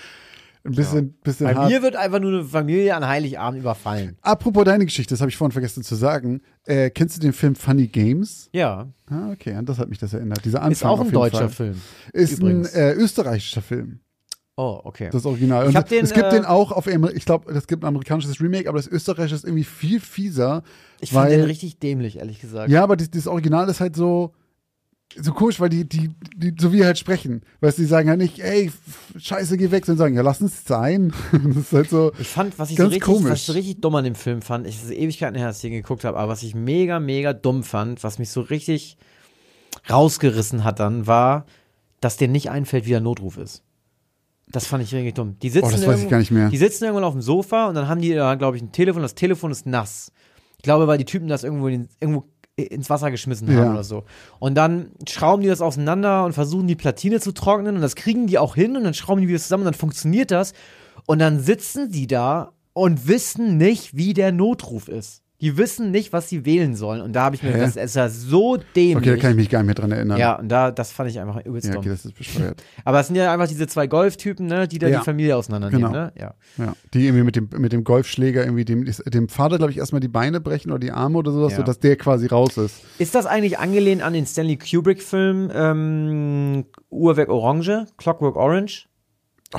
ein 0.64 0.72
bisschen, 0.72 1.12
bisschen 1.22 1.46
Bei 1.46 1.54
hart. 1.54 1.70
mir 1.70 1.82
wird 1.82 1.94
einfach 1.96 2.20
nur 2.20 2.32
eine 2.32 2.44
Familie 2.44 2.96
an 2.96 3.06
Heiligabend 3.06 3.60
überfallen. 3.60 4.16
Apropos 4.22 4.64
deine 4.64 4.84
Geschichte, 4.86 5.12
das 5.12 5.20
habe 5.20 5.30
ich 5.30 5.36
vorhin 5.36 5.52
vergessen 5.52 5.82
zu 5.82 5.94
sagen. 5.94 6.40
Äh, 6.64 6.90
kennst 6.90 7.16
du 7.16 7.20
den 7.20 7.32
Film 7.34 7.54
Funny 7.54 7.86
Games? 7.86 8.48
Ja, 8.52 8.88
Ah, 9.10 9.30
okay, 9.32 9.52
an 9.52 9.66
das 9.66 9.78
hat 9.78 9.90
mich 9.90 9.98
das 9.98 10.14
erinnert. 10.14 10.42
Dieser 10.44 10.60
Anfang 10.60 10.72
ist 10.72 10.84
auch 10.84 11.00
auf 11.00 11.06
ein 11.08 11.12
deutscher 11.12 11.50
Fall. 11.50 11.74
Film. 11.74 11.80
Ist 12.14 12.38
übrigens. 12.38 12.74
ein 12.74 12.80
äh, 12.80 12.92
österreichischer 12.94 13.60
Film. 13.60 14.00
Oh, 14.56 14.80
okay. 14.84 15.10
Das 15.12 15.26
Original. 15.26 15.66
Und 15.66 15.90
den, 15.90 16.04
es 16.04 16.12
gibt 16.14 16.26
äh, 16.26 16.30
den 16.30 16.44
auch 16.44 16.70
auf, 16.72 16.86
ich 16.86 17.24
glaube, 17.24 17.52
es 17.52 17.66
gibt 17.66 17.82
ein 17.82 17.88
amerikanisches 17.88 18.40
Remake, 18.40 18.68
aber 18.68 18.78
das 18.78 18.86
österreichische 18.86 19.34
ist 19.34 19.44
irgendwie 19.44 19.64
viel 19.64 20.00
fieser. 20.00 20.62
Ich 21.00 21.10
fand 21.12 21.28
weil, 21.28 21.38
den 21.38 21.46
richtig 21.46 21.80
dämlich, 21.80 22.18
ehrlich 22.18 22.40
gesagt. 22.40 22.70
Ja, 22.70 22.82
aber 22.84 22.96
das, 22.96 23.10
das 23.10 23.26
Original 23.26 23.68
ist 23.68 23.80
halt 23.80 23.96
so, 23.96 24.32
so 25.16 25.32
komisch, 25.32 25.60
weil 25.60 25.68
die, 25.68 25.88
die, 25.88 26.10
die, 26.36 26.54
so 26.58 26.72
wie 26.72 26.84
halt 26.84 26.98
sprechen. 26.98 27.42
Weißt 27.60 27.78
du, 27.78 27.82
die 27.82 27.88
sagen 27.88 28.08
halt 28.08 28.18
nicht, 28.18 28.40
ey, 28.40 28.72
scheiße, 29.16 29.56
geh 29.56 29.70
weg, 29.70 29.86
sondern 29.86 29.98
sagen, 30.06 30.16
ja, 30.16 30.22
lass 30.22 30.40
uns 30.40 30.64
sein. 30.64 31.12
das 31.32 31.56
ist 31.56 31.72
halt 31.72 31.90
so, 31.90 32.12
Ich 32.18 32.26
fand, 32.28 32.58
was 32.58 32.70
ich 32.70 32.76
so 32.76 32.84
richtig, 32.84 33.02
komisch. 33.02 33.30
was 33.30 33.38
ich 33.40 33.46
so 33.46 33.52
richtig 33.52 33.80
dumm 33.80 33.94
an 33.94 34.04
dem 34.04 34.16
Film 34.16 34.42
fand, 34.42 34.66
ich 34.66 34.80
das 34.80 34.90
Ewigkeiten 34.90 35.36
her, 35.38 35.46
dass 35.46 35.56
ich 35.58 35.62
den 35.62 35.72
geguckt 35.72 36.04
habe, 36.04 36.18
aber 36.18 36.32
was 36.32 36.42
ich 36.42 36.54
mega, 36.56 36.98
mega 36.98 37.32
dumm 37.32 37.62
fand, 37.62 38.02
was 38.02 38.18
mich 38.18 38.30
so 38.30 38.40
richtig 38.40 38.96
rausgerissen 39.88 40.64
hat 40.64 40.80
dann, 40.80 41.06
war, 41.06 41.46
dass 42.00 42.16
dir 42.16 42.28
nicht 42.28 42.50
einfällt, 42.50 42.86
wie 42.86 42.90
der 42.90 43.00
Notruf 43.00 43.36
ist. 43.38 43.62
Das 44.48 44.66
fand 44.66 44.84
ich 44.84 44.94
richtig 44.94 45.14
dumm. 45.14 45.36
Die 45.40 45.48
sitzen, 45.48 45.66
Oh, 45.68 45.70
das 45.70 45.86
weiß 45.86 46.02
ich 46.02 46.08
gar 46.08 46.18
nicht 46.18 46.30
mehr. 46.30 46.48
die 46.48 46.56
sitzen 46.58 46.84
irgendwann 46.84 47.04
auf 47.04 47.14
dem 47.14 47.22
Sofa 47.22 47.68
und 47.68 47.74
dann 47.74 47.88
haben 47.88 48.00
die 48.00 48.12
da, 48.14 48.34
glaube 48.34 48.56
ich, 48.56 48.62
ein 48.62 48.72
Telefon. 48.72 49.02
Das 49.02 49.14
Telefon 49.14 49.50
ist 49.50 49.64
nass. 49.66 50.12
Ich 50.58 50.62
glaube, 50.62 50.86
weil 50.86 50.98
die 50.98 51.04
Typen 51.06 51.28
das 51.28 51.44
irgendwo, 51.44 51.68
irgendwo 51.68 52.24
ins 52.56 52.88
Wasser 52.88 53.10
geschmissen 53.10 53.48
haben 53.48 53.56
Ja. 53.56 53.70
oder 53.72 53.84
so. 53.84 54.04
Und 54.38 54.54
dann 54.54 54.90
schrauben 55.08 55.42
die 55.42 55.48
das 55.48 55.60
auseinander 55.60 56.24
und 56.24 56.34
versuchen 56.34 56.68
die 56.68 56.76
Platine 56.76 57.20
zu 57.20 57.32
trocknen 57.32 57.74
und 57.74 57.82
das 57.82 57.96
kriegen 57.96 58.26
die 58.28 58.38
auch 58.38 58.54
hin 58.54 58.76
und 58.76 58.84
dann 58.84 58.94
schrauben 58.94 59.20
die 59.20 59.28
wieder 59.28 59.40
zusammen 59.40 59.62
und 59.62 59.72
dann 59.72 59.74
funktioniert 59.74 60.30
das. 60.30 60.52
Und 61.06 61.18
dann 61.18 61.40
sitzen 61.40 61.90
die 61.90 62.06
da 62.06 62.52
und 62.72 63.08
wissen 63.08 63.56
nicht, 63.56 63.96
wie 63.96 64.14
der 64.14 64.30
Notruf 64.32 64.88
ist. 64.88 65.23
Die 65.44 65.58
wissen 65.58 65.90
nicht, 65.90 66.12
was 66.14 66.30
sie 66.30 66.46
wählen 66.46 66.74
sollen. 66.74 67.02
Und 67.02 67.12
da 67.12 67.24
habe 67.24 67.36
ich 67.36 67.42
mir, 67.42 67.52
Hä? 67.52 67.58
das 67.58 67.76
ist 67.76 67.96
ja 67.96 68.08
so 68.08 68.56
dämlich. 68.74 68.96
Okay, 68.96 69.10
da 69.10 69.16
kann 69.20 69.30
ich 69.32 69.36
mich 69.36 69.50
gar 69.50 69.58
nicht 69.58 69.66
mehr 69.66 69.74
dran 69.74 69.92
erinnern. 69.92 70.18
ja, 70.18 70.36
und 70.38 70.48
da, 70.48 70.70
das 70.70 70.90
fand 70.90 71.10
ich 71.10 71.20
einfach 71.20 71.44
übelst 71.44 71.66
Ja, 71.66 71.74
dumm. 71.74 71.80
okay, 71.80 71.90
das 71.90 72.06
ist 72.06 72.14
bescheuert. 72.16 72.62
Aber 72.86 73.00
es 73.00 73.08
sind 73.08 73.16
ja 73.16 73.30
einfach 73.30 73.46
diese 73.46 73.66
zwei 73.66 73.86
Golftypen, 73.86 74.46
ne, 74.46 74.66
die 74.66 74.78
da 74.78 74.88
Ja. 74.88 75.00
die 75.00 75.04
Familie 75.04 75.36
auseinandernehmen, 75.36 75.92
Genau. 75.92 76.04
ne? 76.06 76.12
Ja. 76.18 76.34
Ja, 76.56 76.72
die 76.94 77.04
irgendwie 77.06 77.24
mit 77.24 77.36
dem, 77.36 77.50
mit 77.58 77.72
dem 77.74 77.84
Golfschläger 77.84 78.42
irgendwie 78.44 78.64
dem, 78.64 78.84
dem 79.06 79.28
Vater, 79.28 79.58
glaube 79.58 79.70
ich, 79.70 79.76
erstmal 79.78 80.00
die 80.00 80.08
Beine 80.08 80.40
brechen 80.40 80.70
oder 80.70 80.78
die 80.80 80.92
Arme 80.92 81.18
oder 81.18 81.30
sowas, 81.30 81.52
Ja. 81.52 81.58
sodass 81.58 81.78
der 81.78 81.96
quasi 81.96 82.26
raus 82.26 82.56
ist. 82.56 82.80
Ist 82.98 83.14
das 83.14 83.26
eigentlich 83.26 83.58
angelehnt 83.58 84.02
an 84.02 84.14
den 84.14 84.24
Stanley 84.26 84.56
Kubrick-Film 84.56 85.50
ähm, 85.54 86.64
Uhrwerk 86.90 87.28
Orange, 87.28 87.86
Clockwork 87.98 88.36
Orange? 88.36 88.88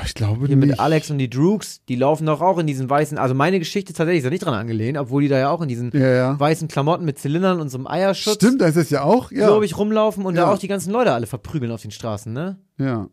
Ich 0.04 0.14
glaube 0.14 0.48
Hier 0.48 0.56
nicht. 0.58 0.68
mit 0.72 0.80
Alex 0.80 1.10
und 1.12 1.18
die 1.20 1.30
Droogs, 1.30 1.84
die 1.86 1.96
laufen 1.96 2.26
doch 2.26 2.42
auch 2.42 2.58
in 2.58 2.68
diesen 2.68 2.90
weißen, 2.90 3.18
also 3.18 3.34
meine 3.36 3.60
Geschichte 3.60 3.94
tatsächlich 3.94 4.20
ist 4.20 4.24
ja 4.26 4.30
nicht 4.30 4.44
dran 4.46 4.54
angelehnt, 4.54 4.98
obwohl 4.98 5.22
die 5.22 5.28
da 5.30 5.38
ja 5.38 5.50
auch 5.50 5.62
in 5.62 5.68
diesen 5.70 5.92
Ja, 5.94 6.08
ja. 6.10 6.40
weißen 6.40 6.68
Klamotten 6.68 7.06
mit 7.06 7.18
Zylindern 7.20 7.62
und 7.62 7.70
so 7.70 7.78
einem 7.78 7.88
Eierschutz, 7.88 8.36
Stimmt, 8.36 8.62
da 8.62 8.68
ist 8.68 8.76
es 8.76 8.90
ja 8.90 9.04
auch. 9.04 9.32
Ja. 9.32 9.48
glaube 9.48 9.66
ich, 9.66 9.78
rumlaufen 9.78 10.26
und 10.26 10.36
Ja. 10.36 10.46
da 10.46 10.52
auch 10.54 10.58
die 10.60 10.68
ganzen 10.68 10.92
Leute 10.92 11.14
alle 11.14 11.28
verprügeln 11.28 11.72
auf 11.72 11.82
den 11.82 11.92
Straßen, 11.92 12.34
ne? 12.34 12.58
Ja. 12.78 13.08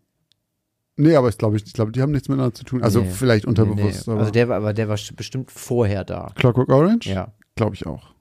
Nee, 0.96 1.16
aber 1.16 1.28
ich 1.30 1.38
glaube, 1.38 1.56
ich, 1.56 1.64
ich 1.64 1.72
glaube, 1.72 1.92
die 1.92 2.02
haben 2.02 2.12
nichts 2.12 2.28
miteinander 2.28 2.54
zu 2.54 2.64
tun. 2.64 2.82
Also 2.82 3.00
Nee. 3.00 3.10
vielleicht 3.10 3.46
unterbewusst. 3.46 3.82
Nee, 3.82 3.90
nee. 4.06 4.12
Aber 4.12 4.20
Also 4.20 4.32
der 4.32 4.48
war, 4.48 4.56
aber 4.56 4.72
der 4.74 4.88
war 4.88 4.98
bestimmt 5.16 5.50
vorher 5.50 6.04
da. 6.04 6.30
Clockwork 6.34 6.68
Orange? 6.68 7.06
Ja. 7.08 7.32
Glaube 7.56 7.74
ich 7.74 7.86
auch. 7.86 8.12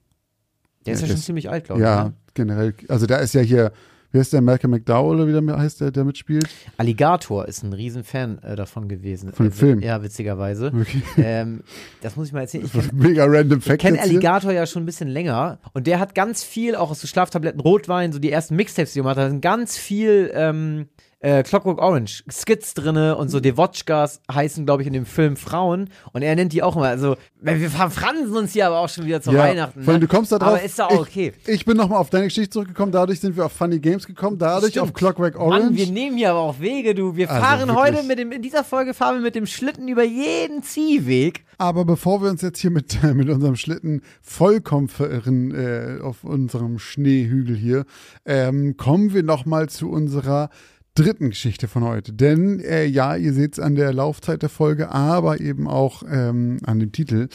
Der 0.85 0.93
ist 0.93 1.01
Ja, 1.01 1.07
schon 1.07 1.15
das- 1.17 1.25
ziemlich 1.25 1.49
alt, 1.49 1.65
glaube 1.65 1.81
ich. 1.81 1.85
Ja, 1.85 2.03
Ne? 2.05 2.13
generell. 2.33 2.73
Also 2.87 3.05
da 3.07 3.17
ist 3.17 3.33
ja 3.33 3.41
hier, 3.41 3.71
wie 4.11 4.19
heißt 4.19 4.33
der, 4.33 4.41
Malcolm 4.41 4.71
McDowell 4.71 5.19
oder 5.21 5.27
wie 5.27 5.31
der 5.47 5.57
heißt, 5.57 5.81
der, 5.81 5.91
der 5.91 6.03
mitspielt? 6.03 6.47
Alligator 6.77 7.47
ist 7.47 7.63
ein 7.63 7.73
Riesenfan 7.73 8.39
äh, 8.43 8.55
davon 8.55 8.87
gewesen. 8.87 9.31
Von 9.33 9.47
dem 9.47 9.51
Äh, 9.51 9.55
Film? 9.55 9.79
Ja, 9.81 10.03
witzigerweise. 10.03 10.71
Okay. 10.79 11.01
ähm, 11.17 11.61
das 12.01 12.15
muss 12.15 12.27
ich 12.27 12.33
mal 12.33 12.41
erzählen. 12.41 12.65
Ich 12.65 12.71
kenn, 12.71 12.89
Mega 12.93 13.25
random 13.25 13.59
Ich 13.59 13.65
Fact 13.65 13.79
kenne 13.81 13.97
jetzt 13.97 14.05
hier. 14.05 14.13
Alligator 14.17 14.51
ja 14.51 14.65
schon 14.65 14.83
ein 14.83 14.85
bisschen 14.85 15.07
länger 15.07 15.59
und 15.73 15.87
der 15.87 15.99
hat 15.99 16.15
ganz 16.15 16.43
viel, 16.43 16.75
auch 16.75 16.91
aus 16.91 17.01
so 17.01 17.07
Schlaftabletten, 17.07 17.59
Rotwein, 17.61 18.11
so 18.11 18.19
die 18.19 18.31
ersten 18.31 18.55
Mixtapes, 18.55 18.93
die 18.93 18.99
er 18.99 19.03
gemacht 19.03 19.17
hat, 19.17 19.29
sind 19.29 19.41
ganz 19.41 19.77
viel 19.77 20.31
ähm, 20.33 20.87
äh, 21.21 21.43
Clockwork 21.43 21.79
Orange, 21.79 22.23
Skits 22.29 22.73
drinne 22.73 23.15
und 23.15 23.29
so 23.29 23.39
Devotchkas 23.39 24.21
heißen, 24.31 24.65
glaube 24.65 24.81
ich, 24.81 24.87
in 24.87 24.93
dem 24.93 25.05
Film 25.05 25.35
Frauen 25.37 25.89
und 26.13 26.23
er 26.23 26.35
nennt 26.35 26.51
die 26.51 26.63
auch 26.63 26.75
immer, 26.75 26.87
also 26.87 27.15
wir 27.39 27.69
verfransen 27.69 28.35
uns 28.35 28.53
hier 28.53 28.67
aber 28.67 28.79
auch 28.79 28.89
schon 28.89 29.05
wieder 29.05 29.21
zu 29.21 29.33
Weihnachten. 29.33 29.83
Vor 29.83 29.93
allem, 29.93 30.01
Ne? 30.01 30.07
du 30.07 30.13
kommst 30.15 30.31
da 30.31 30.39
drauf. 30.39 30.49
Aber 30.49 30.61
ist 30.63 30.79
doch 30.79 30.89
auch 30.89 31.01
okay. 31.01 31.33
Ich, 31.45 31.49
ich 31.53 31.65
bin 31.65 31.77
nochmal 31.77 31.99
auf 31.99 32.09
deine 32.09 32.25
Geschichte 32.25 32.49
zurückgekommen, 32.49 32.91
dadurch 32.91 33.19
sind 33.19 33.37
wir 33.37 33.45
auf 33.45 33.51
Funny 33.51 33.79
Games 33.79 34.07
gekommen, 34.07 34.37
dadurch 34.39 34.71
Stimmt. 34.71 34.87
auf 34.87 34.93
Clockwork 34.93 35.39
Orange. 35.39 35.65
Mann, 35.65 35.77
wir 35.77 35.87
nehmen 35.87 36.17
hier 36.17 36.31
aber 36.31 36.39
auch 36.39 36.59
Wege, 36.59 36.95
du. 36.95 37.15
Wir 37.15 37.29
Also 37.29 37.41
fahren 37.45 37.67
wirklich. 37.67 37.77
heute 37.97 38.03
mit 38.07 38.17
dem, 38.19 38.31
in 38.31 38.41
dieser 38.41 38.63
Folge 38.63 38.93
fahren 38.93 39.15
wir 39.15 39.21
mit 39.21 39.35
dem 39.35 39.45
Schlitten 39.45 39.87
über 39.87 40.03
jeden 40.03 40.63
Ziehweg. 40.63 41.45
Aber 41.57 41.85
bevor 41.85 42.23
wir 42.23 42.29
uns 42.31 42.41
jetzt 42.41 42.59
hier 42.59 42.71
mit, 42.71 43.01
mit 43.13 43.29
unserem 43.29 43.55
Schlitten 43.55 44.01
vollkommen 44.21 44.87
verirren 44.87 45.53
äh, 45.53 45.99
auf 46.01 46.23
unserem 46.23 46.79
Schneehügel 46.79 47.55
hier, 47.55 47.85
ähm, 48.25 48.75
kommen 48.77 49.13
wir 49.13 49.21
nochmal 49.23 49.69
zu 49.69 49.89
unserer 49.91 50.49
dritten 50.95 51.29
Geschichte 51.29 51.67
von 51.67 51.83
heute. 51.83 52.11
Denn 52.11 52.59
äh, 52.59 52.85
ja, 52.85 53.15
ihr 53.15 53.33
seht 53.33 53.53
es 53.53 53.59
an 53.59 53.75
der 53.75 53.93
Laufzeit 53.93 54.41
der 54.41 54.49
Folge, 54.49 54.91
aber 54.91 55.39
eben 55.39 55.67
auch 55.67 56.03
ähm, 56.09 56.59
an 56.65 56.79
dem 56.79 56.91
Titel. 56.91 57.29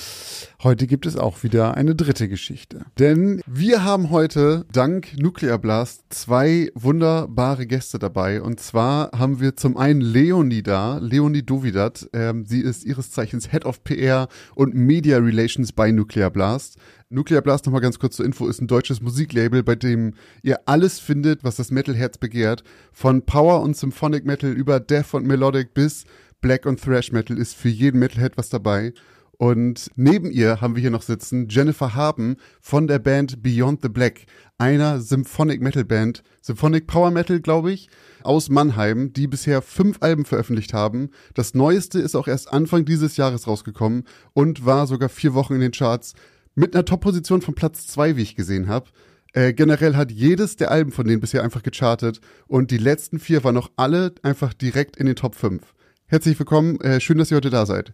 Heute 0.62 0.86
gibt 0.86 1.06
es 1.06 1.16
auch 1.16 1.42
wieder 1.42 1.74
eine 1.74 1.94
dritte 1.94 2.28
Geschichte. 2.28 2.84
Denn 2.98 3.40
wir 3.46 3.82
haben 3.82 4.10
heute 4.10 4.66
dank 4.72 5.16
Nuclear 5.18 5.58
Blast 5.58 6.04
zwei 6.10 6.70
wunderbare 6.74 7.66
Gäste 7.66 7.98
dabei. 7.98 8.42
Und 8.42 8.60
zwar 8.60 9.10
haben 9.12 9.40
wir 9.40 9.56
zum 9.56 9.78
einen 9.78 10.02
Leonie 10.02 10.62
da, 10.62 10.98
Leonie 10.98 11.42
Dovidat. 11.42 12.08
Ähm, 12.12 12.44
sie 12.44 12.60
ist 12.60 12.84
ihres 12.84 13.10
Zeichens 13.10 13.50
Head 13.50 13.64
of 13.64 13.82
PR 13.84 14.28
und 14.54 14.74
Media 14.74 15.16
Relations 15.18 15.72
bei 15.72 15.92
Nuclear 15.92 16.30
Blast. 16.30 16.76
Nuclear 17.08 17.40
Blast, 17.40 17.64
nochmal 17.66 17.82
ganz 17.82 18.00
kurz 18.00 18.16
zur 18.16 18.26
Info, 18.26 18.48
ist 18.48 18.60
ein 18.60 18.66
deutsches 18.66 19.00
Musiklabel, 19.00 19.62
bei 19.62 19.76
dem 19.76 20.14
ihr 20.42 20.58
alles 20.66 20.98
findet, 20.98 21.44
was 21.44 21.54
das 21.54 21.70
Metalherz 21.70 22.18
begehrt. 22.18 22.64
Von 22.92 23.22
Power 23.22 23.60
und 23.62 23.76
Symphonic 23.76 24.24
Metal 24.24 24.50
über 24.50 24.80
Death 24.80 25.14
und 25.14 25.24
Melodic 25.24 25.72
bis 25.72 26.04
Black 26.40 26.66
und 26.66 26.82
Thrash 26.82 27.12
Metal 27.12 27.38
ist 27.38 27.54
für 27.54 27.68
jeden 27.68 28.00
Metalhead 28.00 28.36
was 28.36 28.48
dabei. 28.48 28.92
Und 29.38 29.90
neben 29.94 30.32
ihr 30.32 30.60
haben 30.60 30.74
wir 30.74 30.80
hier 30.80 30.90
noch 30.90 31.02
sitzen 31.02 31.48
Jennifer 31.48 31.94
Haben 31.94 32.38
von 32.60 32.88
der 32.88 32.98
Band 32.98 33.40
Beyond 33.40 33.82
the 33.82 33.88
Black, 33.88 34.26
einer 34.58 35.00
Symphonic 35.00 35.60
Metal 35.60 35.84
Band, 35.84 36.24
Symphonic 36.42 36.88
Power 36.88 37.12
Metal, 37.12 37.38
glaube 37.40 37.70
ich, 37.70 37.88
aus 38.24 38.48
Mannheim, 38.48 39.12
die 39.12 39.28
bisher 39.28 39.62
fünf 39.62 39.98
Alben 40.00 40.24
veröffentlicht 40.24 40.72
haben. 40.72 41.10
Das 41.34 41.54
neueste 41.54 42.00
ist 42.00 42.16
auch 42.16 42.26
erst 42.26 42.52
Anfang 42.52 42.84
dieses 42.84 43.16
Jahres 43.16 43.46
rausgekommen 43.46 44.04
und 44.32 44.66
war 44.66 44.88
sogar 44.88 45.08
vier 45.08 45.34
Wochen 45.34 45.54
in 45.54 45.60
den 45.60 45.72
Charts 45.72 46.14
mit 46.56 46.74
einer 46.74 46.84
Top-Position 46.84 47.42
von 47.42 47.54
Platz 47.54 47.86
zwei, 47.86 48.16
wie 48.16 48.22
ich 48.22 48.34
gesehen 48.34 48.66
habe. 48.66 48.86
Äh, 49.34 49.52
generell 49.52 49.94
hat 49.94 50.10
jedes 50.10 50.56
der 50.56 50.70
Alben 50.70 50.90
von 50.90 51.06
denen 51.06 51.20
bisher 51.20 51.44
einfach 51.44 51.62
gechartet 51.62 52.20
und 52.48 52.70
die 52.70 52.78
letzten 52.78 53.18
vier 53.20 53.44
waren 53.44 53.54
noch 53.54 53.70
alle 53.76 54.14
einfach 54.22 54.54
direkt 54.54 54.96
in 54.96 55.06
den 55.06 55.14
Top 55.14 55.34
5. 55.34 55.62
Herzlich 56.06 56.38
willkommen, 56.38 56.80
äh, 56.80 56.98
schön, 57.00 57.18
dass 57.18 57.30
ihr 57.30 57.36
heute 57.36 57.50
da 57.50 57.66
seid. 57.66 57.92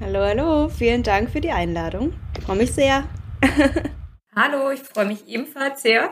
Hallo, 0.00 0.20
hallo, 0.20 0.68
vielen 0.68 1.02
Dank 1.02 1.30
für 1.30 1.40
die 1.40 1.50
Einladung. 1.50 2.12
Ich 2.36 2.44
freue 2.44 2.58
mich 2.58 2.72
sehr. 2.72 3.04
Hallo, 4.36 4.70
ich 4.70 4.80
freue 4.80 5.06
mich 5.06 5.26
ebenfalls 5.26 5.82
sehr. 5.82 6.10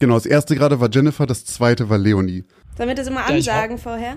Genau, 0.00 0.14
das 0.14 0.26
erste 0.26 0.56
gerade 0.56 0.80
war 0.80 0.88
Jennifer, 0.90 1.26
das 1.26 1.44
zweite 1.44 1.88
war 1.88 1.98
Leonie. 1.98 2.44
Sollen 2.76 2.88
wir 2.88 2.96
das 2.96 3.06
immer 3.06 3.20
Ja, 3.28 3.34
ansagen 3.36 3.78
vorher? 3.78 4.16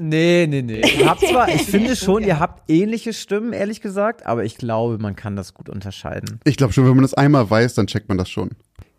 Nee, 0.00 0.46
nee, 0.48 0.62
nee. 0.62 0.80
Ihr 0.98 1.08
habt 1.08 1.20
zwar, 1.20 1.48
ich 1.48 1.62
finde 1.62 1.96
schon, 1.96 2.22
ihr 2.22 2.38
habt 2.38 2.70
ähnliche 2.70 3.12
Stimmen, 3.12 3.52
ehrlich 3.52 3.80
gesagt, 3.80 4.24
aber 4.24 4.44
ich 4.44 4.56
glaube, 4.56 4.98
man 4.98 5.16
kann 5.16 5.36
das 5.36 5.52
gut 5.52 5.68
unterscheiden. 5.68 6.40
Ich 6.44 6.56
glaube 6.56 6.72
schon, 6.72 6.84
wenn 6.86 6.94
man 6.94 7.02
das 7.02 7.14
einmal 7.14 7.48
weiß, 7.48 7.74
dann 7.74 7.86
checkt 7.86 8.08
man 8.08 8.16
das 8.16 8.30
schon. 8.30 8.50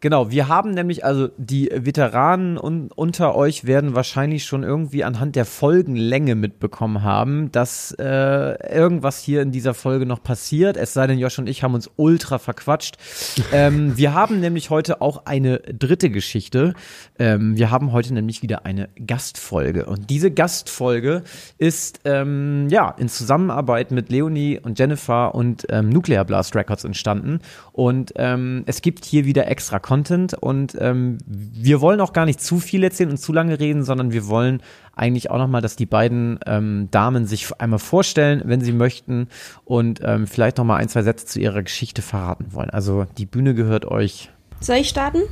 Genau, 0.04 0.30
wir 0.30 0.50
haben 0.50 0.72
nämlich, 0.72 1.06
also 1.06 1.30
die 1.38 1.70
Veteranen 1.74 2.58
un 2.58 2.92
unter 2.94 3.36
euch 3.36 3.64
werden 3.64 3.96
wahrscheinlich 3.96 4.44
schon 4.44 4.62
irgendwie 4.62 5.06
anhand 5.06 5.38
der 5.38 5.46
Folgenlänge 5.46 6.36
mitbekommen 6.36 7.04
haben, 7.04 7.54
dass 7.54 7.96
äh, 7.98 8.76
irgendwas 8.76 9.24
hier 9.24 9.42
in 9.42 9.54
dieser 9.54 9.74
Folge 9.74 10.06
noch 10.06 10.22
passiert. 10.22 10.76
Es 10.76 10.92
sei 10.92 11.08
denn, 11.08 11.20
Josh 11.20 11.40
und 11.40 11.48
ich 11.48 11.64
haben 11.64 11.74
uns 11.74 11.90
ultra 11.96 12.38
verquatscht. 12.38 12.98
ähm, 13.54 13.96
wir 13.96 14.14
haben 14.14 14.42
nämlich 14.42 14.70
heute 14.70 15.00
auch 15.00 15.26
eine 15.26 15.60
dritte 15.60 16.10
Geschichte. 16.10 16.74
Ähm, 17.18 17.56
wir 17.56 17.72
haben 17.72 17.94
heute 17.94 18.14
nämlich 18.14 18.42
wieder 18.42 18.66
eine 18.66 18.90
Gastfolge. 19.08 19.86
Und 19.86 20.10
diese 20.10 20.32
Gastfolge 20.32 21.24
ist 21.58 22.02
ähm, 22.04 22.68
ja 22.68 22.94
in 22.98 23.08
Zusammenarbeit 23.08 23.92
mit 23.92 24.10
Leonie 24.10 24.60
und 24.60 24.78
Jennifer 24.78 25.34
und 25.34 25.66
ähm, 25.70 25.88
Nuclear 25.88 26.26
Blast 26.26 26.58
Records 26.58 26.84
entstanden. 26.84 27.40
Und 27.72 28.12
ähm, 28.18 28.64
es 28.66 28.82
gibt 28.82 29.06
hier 29.06 29.24
wieder 29.24 29.48
extra 29.48 29.80
Content 29.80 29.93
und 30.34 30.76
ähm, 30.80 31.18
wir 31.26 31.82
wollen 31.82 32.02
auch 32.02 32.14
gar 32.14 32.26
nicht 32.26 32.42
zu 32.42 32.60
viel 32.60 32.84
erzählen 32.84 33.12
und 33.12 33.18
zu 33.18 33.32
lange 33.32 33.60
reden, 33.60 33.84
sondern 33.84 34.12
wir 34.12 34.28
wollen 34.28 34.62
eigentlich 34.96 35.30
auch 35.30 35.38
nochmal, 35.38 35.62
dass 35.62 35.76
die 35.76 35.86
beiden 35.86 36.40
ähm, 36.46 36.88
Damen 36.92 37.26
sich 37.26 37.50
einmal 37.60 37.80
vorstellen, 37.80 38.42
wenn 38.46 38.62
sie 38.62 38.74
möchten 38.74 39.28
und 39.66 40.02
ähm, 40.04 40.28
vielleicht 40.28 40.58
nochmal 40.58 40.82
ein, 40.82 40.90
zwei 40.90 41.04
Sätze 41.04 41.26
zu 41.26 41.40
ihrer 41.40 41.64
Geschichte 41.64 42.02
verraten 42.02 42.48
wollen. 42.52 42.70
Also 42.70 43.06
die 43.18 43.26
Bühne 43.26 43.54
gehört 43.54 43.86
euch. 43.86 44.30
Soll 44.60 44.78
ich 44.78 44.90
starten? 44.90 45.24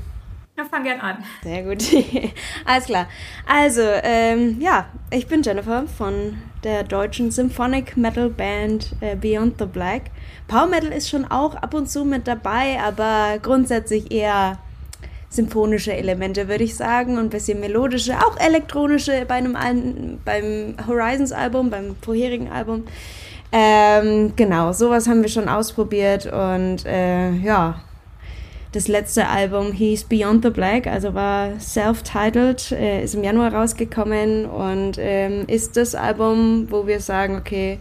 Ja, 0.61 0.67
fang 0.69 0.83
gern 0.83 0.99
an. 0.99 1.17
Sehr 1.43 1.63
gut. 1.63 1.83
Alles 2.65 2.85
klar. 2.85 3.07
Also, 3.47 3.81
ähm, 3.81 4.57
ja, 4.59 4.85
ich 5.09 5.25
bin 5.27 5.41
Jennifer 5.41 5.85
von 5.87 6.37
der 6.63 6.83
deutschen 6.83 7.31
Symphonic 7.31 7.97
Metal 7.97 8.29
Band 8.29 8.91
äh, 9.01 9.15
Beyond 9.15 9.55
the 9.57 9.65
Black. 9.65 10.03
Power 10.47 10.67
Metal 10.67 10.91
ist 10.91 11.09
schon 11.09 11.25
auch 11.25 11.55
ab 11.55 11.73
und 11.73 11.89
zu 11.89 12.05
mit 12.05 12.27
dabei, 12.27 12.79
aber 12.79 13.39
grundsätzlich 13.41 14.11
eher 14.11 14.59
symphonische 15.29 15.93
Elemente, 15.93 16.47
würde 16.47 16.63
ich 16.63 16.75
sagen, 16.75 17.17
und 17.17 17.25
ein 17.25 17.29
bisschen 17.29 17.59
melodische, 17.59 18.19
auch 18.19 18.37
elektronische 18.37 19.25
bei 19.27 19.35
einem 19.35 20.19
beim 20.23 20.75
Horizons 20.87 21.31
Album, 21.31 21.71
beim 21.71 21.95
vorherigen 22.01 22.51
Album. 22.51 22.85
Ähm, 23.51 24.33
genau, 24.35 24.73
sowas 24.73 25.07
haben 25.07 25.23
wir 25.23 25.29
schon 25.29 25.49
ausprobiert 25.49 26.27
und 26.27 26.85
äh, 26.85 27.31
ja, 27.31 27.81
das 28.71 28.87
letzte 28.87 29.27
Album 29.27 29.73
hieß 29.73 30.05
Beyond 30.05 30.45
the 30.45 30.49
Black, 30.49 30.87
also 30.87 31.13
war 31.13 31.59
self-titled, 31.59 32.71
äh, 32.71 33.03
ist 33.03 33.15
im 33.15 33.23
Januar 33.23 33.53
rausgekommen 33.53 34.45
und 34.45 34.93
ähm, 34.97 35.45
ist 35.47 35.75
das 35.75 35.93
Album, 35.93 36.67
wo 36.69 36.87
wir 36.87 37.01
sagen, 37.01 37.35
okay, 37.35 37.79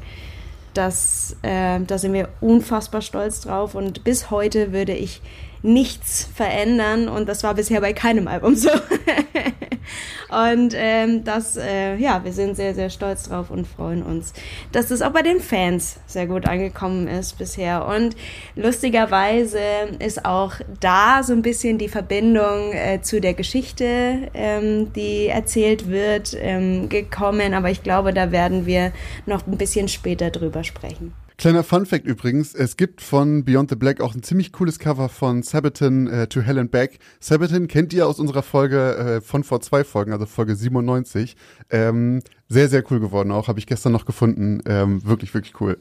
das, 0.74 1.36
äh, 1.42 1.80
da 1.80 1.98
sind 1.98 2.12
wir 2.12 2.28
unfassbar 2.40 3.02
stolz 3.02 3.40
drauf 3.40 3.74
und 3.74 4.02
bis 4.02 4.30
heute 4.30 4.72
würde 4.72 4.92
ich 4.92 5.20
nichts 5.62 6.28
verändern 6.34 7.08
und 7.08 7.28
das 7.28 7.42
war 7.42 7.54
bisher 7.54 7.80
bei 7.80 7.92
keinem 7.92 8.28
Album 8.28 8.54
so. 8.54 8.70
und 10.50 10.74
ähm, 10.74 11.24
das, 11.24 11.56
äh, 11.56 11.96
ja, 11.96 12.24
wir 12.24 12.32
sind 12.32 12.56
sehr, 12.56 12.74
sehr 12.74 12.88
stolz 12.88 13.24
drauf 13.24 13.50
und 13.50 13.66
freuen 13.66 14.02
uns, 14.02 14.32
dass 14.72 14.90
es 14.90 15.02
auch 15.02 15.10
bei 15.10 15.22
den 15.22 15.40
Fans 15.40 15.98
sehr 16.06 16.26
gut 16.26 16.46
angekommen 16.46 17.08
ist 17.08 17.36
bisher. 17.36 17.86
Und 17.86 18.16
lustigerweise 18.56 19.60
ist 19.98 20.24
auch 20.24 20.54
da 20.80 21.22
so 21.22 21.32
ein 21.34 21.42
bisschen 21.42 21.78
die 21.78 21.88
Verbindung 21.88 22.72
äh, 22.72 23.02
zu 23.02 23.20
der 23.20 23.34
Geschichte, 23.34 24.30
ähm, 24.34 24.92
die 24.94 25.26
erzählt 25.26 25.88
wird, 25.88 26.36
ähm, 26.40 26.88
gekommen. 26.88 27.52
Aber 27.52 27.70
ich 27.70 27.82
glaube, 27.82 28.14
da 28.14 28.32
werden 28.32 28.64
wir 28.64 28.92
noch 29.26 29.46
ein 29.46 29.58
bisschen 29.58 29.88
später 29.88 30.30
drüber 30.30 30.64
sprechen. 30.64 31.12
Kleiner 31.40 31.64
Fun 31.64 31.86
Fact 31.86 32.04
übrigens, 32.04 32.54
es 32.54 32.76
gibt 32.76 33.00
von 33.00 33.46
Beyond 33.46 33.70
the 33.70 33.76
Black 33.76 34.02
auch 34.02 34.14
ein 34.14 34.22
ziemlich 34.22 34.52
cooles 34.52 34.78
Cover 34.78 35.08
von 35.08 35.42
Sabaton 35.42 36.06
äh, 36.06 36.26
to 36.26 36.42
Hell 36.42 36.58
and 36.58 36.70
Back. 36.70 36.98
Sabaton 37.18 37.66
kennt 37.66 37.94
ihr 37.94 38.06
aus 38.06 38.20
unserer 38.20 38.42
Folge 38.42 38.94
äh, 38.96 39.20
von 39.22 39.42
vor 39.42 39.62
zwei 39.62 39.82
Folgen, 39.82 40.12
also 40.12 40.26
Folge 40.26 40.54
97. 40.54 41.36
Ähm, 41.70 42.20
sehr, 42.50 42.68
sehr 42.68 42.84
cool 42.90 43.00
geworden 43.00 43.32
auch, 43.32 43.48
habe 43.48 43.58
ich 43.58 43.66
gestern 43.66 43.92
noch 43.92 44.04
gefunden. 44.04 44.62
Ähm, 44.66 45.02
wirklich, 45.06 45.32
wirklich 45.32 45.58
cool. 45.62 45.78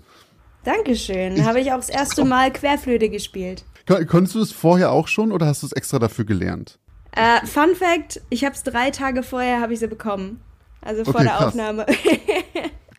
Dankeschön. 0.64 1.46
Habe 1.46 1.60
ich 1.60 1.74
auch 1.74 1.80
das 1.80 1.90
erste 1.90 2.24
Mal 2.24 2.54
Querflöte 2.54 3.10
gespielt. 3.10 3.66
Kon 3.86 4.08
konntest 4.08 4.36
du 4.36 4.40
es 4.40 4.54
vorher 4.54 4.94
auch 4.94 5.10
schon 5.10 5.34
oder 5.34 5.46
hast 5.46 5.64
du 5.64 5.68
es 5.68 5.74
extra 5.74 6.00
dafür 6.00 6.24
gelernt? 6.24 6.80
Äh, 7.12 7.46
Fun 7.46 7.76
Fact, 7.76 8.22
ich 8.30 8.46
habe 8.46 8.56
es 8.56 8.64
drei 8.64 8.92
Tage 8.92 9.24
vorher, 9.24 9.60
habe 9.60 9.74
ich 9.74 9.80
sie 9.80 9.88
bekommen. 9.88 10.40
Also 10.80 11.04
vor 11.04 11.16
Okay, 11.16 11.24
der 11.26 11.34
krass. 11.34 11.48
Aufnahme. 11.48 11.86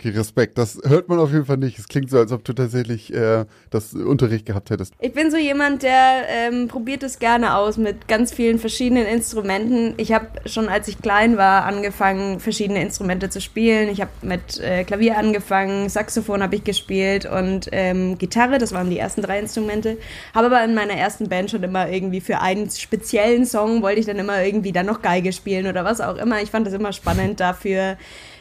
Okay, 0.01 0.17
Respekt. 0.17 0.57
Das 0.57 0.81
hört 0.87 1.11
man 1.11 1.19
auf 1.19 1.31
jeden 1.31 1.45
Fall 1.45 1.59
nicht. 1.59 1.79
Es 1.79 1.87
klingt 1.87 2.09
so, 2.09 2.17
als 2.17 2.33
ob 2.33 2.43
du 2.43 2.55
tatsächlich 2.55 3.13
äh, 3.13 3.45
das 3.69 3.93
Unterricht 3.93 4.47
gehabt 4.47 4.71
hättest. 4.71 4.95
Ich 4.99 5.13
bin 5.13 5.31
so 5.31 5.37
jemand, 5.37 5.83
der 5.83 6.23
ähm, 6.27 6.69
probiert 6.69 7.03
es 7.03 7.19
gerne 7.19 7.55
aus 7.55 7.77
mit 7.77 8.09
ganz 8.09 8.33
vielen 8.33 8.59
verschiedenen 8.59 9.05
Instrumenten. 9.05 9.93
Ich 9.99 10.15
habe 10.15 10.29
schon, 10.47 10.71
als 10.71 10.89
ich 10.89 11.03
klein 11.03 11.37
war, 11.37 11.67
angefangen, 11.67 12.41
verschiedene 12.41 12.81
Instrumente 12.81 13.29
zu 13.29 13.43
spielen. 13.43 13.91
Ich 13.91 14.01
habe 14.01 14.11
mit 14.23 14.59
äh, 14.61 14.85
Klavier 14.85 15.19
angefangen, 15.19 15.91
Saxophon 15.91 16.43
habe 16.43 16.57
ich 16.57 16.65
gespielt 16.65 17.27
und 17.27 17.69
ähm, 17.73 18.17
Gitarre, 18.17 18.57
das 18.57 18.73
waren 18.73 18.89
die 18.89 18.99
ersten 18.99 19.21
drei 19.21 19.39
Instrumente. 19.39 19.99
Habe 20.35 20.47
aber 20.47 20.65
in 20.65 20.75
meiner 20.75 20.95
ersten 20.95 21.29
Band 21.29 21.51
schon 21.51 21.63
immer 21.63 21.91
irgendwie 21.91 22.23
für 22.23 22.41
einen 22.41 22.71
speziellen 22.71 23.45
Song 23.45 23.83
wollte 23.83 24.01
ich 24.01 24.07
dann 24.07 24.19
immer 24.19 24.43
irgendwie 24.43 24.73
dann 24.73 24.87
noch 24.87 25.03
Geige 25.03 25.35
spielen 25.35 25.67
oder 25.67 25.85
was 25.85 26.01
auch 26.01 26.17
immer. 26.17 26.41
Ich 26.41 26.51
fand 26.51 26.67
das 26.67 26.73
immer 26.73 26.95
spannend 26.95 27.39
dafür 27.39 27.99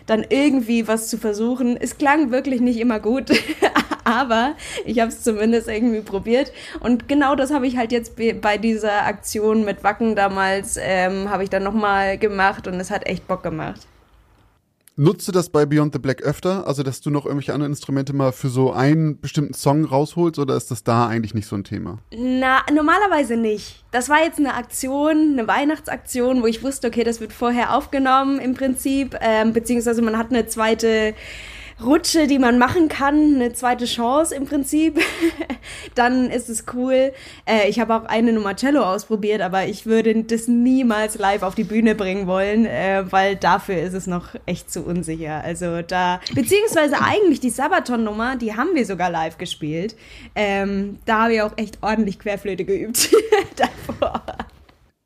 dann 0.10 0.26
irgendwie 0.28 0.88
was 0.88 1.08
zu 1.08 1.18
versuchen. 1.18 1.78
Es 1.80 1.98
klang 1.98 2.32
wirklich 2.32 2.62
nicht 2.62 2.80
immer 2.80 3.00
gut, 3.00 3.30
aber 4.04 4.56
ich 4.86 5.00
habe 5.00 5.10
es 5.10 5.24
zumindest 5.24 5.68
irgendwie 5.68 6.02
probiert. 6.02 6.52
Und 6.80 7.08
genau 7.08 7.36
das 7.36 7.52
habe 7.54 7.68
ich 7.68 7.78
halt 7.78 7.92
jetzt 7.92 8.16
be- 8.16 8.34
bei 8.34 8.58
dieser 8.58 9.06
Aktion 9.06 9.66
mit 9.66 9.84
Wacken 9.84 10.16
damals, 10.16 10.78
ähm, 10.82 11.30
habe 11.30 11.44
ich 11.44 11.50
dann 11.50 11.64
nochmal 11.64 12.18
gemacht 12.18 12.68
und 12.68 12.76
es 12.80 12.90
hat 12.92 13.06
echt 13.08 13.28
Bock 13.28 13.44
gemacht. 13.44 13.82
Nutzt 15.02 15.30
du 15.30 15.32
das 15.32 15.50
bei 15.50 15.66
Beyond 15.66 15.94
the 15.94 16.00
Black 16.00 16.24
öfter? 16.24 16.68
Also, 16.68 16.84
dass 16.84 17.00
du 17.00 17.10
noch 17.10 17.26
irgendwelche 17.26 17.54
anderen 17.54 17.72
Instrumente 17.72 18.12
mal 18.12 18.34
für 18.34 18.50
so 18.50 18.74
einen 18.74 19.18
bestimmten 19.22 19.54
Song 19.54 19.86
rausholst 19.86 20.38
oder 20.38 20.58
ist 20.58 20.72
das 20.72 20.84
da 20.84 21.08
eigentlich 21.08 21.34
nicht 21.34 21.48
so 21.48 21.56
ein 21.56 21.64
Thema? 21.64 22.00
Na, 22.14 22.64
normalerweise 22.70 23.38
nicht. 23.38 23.86
Das 23.92 24.10
war 24.10 24.22
jetzt 24.22 24.40
eine 24.40 24.56
Aktion, 24.56 25.38
eine 25.38 25.48
Weihnachtsaktion, 25.48 26.42
wo 26.42 26.48
ich 26.48 26.64
wusste, 26.64 26.88
okay, 26.88 27.06
das 27.06 27.22
wird 27.22 27.32
vorher 27.32 27.78
aufgenommen 27.78 28.40
im 28.40 28.56
Prinzip, 28.56 29.16
ähm, 29.22 29.54
beziehungsweise 29.54 30.02
man 30.02 30.18
hat 30.18 30.32
eine 30.32 30.48
zweite 30.48 31.14
Rutsche, 31.84 32.28
die 32.28 32.40
man 32.40 32.58
machen 32.58 32.90
kann, 32.90 33.36
eine 33.36 33.54
zweite 33.54 33.86
Chance 33.86 34.36
im 34.36 34.46
Prinzip, 34.46 35.00
dann 35.96 36.30
ist 36.30 36.50
es 36.50 36.66
cool. 36.74 37.14
Äh, 37.46 37.70
ich 37.70 37.80
habe 37.80 37.96
auch 37.96 38.06
eine 38.06 38.34
Nummer 38.34 38.56
Cello 38.56 38.84
ausprobiert, 38.84 39.42
aber 39.42 39.66
ich 39.66 39.86
würde 39.86 40.24
das 40.24 40.48
niemals 40.48 41.18
live 41.18 41.44
auf 41.44 41.56
die 41.56 41.64
Bühne 41.64 41.96
bringen 41.96 42.28
wollen, 42.28 42.66
äh, 42.66 43.06
weil 43.10 43.36
dafür 43.38 43.82
ist 43.82 43.94
es 43.94 44.08
noch 44.08 44.36
echt 44.46 44.72
zu 44.72 44.82
unsicher. 44.82 45.42
Also 45.44 45.82
da, 45.82 46.20
beziehungsweise 46.34 47.02
eigentlich 47.02 47.40
die 47.40 47.50
Sabaton-Nummer, 47.50 48.36
die 48.36 48.56
haben 48.56 48.76
wir 48.76 48.86
sogar 48.86 49.10
live 49.10 49.38
gespielt. 49.38 49.96
Ähm, 50.36 51.00
da 51.06 51.24
habe 51.24 51.36
ich 51.36 51.42
auch 51.42 51.58
echt 51.58 51.78
ordentlich 51.82 52.20
Querflöte 52.20 52.66
geübt 52.66 53.10
davor. 53.56 54.22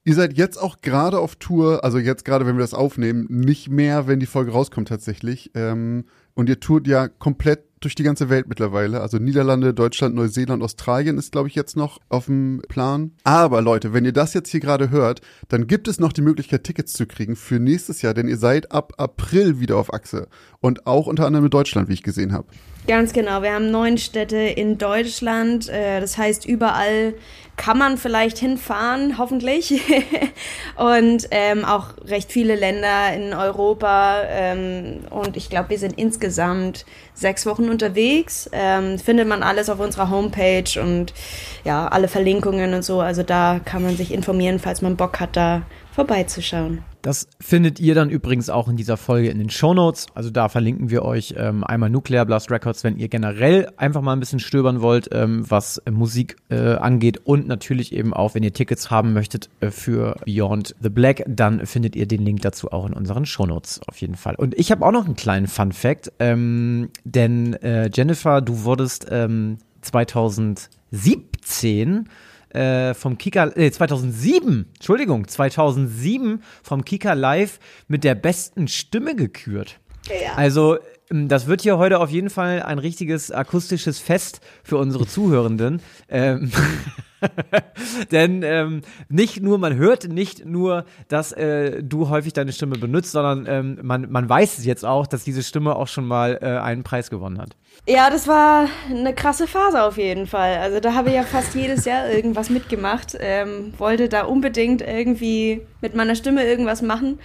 Ihr 0.06 0.16
seid 0.16 0.34
jetzt 0.34 0.58
auch 0.58 0.82
gerade 0.82 1.20
auf 1.20 1.38
Tour, 1.38 1.86
also 1.86 1.98
jetzt 1.98 2.26
gerade, 2.26 2.46
wenn 2.46 2.58
wir 2.58 2.62
das 2.64 2.74
aufnehmen, 2.74 3.26
nicht 3.30 3.70
mehr, 3.70 4.06
wenn 4.06 4.20
die 4.20 4.26
Folge 4.26 4.52
rauskommt 4.52 4.90
tatsächlich. 4.90 5.52
Ähm, 5.56 6.06
und 6.36 6.50
ihr 6.50 6.60
tourt 6.60 6.88
ja 6.88 7.08
komplett 7.08 7.64
durch 7.84 7.96
die 7.96 8.04
ganze 8.04 8.30
Welt 8.30 8.48
mittlerweile. 8.48 9.02
Also 9.02 9.18
Niederlande, 9.18 9.74
Deutschland, 9.74 10.16
Neuseeland, 10.16 10.64
Australien 10.64 11.18
ist, 11.18 11.32
glaube 11.32 11.50
ich, 11.50 11.56
jetzt 11.56 11.76
noch 11.76 12.00
auf 12.10 12.26
dem 12.26 12.62
Plan. 12.70 13.12
Aber 13.24 13.62
Leute, 13.62 13.94
wenn 13.94 14.06
ihr 14.06 14.14
das 14.14 14.34
jetzt 14.34 14.50
hier 14.50 14.62
gerade 14.62 14.90
hört, 14.90 15.22
dann 15.50 15.68
gibt 15.68 15.88
es 15.88 16.00
noch 16.00 16.14
die 16.14 16.22
Möglichkeit, 16.22 16.64
Tickets 16.64 16.94
zu 16.94 17.06
kriegen 17.06 17.36
für 17.36 17.60
nächstes 17.60 18.02
Jahr, 18.02 18.14
denn 18.14 18.28
ihr 18.28 18.38
seid 18.38 18.72
ab 18.72 18.94
April 18.98 19.60
wieder 19.60 19.78
auf 19.78 19.94
Achse. 19.94 20.28
Und 20.62 20.88
auch 20.88 21.08
unter 21.08 21.26
anderem 21.26 21.46
in 21.46 21.52
Deutschland, 21.52 21.90
wie 21.90 21.94
ich 21.94 22.04
gesehen 22.04 22.32
habe. 22.32 22.48
Ganz 22.86 23.14
genau, 23.14 23.42
wir 23.42 23.54
haben 23.54 23.72
neun 23.72 23.98
Städte 23.98 24.36
in 24.38 24.78
Deutschland. 24.78 25.70
Äh, 25.70 26.02
das 26.02 26.18
heißt, 26.18 26.46
überall 26.46 27.14
kann 27.56 27.78
man 27.78 27.98
vielleicht 27.98 28.38
hinfahren, 28.40 29.18
hoffentlich. 29.18 29.72
und 30.76 31.28
ähm, 31.32 31.64
auch 31.64 31.90
recht 32.06 32.30
viele 32.30 32.56
Länder 32.56 33.14
in 33.14 33.34
Europa. 33.34 34.24
Ähm, 34.28 35.02
und 35.12 35.38
ich 35.38 35.50
glaube, 35.50 35.70
wir 35.70 35.80
sind 35.80 35.98
insgesamt 35.98 36.86
sechs 37.14 37.46
Wochen 37.46 37.70
unterwegs. 37.70 38.50
Ähm, 38.52 39.00
findet 39.00 39.30
man 39.30 39.44
alles 39.44 39.70
auf 39.70 39.80
unserer 39.80 40.10
Homepage 40.10 40.82
und 40.82 41.14
ja, 41.64 41.88
alle 41.88 42.10
Verlinkungen 42.10 42.74
und 42.74 42.84
so. 42.84 43.00
Also 43.00 43.24
da 43.24 43.62
kann 43.64 43.84
man 43.84 43.96
sich 43.96 44.12
informieren, 44.12 44.60
falls 44.60 44.82
man 44.82 44.98
Bock 44.98 45.22
hat, 45.22 45.38
da 45.38 45.62
vorbeizuschauen. 45.94 46.84
Das 47.04 47.28
findet 47.40 47.80
ihr 47.80 47.96
dann 47.96 48.10
übrigens 48.10 48.50
auch 48.50 48.68
in 48.68 48.78
dieser 48.78 48.98
Folge 48.98 49.30
in 49.30 49.38
den 49.38 49.50
Shownotes. 49.50 50.08
Also 50.16 50.30
da 50.30 50.50
verlinken 50.50 50.90
wir 50.90 51.04
euch 51.04 51.36
ähm, 51.38 51.64
einmal 51.64 51.90
Nuclear 51.90 52.26
Blast 52.26 52.50
Records, 52.50 52.84
wenn 52.84 52.98
ihr 52.98 53.10
generell 53.10 53.72
einfach 53.78 54.02
mal 54.02 54.14
ein 54.14 54.20
bisschen 54.20 54.40
stöbern 54.40 54.82
wollt, 54.82 55.10
ähm, 55.12 55.46
was 55.48 55.82
Musik 55.90 56.38
äh, 56.50 56.76
angeht 56.76 57.20
und 57.26 57.48
natürlich 57.48 57.94
eben 57.94 58.14
auch, 58.14 58.36
wenn 58.36 58.44
ihr 58.44 58.54
Tickets 58.54 58.90
haben 58.90 59.14
möchtet 59.14 59.50
äh, 59.60 59.70
für 59.70 60.16
Beyond 60.26 60.76
the 60.82 60.90
Black, 60.90 61.24
dann 61.28 61.66
findet 61.66 61.96
ihr 61.96 62.08
den 62.08 62.24
Link 62.24 62.42
dazu 62.42 62.72
auch 62.72 62.86
in 62.86 62.94
unseren 62.94 63.26
Shownotes 63.26 63.82
auf 63.88 63.98
jeden 63.98 64.16
Fall. 64.16 64.36
Und 64.36 64.58
ich 64.58 64.72
habe 64.72 64.86
auch 64.86 64.92
noch 64.92 65.06
einen 65.06 65.16
kleinen 65.16 65.48
Fun 65.48 65.74
Fact, 65.74 66.12
ähm, 66.20 66.90
denn 67.04 67.54
äh, 67.56 67.90
Jennifer, 67.94 68.42
du 68.42 68.64
wurdest 68.64 69.08
ähm, 69.12 69.58
2017 69.82 72.08
äh, 72.54 72.94
vom 72.94 73.18
Kika, 73.18 73.48
äh, 73.56 73.72
2007, 73.72 74.72
Entschuldigung, 74.76 75.28
2007 75.28 76.42
vom 76.62 76.86
Kika 76.86 77.14
Live 77.14 77.60
mit 77.88 78.04
der 78.04 78.16
besten 78.16 78.68
Stimme 78.68 79.16
gekürt. 79.16 79.80
Ja. 80.10 80.34
Also, 80.36 80.78
ähm, 81.12 81.28
das 81.28 81.48
wird 81.48 81.62
hier 81.62 81.78
heute 81.78 82.00
auf 82.00 82.10
jeden 82.10 82.30
Fall 82.30 82.62
ein 82.62 82.80
richtiges 82.80 83.32
akustisches 83.32 84.00
Fest 84.00 84.42
für 84.64 84.78
unsere 84.78 85.08
Zuhörenden. 85.08 85.82
Ähm, 86.10 86.52
Denn 88.12 88.44
ähm, 88.44 88.82
nicht 89.10 89.42
nur, 89.42 89.58
man 89.58 89.76
hört 89.76 90.08
nicht 90.10 90.46
nur, 90.46 90.86
dass 91.08 91.32
äh, 91.32 91.82
du 91.82 92.10
häufig 92.10 92.34
deine 92.34 92.52
Stimme 92.52 92.78
benutzt, 92.78 93.12
sondern 93.12 93.46
ähm, 93.48 93.80
man, 93.82 94.12
man 94.12 94.28
weiß 94.28 94.58
es 94.58 94.66
jetzt 94.66 94.86
auch, 94.86 95.08
dass 95.08 95.24
diese 95.24 95.44
Stimme 95.44 95.76
auch 95.76 95.88
schon 95.88 96.06
mal 96.06 96.40
äh, 96.42 96.46
einen 96.46 96.84
Preis 96.84 97.10
gewonnen 97.10 97.40
hat. 97.40 97.56
Ja, 97.86 98.10
das 98.10 98.30
war 98.30 98.70
eine 98.90 99.14
krasse 99.14 99.46
Phase 99.46 99.84
auf 99.84 99.98
jeden 99.98 100.26
Fall. 100.26 100.58
Also 100.60 100.80
da 100.80 100.94
habe 100.94 101.10
ich 101.10 101.16
ja 101.16 101.24
fast 101.24 101.54
jedes 101.54 101.84
Jahr 101.84 102.10
irgendwas 102.10 102.50
mitgemacht, 102.50 103.18
ähm, 103.20 103.74
wollte 103.78 104.08
da 104.08 104.24
unbedingt 104.24 104.82
irgendwie 104.82 105.62
mit 105.82 105.94
meiner 105.94 106.16
Stimme 106.16 106.46
irgendwas 106.46 106.82
machen. 106.82 107.20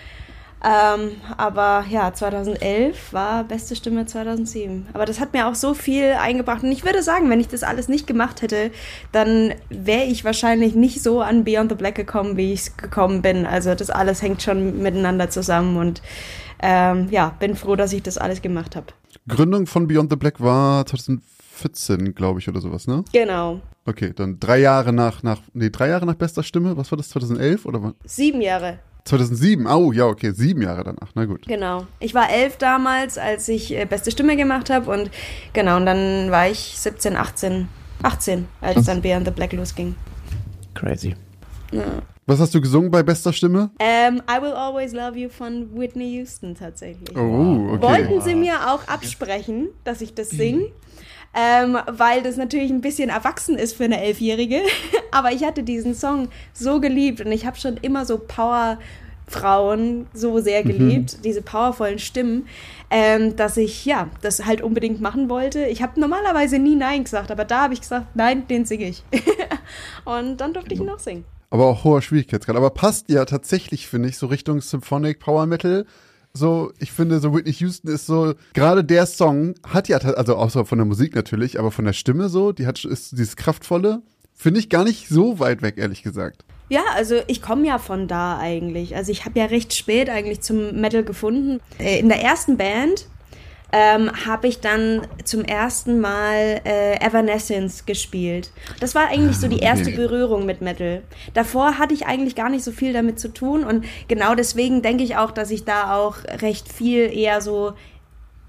Ähm, 0.65 1.13
aber 1.37 1.85
ja, 1.89 2.13
2011 2.13 3.13
war 3.13 3.45
beste 3.45 3.77
Stimme 3.77 4.07
2007. 4.07 4.89
Aber 4.93 5.05
das 5.05 5.21
hat 5.21 5.33
mir 5.33 5.47
auch 5.47 5.55
so 5.55 5.75
viel 5.75 6.15
eingebracht. 6.21 6.65
Und 6.65 6.73
ich 6.73 6.85
würde 6.85 7.05
sagen, 7.05 7.31
wenn 7.31 7.39
ich 7.39 7.47
das 7.47 7.63
alles 7.63 7.87
nicht 7.87 8.09
gemacht 8.09 8.43
hätte, 8.43 8.73
dann 9.13 9.55
wäre 9.69 10.07
ich 10.07 10.25
wahrscheinlich 10.25 10.75
nicht 10.75 11.01
so 11.05 11.21
an 11.21 11.45
Beyond 11.45 11.71
the 11.71 11.77
Black 11.77 11.95
gekommen, 11.95 12.37
wie 12.37 12.53
ich 12.53 12.77
gekommen 12.77 13.23
bin. 13.23 13.47
Also 13.47 13.77
das 13.77 13.91
alles 13.91 14.23
hängt 14.23 14.43
schon 14.43 14.83
miteinander 14.83 15.31
zusammen 15.31 15.77
und 15.77 16.03
ähm, 16.61 17.07
ja, 17.13 17.37
bin 17.39 17.55
froh, 17.55 17.77
dass 17.77 17.93
ich 17.93 18.03
das 18.03 18.19
alles 18.19 18.43
gemacht 18.43 18.75
habe. 18.75 18.87
Gründung 19.29 19.67
von 19.67 19.87
Beyond 19.87 20.11
the 20.11 20.17
Black 20.17 20.41
war 20.41 20.85
2014, 20.87 22.15
glaube 22.15 22.41
ich, 22.41 22.49
oder 22.49 22.61
sowas, 22.61 22.87
ne? 22.87 23.05
Genau. 23.13 23.61
Okay, 23.85 24.13
dann 24.15 24.39
drei 24.41 24.59
Jahre 24.59 24.93
nach, 24.93 25.23
nach, 25.23 25.41
nee, 25.53 25.71
drei 25.71 25.89
Jahre 25.89 26.07
nach 26.07 26.15
bester 26.15 26.43
Stimme. 26.43 26.77
Was 26.77 26.91
war 26.91 26.99
das, 26.99 27.11
2011 27.11 27.65
oder 27.67 27.83
wann? 27.83 27.95
Sieben 28.05 28.41
Jahre. 28.41 28.79
2007, 29.05 29.67
oh 29.67 29.93
ja, 29.93 30.05
okay, 30.05 30.33
sieben 30.33 30.61
Jahre 30.63 30.85
danach, 30.85 31.13
na 31.15 31.25
gut. 31.25 31.47
Genau. 31.47 31.87
Ich 31.99 32.15
war 32.15 32.31
elf 32.31 32.59
damals, 32.59 33.17
als 33.17 33.49
ich 33.49 33.75
äh, 33.75 33.87
beste 33.87 34.11
Stimme 34.11 34.37
gemacht 34.37 34.69
habe 34.69 34.91
und 34.91 35.11
genau, 35.55 35.79
und 35.79 35.87
dann 35.87 36.31
war 36.31 36.49
ich 36.49 36.59
17, 36.59 37.17
18, 37.17 37.69
18, 38.03 38.47
als 38.61 38.85
dann 38.85 39.01
Beyond 39.01 39.27
the 39.27 39.31
Black 39.31 39.53
losging. 39.55 39.95
Crazy. 40.75 41.15
Ja. 41.73 42.03
Was 42.29 42.41
hast 42.41 42.55
du 42.55 42.61
gesungen 42.61 42.91
bei 42.91 43.03
bester 43.03 43.33
Stimme? 43.33 43.71
Ähm, 43.79 44.21
I 44.31 44.43
Will 44.43 44.53
Always 44.53 44.93
Love 44.93 45.19
You 45.19 45.31
von 45.31 45.75
Whitney 45.75 46.19
Houston 46.19 46.55
tatsächlich. 46.55 47.17
Oh, 47.17 47.71
okay. 47.73 47.81
Wollten 47.81 48.21
sie 48.21 48.35
mir 48.35 48.71
auch 48.71 48.87
absprechen, 48.87 49.69
dass 49.85 50.03
ich 50.03 50.13
das 50.13 50.29
singe. 50.29 50.67
Ähm, 51.35 51.79
weil 51.87 52.23
das 52.23 52.37
natürlich 52.37 52.71
ein 52.71 52.83
bisschen 52.83 53.09
erwachsen 53.09 53.57
ist 53.57 53.75
für 53.75 53.85
eine 53.85 54.03
Elfjährige. 54.03 54.61
Aber 55.11 55.33
ich 55.33 55.43
hatte 55.43 55.63
diesen 55.63 55.95
Song 55.95 56.29
so 56.53 56.81
geliebt 56.83 57.23
und 57.23 57.33
ich 57.33 57.47
habe 57.47 57.57
schon 57.57 57.79
immer 57.79 58.05
so 58.05 58.19
Power 58.19 58.79
Frauen 59.27 60.07
so 60.13 60.39
sehr 60.41 60.65
Mhm. 60.65 60.69
geliebt, 60.69 61.25
diese 61.25 61.41
powervollen 61.41 61.99
Stimmen, 61.99 62.47
ähm, 62.91 63.37
dass 63.37 63.57
ich 63.57 63.87
ja 63.87 64.09
das 64.21 64.45
halt 64.45 64.61
unbedingt 64.61 65.01
machen 65.01 65.31
wollte. 65.31 65.65
Ich 65.65 65.81
habe 65.81 65.99
normalerweise 65.99 66.59
nie 66.59 66.77
Nein 66.77 67.05
gesagt, 67.05 67.31
aber 67.31 67.47
da 67.47 67.63
habe 67.63 67.73
ich 67.73 67.81
gesagt, 67.81 68.09
nein, 68.17 68.47
den 68.49 68.67
singe 68.67 68.85
ich. 68.89 69.03
Und 70.05 70.37
dann 70.43 70.53
durfte 70.53 70.75
ich 70.75 70.81
ihn 70.81 70.87
noch 70.87 70.99
singen. 70.99 71.25
Aber 71.51 71.67
auch 71.67 71.85
hoher 71.85 72.03
Schwierigkeitsgrad. 72.03 72.57
Aber 72.57 72.71
passt 72.71 73.09
ja 73.11 73.25
tatsächlich, 73.25 73.87
finde 73.89 74.09
ich, 74.09 74.19
so 74.19 74.27
Richtung 74.27 74.61
Symphonic 74.61 75.19
Power 75.21 75.47
Metal. 75.47 75.87
So, 76.35 76.73
ich 76.79 76.93
finde, 76.93 77.21
so 77.21 77.35
Whitney 77.35 77.53
Houston 77.55 77.89
ist 77.89 78.07
so, 78.07 78.35
gerade 78.53 78.85
der 78.85 79.07
Song 79.07 79.55
hat 79.67 79.89
ja, 79.89 79.97
also 79.99 80.37
außer 80.37 80.67
von 80.67 80.79
der 80.79 80.85
Musik 80.85 81.15
natürlich, 81.17 81.59
aber 81.59 81.71
von 81.71 81.87
der 81.87 81.95
Stimme 81.95 82.29
so, 82.29 82.53
die 82.53 82.67
hat, 82.67 82.85
ist 82.85 83.13
dieses 83.13 83.35
kraftvolle, 83.37 84.03
finde 84.35 84.61
ich 84.61 84.69
gar 84.69 84.85
nicht 84.85 85.09
so 85.09 85.41
weit 85.41 85.63
weg, 85.63 85.75
ehrlich 85.79 86.03
gesagt. 86.03 86.45
Ja, 86.69 86.83
also 86.95 87.17
ich 87.29 87.41
komme 87.41 87.67
ja 87.67 87.79
von 87.79 88.09
da 88.09 88.39
eigentlich. 88.39 88.95
Also 88.95 89.11
ich 89.11 89.25
habe 89.25 89.39
ja 89.39 89.47
recht 89.47 89.73
spät 89.75 90.11
eigentlich 90.11 90.43
zum 90.43 90.79
Metal 90.81 91.03
gefunden. 91.03 91.61
Äh, 91.79 91.99
In 91.99 92.09
der 92.09 92.23
ersten 92.23 92.59
Band 92.59 93.07
ähm, 93.73 94.11
habe 94.27 94.49
ich 94.49 94.61
dann 94.61 95.07
zum 95.25 95.45
ersten 95.45 96.01
Mal 96.01 96.61
äh, 96.65 97.01
Evanescence 97.05 97.85
gespielt. 97.85 98.51
Das 98.81 98.95
war 98.95 99.09
eigentlich 99.09 99.37
so 99.37 99.49
die 99.49 99.59
erste 99.59 99.91
okay. 99.91 99.97
Berührung 99.97 100.47
mit 100.47 100.63
Metal. 100.63 101.03
Davor 101.35 101.79
hatte 101.79 101.95
ich 101.95 102.07
eigentlich 102.07 102.35
gar 102.35 102.49
nicht 102.49 102.65
so 102.65 102.73
viel 102.73 102.93
damit 102.93 103.21
zu 103.21 103.29
tun 103.29 103.65
und 103.65 103.85
genau 104.09 104.35
deswegen 104.35 104.81
denke 104.83 105.05
ich 105.05 105.17
auch, 105.17 105.31
dass 105.31 105.51
ich 105.51 105.65
da 105.65 105.97
auch 105.97 106.17
recht 106.41 106.73
viel 106.73 107.13
eher 107.13 107.41
so 107.41 107.75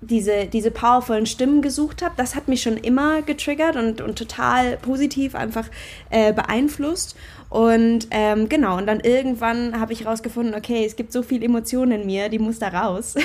diese, 0.02 0.46
diese 0.46 0.72
powervollen 0.72 1.26
Stimmen 1.26 1.62
gesucht 1.62 2.02
habe. 2.02 2.14
Das 2.16 2.36
hat 2.36 2.48
mich 2.48 2.62
schon 2.62 2.78
immer 2.78 3.22
getriggert 3.22 3.76
und, 3.76 4.02
und 4.02 4.18
total 4.18 4.78
positiv 4.78 5.36
einfach 5.36 5.66
äh, 6.10 6.32
beeinflusst. 6.32 7.18
Und 7.50 8.08
ähm, 8.12 8.48
genau, 8.48 8.78
und 8.78 8.86
dann 8.86 9.00
irgendwann 9.00 9.80
habe 9.80 9.92
ich 9.92 10.06
rausgefunden, 10.06 10.54
okay, 10.54 10.86
es 10.86 10.96
gibt 10.96 11.12
so 11.12 11.24
viel 11.24 11.44
Emotionen 11.44 12.02
in 12.02 12.06
mir, 12.06 12.30
die 12.30 12.38
muss 12.38 12.60
da 12.60 12.68
raus. 12.68 13.16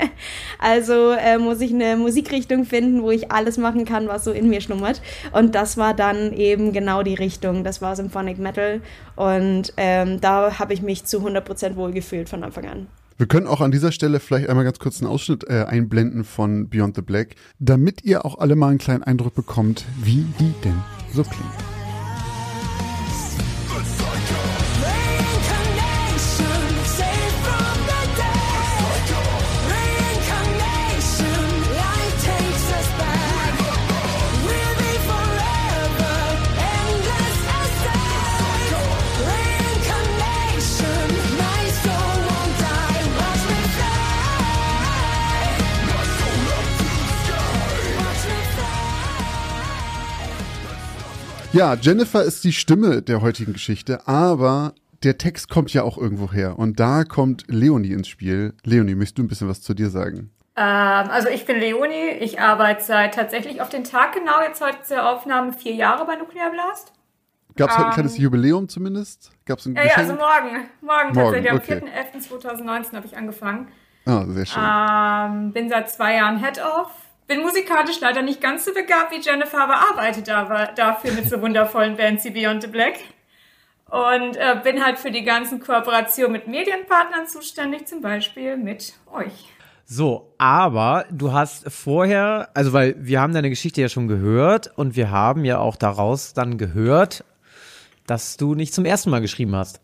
also 0.58 1.10
äh, 1.12 1.36
muss 1.36 1.60
ich 1.60 1.74
eine 1.74 1.96
Musikrichtung 1.96 2.64
finden, 2.64 3.02
wo 3.02 3.10
ich 3.10 3.30
alles 3.30 3.58
machen 3.58 3.84
kann, 3.84 4.08
was 4.08 4.24
so 4.24 4.32
in 4.32 4.48
mir 4.48 4.62
schlummert. 4.62 5.02
Und 5.32 5.54
das 5.54 5.76
war 5.76 5.92
dann 5.92 6.32
eben 6.32 6.72
genau 6.72 7.02
die 7.02 7.14
Richtung. 7.14 7.64
Das 7.64 7.82
war 7.82 7.96
Symphonic 7.96 8.38
Metal. 8.38 8.80
Und 9.14 9.74
ähm, 9.76 10.20
da 10.22 10.58
habe 10.58 10.72
ich 10.72 10.80
mich 10.80 11.04
zu 11.04 11.18
100% 11.18 11.76
wohlgefühlt 11.76 12.30
von 12.30 12.44
Anfang 12.44 12.66
an. 12.66 12.86
Wir 13.18 13.26
können 13.26 13.46
auch 13.46 13.62
an 13.62 13.70
dieser 13.70 13.92
Stelle 13.92 14.20
vielleicht 14.20 14.48
einmal 14.48 14.64
ganz 14.64 14.78
kurz 14.78 15.00
einen 15.00 15.10
Ausschnitt 15.10 15.44
äh, 15.48 15.64
einblenden 15.64 16.24
von 16.24 16.68
Beyond 16.68 16.96
the 16.96 17.02
Black, 17.02 17.34
damit 17.58 18.04
ihr 18.04 18.26
auch 18.26 18.38
alle 18.38 18.56
mal 18.56 18.68
einen 18.68 18.78
kleinen 18.78 19.02
Eindruck 19.02 19.34
bekommt, 19.34 19.84
wie 20.02 20.24
die 20.38 20.52
denn 20.62 20.82
so 21.14 21.22
klingt. 21.22 21.75
Ja, 51.56 51.72
Jennifer 51.80 52.22
ist 52.22 52.44
die 52.44 52.52
Stimme 52.52 53.00
der 53.00 53.22
heutigen 53.22 53.54
Geschichte, 53.54 54.06
aber 54.06 54.74
der 55.02 55.16
Text 55.16 55.48
kommt 55.48 55.72
ja 55.72 55.84
auch 55.84 55.96
irgendwo 55.96 56.30
her. 56.30 56.58
Und 56.58 56.78
da 56.78 57.04
kommt 57.04 57.44
Leonie 57.48 57.92
ins 57.92 58.08
Spiel. 58.08 58.52
Leonie, 58.62 58.94
möchtest 58.94 59.16
du 59.16 59.22
ein 59.22 59.28
bisschen 59.28 59.48
was 59.48 59.62
zu 59.62 59.72
dir 59.72 59.88
sagen? 59.88 60.30
Ähm, 60.54 60.64
also 61.10 61.28
ich 61.30 61.46
bin 61.46 61.58
Leonie. 61.58 62.10
Ich 62.20 62.40
arbeite 62.40 62.84
seit 62.84 63.14
tatsächlich 63.14 63.62
auf 63.62 63.70
den 63.70 63.84
Tag 63.84 64.12
genau 64.12 64.42
jetzt 64.46 64.60
heute 64.62 64.82
zur 64.82 65.08
Aufnahme 65.08 65.54
vier 65.54 65.72
Jahre 65.74 66.04
bei 66.04 66.16
Nuclear 66.16 66.50
Blast. 66.50 66.92
Gab 67.56 67.70
es 67.70 67.76
heute 67.76 67.86
ein 67.86 67.90
Ähm, 67.92 67.94
kleines 67.94 68.18
Jubiläum 68.18 68.68
zumindest? 68.68 69.30
Gab 69.46 69.58
es 69.60 69.64
ein 69.66 69.74
Ja, 69.76 69.82
ja, 69.82 69.88
Geschenk? 69.94 70.10
also 70.10 70.14
morgen. 70.14 70.68
Morgen, 70.82 71.14
Morgen, 71.14 71.42
tatsächlich. 71.42 71.52
okay. 71.86 72.04
Am 72.60 72.66
4.11.2019 72.68 72.96
habe 72.96 73.06
ich 73.06 73.16
angefangen. 73.16 73.68
Ah, 74.04 74.24
sehr 74.28 74.44
schön. 74.44 74.62
Ähm, 74.62 75.52
bin 75.52 75.70
seit 75.70 75.90
zwei 75.90 76.16
Jahren 76.16 76.38
Head-Off. 76.38 76.90
Bin 77.26 77.42
musikalisch 77.42 78.00
leider 78.00 78.22
nicht 78.22 78.40
ganz 78.40 78.64
so 78.64 78.72
begabt 78.72 79.10
wie 79.10 79.20
Jennifer, 79.20 79.62
aber 79.62 79.88
arbeite 79.90 80.22
da, 80.22 80.66
dafür 80.66 81.12
mit 81.12 81.28
so 81.28 81.40
wundervollen 81.42 81.96
Bands 81.96 82.24
wie 82.24 82.30
Beyond 82.30 82.62
the 82.62 82.68
Black. 82.68 82.98
Und 83.90 84.36
äh, 84.36 84.60
bin 84.62 84.84
halt 84.84 84.98
für 84.98 85.10
die 85.10 85.22
ganzen 85.22 85.60
Kooperationen 85.60 86.32
mit 86.32 86.46
Medienpartnern 86.46 87.26
zuständig, 87.26 87.86
zum 87.86 88.00
Beispiel 88.00 88.56
mit 88.56 88.94
euch. 89.12 89.48
So, 89.84 90.32
aber 90.38 91.06
du 91.12 91.32
hast 91.32 91.70
vorher, 91.70 92.48
also 92.54 92.72
weil 92.72 92.96
wir 92.98 93.20
haben 93.20 93.32
deine 93.32 93.50
Geschichte 93.50 93.80
ja 93.80 93.88
schon 93.88 94.08
gehört 94.08 94.76
und 94.76 94.96
wir 94.96 95.12
haben 95.12 95.44
ja 95.44 95.58
auch 95.58 95.76
daraus 95.76 96.32
dann 96.32 96.58
gehört, 96.58 97.24
dass 98.06 98.36
du 98.36 98.54
nicht 98.54 98.74
zum 98.74 98.84
ersten 98.84 99.10
Mal 99.10 99.20
geschrieben 99.20 99.54
hast. 99.54 99.80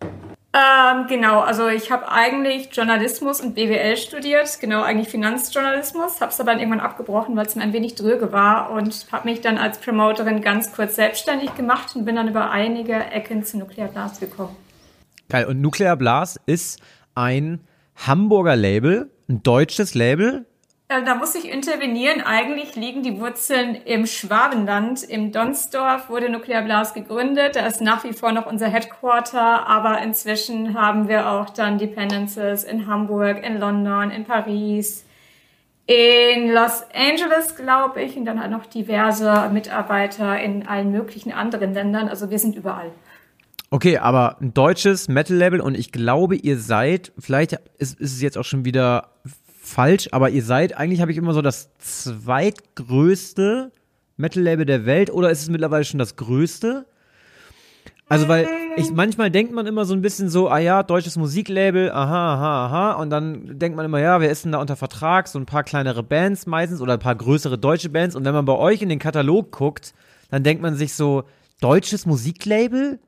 Ähm, 0.55 1.07
genau, 1.07 1.41
also 1.41 1.69
ich 1.69 1.91
habe 1.91 2.13
eigentlich 2.13 2.69
Journalismus 2.73 3.41
und 3.41 3.55
BWL 3.55 3.97
studiert, 3.97 4.61
genau 4.61 4.83
eigentlich 4.83 5.09
Finanzjournalismus, 5.09 6.21
habe 6.21 6.31
es 6.31 6.39
aber 6.41 6.51
dann 6.51 6.61
irgendwann 6.61 6.81
abgebrochen, 6.81 7.35
weil 7.37 7.47
es 7.47 7.57
mir 7.57 7.63
ein 7.63 7.73
wenig 7.73 7.95
dröge 7.95 8.33
war 8.33 8.71
und 8.71 9.07
habe 9.11 9.31
mich 9.31 9.41
dann 9.41 9.57
als 9.57 9.79
Promoterin 9.79 10.43
ganz 10.43 10.75
kurz 10.75 10.97
selbstständig 10.97 11.55
gemacht 11.55 11.97
und 11.97 12.05
bin 12.05 12.17
dann 12.17 12.29
über 12.29 12.51
einige 12.51 12.93
Ecken 12.93 13.45
zu 13.45 13.57
Nuclear 13.57 13.89
Blast 13.89 14.21
gekommen. 14.21 14.55
Geil. 15.31 15.47
Und 15.47 15.63
Nuclear 15.63 15.97
Blast 15.97 16.39
ist 16.45 16.81
ein 17.15 17.61
Hamburger 17.97 18.55
Label, 18.55 19.11
ein 19.31 19.43
deutsches 19.43 19.95
Label. 19.95 20.45
Äh, 20.93 21.05
Da 21.05 21.15
muss 21.15 21.35
ich 21.35 21.51
intervenieren. 21.51 22.21
Eigentlich 22.21 22.77
liegen 22.77 23.03
die 23.03 23.19
Wurzeln 23.19 23.75
im 23.75 24.07
Schwabenland. 24.07 25.03
Im 25.03 25.33
Donsdorf 25.33 26.09
wurde 26.09 26.29
Nuclear 26.29 26.63
Blast 26.63 26.95
gegründet. 26.95 27.57
Da 27.57 27.67
ist 27.67 27.81
nach 27.81 28.05
wie 28.05 28.13
vor 28.13 28.33
noch 28.33 28.47
unser 28.47 28.69
Headquarter. 28.69 29.67
Aber 29.67 30.01
inzwischen 30.03 30.75
haben 30.75 31.09
wir 31.09 31.31
auch 31.31 31.51
dann 31.51 31.79
Dependencies 31.79 32.65
in 32.65 32.87
Hamburg, 32.87 33.45
in 33.45 33.59
London, 33.59 34.11
in 34.11 34.25
Paris, 34.25 35.05
in 35.87 36.53
Los 36.53 36.85
Angeles, 36.95 37.57
glaube 37.57 38.03
ich. 38.03 38.17
Und 38.17 38.25
dann 38.25 38.41
halt 38.41 38.51
noch 38.51 38.67
diverse 38.67 39.51
Mitarbeiter 39.53 40.39
in 40.41 40.67
allen 40.67 40.93
möglichen 40.93 41.33
anderen 41.33 41.75
Ländern. 41.75 42.09
Also 42.09 42.31
wir 42.31 42.39
sind 42.39 42.57
überall. 42.57 42.91
Okay, 43.71 43.97
aber 43.97 44.37
ein 44.43 44.53
deutsches 44.53 45.09
Metal-Label 45.09 45.63
und 45.63 45.75
ich 45.79 45.93
glaube, 45.93 46.37
ihr 46.37 46.59
seid, 46.59 47.11
vielleicht 47.19 47.55
ist, 47.79 47.99
ist 47.99 48.13
es 48.13 48.21
jetzt 48.21 48.37
auch 48.37 48.45
schon 48.45 48.67
wieder 48.67 49.09
falsch, 49.73 50.09
aber 50.13 50.31
ihr 50.31 50.43
seid, 50.43 50.77
eigentlich 50.77 51.01
habe 51.01 51.13
ich 51.13 51.19
immer 51.19 51.35
so 51.35 51.43
das 51.43 51.71
zweitgrößte 51.79 53.73
Metal-Label 54.17 54.67
der 54.67 54.87
Welt 54.87 55.11
oder 55.11 55.31
ist 55.31 55.43
es 55.43 55.49
mittlerweile 55.49 55.85
schon 55.85 55.99
das 55.99 56.17
größte? 56.17 56.87
Also, 58.09 58.29
weil 58.29 58.47
ich 58.77 58.91
manchmal 58.91 59.31
denkt 59.31 59.55
man 59.55 59.67
immer 59.67 59.87
so 59.87 59.95
ein 59.95 60.03
bisschen 60.03 60.29
so, 60.29 60.51
ah 60.51 60.59
ja, 60.59 60.83
deutsches 60.83 61.17
Musiklabel, 61.17 61.91
aha, 61.91 62.35
aha, 62.35 62.67
aha, 62.67 62.93
und 63.01 63.09
dann 63.09 63.59
denkt 63.59 63.75
man 63.75 63.87
immer, 63.87 64.01
ja, 64.01 64.21
wer 64.21 64.31
ist 64.31 64.45
denn 64.45 64.53
da 64.53 64.59
unter 64.59 64.77
Vertrag? 64.77 65.29
So 65.29 65.39
ein 65.39 65.47
paar 65.47 65.65
kleinere 65.65 66.03
Bands 66.03 66.47
meistens 66.47 66.83
oder 66.83 66.95
ein 66.95 66.99
paar 66.99 67.15
größere 67.15 67.57
deutsche 67.57 67.89
Bands. 67.89 68.15
Und 68.15 68.27
wenn 68.27 68.35
man 68.35 68.45
bei 68.45 68.53
euch 68.53 68.83
in 68.83 68.91
den 68.91 68.99
Katalog 68.99 69.51
guckt, 69.51 69.95
dann 70.31 70.43
denkt 70.43 70.63
man 70.63 70.75
sich 70.75 70.93
so, 70.93 71.25
deutsches 71.61 72.05
Musiklabel? 72.05 72.99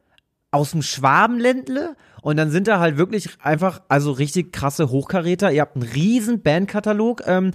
aus 0.54 0.70
dem 0.70 0.82
Schwabenländle 0.82 1.96
und 2.24 2.38
dann 2.38 2.50
sind 2.50 2.68
da 2.68 2.80
halt 2.80 2.96
wirklich 2.96 3.28
einfach, 3.42 3.82
also 3.88 4.10
richtig 4.10 4.50
krasse 4.50 4.88
Hochkaräter. 4.88 5.52
Ihr 5.52 5.60
habt 5.60 5.76
einen 5.76 5.82
riesen 5.82 6.40
Bandkatalog. 6.40 7.22
Ähm, 7.26 7.50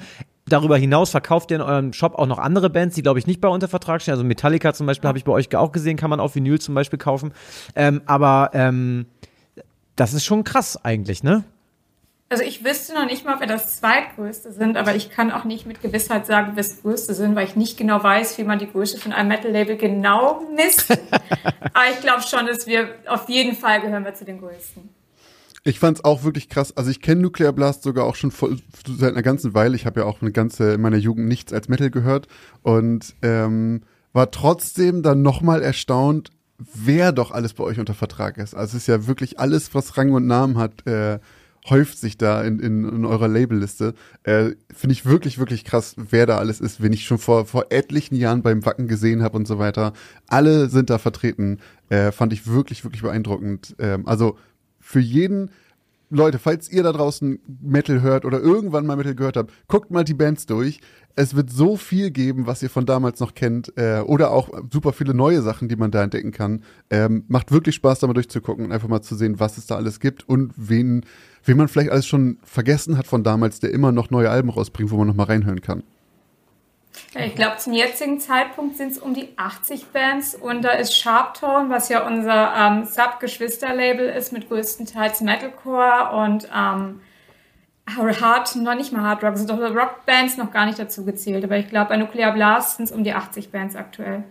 darüber 0.48 0.78
hinaus 0.78 1.10
verkauft 1.10 1.50
ihr 1.50 1.56
in 1.56 1.64
eurem 1.64 1.92
Shop 1.92 2.14
auch 2.14 2.28
noch 2.28 2.38
andere 2.38 2.70
Bands, 2.70 2.94
die 2.94 3.02
glaube 3.02 3.18
ich 3.18 3.26
nicht 3.26 3.42
bei 3.42 3.48
unter 3.48 3.68
Vertrag 3.68 4.04
stehen. 4.04 4.12
Also 4.12 4.24
Metallica 4.24 4.72
zum 4.72 4.86
Beispiel 4.86 5.08
habe 5.08 5.18
ich 5.18 5.24
bei 5.24 5.32
euch 5.32 5.56
auch 5.56 5.72
gesehen, 5.72 5.98
kann 5.98 6.12
man 6.12 6.20
auf 6.20 6.36
Vinyl 6.36 6.62
zum 6.62 6.76
Beispiel 6.76 7.00
kaufen. 7.00 7.34
Ähm, 7.76 8.04
aber 8.06 8.52
ähm, 8.54 9.08
das 9.96 10.14
ist 10.14 10.24
schon 10.24 10.44
krass 10.44 10.78
eigentlich, 10.86 11.24
ne? 11.24 11.46
Also 12.32 12.44
ich 12.44 12.64
wüsste 12.64 12.94
noch 12.94 13.08
nicht 13.08 13.26
mal, 13.26 13.34
ob 13.34 13.40
wir 13.40 13.48
das 13.48 13.78
zweitgrößte 13.78 14.54
sind, 14.54 14.78
aber 14.78 14.96
ich 14.96 15.10
kann 15.10 15.32
auch 15.32 15.46
nicht 15.46 15.66
mit 15.66 15.82
Gewissheit 15.82 16.28
sagen, 16.28 16.56
wir 16.56 16.64
das 16.64 16.84
größte 16.84 17.16
sind, 17.16 17.36
weil 17.36 17.48
ich 17.48 17.56
nicht 17.56 17.76
genau 17.76 18.04
weiß, 18.04 18.38
wie 18.38 18.44
man 18.44 18.60
die 18.60 18.70
Größe 18.70 19.00
von 19.00 19.14
einem 19.14 19.30
Metal-Label 19.30 19.78
genau 19.78 20.44
misst. 20.56 20.92
aber 20.92 21.86
ich 21.92 22.00
glaube 22.02 22.22
schon, 22.22 22.46
dass 22.46 22.68
wir 22.68 22.94
auf 23.08 23.28
jeden 23.30 23.56
Fall 23.56 23.82
gehören 23.82 24.06
wir 24.06 24.14
zu 24.14 24.26
den 24.26 24.40
größten. 24.40 24.90
Ich 25.64 25.80
fand's 25.80 26.04
auch 26.06 26.24
wirklich 26.24 26.50
krass. 26.50 26.78
Also 26.78 26.92
ich 26.92 27.02
kenne 27.02 27.22
Nuclear 27.22 27.52
Blast 27.52 27.82
sogar 27.82 28.06
auch 28.06 28.16
schon 28.16 28.30
voll, 28.30 28.58
seit 28.88 29.14
einer 29.14 29.24
ganzen 29.24 29.56
Weile. 29.56 29.76
Ich 29.76 29.88
habe 29.88 30.02
ja 30.02 30.06
auch 30.06 30.22
eine 30.22 30.32
ganze 30.32 30.74
in 30.74 30.82
meiner 30.82 30.98
Jugend 30.98 31.28
nichts 31.28 31.52
als 31.52 31.68
Metal 31.68 31.90
gehört 31.90 32.28
und 32.62 33.16
ähm, 33.24 33.82
war 34.14 34.30
trotzdem 34.30 35.02
dann 35.02 35.24
nochmal 35.24 35.64
erstaunt, 35.64 36.30
wer 36.58 37.12
doch 37.12 37.32
alles 37.32 37.54
bei 37.54 37.64
euch 37.64 37.80
unter 37.80 37.96
Vertrag 37.96 38.38
ist. 38.38 38.54
Also 38.54 38.78
es 38.78 38.84
ist 38.84 38.88
ja 38.88 39.08
wirklich 39.08 39.40
alles, 39.40 39.74
was 39.74 39.98
Rang 39.98 40.12
und 40.14 40.28
Namen 40.28 40.58
hat, 40.58 40.86
äh, 40.86 41.20
häuft 41.70 41.98
sich 41.98 42.18
da 42.18 42.42
in, 42.42 42.60
in, 42.60 42.88
in 42.88 43.06
eurer 43.06 43.28
Labelliste. 43.28 43.94
Äh, 44.24 44.52
Finde 44.74 44.94
ich 44.94 45.06
wirklich, 45.06 45.40
wirklich 45.40 45.66
krass, 45.66 45.96
wer 45.98 46.26
da 46.26 46.38
alles 46.38 46.62
ist, 46.62 46.82
wenn 46.82 46.94
ich 46.94 47.06
schon 47.06 47.18
vor, 47.18 47.46
vor 47.46 47.68
etlichen 47.70 48.16
Jahren 48.16 48.42
beim 48.42 48.66
Wacken 48.66 48.88
gesehen 48.88 49.24
habe 49.24 49.38
und 49.38 49.48
so 49.48 49.60
weiter. 49.60 49.94
Alle 50.28 50.70
sind 50.70 50.90
da 50.90 50.98
vertreten. 50.98 51.60
Äh, 51.90 52.12
fand 52.12 52.34
ich 52.34 52.48
wirklich, 52.48 52.84
wirklich 52.84 53.02
beeindruckend. 53.02 53.76
Ähm, 53.80 54.08
also 54.08 54.38
für 54.80 55.00
jeden 55.00 55.52
Leute, 56.12 56.40
falls 56.40 56.72
ihr 56.72 56.82
da 56.82 56.92
draußen 56.92 57.40
Metal 57.62 58.02
hört 58.02 58.26
oder 58.26 58.40
irgendwann 58.40 58.86
mal 58.86 58.96
Metal 58.96 59.14
gehört 59.14 59.38
habt, 59.38 59.52
guckt 59.68 59.92
mal 59.92 60.04
die 60.04 60.16
Bands 60.16 60.48
durch. 60.48 60.80
Es 61.16 61.36
wird 61.36 61.52
so 61.52 61.78
viel 61.78 62.10
geben, 62.10 62.48
was 62.48 62.64
ihr 62.64 62.70
von 62.70 62.86
damals 62.86 63.20
noch 63.20 63.36
kennt, 63.36 63.74
äh, 63.78 64.00
oder 64.00 64.32
auch 64.32 64.50
super 64.72 64.94
viele 64.94 65.14
neue 65.14 65.42
Sachen, 65.42 65.68
die 65.68 65.76
man 65.76 65.92
da 65.92 66.04
entdecken 66.04 66.32
kann. 66.32 66.64
Ähm, 66.90 67.26
macht 67.28 67.52
wirklich 67.52 67.76
Spaß, 67.76 68.00
da 68.00 68.08
mal 68.08 68.14
durchzugucken 68.14 68.66
und 68.66 68.72
einfach 68.72 68.88
mal 68.88 69.02
zu 69.02 69.16
sehen, 69.16 69.40
was 69.40 69.58
es 69.58 69.68
da 69.68 69.76
alles 69.76 70.00
gibt 70.00 70.28
und 70.28 70.54
wen, 70.56 71.06
wen 71.50 71.58
man 71.58 71.68
vielleicht 71.68 71.92
alles 71.92 72.08
schon 72.08 72.38
vergessen 72.44 72.98
hat 72.98 73.08
von 73.08 73.24
damals, 73.24 73.60
der 73.60 73.72
immer 73.72 73.92
noch 73.92 74.10
neue 74.12 74.30
Alben 74.30 74.50
rausbringt, 74.50 74.92
wo 74.92 74.98
man 74.98 75.08
noch 75.08 75.16
mal 75.16 75.24
reinhören 75.24 75.62
kann. 75.62 75.84
Ich 77.16 77.36
glaube, 77.36 77.58
zum 77.58 77.74
jetzigen 77.74 78.20
Zeitpunkt 78.20 78.78
sind 78.78 78.92
es 78.92 78.98
um 79.00 79.14
die 79.14 79.30
80 79.36 79.88
Bands 79.88 80.36
und 80.36 80.62
da 80.62 80.72
ist 80.72 80.96
Sharptone, 80.96 81.70
was 81.70 81.90
ja 81.90 82.06
unser 82.06 82.54
ähm, 82.56 82.86
Sub-Geschwister-Label 82.86 84.08
ist, 84.10 84.32
mit 84.32 84.48
größtenteils 84.48 85.22
Metalcore 85.22 86.12
und 86.24 86.48
ähm, 86.56 87.02
Hard, 87.98 88.56
noch 88.58 88.76
nicht 88.76 88.94
mal 88.94 89.02
Hard 89.02 89.24
Rock, 89.24 89.38
sind 89.38 89.50
doch 89.50 89.60
Rockbands 89.60 90.38
noch 90.38 90.52
gar 90.52 90.68
nicht 90.68 90.78
dazu 90.78 91.04
gezählt. 91.04 91.44
Aber 91.44 91.58
ich 91.58 91.70
glaube, 91.70 91.90
bei 91.90 91.98
Nuclear 91.98 92.32
Blast 92.32 92.78
sind 92.78 92.86
es 92.86 92.92
um 92.92 93.04
die 93.04 93.14
80 93.14 93.52
Bands 93.52 93.76
aktuell. 93.76 94.24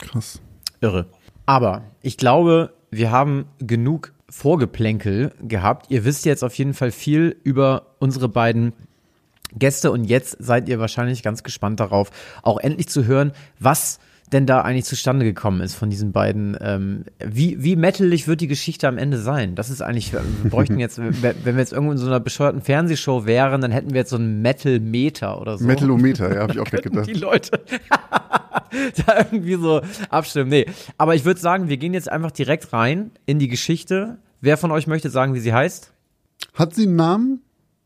Krass. 0.00 0.40
Irre. 0.80 1.06
Aber 1.46 1.82
ich 2.02 2.16
glaube, 2.16 2.72
wir 2.90 3.12
haben 3.12 3.46
genug 3.60 4.12
Vorgeplänkel 4.30 5.32
gehabt. 5.40 5.86
Ihr 5.90 6.04
wisst 6.04 6.24
jetzt 6.24 6.44
auf 6.44 6.54
jeden 6.54 6.74
Fall 6.74 6.90
viel 6.90 7.36
über 7.44 7.94
unsere 7.98 8.28
beiden 8.28 8.72
Gäste 9.54 9.90
und 9.90 10.04
jetzt 10.04 10.36
seid 10.40 10.68
ihr 10.68 10.78
wahrscheinlich 10.78 11.22
ganz 11.22 11.42
gespannt 11.42 11.80
darauf, 11.80 12.10
auch 12.42 12.58
endlich 12.58 12.88
zu 12.88 13.06
hören, 13.06 13.32
was 13.58 13.98
denn 14.32 14.46
da 14.46 14.60
eigentlich 14.60 14.84
zustande 14.84 15.24
gekommen 15.24 15.60
ist 15.60 15.74
von 15.74 15.90
diesen 15.90 16.12
beiden. 16.12 16.56
Ähm, 16.60 17.04
wie, 17.24 17.62
wie 17.62 17.76
metalig 17.76 18.28
wird 18.28 18.40
die 18.40 18.46
Geschichte 18.46 18.88
am 18.88 18.98
Ende 18.98 19.18
sein? 19.18 19.54
Das 19.54 19.70
ist 19.70 19.80
eigentlich, 19.82 20.12
wir 20.12 20.22
bräuchten 20.50 20.78
jetzt, 20.78 20.98
wenn 20.98 21.44
wir 21.44 21.54
jetzt 21.56 21.72
irgendwo 21.72 21.92
in 21.92 21.98
so 21.98 22.06
einer 22.06 22.20
bescheuerten 22.20 22.62
Fernsehshow 22.62 23.26
wären, 23.26 23.60
dann 23.60 23.70
hätten 23.70 23.90
wir 23.90 23.98
jetzt 24.00 24.10
so 24.10 24.16
einen 24.16 24.42
Metal-Meter 24.42 25.40
oder 25.40 25.58
so. 25.58 25.64
Metalometer, 25.64 26.34
ja, 26.34 26.42
habe 26.42 26.52
ich 26.52 26.60
auch 26.60 26.64
gedacht. 26.70 27.06
die 27.06 27.14
Leute 27.14 27.60
da 29.06 29.16
irgendwie 29.16 29.54
so 29.54 29.80
abstimmen. 30.10 30.50
Nee, 30.50 30.66
aber 30.96 31.14
ich 31.14 31.24
würde 31.24 31.40
sagen, 31.40 31.68
wir 31.68 31.76
gehen 31.76 31.94
jetzt 31.94 32.10
einfach 32.10 32.30
direkt 32.30 32.72
rein 32.72 33.10
in 33.26 33.38
die 33.38 33.48
Geschichte. 33.48 34.18
Wer 34.40 34.56
von 34.56 34.70
euch 34.70 34.86
möchte 34.86 35.10
sagen, 35.10 35.34
wie 35.34 35.40
sie 35.40 35.52
heißt? 35.52 35.92
Hat 36.54 36.74
sie 36.74 36.84
einen 36.86 36.96
Namen? 36.96 37.42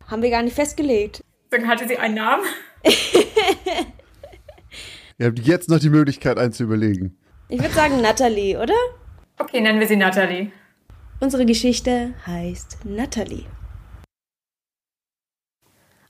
Haben 0.07 0.23
wir 0.23 0.31
gar 0.31 0.43
nicht 0.43 0.55
festgelegt. 0.55 1.25
Dann 1.51 1.69
hatte 1.69 1.87
sie 1.87 1.99
einen 1.99 2.17
Namen. 2.17 2.45
Ihr 5.23 5.29
habt 5.29 5.39
jetzt 5.39 5.69
noch 5.69 5.79
die 5.79 5.89
Möglichkeit, 5.89 6.37
einen 6.37 6.53
zu 6.53 6.65
überlegen. 6.65 7.17
Ich 7.49 7.61
würde 7.61 7.73
sagen 7.73 8.01
Natalie, 8.01 8.61
oder? 8.61 8.75
Okay, 9.39 9.61
nennen 9.61 9.79
wir 9.79 9.87
sie 9.87 9.95
Natalie. 9.95 10.51
Unsere 11.21 11.47
Geschichte 11.47 12.13
heißt 12.27 12.79
Natalie. 12.85 13.47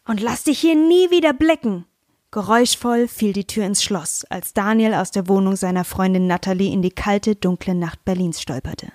Und 0.06 0.22
lass 0.22 0.44
dich 0.44 0.60
hier 0.60 0.76
nie 0.76 1.10
wieder 1.10 1.34
blicken. 1.34 1.84
Geräuschvoll 2.30 3.06
fiel 3.06 3.34
die 3.34 3.47
Tür 3.47 3.66
ins 3.66 3.82
Schloss, 3.84 4.24
als 4.30 4.55
Daniel 4.55 4.94
aus 4.94 5.10
der 5.10 5.28
Wohnung 5.28 5.56
seiner 5.56 5.84
Freundin 5.84 6.26
Natalie 6.26 6.72
in 6.72 6.80
die 6.80 6.89
kalte, 6.89 7.36
dunkle 7.36 7.74
Nacht 7.74 8.06
Berlins 8.06 8.40
stolperte. 8.40 8.93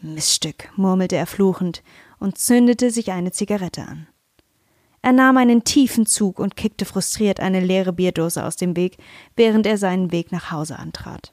Miststück, 0.00 0.70
murmelte 0.76 1.16
er 1.16 1.26
fluchend 1.26 1.82
und 2.20 2.38
zündete 2.38 2.92
sich 2.92 3.10
eine 3.10 3.32
Zigarette 3.32 3.82
an. 3.82 4.06
Er 5.02 5.12
nahm 5.12 5.36
einen 5.38 5.64
tiefen 5.64 6.04
Zug 6.06 6.38
und 6.38 6.56
kickte 6.56 6.84
frustriert 6.84 7.40
eine 7.40 7.60
leere 7.60 7.92
Bierdose 7.92 8.44
aus 8.44 8.56
dem 8.56 8.76
Weg, 8.76 8.98
während 9.34 9.66
er 9.66 9.78
seinen 9.78 10.12
Weg 10.12 10.30
nach 10.30 10.50
Hause 10.50 10.78
antrat. 10.78 11.32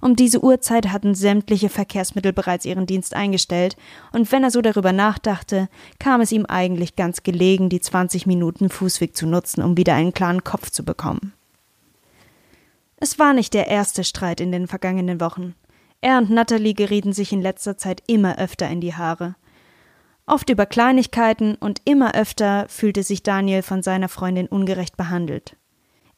Um 0.00 0.14
diese 0.14 0.44
Uhrzeit 0.44 0.88
hatten 0.92 1.14
sämtliche 1.14 1.68
Verkehrsmittel 1.68 2.32
bereits 2.32 2.64
ihren 2.64 2.86
Dienst 2.86 3.14
eingestellt, 3.14 3.76
und 4.12 4.30
wenn 4.30 4.44
er 4.44 4.50
so 4.50 4.60
darüber 4.60 4.92
nachdachte, 4.92 5.68
kam 5.98 6.20
es 6.20 6.32
ihm 6.32 6.46
eigentlich 6.46 6.96
ganz 6.96 7.22
gelegen, 7.22 7.70
die 7.70 7.80
20 7.80 8.26
Minuten 8.26 8.68
Fußweg 8.68 9.16
zu 9.16 9.26
nutzen, 9.26 9.62
um 9.62 9.76
wieder 9.76 9.94
einen 9.94 10.12
klaren 10.12 10.44
Kopf 10.44 10.70
zu 10.70 10.84
bekommen. 10.84 11.32
Es 12.98 13.18
war 13.18 13.32
nicht 13.32 13.52
der 13.52 13.68
erste 13.68 14.04
Streit 14.04 14.40
in 14.40 14.52
den 14.52 14.68
vergangenen 14.68 15.20
Wochen. 15.20 15.54
Er 16.00 16.18
und 16.18 16.30
Natalie 16.30 16.74
gerieten 16.74 17.12
sich 17.12 17.32
in 17.32 17.42
letzter 17.42 17.76
Zeit 17.76 18.02
immer 18.06 18.38
öfter 18.38 18.68
in 18.68 18.80
die 18.80 18.94
Haare. 18.94 19.34
Oft 20.26 20.50
über 20.50 20.66
Kleinigkeiten 20.66 21.54
und 21.54 21.80
immer 21.84 22.14
öfter 22.16 22.66
fühlte 22.68 23.04
sich 23.04 23.22
Daniel 23.22 23.62
von 23.62 23.82
seiner 23.82 24.08
Freundin 24.08 24.48
ungerecht 24.48 24.96
behandelt. 24.96 25.56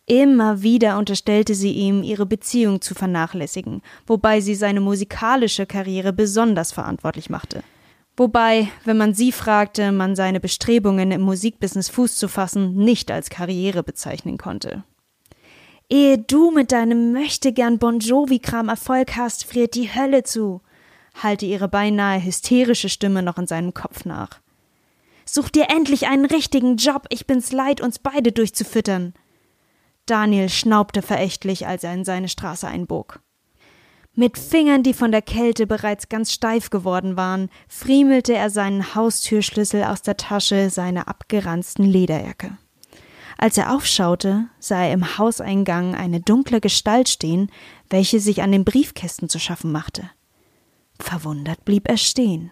Immer 0.07 0.63
wieder 0.63 0.97
unterstellte 0.97 1.55
sie 1.55 1.73
ihm, 1.73 2.03
ihre 2.03 2.25
Beziehung 2.25 2.81
zu 2.81 2.95
vernachlässigen, 2.95 3.83
wobei 4.07 4.41
sie 4.41 4.55
seine 4.55 4.81
musikalische 4.81 5.67
Karriere 5.67 6.15
besonders 6.15 6.73
verantwortlich 6.73 7.29
machte. 7.29 7.63
Wobei, 8.17 8.69
wenn 8.85 8.97
man 8.97 9.13
sie 9.13 9.31
fragte, 9.31 9.93
man 9.93 10.17
seine 10.17 10.41
Bestrebungen 10.41 11.11
im 11.11 11.21
Musikbusiness 11.21 11.91
Fuß 11.91 12.17
zu 12.17 12.29
fassen 12.29 12.75
nicht 12.75 13.11
als 13.11 13.29
Karriere 13.29 13.83
bezeichnen 13.83 14.39
konnte. 14.39 14.83
Ehe 15.91 16.19
du 16.19 16.51
mit 16.51 16.73
deinem 16.73 17.13
Möchtegern 17.13 17.79
Bon 17.79 18.01
Jovi-Kram 18.01 18.71
Erfolg 18.71 19.17
hast, 19.17 19.45
friert 19.45 19.75
die 19.75 19.95
Hölle 19.95 20.23
zu, 20.23 20.63
hallte 21.23 21.47
ihre 21.47 21.69
beinahe 21.69 22.23
hysterische 22.23 22.89
Stimme 22.89 23.23
noch 23.23 23.39
in 23.39 23.47
seinem 23.47 23.74
Kopf 23.74 24.05
nach. 24.05 24.40
Such 25.24 25.51
dir 25.51 25.66
endlich 25.69 26.07
einen 26.07 26.24
richtigen 26.24 26.77
Job, 26.77 27.07
ich 27.11 27.27
bin's 27.27 27.53
leid, 27.53 27.81
uns 27.81 27.99
beide 27.99 28.32
durchzufüttern. 28.32 29.12
Daniel 30.07 30.49
schnaubte 30.49 31.03
verächtlich, 31.03 31.66
als 31.66 31.85
er 31.85 31.93
in 31.93 32.05
seine 32.05 32.28
Straße 32.28 32.66
einbog. 32.66 33.20
Mit 34.15 34.36
Fingern, 34.36 34.82
die 34.82 34.95
von 34.95 35.12
der 35.12 35.23
Kälte 35.23 35.66
bereits 35.66 36.09
ganz 36.09 36.32
steif 36.32 36.70
geworden 36.70 37.16
waren, 37.16 37.51
friemelte 37.69 38.35
er 38.35 38.51
seinen 38.51 38.95
Haustürschlüssel 38.95 39.85
aus 39.85 40.03
der 40.03 40.16
Tasche 40.16 40.70
seiner 40.70 41.07
abgeranzten 41.07 41.85
Lederjacke. 41.85 42.57
Als 43.36 43.57
er 43.57 43.73
aufschaute, 43.73 44.49
sah 44.59 44.82
er 44.82 44.93
im 44.93 45.19
Hauseingang 45.19 45.95
eine 45.95 46.20
dunkle 46.20 46.61
Gestalt 46.61 47.09
stehen, 47.09 47.53
welche 47.89 48.19
sich 48.19 48.43
an 48.43 48.51
den 48.51 48.65
Briefkästen 48.65 49.28
zu 49.28 49.39
schaffen 49.39 49.70
machte. 49.70 50.11
Verwundert 50.99 51.65
blieb 51.65 51.89
er 51.89 51.97
stehen. 51.97 52.51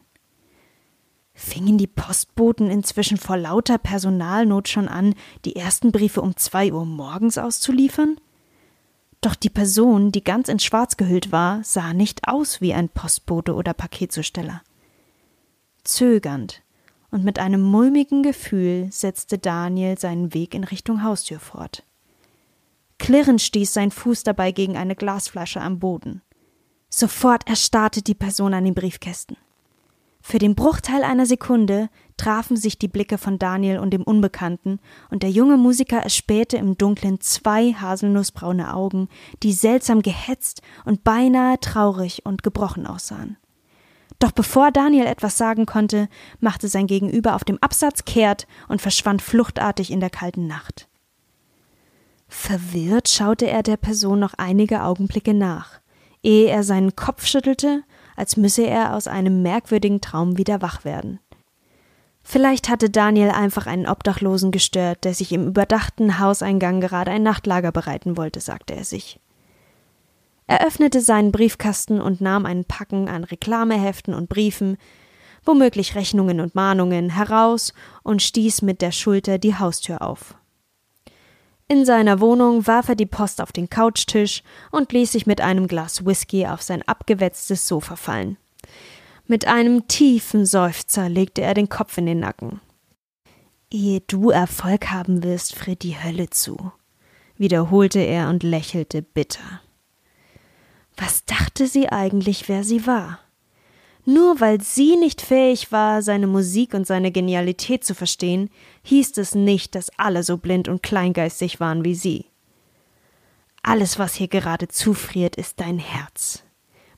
Fingen 1.34 1.76
die 1.76 1.86
Postboten 1.86 2.70
inzwischen 2.70 3.18
vor 3.18 3.36
lauter 3.36 3.76
Personalnot 3.76 4.68
schon 4.68 4.88
an, 4.88 5.14
die 5.44 5.56
ersten 5.56 5.92
Briefe 5.92 6.22
um 6.22 6.36
zwei 6.36 6.72
Uhr 6.72 6.86
morgens 6.86 7.36
auszuliefern? 7.36 8.18
Doch 9.20 9.34
die 9.34 9.50
Person, 9.50 10.12
die 10.12 10.24
ganz 10.24 10.48
in 10.48 10.58
Schwarz 10.58 10.96
gehüllt 10.96 11.32
war, 11.32 11.62
sah 11.62 11.92
nicht 11.92 12.28
aus 12.28 12.60
wie 12.60 12.72
ein 12.72 12.88
Postbote 12.88 13.54
oder 13.54 13.74
Paketzusteller. 13.74 14.62
Zögernd 15.84 16.62
und 17.10 17.24
mit 17.24 17.38
einem 17.38 17.62
mulmigen 17.62 18.22
Gefühl 18.22 18.88
setzte 18.90 19.38
Daniel 19.38 19.98
seinen 19.98 20.32
Weg 20.32 20.54
in 20.54 20.64
Richtung 20.64 21.02
Haustür 21.02 21.38
fort. 21.38 21.84
Klirrend 22.98 23.42
stieß 23.42 23.72
sein 23.72 23.90
Fuß 23.90 24.22
dabei 24.22 24.52
gegen 24.52 24.76
eine 24.76 24.96
Glasflasche 24.96 25.60
am 25.60 25.78
Boden. 25.78 26.22
Sofort 26.88 27.48
erstarrte 27.48 28.02
die 28.02 28.14
Person 28.14 28.54
an 28.54 28.64
den 28.64 28.74
Briefkästen. 28.74 29.36
Für 30.28 30.38
den 30.38 30.56
Bruchteil 30.56 31.04
einer 31.04 31.24
Sekunde 31.24 31.88
trafen 32.16 32.56
sich 32.56 32.80
die 32.80 32.88
Blicke 32.88 33.16
von 33.16 33.38
Daniel 33.38 33.78
und 33.78 33.90
dem 33.90 34.02
Unbekannten, 34.02 34.80
und 35.08 35.22
der 35.22 35.30
junge 35.30 35.56
Musiker 35.56 35.98
erspähte 35.98 36.56
im 36.56 36.76
Dunkeln 36.76 37.20
zwei 37.20 37.72
haselnussbraune 37.74 38.74
Augen, 38.74 39.08
die 39.44 39.52
seltsam 39.52 40.02
gehetzt 40.02 40.62
und 40.84 41.04
beinahe 41.04 41.60
traurig 41.60 42.26
und 42.26 42.42
gebrochen 42.42 42.88
aussahen. 42.88 43.36
Doch 44.18 44.32
bevor 44.32 44.72
Daniel 44.72 45.06
etwas 45.06 45.38
sagen 45.38 45.64
konnte, 45.64 46.08
machte 46.40 46.66
sein 46.66 46.88
Gegenüber 46.88 47.36
auf 47.36 47.44
dem 47.44 47.58
Absatz 47.62 48.04
kehrt 48.04 48.48
und 48.66 48.82
verschwand 48.82 49.22
fluchtartig 49.22 49.92
in 49.92 50.00
der 50.00 50.10
kalten 50.10 50.48
Nacht. 50.48 50.88
Verwirrt 52.26 53.08
schaute 53.08 53.48
er 53.48 53.62
der 53.62 53.76
Person 53.76 54.18
noch 54.18 54.34
einige 54.34 54.82
Augenblicke 54.82 55.34
nach, 55.34 55.80
ehe 56.26 56.50
er 56.50 56.64
seinen 56.64 56.96
Kopf 56.96 57.24
schüttelte, 57.24 57.84
als 58.16 58.36
müsse 58.36 58.66
er 58.66 58.94
aus 58.94 59.06
einem 59.06 59.42
merkwürdigen 59.42 60.00
Traum 60.00 60.36
wieder 60.36 60.60
wach 60.60 60.84
werden. 60.84 61.20
Vielleicht 62.22 62.68
hatte 62.68 62.90
Daniel 62.90 63.30
einfach 63.30 63.68
einen 63.68 63.86
Obdachlosen 63.86 64.50
gestört, 64.50 65.04
der 65.04 65.14
sich 65.14 65.30
im 65.32 65.46
überdachten 65.46 66.18
Hauseingang 66.18 66.80
gerade 66.80 67.12
ein 67.12 67.22
Nachtlager 67.22 67.70
bereiten 67.70 68.16
wollte, 68.16 68.40
sagte 68.40 68.74
er 68.74 68.84
sich. 68.84 69.20
Er 70.48 70.66
öffnete 70.66 71.00
seinen 71.00 71.30
Briefkasten 71.30 72.00
und 72.00 72.20
nahm 72.20 72.44
ein 72.44 72.64
Packen 72.64 73.08
an 73.08 73.22
Reklameheften 73.22 74.12
und 74.12 74.28
Briefen, 74.28 74.78
womöglich 75.44 75.94
Rechnungen 75.94 76.40
und 76.40 76.56
Mahnungen, 76.56 77.10
heraus 77.10 77.72
und 78.02 78.20
stieß 78.20 78.62
mit 78.62 78.82
der 78.82 78.90
Schulter 78.90 79.38
die 79.38 79.56
Haustür 79.56 80.02
auf. 80.02 80.34
In 81.68 81.84
seiner 81.84 82.20
Wohnung 82.20 82.66
warf 82.66 82.88
er 82.88 82.94
die 82.94 83.06
Post 83.06 83.40
auf 83.40 83.50
den 83.50 83.68
Couchtisch 83.68 84.42
und 84.70 84.92
ließ 84.92 85.12
sich 85.12 85.26
mit 85.26 85.40
einem 85.40 85.66
Glas 85.66 86.06
Whisky 86.06 86.46
auf 86.46 86.62
sein 86.62 86.82
abgewetztes 86.82 87.66
Sofa 87.66 87.96
fallen. 87.96 88.36
Mit 89.26 89.46
einem 89.46 89.88
tiefen 89.88 90.46
Seufzer 90.46 91.08
legte 91.08 91.42
er 91.42 91.54
den 91.54 91.68
Kopf 91.68 91.98
in 91.98 92.06
den 92.06 92.20
Nacken. 92.20 92.60
Ehe 93.68 94.00
du 94.06 94.30
Erfolg 94.30 94.90
haben 94.90 95.24
wirst, 95.24 95.56
friert 95.56 95.82
die 95.82 96.00
Hölle 96.00 96.30
zu, 96.30 96.72
wiederholte 97.36 97.98
er 97.98 98.28
und 98.28 98.44
lächelte 98.44 99.02
bitter. 99.02 99.60
Was 100.96 101.24
dachte 101.24 101.66
sie 101.66 101.88
eigentlich, 101.88 102.48
wer 102.48 102.62
sie 102.62 102.86
war? 102.86 103.18
Nur 104.08 104.40
weil 104.40 104.60
sie 104.60 104.96
nicht 104.96 105.20
fähig 105.20 105.72
war, 105.72 106.00
seine 106.00 106.28
Musik 106.28 106.74
und 106.74 106.86
seine 106.86 107.10
Genialität 107.10 107.82
zu 107.82 107.92
verstehen, 107.92 108.50
hieß 108.84 109.18
es 109.18 109.34
nicht, 109.34 109.74
dass 109.74 109.90
alle 109.98 110.22
so 110.22 110.38
blind 110.38 110.68
und 110.68 110.82
kleingeistig 110.82 111.58
waren 111.58 111.84
wie 111.84 111.96
sie. 111.96 112.26
Alles, 113.64 113.98
was 113.98 114.14
hier 114.14 114.28
gerade 114.28 114.68
zufriert, 114.68 115.34
ist 115.34 115.58
dein 115.58 115.80
Herz, 115.80 116.44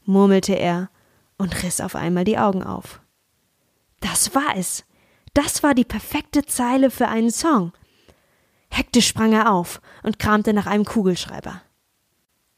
murmelte 0.04 0.52
er 0.52 0.90
und 1.38 1.62
riss 1.62 1.80
auf 1.80 1.96
einmal 1.96 2.24
die 2.24 2.36
Augen 2.36 2.62
auf. 2.62 3.00
Das 4.00 4.34
war 4.34 4.54
es. 4.54 4.84
Das 5.32 5.62
war 5.62 5.74
die 5.74 5.86
perfekte 5.86 6.44
Zeile 6.44 6.90
für 6.90 7.08
einen 7.08 7.30
Song. 7.30 7.72
Hektisch 8.68 9.08
sprang 9.08 9.32
er 9.32 9.50
auf 9.50 9.80
und 10.02 10.18
kramte 10.18 10.52
nach 10.52 10.66
einem 10.66 10.84
Kugelschreiber. 10.84 11.62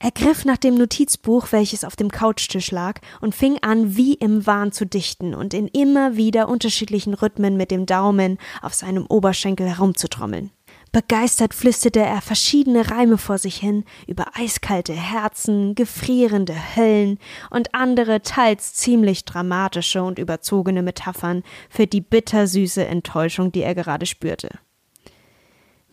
Er 0.03 0.13
griff 0.13 0.47
nach 0.47 0.57
dem 0.57 0.77
Notizbuch, 0.77 1.49
welches 1.51 1.85
auf 1.85 1.95
dem 1.95 2.11
Couchtisch 2.11 2.71
lag, 2.71 3.03
und 3.21 3.35
fing 3.35 3.59
an, 3.61 3.99
wie 3.99 4.15
im 4.15 4.47
Wahn 4.47 4.73
zu 4.73 4.87
dichten 4.87 5.35
und 5.35 5.53
in 5.53 5.69
immer 5.69 6.17
wieder 6.17 6.49
unterschiedlichen 6.49 7.13
Rhythmen 7.13 7.59
mit 7.59 7.71
dem 7.71 7.85
Daumen 7.85 8.39
auf 8.63 8.73
seinem 8.73 9.05
Oberschenkel 9.05 9.69
herumzutrommeln. 9.69 10.53
Begeistert 10.91 11.53
flüsterte 11.53 12.01
er 12.01 12.23
verschiedene 12.23 12.91
Reime 12.91 13.19
vor 13.19 13.37
sich 13.37 13.57
hin 13.57 13.85
über 14.07 14.39
eiskalte 14.39 14.95
Herzen, 14.95 15.75
gefrierende 15.75 16.55
Höllen 16.75 17.19
und 17.51 17.75
andere 17.75 18.23
teils 18.23 18.73
ziemlich 18.73 19.27
dramatische 19.27 20.03
und 20.03 20.19
überzogene 20.19 20.83
Metaphern 20.83 21.43
für 21.69 21.87
die 21.87 22.01
bittersüße 22.01 22.87
Enttäuschung, 22.87 23.53
die 23.53 23.63
er 23.63 23.75
gerade 23.75 24.07
spürte. 24.07 24.49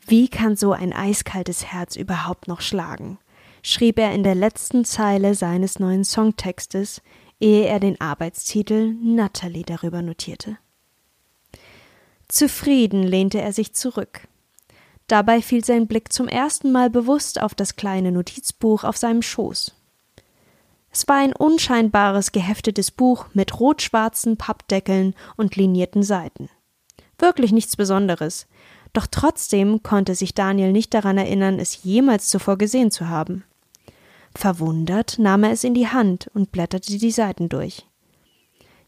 Wie 0.07 0.29
kann 0.29 0.55
so 0.55 0.71
ein 0.71 0.93
eiskaltes 0.93 1.65
Herz 1.65 1.97
überhaupt 1.97 2.47
noch 2.47 2.61
schlagen? 2.61 3.19
Schrieb 3.67 3.99
er 3.99 4.13
in 4.13 4.23
der 4.23 4.35
letzten 4.35 4.85
Zeile 4.85 5.35
seines 5.35 5.77
neuen 5.77 6.05
Songtextes, 6.05 7.01
ehe 7.41 7.65
er 7.65 7.81
den 7.81 7.99
Arbeitstitel 7.99 8.93
Natalie 8.93 9.63
darüber 9.63 10.01
notierte. 10.01 10.57
Zufrieden 12.29 13.03
lehnte 13.03 13.41
er 13.41 13.51
sich 13.51 13.73
zurück. 13.73 14.27
Dabei 15.07 15.41
fiel 15.41 15.65
sein 15.65 15.85
Blick 15.87 16.13
zum 16.13 16.29
ersten 16.29 16.71
Mal 16.71 16.89
bewusst 16.89 17.41
auf 17.41 17.55
das 17.55 17.75
kleine 17.75 18.13
Notizbuch 18.13 18.85
auf 18.85 18.95
seinem 18.95 19.21
Schoß. 19.21 19.73
Es 20.89 21.07
war 21.09 21.17
ein 21.17 21.33
unscheinbares 21.33 22.31
geheftetes 22.31 22.91
Buch 22.91 23.25
mit 23.33 23.59
rot-schwarzen 23.59 24.37
Pappdeckeln 24.37 25.13
und 25.35 25.57
linierten 25.57 26.03
Seiten. 26.03 26.49
Wirklich 27.19 27.51
nichts 27.51 27.75
Besonderes, 27.75 28.47
doch 28.93 29.07
trotzdem 29.07 29.83
konnte 29.83 30.15
sich 30.15 30.33
Daniel 30.33 30.71
nicht 30.71 30.93
daran 30.93 31.17
erinnern, 31.17 31.59
es 31.59 31.83
jemals 31.83 32.29
zuvor 32.29 32.57
gesehen 32.57 32.91
zu 32.91 33.09
haben. 33.09 33.43
Verwundert 34.37 35.17
nahm 35.17 35.45
er 35.45 35.49
es 35.49 35.63
in 35.63 35.73
die 35.73 35.87
Hand 35.87 36.29
und 36.31 36.51
blätterte 36.51 36.95
die 36.95 37.09
Seiten 37.09 37.49
durch. 37.49 37.87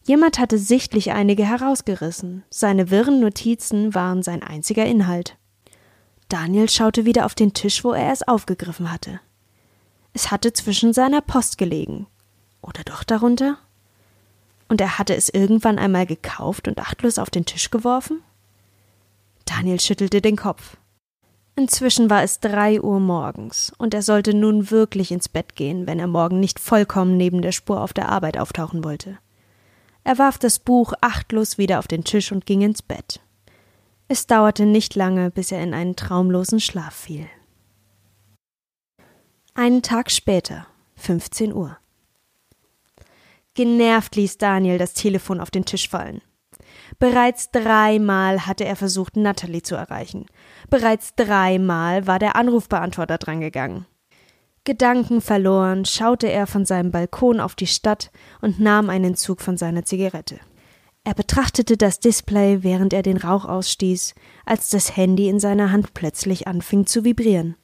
Jemand 0.04 0.38
hatte 0.38 0.58
sichtlich 0.58 1.10
einige 1.10 1.44
herausgerissen, 1.44 2.44
seine 2.50 2.88
wirren 2.90 3.18
Notizen 3.18 3.92
waren 3.92 4.22
sein 4.22 4.44
einziger 4.44 4.86
Inhalt. 4.86 5.36
Daniel 6.28 6.70
schaute 6.70 7.04
wieder 7.04 7.26
auf 7.26 7.34
den 7.34 7.52
Tisch, 7.52 7.82
wo 7.82 7.90
er 7.90 8.12
es 8.12 8.26
aufgegriffen 8.28 8.92
hatte. 8.92 9.18
Es 10.12 10.30
hatte 10.30 10.52
zwischen 10.52 10.92
seiner 10.92 11.20
Post 11.20 11.58
gelegen. 11.58 12.06
Oder 12.62 12.84
doch 12.84 13.02
darunter? 13.02 13.58
Und 14.68 14.80
er 14.80 14.98
hatte 14.98 15.16
es 15.16 15.30
irgendwann 15.30 15.80
einmal 15.80 16.06
gekauft 16.06 16.68
und 16.68 16.78
achtlos 16.78 17.18
auf 17.18 17.28
den 17.28 17.44
Tisch 17.44 17.72
geworfen? 17.72 18.22
Daniel 19.46 19.80
schüttelte 19.80 20.20
den 20.20 20.36
Kopf. 20.36 20.76
Inzwischen 21.60 22.08
war 22.08 22.22
es 22.22 22.40
drei 22.40 22.80
Uhr 22.80 23.00
morgens, 23.00 23.70
und 23.76 23.92
er 23.92 24.00
sollte 24.00 24.32
nun 24.32 24.70
wirklich 24.70 25.12
ins 25.12 25.28
Bett 25.28 25.56
gehen, 25.56 25.86
wenn 25.86 25.98
er 25.98 26.06
morgen 26.06 26.40
nicht 26.40 26.58
vollkommen 26.58 27.18
neben 27.18 27.42
der 27.42 27.52
Spur 27.52 27.82
auf 27.82 27.92
der 27.92 28.08
Arbeit 28.08 28.38
auftauchen 28.38 28.82
wollte. 28.82 29.18
Er 30.02 30.16
warf 30.16 30.38
das 30.38 30.58
Buch 30.58 30.94
achtlos 31.02 31.58
wieder 31.58 31.78
auf 31.78 31.86
den 31.86 32.02
Tisch 32.02 32.32
und 32.32 32.46
ging 32.46 32.62
ins 32.62 32.80
Bett. 32.80 33.20
Es 34.08 34.26
dauerte 34.26 34.64
nicht 34.64 34.94
lange, 34.94 35.30
bis 35.30 35.52
er 35.52 35.62
in 35.62 35.74
einen 35.74 35.96
traumlosen 35.96 36.60
Schlaf 36.60 36.94
fiel. 36.94 37.26
Einen 39.52 39.82
Tag 39.82 40.10
später, 40.10 40.66
15 40.96 41.52
Uhr. 41.52 41.76
Genervt 43.52 44.16
ließ 44.16 44.38
Daniel 44.38 44.78
das 44.78 44.94
Telefon 44.94 45.40
auf 45.40 45.50
den 45.50 45.66
Tisch 45.66 45.90
fallen. 45.90 46.22
Bereits 46.98 47.50
dreimal 47.50 48.46
hatte 48.46 48.64
er 48.64 48.76
versucht, 48.76 49.16
Natalie 49.16 49.60
zu 49.60 49.74
erreichen. 49.74 50.24
Bereits 50.70 51.16
dreimal 51.16 52.06
war 52.06 52.20
der 52.20 52.36
Anrufbeantworter 52.36 53.18
drangegangen. 53.18 53.86
Gedankenverloren 54.64 55.84
schaute 55.84 56.30
er 56.30 56.46
von 56.46 56.64
seinem 56.64 56.92
Balkon 56.92 57.40
auf 57.40 57.56
die 57.56 57.66
Stadt 57.66 58.10
und 58.40 58.60
nahm 58.60 58.88
einen 58.88 59.16
Zug 59.16 59.40
von 59.40 59.56
seiner 59.56 59.84
Zigarette. 59.84 60.38
Er 61.02 61.14
betrachtete 61.14 61.76
das 61.76 61.98
Display, 61.98 62.62
während 62.62 62.92
er 62.92 63.02
den 63.02 63.16
Rauch 63.16 63.46
ausstieß, 63.46 64.14
als 64.44 64.68
das 64.68 64.96
Handy 64.96 65.28
in 65.28 65.40
seiner 65.40 65.72
Hand 65.72 65.94
plötzlich 65.94 66.46
anfing 66.46 66.86
zu 66.86 67.04
vibrieren. 67.04 67.56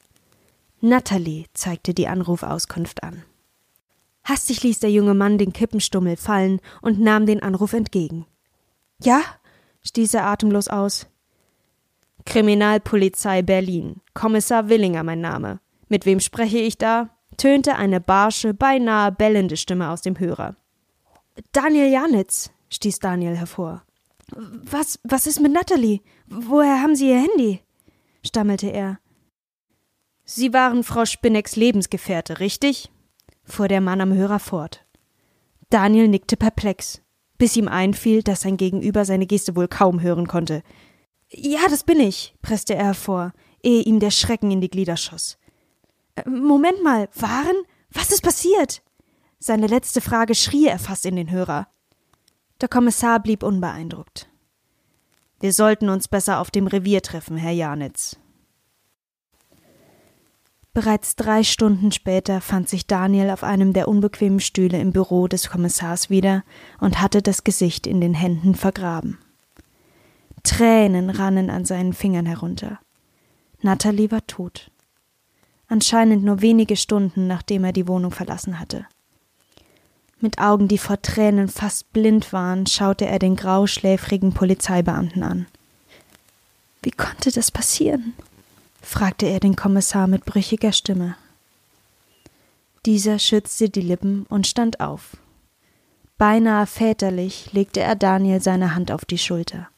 Natalie 0.80 1.44
zeigte 1.52 1.94
die 1.94 2.08
Anrufauskunft 2.08 3.02
an. 3.04 3.22
Hastig 4.24 4.62
ließ 4.62 4.80
der 4.80 4.90
junge 4.90 5.14
Mann 5.14 5.38
den 5.38 5.52
Kippenstummel 5.52 6.16
fallen 6.16 6.60
und 6.82 6.98
nahm 6.98 7.26
den 7.26 7.42
Anruf 7.42 7.72
entgegen. 7.72 8.26
Ja? 9.00 9.20
stieß 9.82 10.14
er 10.14 10.26
atemlos 10.26 10.66
aus. 10.66 11.06
Kriminalpolizei 12.26 13.40
Berlin. 13.40 14.02
Kommissar 14.12 14.68
Willinger 14.68 15.02
mein 15.02 15.20
Name. 15.20 15.60
Mit 15.88 16.04
wem 16.04 16.20
spreche 16.20 16.58
ich 16.58 16.76
da? 16.76 17.10
tönte 17.36 17.76
eine 17.76 18.00
barsche, 18.00 18.54
beinahe 18.54 19.12
bellende 19.12 19.56
Stimme 19.56 19.90
aus 19.90 20.02
dem 20.02 20.18
Hörer. 20.18 20.56
Daniel 21.52 21.90
Janitz, 21.90 22.50
stieß 22.70 22.98
Daniel 22.98 23.36
hervor. 23.36 23.82
Was, 24.30 24.98
was 25.04 25.26
ist 25.26 25.40
mit 25.40 25.52
Natalie? 25.52 26.00
Woher 26.26 26.82
haben 26.82 26.96
Sie 26.96 27.08
Ihr 27.10 27.20
Handy? 27.20 27.60
stammelte 28.24 28.68
er. 28.68 28.98
Sie 30.24 30.52
waren 30.52 30.82
Frau 30.82 31.04
Spinecks 31.04 31.56
Lebensgefährte, 31.56 32.40
richtig? 32.40 32.90
fuhr 33.44 33.68
der 33.68 33.80
Mann 33.80 34.00
am 34.00 34.12
Hörer 34.12 34.40
fort. 34.40 34.84
Daniel 35.70 36.08
nickte 36.08 36.36
perplex, 36.36 37.02
bis 37.38 37.56
ihm 37.56 37.68
einfiel, 37.68 38.22
dass 38.22 38.40
sein 38.40 38.56
Gegenüber 38.56 39.04
seine 39.04 39.26
Geste 39.26 39.54
wohl 39.54 39.68
kaum 39.68 40.00
hören 40.00 40.26
konnte. 40.26 40.62
Ja, 41.38 41.68
das 41.68 41.84
bin 41.84 42.00
ich, 42.00 42.34
presste 42.40 42.74
er 42.74 42.86
hervor, 42.86 43.32
ehe 43.62 43.82
ihm 43.82 44.00
der 44.00 44.10
Schrecken 44.10 44.50
in 44.50 44.62
die 44.62 44.70
Glieder 44.70 44.96
schoss. 44.96 45.36
Äh, 46.14 46.28
Moment 46.28 46.82
mal, 46.82 47.08
waren? 47.14 47.56
Was 47.90 48.10
ist 48.10 48.22
passiert? 48.22 48.82
Seine 49.38 49.66
letzte 49.66 50.00
Frage 50.00 50.34
schrie 50.34 50.66
er 50.66 50.78
fast 50.78 51.04
in 51.04 51.16
den 51.16 51.30
Hörer. 51.30 51.68
Der 52.62 52.68
Kommissar 52.68 53.20
blieb 53.20 53.42
unbeeindruckt. 53.42 54.30
Wir 55.38 55.52
sollten 55.52 55.90
uns 55.90 56.08
besser 56.08 56.40
auf 56.40 56.50
dem 56.50 56.66
Revier 56.66 57.02
treffen, 57.02 57.36
Herr 57.36 57.52
Janitz. 57.52 58.16
Bereits 60.72 61.16
drei 61.16 61.42
Stunden 61.42 61.92
später 61.92 62.40
fand 62.40 62.70
sich 62.70 62.86
Daniel 62.86 63.30
auf 63.30 63.44
einem 63.44 63.74
der 63.74 63.88
unbequemen 63.88 64.40
Stühle 64.40 64.80
im 64.80 64.92
Büro 64.92 65.28
des 65.28 65.50
Kommissars 65.50 66.08
wieder 66.08 66.44
und 66.80 67.00
hatte 67.00 67.20
das 67.20 67.44
Gesicht 67.44 67.86
in 67.86 68.00
den 68.00 68.14
Händen 68.14 68.54
vergraben. 68.54 69.18
Tränen 70.46 71.10
rannen 71.10 71.50
an 71.50 71.64
seinen 71.64 71.92
Fingern 71.92 72.24
herunter. 72.24 72.78
Natalie 73.62 74.12
war 74.12 74.24
tot. 74.28 74.70
Anscheinend 75.66 76.22
nur 76.22 76.40
wenige 76.40 76.76
Stunden, 76.76 77.26
nachdem 77.26 77.64
er 77.64 77.72
die 77.72 77.88
Wohnung 77.88 78.12
verlassen 78.12 78.60
hatte. 78.60 78.86
Mit 80.20 80.38
Augen, 80.38 80.68
die 80.68 80.78
vor 80.78 81.02
Tränen 81.02 81.48
fast 81.48 81.92
blind 81.92 82.32
waren, 82.32 82.66
schaute 82.66 83.06
er 83.06 83.18
den 83.18 83.34
grauschläfrigen 83.34 84.32
Polizeibeamten 84.32 85.24
an. 85.24 85.46
Wie 86.82 86.92
konnte 86.92 87.32
das 87.32 87.50
passieren? 87.50 88.14
fragte 88.80 89.26
er 89.26 89.40
den 89.40 89.56
Kommissar 89.56 90.06
mit 90.06 90.24
brüchiger 90.24 90.70
Stimme. 90.70 91.16
Dieser 92.86 93.18
schützte 93.18 93.68
die 93.68 93.80
Lippen 93.80 94.26
und 94.28 94.46
stand 94.46 94.78
auf. 94.78 95.16
Beinahe 96.18 96.66
väterlich 96.66 97.52
legte 97.52 97.80
er 97.80 97.96
Daniel 97.96 98.40
seine 98.40 98.76
Hand 98.76 98.92
auf 98.92 99.04
die 99.04 99.18
Schulter. 99.18 99.68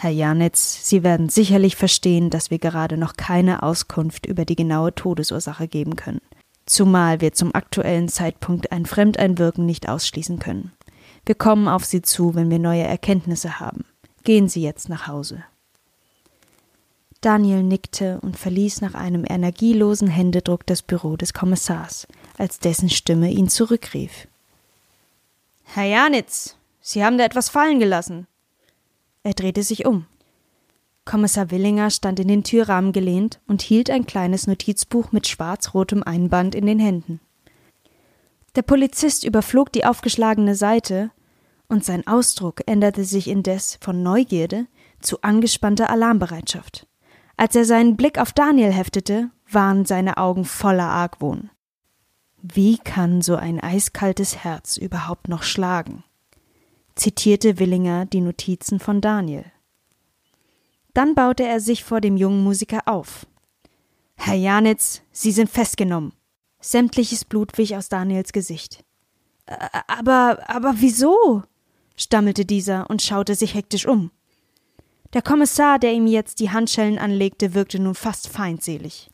Herr 0.00 0.10
Janitz, 0.10 0.88
Sie 0.88 1.02
werden 1.02 1.28
sicherlich 1.28 1.74
verstehen, 1.74 2.30
dass 2.30 2.52
wir 2.52 2.60
gerade 2.60 2.96
noch 2.96 3.16
keine 3.16 3.64
Auskunft 3.64 4.26
über 4.26 4.44
die 4.44 4.54
genaue 4.54 4.94
Todesursache 4.94 5.66
geben 5.66 5.96
können, 5.96 6.20
zumal 6.66 7.20
wir 7.20 7.32
zum 7.32 7.52
aktuellen 7.52 8.08
Zeitpunkt 8.08 8.70
ein 8.70 8.86
Fremdeinwirken 8.86 9.66
nicht 9.66 9.88
ausschließen 9.88 10.38
können. 10.38 10.70
Wir 11.26 11.34
kommen 11.34 11.66
auf 11.66 11.84
Sie 11.84 12.00
zu, 12.00 12.36
wenn 12.36 12.48
wir 12.48 12.60
neue 12.60 12.84
Erkenntnisse 12.84 13.58
haben. 13.58 13.86
Gehen 14.22 14.48
Sie 14.48 14.62
jetzt 14.62 14.88
nach 14.88 15.08
Hause. 15.08 15.42
Daniel 17.20 17.64
nickte 17.64 18.20
und 18.20 18.38
verließ 18.38 18.80
nach 18.82 18.94
einem 18.94 19.24
energielosen 19.28 20.06
Händedruck 20.06 20.64
das 20.64 20.82
Büro 20.82 21.16
des 21.16 21.34
Kommissars, 21.34 22.06
als 22.36 22.60
dessen 22.60 22.88
Stimme 22.88 23.32
ihn 23.32 23.48
zurückrief. 23.48 24.28
Herr 25.64 25.86
Janitz, 25.86 26.54
Sie 26.80 27.04
haben 27.04 27.18
da 27.18 27.24
etwas 27.24 27.48
fallen 27.48 27.80
gelassen. 27.80 28.28
Er 29.22 29.34
drehte 29.34 29.62
sich 29.62 29.86
um. 29.86 30.06
Kommissar 31.04 31.50
Willinger 31.50 31.90
stand 31.90 32.20
in 32.20 32.28
den 32.28 32.44
Türrahmen 32.44 32.92
gelehnt 32.92 33.40
und 33.46 33.62
hielt 33.62 33.90
ein 33.90 34.06
kleines 34.06 34.46
Notizbuch 34.46 35.10
mit 35.12 35.26
schwarz-rotem 35.26 36.02
Einband 36.02 36.54
in 36.54 36.66
den 36.66 36.78
Händen. 36.78 37.20
Der 38.56 38.62
Polizist 38.62 39.24
überflog 39.24 39.72
die 39.72 39.84
aufgeschlagene 39.84 40.54
Seite 40.54 41.10
und 41.68 41.84
sein 41.84 42.06
Ausdruck 42.06 42.62
änderte 42.66 43.04
sich 43.04 43.28
indes 43.28 43.78
von 43.80 44.02
Neugierde 44.02 44.66
zu 45.00 45.22
angespannter 45.22 45.90
Alarmbereitschaft. 45.90 46.86
Als 47.36 47.54
er 47.54 47.64
seinen 47.64 47.96
Blick 47.96 48.18
auf 48.18 48.32
Daniel 48.32 48.72
heftete, 48.72 49.30
waren 49.50 49.84
seine 49.84 50.16
Augen 50.16 50.44
voller 50.44 50.88
Argwohn. 50.88 51.50
Wie 52.42 52.78
kann 52.78 53.22
so 53.22 53.36
ein 53.36 53.60
eiskaltes 53.60 54.44
Herz 54.44 54.76
überhaupt 54.76 55.28
noch 55.28 55.42
schlagen? 55.42 56.04
Zitierte 56.98 57.58
Willinger 57.58 58.06
die 58.06 58.20
Notizen 58.20 58.78
von 58.80 59.00
Daniel. 59.00 59.44
Dann 60.94 61.14
baute 61.14 61.44
er 61.44 61.60
sich 61.60 61.84
vor 61.84 62.00
dem 62.00 62.16
jungen 62.16 62.42
Musiker 62.42 62.82
auf. 62.86 63.26
Herr 64.16 64.34
Janitz, 64.34 65.02
Sie 65.12 65.30
sind 65.32 65.48
festgenommen. 65.48 66.12
Sämtliches 66.60 67.24
Blut 67.24 67.56
wich 67.56 67.76
aus 67.76 67.88
Daniels 67.88 68.32
Gesicht. 68.32 68.84
"Ä- 69.46 69.82
Aber, 69.86 70.38
aber 70.48 70.74
wieso? 70.78 71.42
stammelte 71.96 72.44
dieser 72.44 72.90
und 72.90 73.00
schaute 73.02 73.34
sich 73.34 73.54
hektisch 73.54 73.86
um. 73.86 74.10
Der 75.12 75.22
Kommissar, 75.22 75.78
der 75.78 75.92
ihm 75.92 76.06
jetzt 76.06 76.40
die 76.40 76.50
Handschellen 76.50 76.98
anlegte, 76.98 77.54
wirkte 77.54 77.78
nun 77.78 77.94
fast 77.94 78.28
feindselig. 78.28 79.10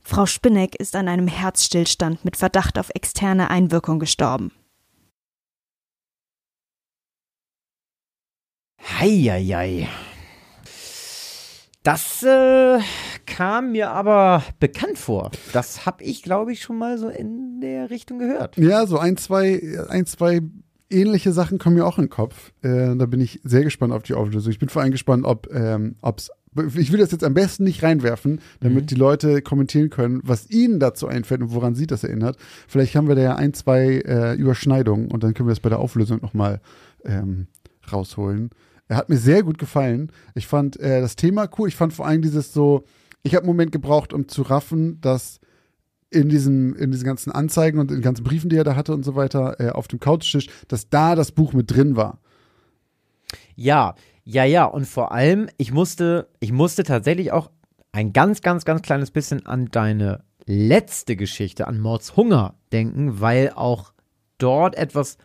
Frau 0.00 0.26
Spinneck 0.26 0.74
ist 0.76 0.94
an 0.94 1.08
einem 1.08 1.26
Herzstillstand 1.26 2.24
mit 2.24 2.36
Verdacht 2.36 2.78
auf 2.78 2.90
externe 2.94 3.50
Einwirkung 3.50 3.98
gestorben. 3.98 4.52
Heieiei. 8.80 9.88
Das 11.82 12.22
äh, 12.22 12.80
kam 13.24 13.72
mir 13.72 13.90
aber 13.90 14.42
bekannt 14.60 14.98
vor. 14.98 15.30
Das 15.52 15.86
habe 15.86 16.04
ich, 16.04 16.22
glaube 16.22 16.52
ich, 16.52 16.60
schon 16.60 16.76
mal 16.76 16.98
so 16.98 17.08
in 17.08 17.60
der 17.60 17.90
Richtung 17.90 18.18
gehört. 18.18 18.56
Ja, 18.56 18.86
so 18.86 18.98
ein, 18.98 19.16
zwei, 19.16 19.62
ein, 19.88 20.04
zwei 20.04 20.42
ähnliche 20.90 21.32
Sachen 21.32 21.58
kommen 21.58 21.76
mir 21.76 21.86
auch 21.86 21.98
in 21.98 22.04
den 22.04 22.10
Kopf. 22.10 22.52
Äh, 22.62 22.96
da 22.96 23.06
bin 23.06 23.20
ich 23.20 23.40
sehr 23.44 23.64
gespannt 23.64 23.92
auf 23.92 24.02
die 24.02 24.14
Auflösung. 24.14 24.50
Ich 24.50 24.58
bin 24.58 24.68
vor 24.68 24.82
allem 24.82 24.90
gespannt, 24.90 25.24
ob 25.24 25.48
ähm, 25.52 25.96
ob's 26.02 26.30
ich 26.76 26.90
will 26.90 26.98
das 26.98 27.12
jetzt 27.12 27.24
am 27.24 27.34
besten 27.34 27.64
nicht 27.64 27.82
reinwerfen, 27.82 28.40
damit 28.60 28.90
die 28.90 28.96
Leute 28.96 29.42
kommentieren 29.42 29.90
können, 29.90 30.20
was 30.24 30.50
ihnen 30.50 30.80
dazu 30.80 31.06
einfällt 31.06 31.42
und 31.42 31.52
woran 31.52 31.74
sie 31.74 31.86
das 31.86 32.02
erinnert. 32.04 32.36
Vielleicht 32.66 32.96
haben 32.96 33.06
wir 33.06 33.14
da 33.14 33.22
ja 33.22 33.36
ein, 33.36 33.54
zwei 33.54 34.00
äh, 34.04 34.34
Überschneidungen 34.34 35.10
und 35.10 35.22
dann 35.22 35.34
können 35.34 35.48
wir 35.48 35.52
das 35.52 35.60
bei 35.60 35.68
der 35.68 35.78
Auflösung 35.78 36.20
nochmal 36.20 36.60
ähm, 37.04 37.46
rausholen. 37.92 38.50
Er 38.88 38.96
hat 38.96 39.08
mir 39.08 39.18
sehr 39.18 39.42
gut 39.42 39.58
gefallen. 39.58 40.10
Ich 40.34 40.46
fand 40.46 40.80
äh, 40.80 41.00
das 41.00 41.16
Thema 41.16 41.48
cool. 41.58 41.68
Ich 41.68 41.76
fand 41.76 41.92
vor 41.92 42.06
allem 42.06 42.22
dieses 42.22 42.52
so, 42.52 42.84
ich 43.22 43.34
habe 43.34 43.44
einen 43.44 43.54
Moment 43.54 43.72
gebraucht, 43.72 44.12
um 44.12 44.28
zu 44.28 44.42
raffen, 44.42 45.00
dass 45.00 45.40
in 46.10 46.28
diesen, 46.30 46.74
in 46.74 46.90
diesen 46.90 47.04
ganzen 47.04 47.30
Anzeigen 47.30 47.78
und 47.78 47.90
in 47.90 47.98
den 47.98 48.02
ganzen 48.02 48.24
Briefen, 48.24 48.48
die 48.48 48.56
er 48.56 48.64
da 48.64 48.76
hatte 48.76 48.94
und 48.94 49.04
so 49.04 49.14
weiter, 49.14 49.60
äh, 49.60 49.70
auf 49.70 49.88
dem 49.88 50.00
Couchtisch, 50.00 50.48
dass 50.66 50.88
da 50.88 51.14
das 51.14 51.32
Buch 51.32 51.52
mit 51.52 51.70
drin 51.70 51.96
war. 51.96 52.18
Ja, 53.54 53.94
ja, 54.24 54.44
ja. 54.44 54.64
Und 54.64 54.86
vor 54.86 55.12
allem, 55.12 55.48
ich 55.58 55.72
musste, 55.72 56.28
ich 56.40 56.52
musste 56.52 56.82
tatsächlich 56.82 57.32
auch 57.32 57.50
ein 57.92 58.12
ganz, 58.12 58.40
ganz, 58.40 58.64
ganz 58.64 58.82
kleines 58.82 59.10
bisschen 59.10 59.44
an 59.44 59.66
deine 59.70 60.24
letzte 60.46 61.16
Geschichte, 61.16 61.68
an 61.68 61.78
Mords 61.78 62.16
Hunger 62.16 62.54
denken, 62.72 63.20
weil 63.20 63.50
auch 63.50 63.92
dort 64.38 64.76
etwas 64.76 65.18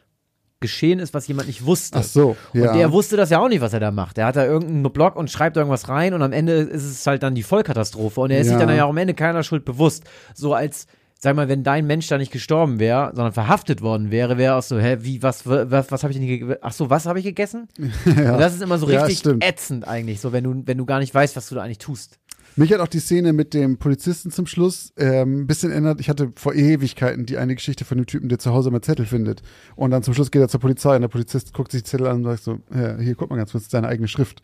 geschehen 0.64 0.98
ist, 0.98 1.14
was 1.14 1.28
jemand 1.28 1.48
nicht 1.48 1.64
wusste. 1.64 2.00
Ach 2.00 2.04
so, 2.04 2.36
ja. 2.54 2.72
Und 2.72 2.78
der 2.80 2.92
wusste 2.92 3.16
das 3.18 3.30
ja 3.30 3.38
auch 3.40 3.50
nicht, 3.50 3.62
was 3.62 3.74
er 3.74 3.80
da 3.80 3.92
macht. 3.92 4.18
Der 4.18 4.26
hat 4.26 4.36
da 4.36 4.44
irgendeinen 4.46 4.92
Blog 4.92 5.16
und 5.16 5.30
schreibt 5.30 5.56
irgendwas 5.58 5.88
rein 5.90 6.16
und 6.16 6.24
am 6.24 6.32
Ende 6.34 6.54
ist 6.54 6.84
es 6.84 7.06
halt 7.06 7.22
dann 7.22 7.36
die 7.36 7.44
Vollkatastrophe. 7.44 8.20
Und 8.22 8.32
er 8.32 8.40
ist 8.40 8.48
sich 8.48 8.58
Ja. 8.60 8.66
dann 8.66 8.76
ja 8.76 8.86
auch 8.86 8.90
am 8.90 8.98
Ende 8.98 9.14
keiner 9.14 9.44
Schuld 9.44 9.64
bewusst. 9.66 10.04
So 10.34 10.56
als, 10.56 10.88
sag 11.20 11.36
mal, 11.36 11.48
wenn 11.48 11.64
dein 11.64 11.86
Mensch 11.88 12.08
da 12.08 12.18
nicht 12.18 12.32
gestorben 12.32 12.80
wäre, 12.80 13.12
sondern 13.14 13.32
verhaftet 13.34 13.82
worden 13.82 14.10
wäre, 14.12 14.38
wäre 14.38 14.56
auch 14.56 14.64
so, 14.64 14.80
hä, 14.80 14.98
wie, 15.02 15.22
was, 15.24 15.46
was, 15.46 15.92
was 15.92 16.04
habe 16.04 16.12
ich 16.12 16.20
denn 16.20 16.28
gegessen? 16.28 16.58
Ach 16.62 16.74
so, 16.74 16.90
was 16.90 17.06
habe 17.06 17.20
ich 17.20 17.26
gegessen? 17.26 17.68
Und 18.06 18.18
das 18.18 18.56
ist 18.56 18.62
immer 18.62 18.78
so 18.78 18.90
Ja, 18.90 19.02
richtig 19.04 19.20
stimmt. 19.20 19.44
ätzend 19.46 19.88
eigentlich, 19.88 20.20
so 20.20 20.32
wenn 20.34 20.44
du, 20.44 20.64
wenn 20.66 20.78
du 20.78 20.86
gar 20.86 21.00
nicht 21.00 21.14
weißt, 21.14 21.36
was 21.36 21.48
du 21.50 21.56
da 21.56 21.62
eigentlich 21.62 21.78
tust. 21.78 22.18
Mich 22.56 22.72
hat 22.72 22.80
auch 22.80 22.88
die 22.88 23.00
Szene 23.00 23.34
mit 23.34 23.54
dem 23.54 23.78
Polizisten 23.78 24.30
zum 24.30 24.46
Schluss 24.46 24.94
ähm, 24.98 25.42
ein 25.42 25.48
bisschen 25.48 25.72
erinnert. 25.72 26.00
Ich 26.00 26.10
hatte 26.10 26.32
vor 26.36 26.54
Ewigkeiten 26.54 27.26
die 27.26 27.38
eine 27.38 27.56
Geschichte 27.56 27.84
von 27.84 27.98
dem 27.98 28.06
Typen, 28.06 28.30
der 28.30 28.40
zu 28.40 28.52
Hause 28.52 28.70
immer 28.70 28.82
Zettel 28.82 29.06
findet. 29.06 29.42
Und 29.76 29.92
dann 29.92 30.04
zum 30.04 30.14
Schluss 30.14 30.30
geht 30.30 30.42
er 30.42 30.48
zur 30.48 30.60
Polizei 30.60 30.96
und 30.96 31.02
der 31.02 31.08
Polizist 31.08 31.54
guckt 31.54 31.72
sich 31.72 31.84
die 31.84 31.90
Zettel 31.90 32.08
an 32.08 32.18
und 32.18 32.24
sagt 32.26 32.44
so, 32.44 32.60
ja, 32.74 32.98
hier, 32.98 33.16
guck 33.16 33.30
mal 33.30 33.38
ganz 33.38 33.52
kurz, 33.52 33.64
das 33.64 33.68
ist 33.68 33.74
deine 33.74 33.88
eigene 33.88 34.08
Schrift. 34.08 34.42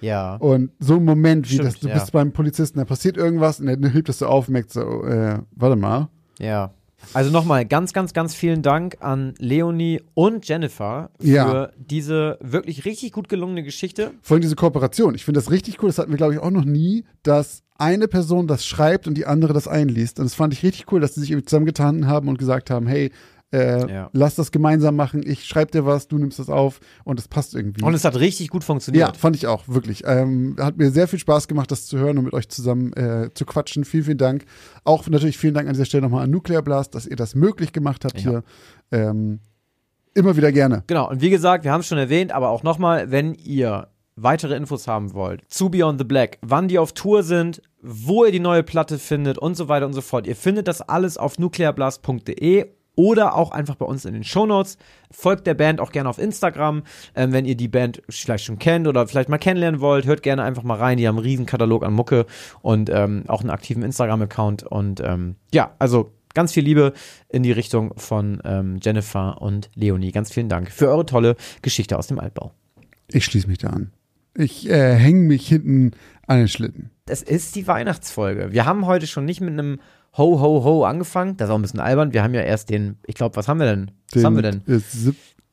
Ja. 0.00 0.36
Und 0.36 0.70
so 0.78 0.96
ein 0.96 1.04
Moment, 1.04 1.48
wie 1.50 1.54
Stimmt, 1.54 1.68
das, 1.68 1.80
du 1.80 1.88
ja. 1.88 1.94
bist 1.94 2.12
beim 2.12 2.32
Polizisten, 2.32 2.78
da 2.78 2.84
passiert 2.84 3.16
irgendwas 3.16 3.60
und 3.60 3.68
er 3.68 3.90
hebt 3.90 4.08
das 4.08 4.20
so 4.20 4.26
auf 4.26 4.48
und 4.48 4.52
merkt 4.52 4.72
so, 4.72 5.04
äh, 5.04 5.38
warte 5.56 5.76
mal. 5.76 6.08
Ja. 6.38 6.72
Also 7.14 7.30
nochmal 7.30 7.64
ganz, 7.64 7.92
ganz, 7.92 8.12
ganz 8.12 8.34
vielen 8.34 8.62
Dank 8.62 8.96
an 9.00 9.34
Leonie 9.38 10.00
und 10.14 10.46
Jennifer 10.48 11.10
für 11.20 11.26
Ja. 11.26 11.70
diese 11.76 12.38
wirklich 12.40 12.84
richtig 12.84 13.12
gut 13.12 13.28
gelungene 13.28 13.62
Geschichte. 13.62 14.12
Vor 14.22 14.34
allem 14.34 14.42
diese 14.42 14.56
Kooperation. 14.56 15.14
Ich 15.14 15.24
finde 15.24 15.40
das 15.40 15.50
richtig 15.50 15.82
cool. 15.82 15.88
Das 15.88 15.98
hatten 15.98 16.10
wir, 16.10 16.16
glaube 16.16 16.34
ich, 16.34 16.40
auch 16.40 16.50
noch 16.50 16.64
nie, 16.64 17.04
dass 17.22 17.62
eine 17.78 18.08
Person 18.08 18.46
das 18.48 18.66
schreibt 18.66 19.06
und 19.06 19.14
die 19.14 19.26
andere 19.26 19.52
das 19.52 19.68
einliest. 19.68 20.18
Und 20.18 20.24
das 20.26 20.34
fand 20.34 20.52
ich 20.52 20.62
richtig 20.64 20.90
cool, 20.92 21.00
dass 21.00 21.14
sie 21.14 21.20
sich 21.20 21.44
zusammengetan 21.46 22.06
haben 22.08 22.28
und 22.28 22.38
gesagt 22.38 22.70
haben, 22.70 22.86
hey, 22.88 23.12
äh, 23.52 23.90
Ja. 23.90 24.10
lass 24.12 24.34
das 24.34 24.50
gemeinsam 24.52 24.96
machen. 24.96 25.22
Ich 25.24 25.44
schreibe 25.46 25.70
dir 25.70 25.86
was, 25.86 26.08
du 26.08 26.18
nimmst 26.18 26.38
das 26.38 26.48
auf 26.50 26.80
und 27.04 27.18
es 27.18 27.28
passt 27.28 27.54
irgendwie. 27.54 27.82
Und 27.82 27.94
es 27.94 28.04
hat 28.04 28.16
richtig 28.16 28.48
gut 28.50 28.62
ja, 28.62 28.66
funktioniert. 28.66 29.16
fand 29.16 29.36
ich 29.36 29.46
auch, 29.46 29.68
wirklich. 29.68 30.02
Ähm, 30.06 30.56
hat 30.58 30.76
mir 30.76 30.90
sehr 30.90 31.08
viel 31.08 31.18
Spaß 31.18 31.48
gemacht, 31.48 31.70
das 31.70 31.86
zu 31.86 31.98
hören 31.98 32.18
und 32.18 32.24
mit 32.24 32.34
euch 32.34 32.48
zusammen 32.48 32.92
äh, 32.94 33.30
zu 33.34 33.44
quatschen. 33.46 33.84
Vielen, 33.84 34.04
vielen 34.04 34.18
Dank. 34.18 34.44
Auch 34.84 35.08
natürlich 35.08 35.38
vielen 35.38 35.54
Dank 35.54 35.66
an 35.68 35.72
dieser 35.74 35.84
Stelle 35.86 36.02
nochmal 36.02 36.24
an 36.24 36.30
Nuclear 36.30 36.62
Blast, 36.62 36.94
dass 36.94 37.06
ihr 37.06 37.16
das 37.16 37.34
möglich 37.34 37.72
gemacht 37.72 38.04
habt 38.04 38.20
Ja. 38.20 38.30
hier. 38.30 38.42
Ähm, 38.92 39.40
immer 40.14 40.36
wieder 40.36 40.50
gerne. 40.52 40.82
Genau, 40.86 41.08
und 41.08 41.20
wie 41.20 41.30
gesagt, 41.30 41.64
wir 41.64 41.72
haben 41.72 41.80
es 41.80 41.86
schon 41.86 41.98
erwähnt, 41.98 42.32
aber 42.32 42.48
auch 42.50 42.62
nochmal, 42.62 43.10
wenn 43.10 43.34
ihr 43.34 43.88
weitere 44.16 44.56
Infos 44.56 44.88
haben 44.88 45.14
wollt 45.14 45.42
zu 45.48 45.70
Beyond 45.70 46.00
the 46.00 46.04
Black, 46.04 46.38
wann 46.42 46.66
die 46.66 46.78
auf 46.80 46.92
Tour 46.92 47.22
sind, 47.22 47.62
wo 47.80 48.24
ihr 48.24 48.32
die 48.32 48.40
neue 48.40 48.64
Platte 48.64 48.98
findet 48.98 49.38
und 49.38 49.56
so 49.56 49.68
weiter 49.68 49.86
und 49.86 49.92
so 49.92 50.00
fort. 50.00 50.26
Ihr 50.26 50.34
findet 50.34 50.66
das 50.66 50.80
alles 50.82 51.16
auf 51.18 51.38
nuclearblast.de 51.38 52.66
oder 52.98 53.36
auch 53.36 53.52
einfach 53.52 53.76
bei 53.76 53.86
uns 53.86 54.04
in 54.04 54.12
den 54.12 54.24
Shownotes. 54.24 54.76
Folgt 55.12 55.46
der 55.46 55.54
Band 55.54 55.80
auch 55.80 55.92
gerne 55.92 56.08
auf 56.08 56.18
Instagram, 56.18 56.82
ähm, 57.14 57.32
wenn 57.32 57.44
ihr 57.44 57.56
die 57.56 57.68
Band 57.68 58.02
vielleicht 58.08 58.44
schon 58.44 58.58
kennt 58.58 58.88
oder 58.88 59.06
vielleicht 59.06 59.28
mal 59.28 59.38
kennenlernen 59.38 59.80
wollt. 59.80 60.04
Hört 60.04 60.24
gerne 60.24 60.42
einfach 60.42 60.64
mal 60.64 60.78
rein. 60.78 60.98
Die 60.98 61.06
haben 61.06 61.16
einen 61.16 61.24
riesen 61.24 61.46
Katalog 61.46 61.84
an 61.84 61.92
Mucke 61.92 62.26
und 62.60 62.90
ähm, 62.90 63.22
auch 63.28 63.40
einen 63.40 63.50
aktiven 63.50 63.84
Instagram-Account. 63.84 64.64
Und 64.64 65.00
ähm, 65.00 65.36
ja, 65.54 65.76
also 65.78 66.12
ganz 66.34 66.52
viel 66.52 66.64
Liebe 66.64 66.92
in 67.28 67.44
die 67.44 67.52
Richtung 67.52 67.94
von 67.96 68.42
ähm, 68.44 68.80
Jennifer 68.82 69.40
und 69.40 69.70
Leonie. 69.76 70.10
Ganz 70.10 70.32
vielen 70.32 70.48
Dank 70.48 70.72
für 70.72 70.88
eure 70.88 71.06
tolle 71.06 71.36
Geschichte 71.62 71.96
aus 71.96 72.08
dem 72.08 72.18
Altbau. 72.18 72.50
Ich 73.06 73.24
schließe 73.24 73.46
mich 73.46 73.58
da 73.58 73.68
an. 73.68 73.92
Ich 74.36 74.68
äh, 74.68 74.96
hänge 74.96 75.20
mich 75.20 75.46
hinten 75.46 75.92
an 76.26 76.38
den 76.38 76.48
Schlitten. 76.48 76.90
Es 77.06 77.22
ist 77.22 77.54
die 77.54 77.68
Weihnachtsfolge. 77.68 78.52
Wir 78.52 78.66
haben 78.66 78.86
heute 78.86 79.06
schon 79.06 79.24
nicht 79.24 79.40
mit 79.40 79.52
einem 79.52 79.78
Ho, 80.18 80.40
Ho, 80.40 80.64
Ho 80.64 80.84
angefangen. 80.84 81.36
Das 81.36 81.48
ist 81.48 81.52
auch 81.52 81.58
ein 81.58 81.62
bisschen 81.62 81.80
albern. 81.80 82.12
Wir 82.12 82.22
haben 82.22 82.34
ja 82.34 82.42
erst 82.42 82.70
den, 82.70 82.98
ich 83.06 83.14
glaube, 83.14 83.36
was 83.36 83.48
haben 83.48 83.58
wir 83.60 83.66
denn? 83.66 83.90
Was 84.12 84.24
haben 84.24 84.34
wir 84.36 84.42
denn? 84.42 84.62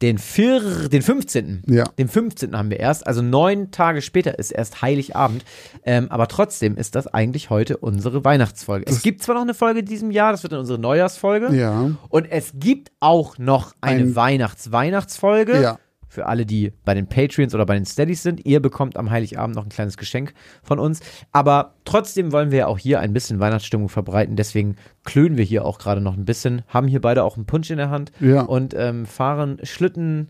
Den, 0.01 0.17
vier, 0.17 0.89
den 0.89 1.01
15. 1.01 1.63
Ja. 1.67 1.85
Den 1.97 2.09
15. 2.09 2.57
haben 2.57 2.69
wir 2.69 2.79
erst. 2.81 3.07
Also 3.07 3.21
neun 3.21 3.71
Tage 3.71 4.01
später 4.01 4.37
ist 4.37 4.51
erst 4.51 4.81
Heiligabend. 4.81 5.45
Ähm, 5.85 6.07
aber 6.11 6.27
trotzdem 6.27 6.75
ist 6.75 6.95
das 6.95 7.07
eigentlich 7.07 7.49
heute 7.49 7.77
unsere 7.77 8.25
Weihnachtsfolge. 8.25 8.85
Es 8.89 9.01
gibt 9.03 9.23
zwar 9.23 9.35
noch 9.35 9.43
eine 9.43 9.53
Folge 9.53 9.79
in 9.79 9.85
diesem 9.85 10.11
Jahr, 10.11 10.33
das 10.33 10.43
wird 10.43 10.51
dann 10.51 10.59
unsere 10.59 10.79
Neujahrsfolge. 10.79 11.55
Ja. 11.55 11.91
Und 12.09 12.25
es 12.29 12.51
gibt 12.55 12.91
auch 12.99 13.37
noch 13.37 13.73
eine 13.79 14.01
Ein- 14.01 14.15
Weihnachts-Weihnachtsfolge. 14.15 15.61
Ja. 15.61 15.79
Für 16.15 16.27
alle, 16.27 16.45
die 16.45 16.71
bei 16.85 16.93
den 16.93 17.07
Patreons 17.07 17.53
oder 17.53 17.65
bei 17.65 17.75
den 17.75 17.85
Steadies 17.85 18.23
sind. 18.23 18.45
Ihr 18.45 18.61
bekommt 18.61 18.95
am 18.95 19.09
Heiligabend 19.09 19.53
noch 19.53 19.65
ein 19.65 19.69
kleines 19.69 19.97
Geschenk 19.97 20.33
von 20.63 20.79
uns. 20.79 21.01
Aber 21.33 21.73
trotzdem 21.83 22.31
wollen 22.31 22.51
wir 22.51 22.59
ja 22.59 22.67
auch 22.67 22.79
hier 22.79 23.01
ein 23.01 23.11
bisschen 23.11 23.41
Weihnachtsstimmung 23.41 23.89
verbreiten. 23.89 24.37
Deswegen 24.37 24.77
klönen 25.03 25.35
wir 25.35 25.43
hier 25.43 25.65
auch 25.65 25.77
gerade 25.77 25.99
noch 25.99 26.15
ein 26.15 26.23
bisschen. 26.23 26.61
Haben 26.69 26.87
hier 26.87 27.01
beide 27.01 27.25
auch 27.25 27.35
einen 27.35 27.45
Punsch 27.45 27.69
in 27.69 27.75
der 27.75 27.89
Hand. 27.89 28.13
Ja. 28.21 28.43
Und 28.43 28.73
ähm, 28.77 29.05
fahren 29.05 29.57
Schlitten, 29.63 30.29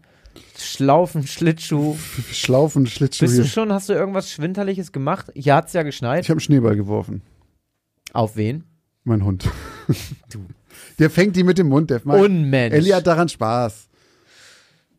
Schlaufen, 0.57 1.27
Schlittschuh. 1.27 1.95
Schlaufen, 2.31 2.87
Schlittschuh 2.87 3.25
Bist 3.25 3.37
du 3.37 3.45
schon, 3.45 3.71
hast 3.71 3.87
du 3.87 3.93
irgendwas 3.93 4.31
Schwinterliches 4.31 4.91
gemacht? 4.91 5.31
Hier 5.35 5.53
hat's 5.53 5.73
ja 5.73 5.83
geschneit. 5.83 6.23
Ich 6.23 6.29
habe 6.31 6.37
einen 6.37 6.41
Schneeball 6.41 6.75
geworfen. 6.75 7.21
Auf 8.11 8.35
wen? 8.37 8.63
Mein 9.03 9.23
Hund. 9.23 9.47
Der 10.97 11.11
fängt 11.11 11.35
die 11.35 11.43
mit 11.43 11.59
dem 11.59 11.69
Mund, 11.69 11.89
der 11.89 12.05
Unmensch. 12.05 12.73
Ellie 12.73 12.95
hat 12.95 13.05
daran 13.05 13.29
Spaß. 13.29 13.87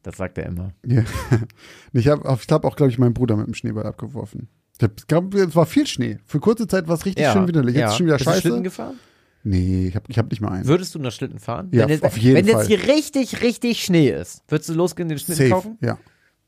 Das 0.06 0.16
sagt 0.18 0.38
er 0.38 0.46
immer. 0.46 0.70
Ja. 0.86 1.02
Ich 1.92 2.06
habe 2.06 2.38
ich 2.40 2.48
hab 2.52 2.64
auch, 2.64 2.76
glaube 2.76 2.92
ich, 2.92 2.98
meinen 2.98 3.12
Bruder 3.14 3.36
mit 3.36 3.46
dem 3.48 3.54
Schneeball 3.54 3.86
abgeworfen. 3.86 4.48
Ich 4.78 4.84
hab, 5.12 5.34
es 5.34 5.56
war 5.56 5.66
viel 5.66 5.86
Schnee. 5.86 6.18
Für 6.26 6.38
kurze 6.38 6.68
Zeit 6.68 6.86
war 6.86 6.94
es 6.94 7.04
richtig 7.06 7.26
schön 7.28 7.48
widerlich. 7.48 7.74
Jetzt 7.74 7.90
ist 7.92 7.96
schon 7.96 8.06
wieder 8.06 8.16
Bist 8.18 8.26
du 8.28 8.32
Schlitten 8.32 8.50
scheiße. 8.50 8.62
gefahren? 8.62 8.94
Nee, 9.42 9.88
ich 9.88 9.96
habe 9.96 10.04
ich 10.08 10.18
hab 10.18 10.30
nicht 10.30 10.40
mal 10.40 10.50
einen. 10.52 10.66
Würdest 10.66 10.94
du 10.94 10.98
noch 11.00 11.10
Schlitten 11.10 11.38
fahren? 11.40 11.68
Ja, 11.72 11.82
wenn 11.82 11.88
jetzt, 11.88 12.04
auf 12.04 12.16
jeden 12.18 12.36
wenn 12.36 12.46
Fall. 12.46 12.60
jetzt 12.62 12.68
hier 12.68 12.94
richtig, 12.94 13.42
richtig 13.42 13.82
Schnee 13.82 14.10
ist, 14.10 14.42
würdest 14.48 14.68
du 14.68 14.74
losgehen, 14.74 15.08
den 15.08 15.18
Schlitten 15.18 15.36
Safe, 15.48 15.50
kaufen? 15.50 15.78
ja. 15.80 15.98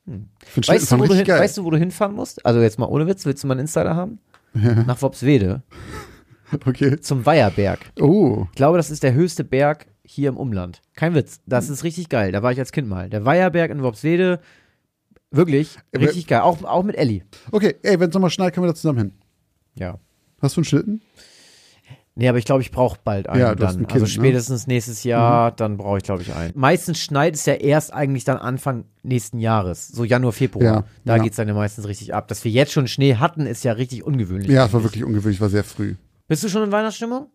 Finde 0.05 0.69
Weißt 0.69 0.93
du, 0.93 0.99
wo 1.01 1.05
du 1.05 1.15
hin, 1.15 1.25
geil. 1.25 1.41
weißt 1.41 1.59
du, 1.59 1.65
wo 1.65 1.71
du 1.71 1.79
hinfahren 1.79 2.15
musst? 2.15 2.45
Also 2.47 2.61
jetzt 2.61 2.79
mal 2.79 2.87
ohne 2.87 3.07
Witz, 3.09 3.27
willst 3.27 3.43
du 3.43 3.47
mal 3.49 3.55
einen 3.55 3.63
Insider 3.63 3.95
haben? 3.97 4.19
Nach 4.55 5.03
Wopswede, 5.03 5.63
okay. 6.67 6.99
zum 7.01 7.27
Weiherberg. 7.27 7.81
Oh, 8.01 8.47
Ich 8.51 8.57
glaube, 8.57 8.77
das 8.79 8.91
ist 8.91 9.03
der 9.03 9.13
höchste 9.15 9.45
Berg 9.45 9.87
hier 10.11 10.29
im 10.31 10.37
Umland. 10.37 10.81
Kein 10.95 11.15
Witz. 11.15 11.41
Das 11.47 11.69
ist 11.69 11.85
richtig 11.85 12.09
geil. 12.09 12.33
Da 12.33 12.43
war 12.43 12.53
ich 12.53 12.59
als 12.59 12.73
Kind 12.73 12.89
mal. 12.89 13.09
Der 13.11 13.25
Weiherberg 13.25 13.71
in 13.71 13.83
Worpswede. 13.83 14.41
Wirklich 15.31 15.77
Aber- 15.95 16.05
richtig 16.05 16.27
geil. 16.27 16.41
Auch, 16.41 16.63
auch 16.65 16.83
mit 16.83 16.97
Elli. 16.97 17.23
Okay, 17.53 17.77
ey, 17.83 18.01
wenn 18.01 18.09
es 18.09 18.15
nochmal 18.15 18.31
schneit, 18.31 18.55
können 18.55 18.65
wir 18.65 18.69
da 18.73 18.75
zusammen 18.75 18.99
hin. 18.99 19.13
Ja. 19.75 19.99
Hast 20.41 20.57
du 20.57 20.61
einen 20.61 20.65
Schlitten? 20.65 21.03
Nee, 22.15 22.29
aber 22.29 22.39
ich 22.39 22.47
glaube, 22.47 22.63
ich 22.63 22.73
brauche 22.73 22.99
bald 23.05 23.29
einen 23.29 23.41
Ja, 23.41 23.55
dann. 23.55 23.69
ein 23.69 23.87
Kind, 23.87 23.93
also 23.93 24.05
ne? 24.07 24.11
spätestens 24.11 24.67
nächstes 24.67 25.05
Jahr, 25.05 25.53
dann 25.53 25.77
brauche 25.77 25.99
ich, 25.99 26.03
glaube 26.03 26.23
ich, 26.23 26.35
einen. 26.35 26.53
Meistens 26.57 26.99
schneit 26.99 27.35
es 27.37 27.47
ja 27.47 27.55
erst 27.55 27.93
eigentlich 27.93 28.25
dann 28.25 28.39
Anfang 28.39 28.87
nächsten 29.05 29.39
Jahres, 29.39 29.87
so 29.87 30.03
Januar, 30.03 30.33
Februar. 30.33 30.65
Ja, 30.65 30.85
da 31.05 31.17
ja. 31.17 31.23
geht's 31.23 31.37
dann 31.37 31.47
ja 31.47 31.55
meistens 31.55 31.87
richtig 31.87 32.15
ab. 32.15 32.27
Dass 32.27 32.43
wir 32.45 32.51
jetzt 32.51 32.73
schon 32.73 32.89
Schnee 32.89 33.15
hatten, 33.15 33.47
ist 33.47 33.63
ja 33.63 33.71
richtig 33.73 34.03
ungewöhnlich. 34.03 34.51
Ja, 34.51 34.67
es 34.67 34.73
war 34.73 34.83
wirklich 34.83 35.05
ungewöhnlich, 35.05 35.41
war 35.41 35.49
sehr 35.49 35.63
früh. 35.63 35.95
Bist 36.27 36.43
du 36.43 36.49
schon 36.49 36.65
in 36.65 36.73
Weihnachtsstimmung? 36.73 37.29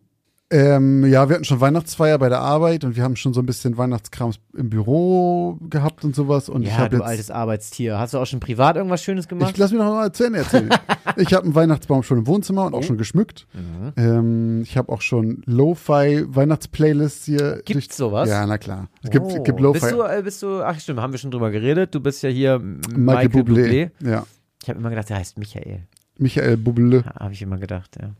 Ähm, 0.50 1.04
ja, 1.06 1.28
wir 1.28 1.34
hatten 1.34 1.44
schon 1.44 1.60
Weihnachtsfeier 1.60 2.18
bei 2.18 2.28
der 2.28 2.40
Arbeit 2.40 2.84
und 2.84 2.96
wir 2.96 3.02
haben 3.02 3.16
schon 3.16 3.32
so 3.32 3.40
ein 3.40 3.46
bisschen 3.46 3.78
Weihnachtskrams 3.78 4.38
im 4.56 4.68
Büro 4.68 5.58
gehabt 5.70 6.04
und 6.04 6.14
sowas. 6.14 6.48
Und 6.50 6.62
ich 6.62 6.68
Ja, 6.68 6.76
habe 6.78 6.90
du 6.90 6.96
jetzt. 6.98 7.06
altes 7.06 7.30
Arbeitstier. 7.30 7.98
Hast 7.98 8.12
du 8.14 8.18
auch 8.18 8.26
schon 8.26 8.40
privat 8.40 8.76
irgendwas 8.76 9.02
Schönes 9.02 9.26
gemacht? 9.26 9.50
Ich 9.52 9.56
lass 9.56 9.70
mich 9.72 9.80
noch 9.80 9.86
mal 9.92 10.12
zu 10.12 10.24
Ende 10.24 10.40
erzählen. 10.40 10.68
ich 11.16 11.32
habe 11.32 11.44
einen 11.44 11.54
Weihnachtsbaum 11.54 12.02
schon 12.02 12.18
im 12.18 12.26
Wohnzimmer 12.26 12.62
Oh. 12.64 12.66
und 12.66 12.74
auch 12.74 12.82
schon 12.82 12.98
geschmückt. 12.98 13.46
Mhm. 13.54 13.92
Ähm, 13.96 14.62
ich 14.62 14.76
habe 14.76 14.92
auch 14.92 15.00
schon 15.00 15.42
Lo-Fi 15.46 16.24
Weihnachtsplaylists 16.28 17.24
hier. 17.24 17.62
Gibt's 17.64 17.96
sowas? 17.96 18.28
Ja, 18.28 18.46
na 18.46 18.58
klar. 18.58 18.88
Es 19.02 19.10
gibt, 19.10 19.24
Oh. 19.26 19.42
gibt 19.42 19.58
Lo-Fi. 19.60 19.80
Bist 19.80 19.92
du, 19.92 20.02
äh, 20.02 20.22
bist 20.22 20.42
du, 20.42 20.62
ach 20.62 20.78
stimmt, 20.78 21.00
haben 21.00 21.12
wir 21.12 21.18
schon 21.18 21.30
drüber 21.30 21.50
geredet. 21.50 21.94
Du 21.94 22.00
bist 22.00 22.22
ja 22.22 22.28
hier 22.28 22.58
Michael, 22.58 22.98
Michael, 22.98 23.28
Bublé. 23.28 23.90
Bublé. 24.00 24.08
Ja. 24.08 24.26
Ich 24.62 24.68
habe 24.68 24.78
immer 24.78 24.90
gedacht, 24.90 25.08
der 25.08 25.16
heißt 25.16 25.38
Michael. 25.38 25.84
Michael 26.18 26.56
Bublé. 26.56 27.02
Habe 27.18 27.32
ich 27.32 27.40
immer 27.42 27.56
gedacht, 27.56 27.96
ja. 28.00 28.10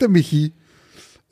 Der 0.00 0.08
Michi. 0.08 0.54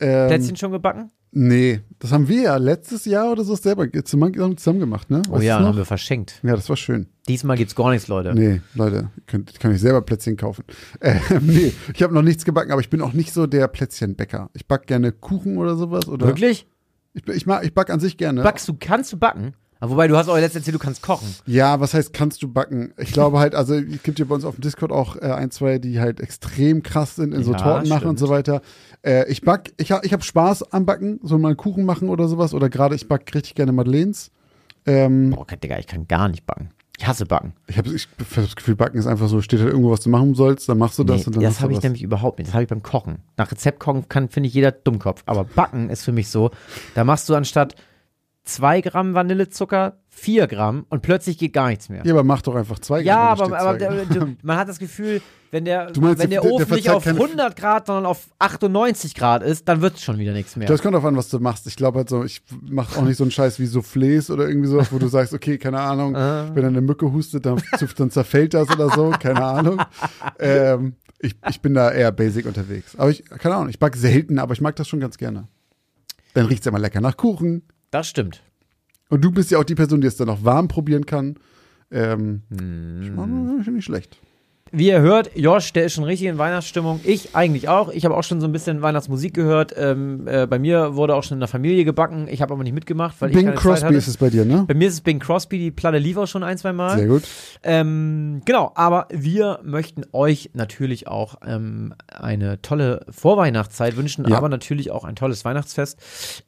Ähm, 0.01 0.29
Plätzchen 0.29 0.57
schon 0.57 0.73
gebacken? 0.73 1.11
Nee, 1.31 1.81
das 1.99 2.11
haben 2.11 2.27
wir 2.27 2.41
ja 2.43 2.57
letztes 2.57 3.05
Jahr 3.05 3.31
oder 3.31 3.45
so 3.45 3.55
selber 3.55 3.87
zusammen, 4.05 4.57
zusammen 4.57 4.81
gemacht, 4.81 5.11
ne? 5.11 5.23
Oh 5.29 5.33
Weißt 5.35 5.45
ja, 5.45 5.57
du's 5.57 5.63
noch? 5.63 5.69
haben 5.69 5.77
wir 5.77 5.85
verschenkt. 5.85 6.41
Ja, 6.43 6.57
das 6.57 6.69
war 6.71 6.77
schön. 6.77 7.07
Diesmal 7.29 7.59
gibt's 7.59 7.75
gar 7.75 7.91
nichts, 7.91 8.09
Leute. 8.09 8.35
Nee, 8.35 8.63
Leute, 8.75 9.11
könnt, 9.27 9.61
kann 9.61 9.75
ich 9.75 9.81
selber 9.81 10.01
Plätzchen 10.01 10.37
kaufen. 10.37 10.65
Ähm, 11.01 11.43
nee, 11.43 11.73
ich 11.95 12.03
habe 12.03 12.15
noch 12.15 12.23
nichts 12.23 12.45
gebacken, 12.45 12.73
aber 12.73 12.81
ich 12.81 12.91
bin 12.91 13.03
auch 13.03 13.13
nicht 13.13 13.33
so 13.33 13.47
der 13.47 13.69
Plätzchenbäcker. 13.69 14.51
Ich 14.55 14.67
back 14.67 14.87
gerne 14.87 15.13
Kuchen 15.13 15.59
oder 15.59 15.77
sowas. 15.77 16.09
Oder 16.09 16.27
Wirklich? 16.27 16.67
Ich, 17.13 17.27
ich, 17.29 17.47
mag, 17.47 17.65
ich 17.65 17.75
back 17.75 17.91
an 17.91 18.01
sich 18.01 18.17
gerne. 18.17 18.43
Backst 18.43 18.67
du, 18.69 18.75
kannst 18.79 19.13
du 19.13 19.17
backen? 19.19 19.55
Aber 19.81 19.93
wobei, 19.93 20.09
du 20.09 20.17
hast 20.17 20.29
auch 20.29 20.35
letztens 20.35 20.63
erzählt, 20.63 20.75
du 20.75 20.79
kannst 20.79 21.03
kochen. 21.03 21.29
Ja, 21.47 21.79
was 21.79 21.95
heißt, 21.95 22.13
kannst 22.13 22.43
du 22.43 22.49
backen? 22.49 22.93
Ich 22.97 23.13
glaube 23.13 23.39
halt, 23.39 23.55
also 23.55 23.75
es 23.75 24.03
gibt 24.03 24.19
ja 24.19 24.25
bei 24.25 24.35
uns 24.35 24.45
auf 24.45 24.57
dem 24.57 24.63
Discord 24.63 24.91
auch 24.91 25.17
äh, 25.17 25.31
ein, 25.31 25.51
zwei, 25.51 25.79
die 25.79 26.01
halt 26.01 26.21
extrem 26.21 26.83
krass 26.83 27.17
sind 27.17 27.33
in 27.33 27.45
so 27.45 27.53
Ja, 27.53 27.59
Torten 27.59 27.89
machen 27.89 28.09
und 28.09 28.19
so 28.19 28.29
weiter. 28.29 28.61
Äh, 29.03 29.31
ich 29.31 29.43
back, 29.43 29.73
ich, 29.77 29.91
ich 30.03 30.13
habe 30.13 30.23
Spaß 30.23 30.73
am 30.73 30.85
Backen, 30.85 31.21
so 31.23 31.39
mal 31.39 31.49
einen 31.49 31.57
Kuchen 31.57 31.85
machen 31.85 32.09
oder 32.09 32.27
sowas. 32.27 32.55
Oder 32.55 32.69
gerade 32.69 32.97
ich 32.97 33.07
back 33.07 33.33
richtig 33.35 33.55
gerne 33.55 33.73
Madeleines. 33.73 34.31
Ähm, 34.87 35.31
Boah, 35.31 35.47
Digga, 35.47 35.79
ich 35.79 35.87
kann 35.87 36.09
gar 36.09 36.29
nicht 36.29 36.45
backen. 36.45 36.71
Ich 36.99 37.07
hasse 37.07 37.27
backen. 37.27 37.53
ich 37.69 37.79
habe 37.79 37.95
ich 37.95 38.09
hab 38.19 38.35
das 38.45 38.57
Gefühl, 38.57 38.75
Backen 38.75 38.99
ist 38.99 39.07
einfach 39.07 39.29
so, 39.29 39.41
steht 39.41 39.61
halt 39.61 39.71
irgendwo, 39.71 39.93
was 39.93 40.01
du 40.01 40.11
machen 40.11 40.35
sollst, 40.35 40.69
dann 40.69 40.79
machst 40.79 40.99
du 40.99 41.05
das 41.05 41.21
Nee, 41.21 41.27
und 41.27 41.37
dann 41.37 41.43
das 41.45 41.61
habe 41.61 41.73
ich 41.73 41.81
nämlich 41.81 42.03
überhaupt 42.03 42.41
nicht. 42.41 42.49
Das 42.49 42.55
habe 42.55 42.65
ich 42.65 42.69
beim 42.69 42.83
Kochen. 42.83 43.21
Nach 43.37 43.49
Rezept 43.53 43.79
kochen 43.79 44.09
kann, 44.09 44.29
finde 44.29 44.49
ich, 44.49 44.55
jeder 44.55 44.73
Dummkopf. 44.73 45.23
Aber 45.27 45.45
Backen 45.45 45.91
ist 45.91 46.03
für 46.03 46.11
mich 46.11 46.29
so, 46.29 46.51
da 46.97 47.05
machst 47.05 47.29
du 47.29 47.37
anstatt 47.37 47.77
zwei 48.49 48.81
Gramm 48.81 49.15
Vanillezucker 49.15 49.99
vier 50.09 50.47
Gramm 50.47 50.85
und 50.89 51.03
plötzlich 51.03 51.39
geht 51.39 51.53
gar 51.53 51.69
nichts 51.69 51.89
mehr. 51.89 52.03
Ja, 52.05 52.13
aber 52.15 52.25
mach 52.25 52.43
doch 52.43 52.55
einfach 52.57 52.79
zwei 52.81 53.01
Ja, 53.01 53.35
Gramm, 53.35 53.51
wenn 53.51 53.55
aber, 53.57 53.69
aber 53.71 53.79
der, 53.79 54.05
du, 54.07 54.37
man 54.43 54.57
hat 54.57 54.69
das 54.69 54.79
Gefühl, 54.79 55.21
wenn 55.51 55.65
der, 55.65 55.93
meinst, 56.01 56.01
wenn 56.23 56.31
der 56.31 56.41
der- 56.41 56.41
der 56.41 56.53
Ofen 56.53 56.75
nicht 56.75 56.85
verzeiht 56.87 56.89
auf 56.97 57.05
keine- 57.05 57.21
100 57.21 57.57
Grad, 57.57 57.87
sondern 57.87 58.07
auf 58.07 58.27
98 58.39 59.15
Grad 59.15 59.43
ist, 59.43 59.69
dann 59.69 59.81
wird 59.81 59.95
es 59.97 60.03
schon 60.03 60.19
wieder 60.19 60.33
nichts 60.33 60.57
mehr. 60.57 60.67
Das 60.67 60.83
kommt 60.83 60.95
darauf 60.95 61.07
an, 61.07 61.17
was 61.17 61.29
du 61.29 61.39
machst. 61.39 61.67
Ich 61.67 61.77
glaube 61.77 61.99
halt 61.99 62.09
so, 62.09 62.25
ich 62.25 62.43
mache 62.63 62.99
auch 62.99 63.05
nicht 63.05 63.17
so 63.17 63.25
einen 63.25 63.31
Scheiß 63.31 63.59
wie 63.61 63.67
Soufflés 63.67 64.31
oder 64.31 64.49
irgendwie 64.49 64.69
sowas, 64.69 64.93
wo 64.93 64.99
du 64.99 65.07
sagst, 65.09 65.33
okay, 65.35 65.57
keine 65.59 65.81
Ahnung, 65.81 66.17
Ah. 66.17 66.51
wenn 66.55 66.65
eine 66.65 66.81
Mücke 66.81 67.13
hustet, 67.13 67.47
dann, 67.47 67.63
dann 67.97 68.11
zerfällt 68.11 68.55
das 68.55 68.69
oder 68.71 68.91
so, 68.91 69.11
keine 69.21 69.43
Ahnung. 69.45 69.81
Ähm, 70.39 70.95
ich, 71.21 71.37
ich 71.49 71.61
bin 71.61 71.75
da 71.75 71.91
eher 71.91 72.13
basic 72.13 72.47
unterwegs. 72.47 72.95
Aber 72.97 73.11
ich, 73.11 73.25
keine 73.25 73.55
Ahnung, 73.57 73.69
ich 73.69 73.79
back 73.79 73.97
selten, 73.97 74.39
aber 74.39 74.53
ich 74.53 74.61
mag 74.61 74.75
das 74.77 74.89
schon 74.89 75.01
ganz 75.01 75.17
gerne. 75.19 75.49
Dann 76.35 76.47
riecht's 76.47 76.67
immer 76.67 76.79
lecker 76.79 77.01
nach 77.01 77.17
Kuchen. 77.17 77.63
Das 77.91 78.09
stimmt. 78.09 78.43
Und 79.09 79.25
du 79.25 79.31
bist 79.31 79.51
ja 79.51 79.59
auch 79.59 79.65
die 79.65 79.75
Person, 79.75 80.01
die 80.01 80.07
es 80.07 80.17
dann 80.17 80.29
auch 80.29 80.45
warm 80.45 80.69
probieren 80.69 81.07
kann. 81.07 81.37
Ähm, 81.91 82.43
Hm. 82.51 83.63
schon 83.65 83.75
nicht 83.75 83.85
schlecht. 83.87 84.21
Wie 84.71 84.89
ihr 84.89 85.01
hört, 85.01 85.31
Josh, 85.35 85.73
der 85.73 85.85
ist 85.85 85.95
schon 85.95 86.05
richtig 86.05 86.27
in 86.29 86.39
Weihnachtsstimmung. 86.39 87.01
Ich 87.05 87.35
eigentlich 87.35 87.69
auch. 87.69 87.89
Ich 87.91 88.05
habe 88.05 88.17
auch 88.17 88.23
schon 88.23 88.41
so 88.41 88.47
ein 88.47 88.53
bisschen 88.53 88.83
Weihnachtsmusik 88.83 89.33
gehört. 89.35 89.75
Ähm, 89.77 90.27
äh, 90.27 90.47
bei 90.47 90.59
mir 90.59 90.95
wurde 90.95 91.15
auch 91.15 91.23
schon 91.23 91.37
in 91.37 91.41
der 91.41 91.49
Familie 91.49 91.85
gebacken. 91.85 92.29
Ich 92.31 92.43
habe 92.43 92.53
aber 92.55 92.63
nicht 92.63 92.75
mitgemacht, 92.75 93.17
weil 93.21 93.31
ich 93.31 93.37
Bing 93.37 93.47
keine 93.47 93.57
Zeit 93.57 93.63
Crosby 93.63 93.87
hatte. 93.87 93.95
ist 93.97 94.09
es 94.09 94.17
bei 94.17 94.31
dir, 94.31 94.45
ne? 94.45 94.65
Bei 94.67 94.75
mir 94.75 94.89
ist 94.89 94.95
es 94.95 95.01
Bing 95.01 95.19
Crosby, 95.19 95.59
die 95.59 95.71
Platte 95.71 95.99
lief 95.99 96.17
auch 96.17 96.27
schon 96.27 96.43
ein, 96.43 96.59
zwei 96.59 96.73
Mal. 96.73 96.99
Sehr 96.99 97.07
gut. 97.07 97.23
Ähm, 97.63 98.43
genau, 98.45 98.73
aber 98.75 99.09
wir 99.11 99.61
möchten 99.63 100.03
euch 100.13 100.51
natürlich 100.55 101.09
auch 101.09 101.37
ähm, 101.47 101.95
eine 102.09 102.61
tolle 102.61 103.07
Vorweihnachtszeit 103.11 103.97
wünschen, 103.97 104.27
Ja. 104.29 104.37
aber 104.37 104.49
natürlich 104.49 104.91
auch 104.91 105.05
ein 105.05 105.17
tolles 105.17 105.45
Weihnachtsfest. 105.45 105.99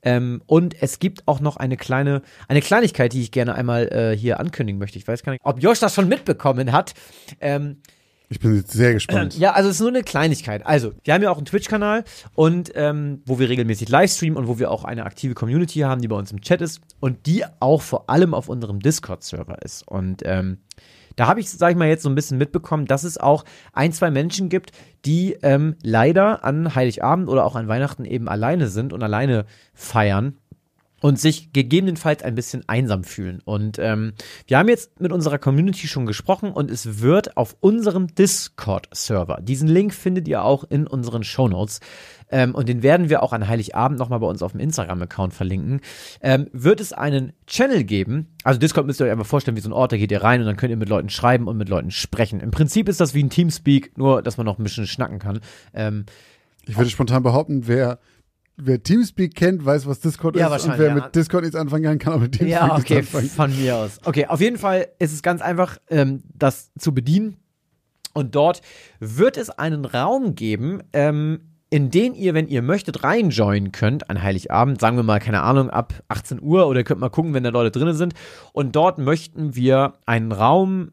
Ähm, 0.03 0.43
und 0.47 0.75
es 0.83 0.99
gibt 0.99 1.27
auch 1.27 1.41
noch 1.41 1.57
eine 1.57 1.77
kleine, 1.77 2.23
eine 2.49 2.61
Kleinigkeit, 2.61 3.13
die 3.13 3.23
ich 3.23 3.31
gerne 3.33 3.55
einmal 3.55 3.89
äh, 3.89 4.17
hier 4.17 4.41
ankündigen 4.41 4.79
möchte. 4.79 4.99
Ich 4.99 5.09
weiß 5.09 5.23
gar 5.23 5.33
nicht, 5.33 5.41
ob 5.45 5.63
Josh 5.63 5.81
das 5.81 5.95
schon 5.95 6.09
mitbekommen 6.09 6.73
hat. 6.73 6.93
Ich 8.33 8.39
bin 8.39 8.63
sehr 8.65 8.95
gespannt. 8.95 9.37
ja, 9.37 9.53
also 9.53 9.69
es 9.69 9.77
ist 9.77 9.81
nur 9.81 9.89
eine 9.89 10.05
Kleinigkeit. 10.05 10.65
Also, 10.65 10.93
wir 11.03 11.15
haben 11.15 11.23
ja 11.23 11.31
auch 11.31 11.37
einen 11.37 11.47
Twitch-Kanal 11.47 12.05
und 12.37 12.71
ähm, 12.77 13.23
wo 13.27 13.41
wir 13.41 13.49
regelmäßig 13.49 13.89
livestreamen 13.89 14.39
und 14.39 14.47
wo 14.47 14.61
wir 14.61 14.71
auch 14.71 14.85
eine 14.85 15.05
aktive 15.05 15.35
Community 15.35 15.81
haben, 15.81 16.01
die 16.01 16.07
bei 16.07 16.15
uns 16.15 16.31
im 16.31 16.41
Chat 16.41 16.61
ist 16.61 16.81
und 17.01 17.27
die 17.27 17.45
auch 17.59 17.83
vor 17.83 18.09
allem 18.09 18.33
auf 18.33 18.49
unserem 18.49 18.79
Discord-Server 18.79 19.61
ist. 19.63 19.87
Und 19.87 20.23
ähm, 20.25 20.59
da 21.17 21.27
habe 21.27 21.41
ich, 21.41 21.51
sag 21.51 21.73
ich 21.73 21.77
mal, 21.77 21.89
jetzt 21.89 22.05
so 22.05 22.09
ein 22.09 22.15
bisschen 22.15 22.39
mitbekommen, 22.39 22.87
dass 22.87 23.03
es 23.03 23.19
auch 23.19 23.45
ein, 23.73 23.93
zwei 23.93 24.13
Menschen 24.13 24.49
gibt, 24.49 24.71
die 25.05 25.37
ähm, 25.43 25.75
leider 25.83 26.45
an 26.45 26.77
Heiligabend 26.77 27.29
oder 27.29 27.45
auch 27.45 27.57
an 27.57 27.67
Weihnachten 27.67 28.05
eben 28.05 28.29
alleine 28.29 28.69
sind 28.69 28.93
und 28.93 29.03
alleine 29.03 29.45
feiern 29.75 30.39
und 31.01 31.19
sich 31.19 31.53
gegebenenfalls 31.53 32.23
ein 32.23 32.35
bisschen 32.35 32.63
einsam 32.69 33.05
fühlen. 33.05 33.41
Und 33.45 33.79
ähm, 33.79 34.13
wir 34.47 34.59
haben 34.59 34.69
jetzt 34.69 35.01
mit 35.01 35.13
unserer 35.13 35.39
Community 35.39 35.89
schon 35.89 36.07
gesprochen 36.07 36.53
und 36.53 36.71
es 36.71 37.01
wird 37.01 37.37
auf 37.37 37.57
unserem 37.61 38.15
Discord-Server, 38.15 39.41
diesen 39.43 39.69
Link 39.69 39.95
findet 39.95 40.29
ihr 40.29 40.45
auch 40.45 40.65
in 40.65 40.87
unseren 40.87 41.25
Shownotes, 41.25 41.81
ähm, 42.33 42.55
und 42.55 42.69
den 42.69 42.83
werden 42.83 43.09
wir 43.09 43.23
auch 43.23 43.33
an 43.33 43.49
Heiligabend 43.49 43.99
nochmal 43.99 44.21
bei 44.21 44.27
uns 44.27 44.43
auf 44.43 44.53
dem 44.53 44.61
Instagram-Account 44.61 45.35
verlinken, 45.35 45.81
ähm, 46.21 46.47
wird 46.53 46.81
es 46.81 46.93
einen 46.93 47.33
Channel 47.47 47.83
geben. 47.85 48.29
Also 48.45 48.61
Discord 48.61 48.87
müsst 48.87 49.01
ihr 49.01 49.07
euch 49.07 49.13
einfach 49.13 49.27
vorstellen, 49.27 49.57
wie 49.57 49.61
so 49.61 49.69
ein 49.69 49.73
Ort, 49.73 49.93
da 49.93 49.97
geht 49.97 50.13
ihr 50.13 50.23
rein 50.23 50.41
und 50.41 50.47
dann 50.47 50.57
könnt 50.57 50.71
ihr 50.71 50.77
mit 50.77 50.89
Leuten 50.89 51.11
schreiben 51.11 51.49
und 51.49 51.57
mit 51.57 51.69
Leuten 51.69 51.91
sprechen. 51.91 52.41
Im 52.41 52.53
Prinzip 52.53 52.89
ist 52.89 53.01
das 53.01 53.15
wie 53.15 53.23
ein 53.23 53.31
Teamspeak, 53.31 53.99
nur 53.99 54.23
dass 54.23 54.37
man 54.37 54.47
noch 54.47 54.59
ein 54.59 54.63
bisschen 54.63 54.87
schnacken 54.87 55.19
kann. 55.19 55.41
Ähm, 55.75 56.05
Ich 56.67 56.77
würde 56.77 56.91
spontan 56.91 57.23
behaupten, 57.23 57.67
wer, 57.67 57.99
wer 58.63 58.83
Teamspeak 58.83 59.35
kennt, 59.35 59.65
weiß, 59.65 59.87
was 59.87 60.01
Discord 60.01 60.37
Ja, 60.37 60.55
ist. 60.55 60.65
Und 60.67 60.79
wer 60.79 60.89
ja. 60.89 60.95
mit 60.95 61.15
Discord 61.15 61.43
nichts 61.43 61.57
anfangen 61.57 61.85
kann, 61.85 61.99
kann 61.99 62.13
auch 62.15 62.21
mit 62.21 62.33
Teamspeak 62.33 62.51
Ja, 62.51 62.77
okay, 62.77 62.97
nichts 62.97 63.15
anfangen. 63.15 63.53
von 63.53 63.61
mir 63.61 63.77
aus. 63.77 63.99
Okay, 64.05 64.27
auf 64.27 64.41
jeden 64.41 64.59
Fall 64.59 64.89
ist 64.99 65.13
es 65.13 65.23
ganz 65.23 65.41
einfach, 65.43 65.79
ähm, 65.89 66.23
das 66.35 66.71
zu 66.79 66.93
bedienen. 66.95 67.37
Und 68.13 68.35
dort 68.35 68.61
wird 68.99 69.37
es 69.37 69.51
einen 69.51 69.85
Raum 69.85 70.35
geben, 70.35 70.83
ähm, 70.93 71.41
in 71.71 71.91
den 71.91 72.15
ihr, 72.15 72.35
wenn 72.35 72.49
ihr 72.49 72.63
möchtet, 72.63 73.05
reinjoinen 73.05 73.71
könnt 73.71 74.11
an 74.11 74.21
Heiligabend. 74.21 74.81
Sagen 74.81 74.97
wir 74.97 75.05
mal, 75.05 75.21
keine 75.21 75.43
Ahnung, 75.43 75.71
ab 75.71 75.95
18 76.09 76.43
Uhr 76.43 76.67
oder 76.67 76.81
ihr 76.81 76.85
könnt 76.85 77.01
mal 77.01 77.11
gucken, 77.11 77.33
wenn 77.33 77.45
da 77.45 77.51
Leute 77.51 77.71
drin 77.79 77.95
sind. 77.95 78.15
Und 78.53 78.75
dort 78.75 78.99
möchten 78.99 79.55
wir 79.55 79.93
einen 80.05 80.33
Raum 80.33 80.91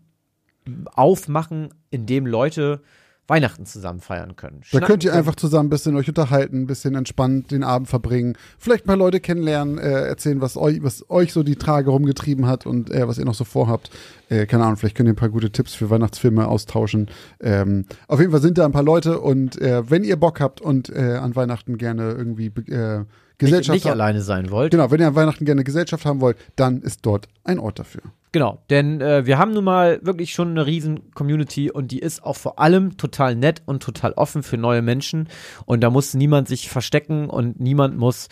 aufmachen, 0.93 1.69
in 1.89 2.05
dem 2.05 2.27
Leute 2.27 2.81
Weihnachten 3.27 3.65
zusammen 3.65 3.99
feiern 3.99 4.35
können. 4.37 4.61
Da 4.71 4.79
könnt 4.79 5.03
ihr 5.03 5.13
einfach 5.13 5.35
zusammen 5.35 5.67
ein 5.67 5.69
bisschen 5.69 5.95
euch 5.97 6.07
unterhalten, 6.07 6.61
ein 6.61 6.67
bisschen 6.67 6.95
entspannt 6.95 7.51
den 7.51 7.63
Abend 7.63 7.89
verbringen, 7.89 8.37
vielleicht 8.57 8.87
mal 8.87 8.93
Leute 8.95 9.19
kennenlernen, 9.19 9.77
äh, 9.77 10.07
erzählen, 10.07 10.39
was 10.39 10.55
euch, 10.55 10.81
was 10.81 11.09
euch 11.09 11.33
so 11.33 11.43
die 11.43 11.57
Tage 11.57 11.89
rumgetrieben 11.89 12.47
hat 12.47 12.65
und 12.65 12.89
äh, 12.89 13.07
was 13.07 13.17
ihr 13.17 13.25
noch 13.25 13.33
so 13.33 13.43
vorhabt. 13.43 13.89
Äh, 14.29 14.45
keine 14.45 14.63
Ahnung, 14.63 14.77
vielleicht 14.77 14.95
könnt 14.95 15.07
ihr 15.07 15.13
ein 15.13 15.17
paar 15.17 15.29
gute 15.29 15.51
Tipps 15.51 15.73
für 15.73 15.89
Weihnachtsfilme 15.89 16.47
austauschen. 16.47 17.09
Ähm, 17.41 17.85
auf 18.07 18.19
jeden 18.19 18.31
Fall 18.31 18.41
sind 18.41 18.57
da 18.57 18.65
ein 18.65 18.71
paar 18.71 18.83
Leute 18.83 19.19
und 19.19 19.61
äh, 19.61 19.89
wenn 19.89 20.05
ihr 20.05 20.15
Bock 20.15 20.39
habt 20.39 20.61
und 20.61 20.89
äh, 20.89 21.17
an 21.21 21.35
Weihnachten 21.35 21.77
gerne 21.77 22.11
irgendwie 22.11 22.47
äh, 22.47 22.99
nicht, 22.99 23.07
Gesellschaft 23.39 23.75
nicht 23.75 23.85
habt, 23.85 23.93
alleine 23.93 24.21
sein 24.21 24.49
wollt. 24.51 24.71
genau, 24.71 24.89
wenn 24.89 25.01
ihr 25.01 25.07
an 25.07 25.15
Weihnachten 25.15 25.45
gerne 25.45 25.63
Gesellschaft 25.63 26.05
haben 26.05 26.21
wollt, 26.21 26.37
dann 26.55 26.81
ist 26.81 27.05
dort 27.05 27.27
ein 27.43 27.59
Ort 27.59 27.79
dafür. 27.79 28.01
Genau, 28.33 28.61
denn 28.69 28.99
äh, 28.99 29.25
wir 29.25 29.37
haben 29.37 29.53
nun 29.53 29.63
mal 29.63 29.99
wirklich 30.03 30.33
schon 30.33 30.49
eine 30.49 30.65
riesen 30.65 31.11
Community 31.11 31.71
und 31.71 31.91
die 31.91 31.99
ist 31.99 32.23
auch 32.23 32.35
vor 32.35 32.59
allem 32.59 32.97
total 32.97 33.35
nett 33.35 33.61
und 33.65 33.81
total 33.81 34.11
offen 34.13 34.43
für 34.43 34.57
neue 34.57 34.81
Menschen 34.81 35.29
und 35.65 35.81
da 35.81 35.89
muss 35.89 36.13
niemand 36.13 36.47
sich 36.47 36.69
verstecken 36.69 37.29
und 37.29 37.59
niemand 37.59 37.97
muss 37.97 38.27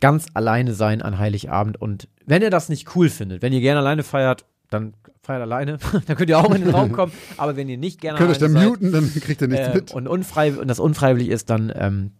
ganz 0.00 0.26
alleine 0.34 0.72
sein 0.72 1.02
an 1.02 1.18
Heiligabend 1.18 1.80
und 1.80 2.08
wenn 2.26 2.42
ihr 2.42 2.50
das 2.50 2.68
nicht 2.68 2.94
cool 2.94 3.08
findet, 3.08 3.42
wenn 3.42 3.52
ihr 3.52 3.60
gerne 3.60 3.80
alleine 3.80 4.04
feiert, 4.04 4.44
dann 4.70 4.94
feiert 5.20 5.42
alleine, 5.42 5.78
dann 6.06 6.16
könnt 6.16 6.30
ihr 6.30 6.38
auch 6.38 6.54
in 6.54 6.62
den 6.62 6.70
Raum 6.70 6.92
kommen, 6.92 7.12
aber 7.36 7.56
wenn 7.56 7.68
ihr 7.68 7.76
nicht 7.76 8.00
gerne 8.00 8.18
Könnt 8.18 8.30
euch 8.30 8.38
dann 8.38 8.56
alleine 8.56 8.70
seid, 8.70 8.82
muten, 8.82 8.92
dann 8.92 9.20
kriegt 9.20 9.42
ihr 9.42 9.48
nichts 9.48 9.66
äh, 9.66 9.74
mit. 9.74 9.92
und, 9.92 10.06
unfrei 10.06 10.52
und 10.52 10.68
das 10.68 10.78
unfreiwillig 10.78 11.28
ist, 11.28 11.50
dann 11.50 11.72
ähm, 11.74 12.12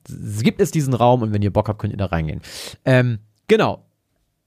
gibt 0.42 0.60
es 0.60 0.72
diesen 0.72 0.94
Raum 0.94 1.22
und 1.22 1.32
wenn 1.32 1.42
ihr 1.42 1.52
Bock 1.52 1.68
habt, 1.68 1.78
könnt 1.78 1.94
ihr 1.94 1.98
da 1.98 2.06
reingehen. 2.06 2.40
Ähm, 2.84 3.20
genau. 3.46 3.86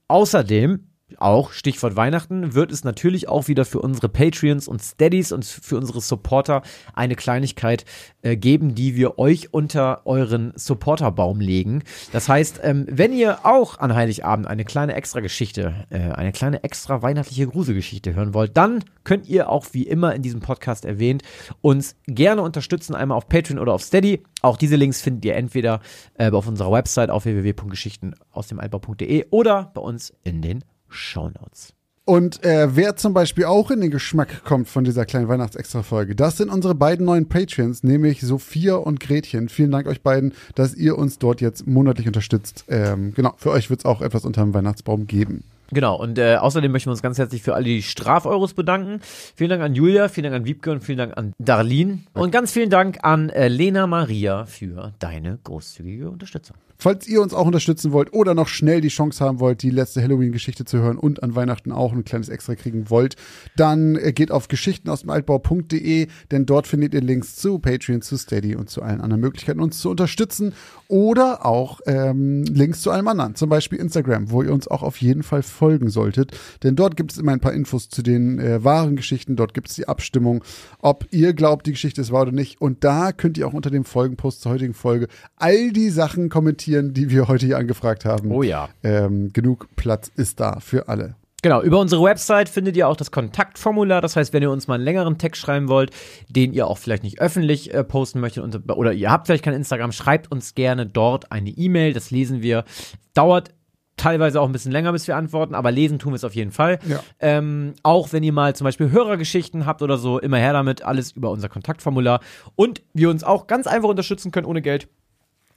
Außerdem, 0.06 0.86
auch 1.18 1.52
Stichwort 1.52 1.96
Weihnachten, 1.96 2.54
wird 2.54 2.72
es 2.72 2.84
natürlich 2.84 3.28
auch 3.28 3.48
wieder 3.48 3.64
für 3.64 3.80
unsere 3.80 4.08
Patreons 4.08 4.68
und 4.68 4.82
Steadies 4.82 5.32
und 5.32 5.44
für 5.44 5.76
unsere 5.76 6.00
Supporter 6.00 6.62
eine 6.94 7.14
Kleinigkeit 7.14 7.84
äh, 8.22 8.36
geben, 8.36 8.74
die 8.74 8.96
wir 8.96 9.18
euch 9.18 9.52
unter 9.52 10.06
euren 10.06 10.52
Supporterbaum 10.56 11.40
legen. 11.40 11.82
Das 12.12 12.28
heißt, 12.28 12.60
ähm, 12.62 12.86
wenn 12.90 13.12
ihr 13.12 13.44
auch 13.44 13.78
an 13.78 13.94
Heiligabend 13.94 14.46
eine 14.46 14.64
kleine 14.64 14.94
extra 14.94 15.20
Geschichte, 15.20 15.86
äh, 15.90 15.98
eine 15.98 16.32
kleine 16.32 16.64
extra 16.64 17.02
weihnachtliche 17.02 17.46
Gruselgeschichte 17.46 18.14
hören 18.14 18.34
wollt, 18.34 18.56
dann 18.56 18.82
könnt 19.04 19.28
ihr 19.28 19.50
auch 19.50 19.66
wie 19.72 19.86
immer 19.86 20.14
in 20.14 20.22
diesem 20.22 20.40
Podcast 20.40 20.84
erwähnt 20.84 21.22
uns 21.60 21.96
gerne 22.06 22.42
unterstützen, 22.42 22.94
einmal 22.94 23.18
auf 23.18 23.28
Patreon 23.28 23.58
oder 23.58 23.74
auf 23.74 23.82
Steady. 23.82 24.22
Auch 24.42 24.56
diese 24.56 24.76
Links 24.76 25.00
findet 25.00 25.24
ihr 25.24 25.36
entweder 25.36 25.80
äh, 26.14 26.30
auf 26.30 26.46
unserer 26.46 26.72
Website 26.72 27.10
auf 27.10 27.24
www.geschichten 27.24 28.14
aus 28.30 28.48
dem 28.48 28.58
Altbau.de 28.58 29.26
oder 29.30 29.70
bei 29.74 29.80
uns 29.80 30.12
in 30.22 30.42
den 30.42 30.64
Shownotes. 30.94 31.74
Und 32.06 32.44
äh, 32.44 32.76
wer 32.76 32.96
zum 32.96 33.14
Beispiel 33.14 33.46
auch 33.46 33.70
in 33.70 33.80
den 33.80 33.90
Geschmack 33.90 34.44
kommt 34.44 34.68
von 34.68 34.84
dieser 34.84 35.06
kleinen 35.06 35.28
Weihnachtsextra-Folge, 35.28 36.14
das 36.14 36.36
sind 36.36 36.50
unsere 36.50 36.74
beiden 36.74 37.06
neuen 37.06 37.30
Patreons, 37.30 37.82
nämlich 37.82 38.20
Sophia 38.20 38.74
und 38.74 39.00
Gretchen. 39.00 39.48
Vielen 39.48 39.70
Dank 39.70 39.86
euch 39.86 40.02
beiden, 40.02 40.34
dass 40.54 40.74
ihr 40.74 40.98
uns 40.98 41.18
dort 41.18 41.40
jetzt 41.40 41.66
monatlich 41.66 42.06
unterstützt. 42.06 42.66
Ähm, 42.68 43.14
genau, 43.14 43.32
für 43.38 43.50
euch 43.50 43.70
wird 43.70 43.80
es 43.80 43.86
auch 43.86 44.02
etwas 44.02 44.26
unter 44.26 44.42
dem 44.42 44.52
Weihnachtsbaum 44.52 45.06
geben. 45.06 45.44
Genau, 45.70 45.96
und 45.96 46.18
äh, 46.18 46.36
außerdem 46.36 46.70
möchten 46.70 46.88
wir 46.88 46.92
uns 46.92 47.00
ganz 47.00 47.16
herzlich 47.16 47.42
für 47.42 47.54
alle 47.54 47.64
die 47.64 47.82
Strafeuros 47.82 48.52
bedanken. 48.52 49.00
Vielen 49.02 49.48
Dank 49.48 49.62
an 49.62 49.74
Julia, 49.74 50.08
vielen 50.08 50.24
Dank 50.24 50.36
an 50.36 50.44
Wiebke 50.44 50.72
und 50.72 50.84
vielen 50.84 50.98
Dank 50.98 51.16
an 51.16 51.32
Darlene. 51.38 52.00
Und 52.12 52.30
ganz 52.32 52.52
vielen 52.52 52.68
Dank 52.68 52.98
an 53.02 53.30
äh, 53.30 53.48
Lena 53.48 53.86
Maria 53.86 54.44
für 54.44 54.92
deine 54.98 55.38
großzügige 55.42 56.10
Unterstützung. 56.10 56.56
Falls 56.84 57.08
ihr 57.08 57.22
uns 57.22 57.32
auch 57.32 57.46
unterstützen 57.46 57.92
wollt 57.92 58.12
oder 58.12 58.34
noch 58.34 58.46
schnell 58.46 58.82
die 58.82 58.88
Chance 58.88 59.24
haben 59.24 59.40
wollt, 59.40 59.62
die 59.62 59.70
letzte 59.70 60.02
Halloween-Geschichte 60.02 60.66
zu 60.66 60.80
hören 60.80 60.98
und 60.98 61.22
an 61.22 61.34
Weihnachten 61.34 61.72
auch 61.72 61.94
ein 61.94 62.04
kleines 62.04 62.28
Extra 62.28 62.56
kriegen 62.56 62.90
wollt, 62.90 63.16
dann 63.56 63.96
äh, 63.96 64.12
geht 64.12 64.30
auf 64.30 64.48
Geschichten 64.48 64.90
aus 64.90 65.00
dem 65.00 65.08
Altbau.de, 65.08 66.08
denn 66.30 66.44
dort 66.44 66.66
findet 66.66 66.92
ihr 66.92 67.00
Links 67.00 67.36
zu 67.36 67.58
Patreon, 67.58 68.02
zu 68.02 68.18
Steady 68.18 68.54
und 68.54 68.68
zu 68.68 68.82
allen 68.82 69.00
anderen 69.00 69.22
Möglichkeiten, 69.22 69.60
uns 69.60 69.78
zu 69.78 69.88
unterstützen 69.88 70.52
oder 70.88 71.46
auch 71.46 71.80
ähm, 71.86 72.44
Links 72.44 72.82
zu 72.82 72.90
allem 72.90 73.08
anderen, 73.08 73.34
zum 73.34 73.48
Beispiel 73.48 73.78
Instagram, 73.78 74.30
wo 74.30 74.42
ihr 74.42 74.52
uns 74.52 74.68
auch 74.68 74.82
auf 74.82 74.98
jeden 74.98 75.22
Fall 75.22 75.42
folgen 75.42 75.88
solltet, 75.88 76.32
denn 76.64 76.76
dort 76.76 76.98
gibt 76.98 77.12
es 77.12 77.16
immer 77.16 77.32
ein 77.32 77.40
paar 77.40 77.54
Infos 77.54 77.88
zu 77.88 78.02
den 78.02 78.38
äh, 78.38 78.62
wahren 78.62 78.94
Geschichten, 78.94 79.36
dort 79.36 79.54
gibt 79.54 79.70
es 79.70 79.74
die 79.74 79.88
Abstimmung, 79.88 80.44
ob 80.80 81.06
ihr 81.12 81.32
glaubt, 81.32 81.66
die 81.66 81.72
Geschichte 81.72 82.02
ist 82.02 82.12
wahr 82.12 82.22
oder 82.22 82.32
nicht 82.32 82.60
und 82.60 82.84
da 82.84 83.12
könnt 83.12 83.38
ihr 83.38 83.48
auch 83.48 83.54
unter 83.54 83.70
dem 83.70 83.86
Folgenpost 83.86 84.42
zur 84.42 84.52
heutigen 84.52 84.74
Folge 84.74 85.08
all 85.36 85.72
die 85.72 85.88
Sachen 85.88 86.28
kommentieren, 86.28 86.73
die 86.82 87.10
wir 87.10 87.28
heute 87.28 87.46
hier 87.46 87.58
angefragt 87.58 88.04
haben. 88.04 88.30
Oh 88.30 88.42
ja. 88.42 88.68
Ähm, 88.82 89.32
genug 89.32 89.68
Platz 89.76 90.10
ist 90.14 90.40
da 90.40 90.60
für 90.60 90.88
alle. 90.88 91.16
Genau, 91.44 91.60
über 91.60 91.78
unsere 91.78 92.02
Website 92.02 92.48
findet 92.48 92.74
ihr 92.74 92.88
auch 92.88 92.96
das 92.96 93.10
Kontaktformular. 93.10 94.00
Das 94.00 94.16
heißt, 94.16 94.32
wenn 94.32 94.42
ihr 94.42 94.50
uns 94.50 94.66
mal 94.66 94.76
einen 94.76 94.84
längeren 94.84 95.18
Text 95.18 95.42
schreiben 95.42 95.68
wollt, 95.68 95.90
den 96.30 96.54
ihr 96.54 96.66
auch 96.66 96.78
vielleicht 96.78 97.02
nicht 97.02 97.20
öffentlich 97.20 97.74
äh, 97.74 97.84
posten 97.84 98.20
möchtet 98.20 98.42
und, 98.42 98.72
oder 98.72 98.94
ihr 98.94 99.10
habt 99.10 99.26
vielleicht 99.26 99.44
kein 99.44 99.52
Instagram, 99.52 99.92
schreibt 99.92 100.32
uns 100.32 100.54
gerne 100.54 100.86
dort 100.86 101.32
eine 101.32 101.50
E-Mail. 101.50 101.92
Das 101.92 102.10
lesen 102.10 102.40
wir. 102.40 102.64
Dauert 103.12 103.50
teilweise 103.98 104.40
auch 104.40 104.46
ein 104.46 104.52
bisschen 104.52 104.72
länger, 104.72 104.92
bis 104.92 105.06
wir 105.06 105.16
antworten, 105.16 105.54
aber 105.54 105.70
lesen 105.70 105.98
tun 105.98 106.12
wir 106.12 106.16
es 106.16 106.24
auf 106.24 106.34
jeden 106.34 106.50
Fall. 106.50 106.78
Ja. 106.88 107.00
Ähm, 107.20 107.74
auch 107.82 108.12
wenn 108.14 108.22
ihr 108.22 108.32
mal 108.32 108.56
zum 108.56 108.64
Beispiel 108.64 108.90
Hörergeschichten 108.90 109.66
habt 109.66 109.82
oder 109.82 109.98
so, 109.98 110.18
immer 110.18 110.38
her 110.38 110.54
damit, 110.54 110.82
alles 110.82 111.12
über 111.12 111.30
unser 111.30 111.50
Kontaktformular. 111.50 112.20
Und 112.56 112.82
wir 112.94 113.10
uns 113.10 113.22
auch 113.22 113.46
ganz 113.46 113.66
einfach 113.66 113.90
unterstützen 113.90 114.30
können 114.30 114.46
ohne 114.46 114.62
Geld 114.62 114.88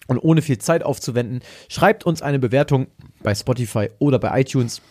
und 0.07 0.19
ohne 0.19 0.41
viel 0.41 0.57
Zeit 0.57 0.83
aufzuwenden. 0.83 1.41
Schreibt 1.69 2.05
uns 2.05 2.21
eine 2.21 2.39
Bewertung 2.39 2.87
bei 3.21 3.35
Spotify 3.35 3.89
oder 3.99 4.19
bei 4.19 4.41
iTunes 4.41 4.81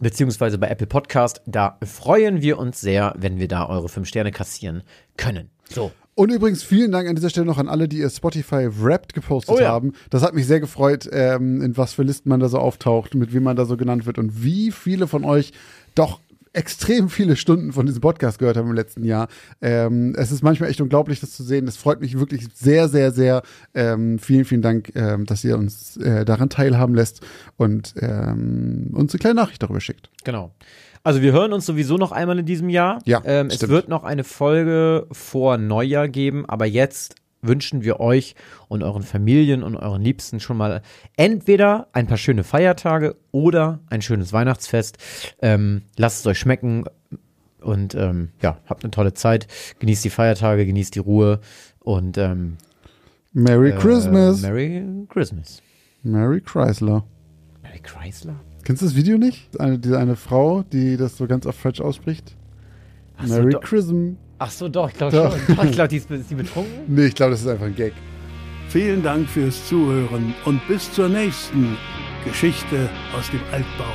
beziehungsweise 0.00 0.58
bei 0.58 0.68
Apple 0.68 0.86
Podcast. 0.86 1.40
Da 1.46 1.78
freuen 1.84 2.42
wir 2.42 2.58
uns 2.58 2.80
sehr, 2.80 3.14
wenn 3.18 3.38
wir 3.38 3.48
da 3.48 3.68
eure 3.68 3.88
fünf 3.88 4.08
Sterne 4.08 4.32
kassieren 4.32 4.82
können. 5.16 5.50
So. 5.68 5.92
Und 6.14 6.30
übrigens 6.30 6.62
vielen 6.62 6.92
Dank 6.92 7.08
an 7.08 7.14
dieser 7.14 7.30
Stelle 7.30 7.46
noch 7.46 7.58
an 7.58 7.68
alle, 7.68 7.88
die 7.88 7.98
ihr 7.98 8.10
Spotify 8.10 8.68
Wrapped 8.70 9.14
gepostet 9.14 9.54
Oh 9.56 9.60
ja. 9.60 9.68
haben. 9.68 9.92
Das 10.10 10.22
hat 10.22 10.34
mich 10.34 10.46
sehr 10.46 10.60
gefreut, 10.60 11.08
ähm, 11.12 11.62
in 11.62 11.76
was 11.76 11.94
für 11.94 12.02
Listen 12.02 12.28
man 12.28 12.40
da 12.40 12.48
so 12.48 12.58
auftaucht, 12.58 13.14
mit 13.14 13.32
wem 13.32 13.44
man 13.44 13.56
da 13.56 13.64
so 13.64 13.76
genannt 13.76 14.06
wird 14.06 14.18
und 14.18 14.42
wie 14.42 14.70
viele 14.70 15.06
von 15.06 15.24
euch 15.24 15.52
doch 15.94 16.20
extrem 16.52 17.08
viele 17.08 17.36
Stunden 17.36 17.72
von 17.72 17.86
diesem 17.86 18.00
Podcast 18.00 18.38
gehört 18.38 18.56
haben 18.56 18.68
im 18.68 18.74
letzten 18.74 19.04
Jahr. 19.04 19.28
Ähm, 19.60 20.14
es 20.16 20.32
ist 20.32 20.42
manchmal 20.42 20.70
echt 20.70 20.80
unglaublich, 20.80 21.20
das 21.20 21.32
zu 21.32 21.42
sehen. 21.42 21.66
Das 21.66 21.76
freut 21.76 22.00
mich 22.00 22.18
wirklich 22.18 22.48
sehr, 22.54 22.88
sehr, 22.88 23.12
sehr. 23.12 23.42
Ähm, 23.74 24.18
vielen, 24.18 24.44
vielen 24.44 24.62
Dank, 24.62 24.92
ähm, 24.96 25.26
dass 25.26 25.44
ihr 25.44 25.56
uns 25.56 25.96
äh, 25.98 26.24
daran 26.24 26.50
teilhaben 26.50 26.94
lässt 26.94 27.20
und 27.56 27.94
ähm, 28.00 28.90
uns 28.92 29.12
eine 29.12 29.18
kleine 29.18 29.34
Nachricht 29.34 29.62
darüber 29.62 29.80
schickt. 29.80 30.10
Genau. 30.24 30.52
Also 31.02 31.22
wir 31.22 31.32
hören 31.32 31.52
uns 31.52 31.64
sowieso 31.64 31.96
noch 31.96 32.12
einmal 32.12 32.38
in 32.38 32.46
diesem 32.46 32.68
Jahr. 32.68 33.00
Ja, 33.06 33.22
ähm, 33.24 33.48
es 33.48 33.66
wird 33.68 33.88
noch 33.88 34.04
eine 34.04 34.22
Folge 34.22 35.06
vor 35.12 35.56
Neujahr 35.56 36.08
geben, 36.08 36.44
aber 36.46 36.66
jetzt 36.66 37.14
wünschen 37.42 37.82
wir 37.82 38.00
euch 38.00 38.34
und 38.68 38.82
euren 38.82 39.02
Familien 39.02 39.62
und 39.62 39.76
euren 39.76 40.02
Liebsten 40.02 40.40
schon 40.40 40.56
mal 40.56 40.82
entweder 41.16 41.88
ein 41.92 42.06
paar 42.06 42.16
schöne 42.16 42.44
Feiertage 42.44 43.16
oder 43.32 43.80
ein 43.88 44.02
schönes 44.02 44.32
Weihnachtsfest. 44.32 44.98
Ähm, 45.40 45.82
lasst 45.96 46.20
es 46.20 46.26
euch 46.26 46.38
schmecken 46.38 46.84
und 47.60 47.94
ähm, 47.94 48.30
ja, 48.42 48.58
habt 48.66 48.84
eine 48.84 48.90
tolle 48.90 49.14
Zeit. 49.14 49.46
Genießt 49.78 50.04
die 50.04 50.10
Feiertage, 50.10 50.66
genießt 50.66 50.94
die 50.94 51.00
Ruhe 51.00 51.40
und 51.80 52.18
ähm, 52.18 52.56
Merry 53.32 53.70
äh, 53.70 53.76
Christmas. 53.78 54.42
Merry 54.42 54.84
Christmas. 55.08 55.62
Mary 56.02 56.40
Chrysler. 56.40 57.04
Merry 57.62 57.80
Chrysler? 57.80 58.40
Kennst 58.64 58.82
du 58.82 58.86
das 58.86 58.96
Video 58.96 59.18
nicht? 59.18 59.58
Eine, 59.60 59.78
diese 59.78 59.98
eine 59.98 60.16
Frau, 60.16 60.62
die 60.62 60.96
das 60.96 61.16
so 61.16 61.26
ganz 61.26 61.46
oft 61.46 61.58
falsch 61.58 61.80
ausspricht. 61.80 62.36
Ach 63.16 63.26
so, 63.26 63.34
Merry 63.34 63.52
doch. 63.52 63.60
Chrism. 63.60 64.12
Ach 64.42 64.50
so, 64.50 64.68
doch, 64.70 64.88
ich 64.88 64.94
glaube 64.94 65.14
schon. 65.14 65.56
Doch, 65.56 65.64
ich 65.64 65.72
glaube, 65.72 65.88
die 65.88 65.98
ist, 65.98 66.10
ist 66.10 66.30
die 66.30 66.34
betrunken? 66.44 66.72
Nee, 66.88 67.06
ich 67.06 67.14
glaube, 67.14 67.32
das 67.32 67.42
ist 67.42 67.46
einfach 67.46 67.66
ein 67.66 67.74
Gag. 67.74 67.92
Vielen 68.70 69.02
Dank 69.02 69.28
fürs 69.28 69.68
Zuhören 69.68 70.34
und 70.46 70.66
bis 70.66 70.90
zur 70.92 71.10
nächsten 71.10 71.76
Geschichte 72.24 72.88
aus 73.18 73.30
dem 73.30 73.40
Altbau. 73.52 73.92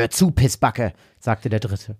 Hör 0.00 0.08
zu, 0.08 0.30
Pissbacke, 0.30 0.94
sagte 1.18 1.50
der 1.50 1.60
Dritte. 1.60 1.98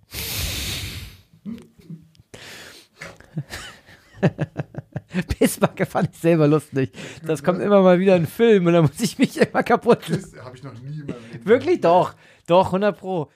Pissbacke 5.28 5.84
fand 5.84 6.08
ich 6.14 6.18
selber 6.18 6.48
lustig. 6.48 6.92
Das 7.26 7.42
kommt 7.42 7.60
immer 7.60 7.82
mal 7.82 8.00
wieder 8.00 8.16
in 8.16 8.26
Film 8.26 8.68
und 8.68 8.72
da 8.72 8.80
muss 8.80 8.98
ich 9.00 9.18
mich 9.18 9.36
immer 9.36 9.62
kaputt. 9.62 10.00
Habe 10.42 10.56
ich 10.56 10.62
noch 10.62 10.72
nie 10.80 11.00
in. 11.00 11.14
Wirklich? 11.44 11.82
Doch. 11.82 12.14
Doch, 12.46 12.68
100 12.68 12.98
Pro. 12.98 13.30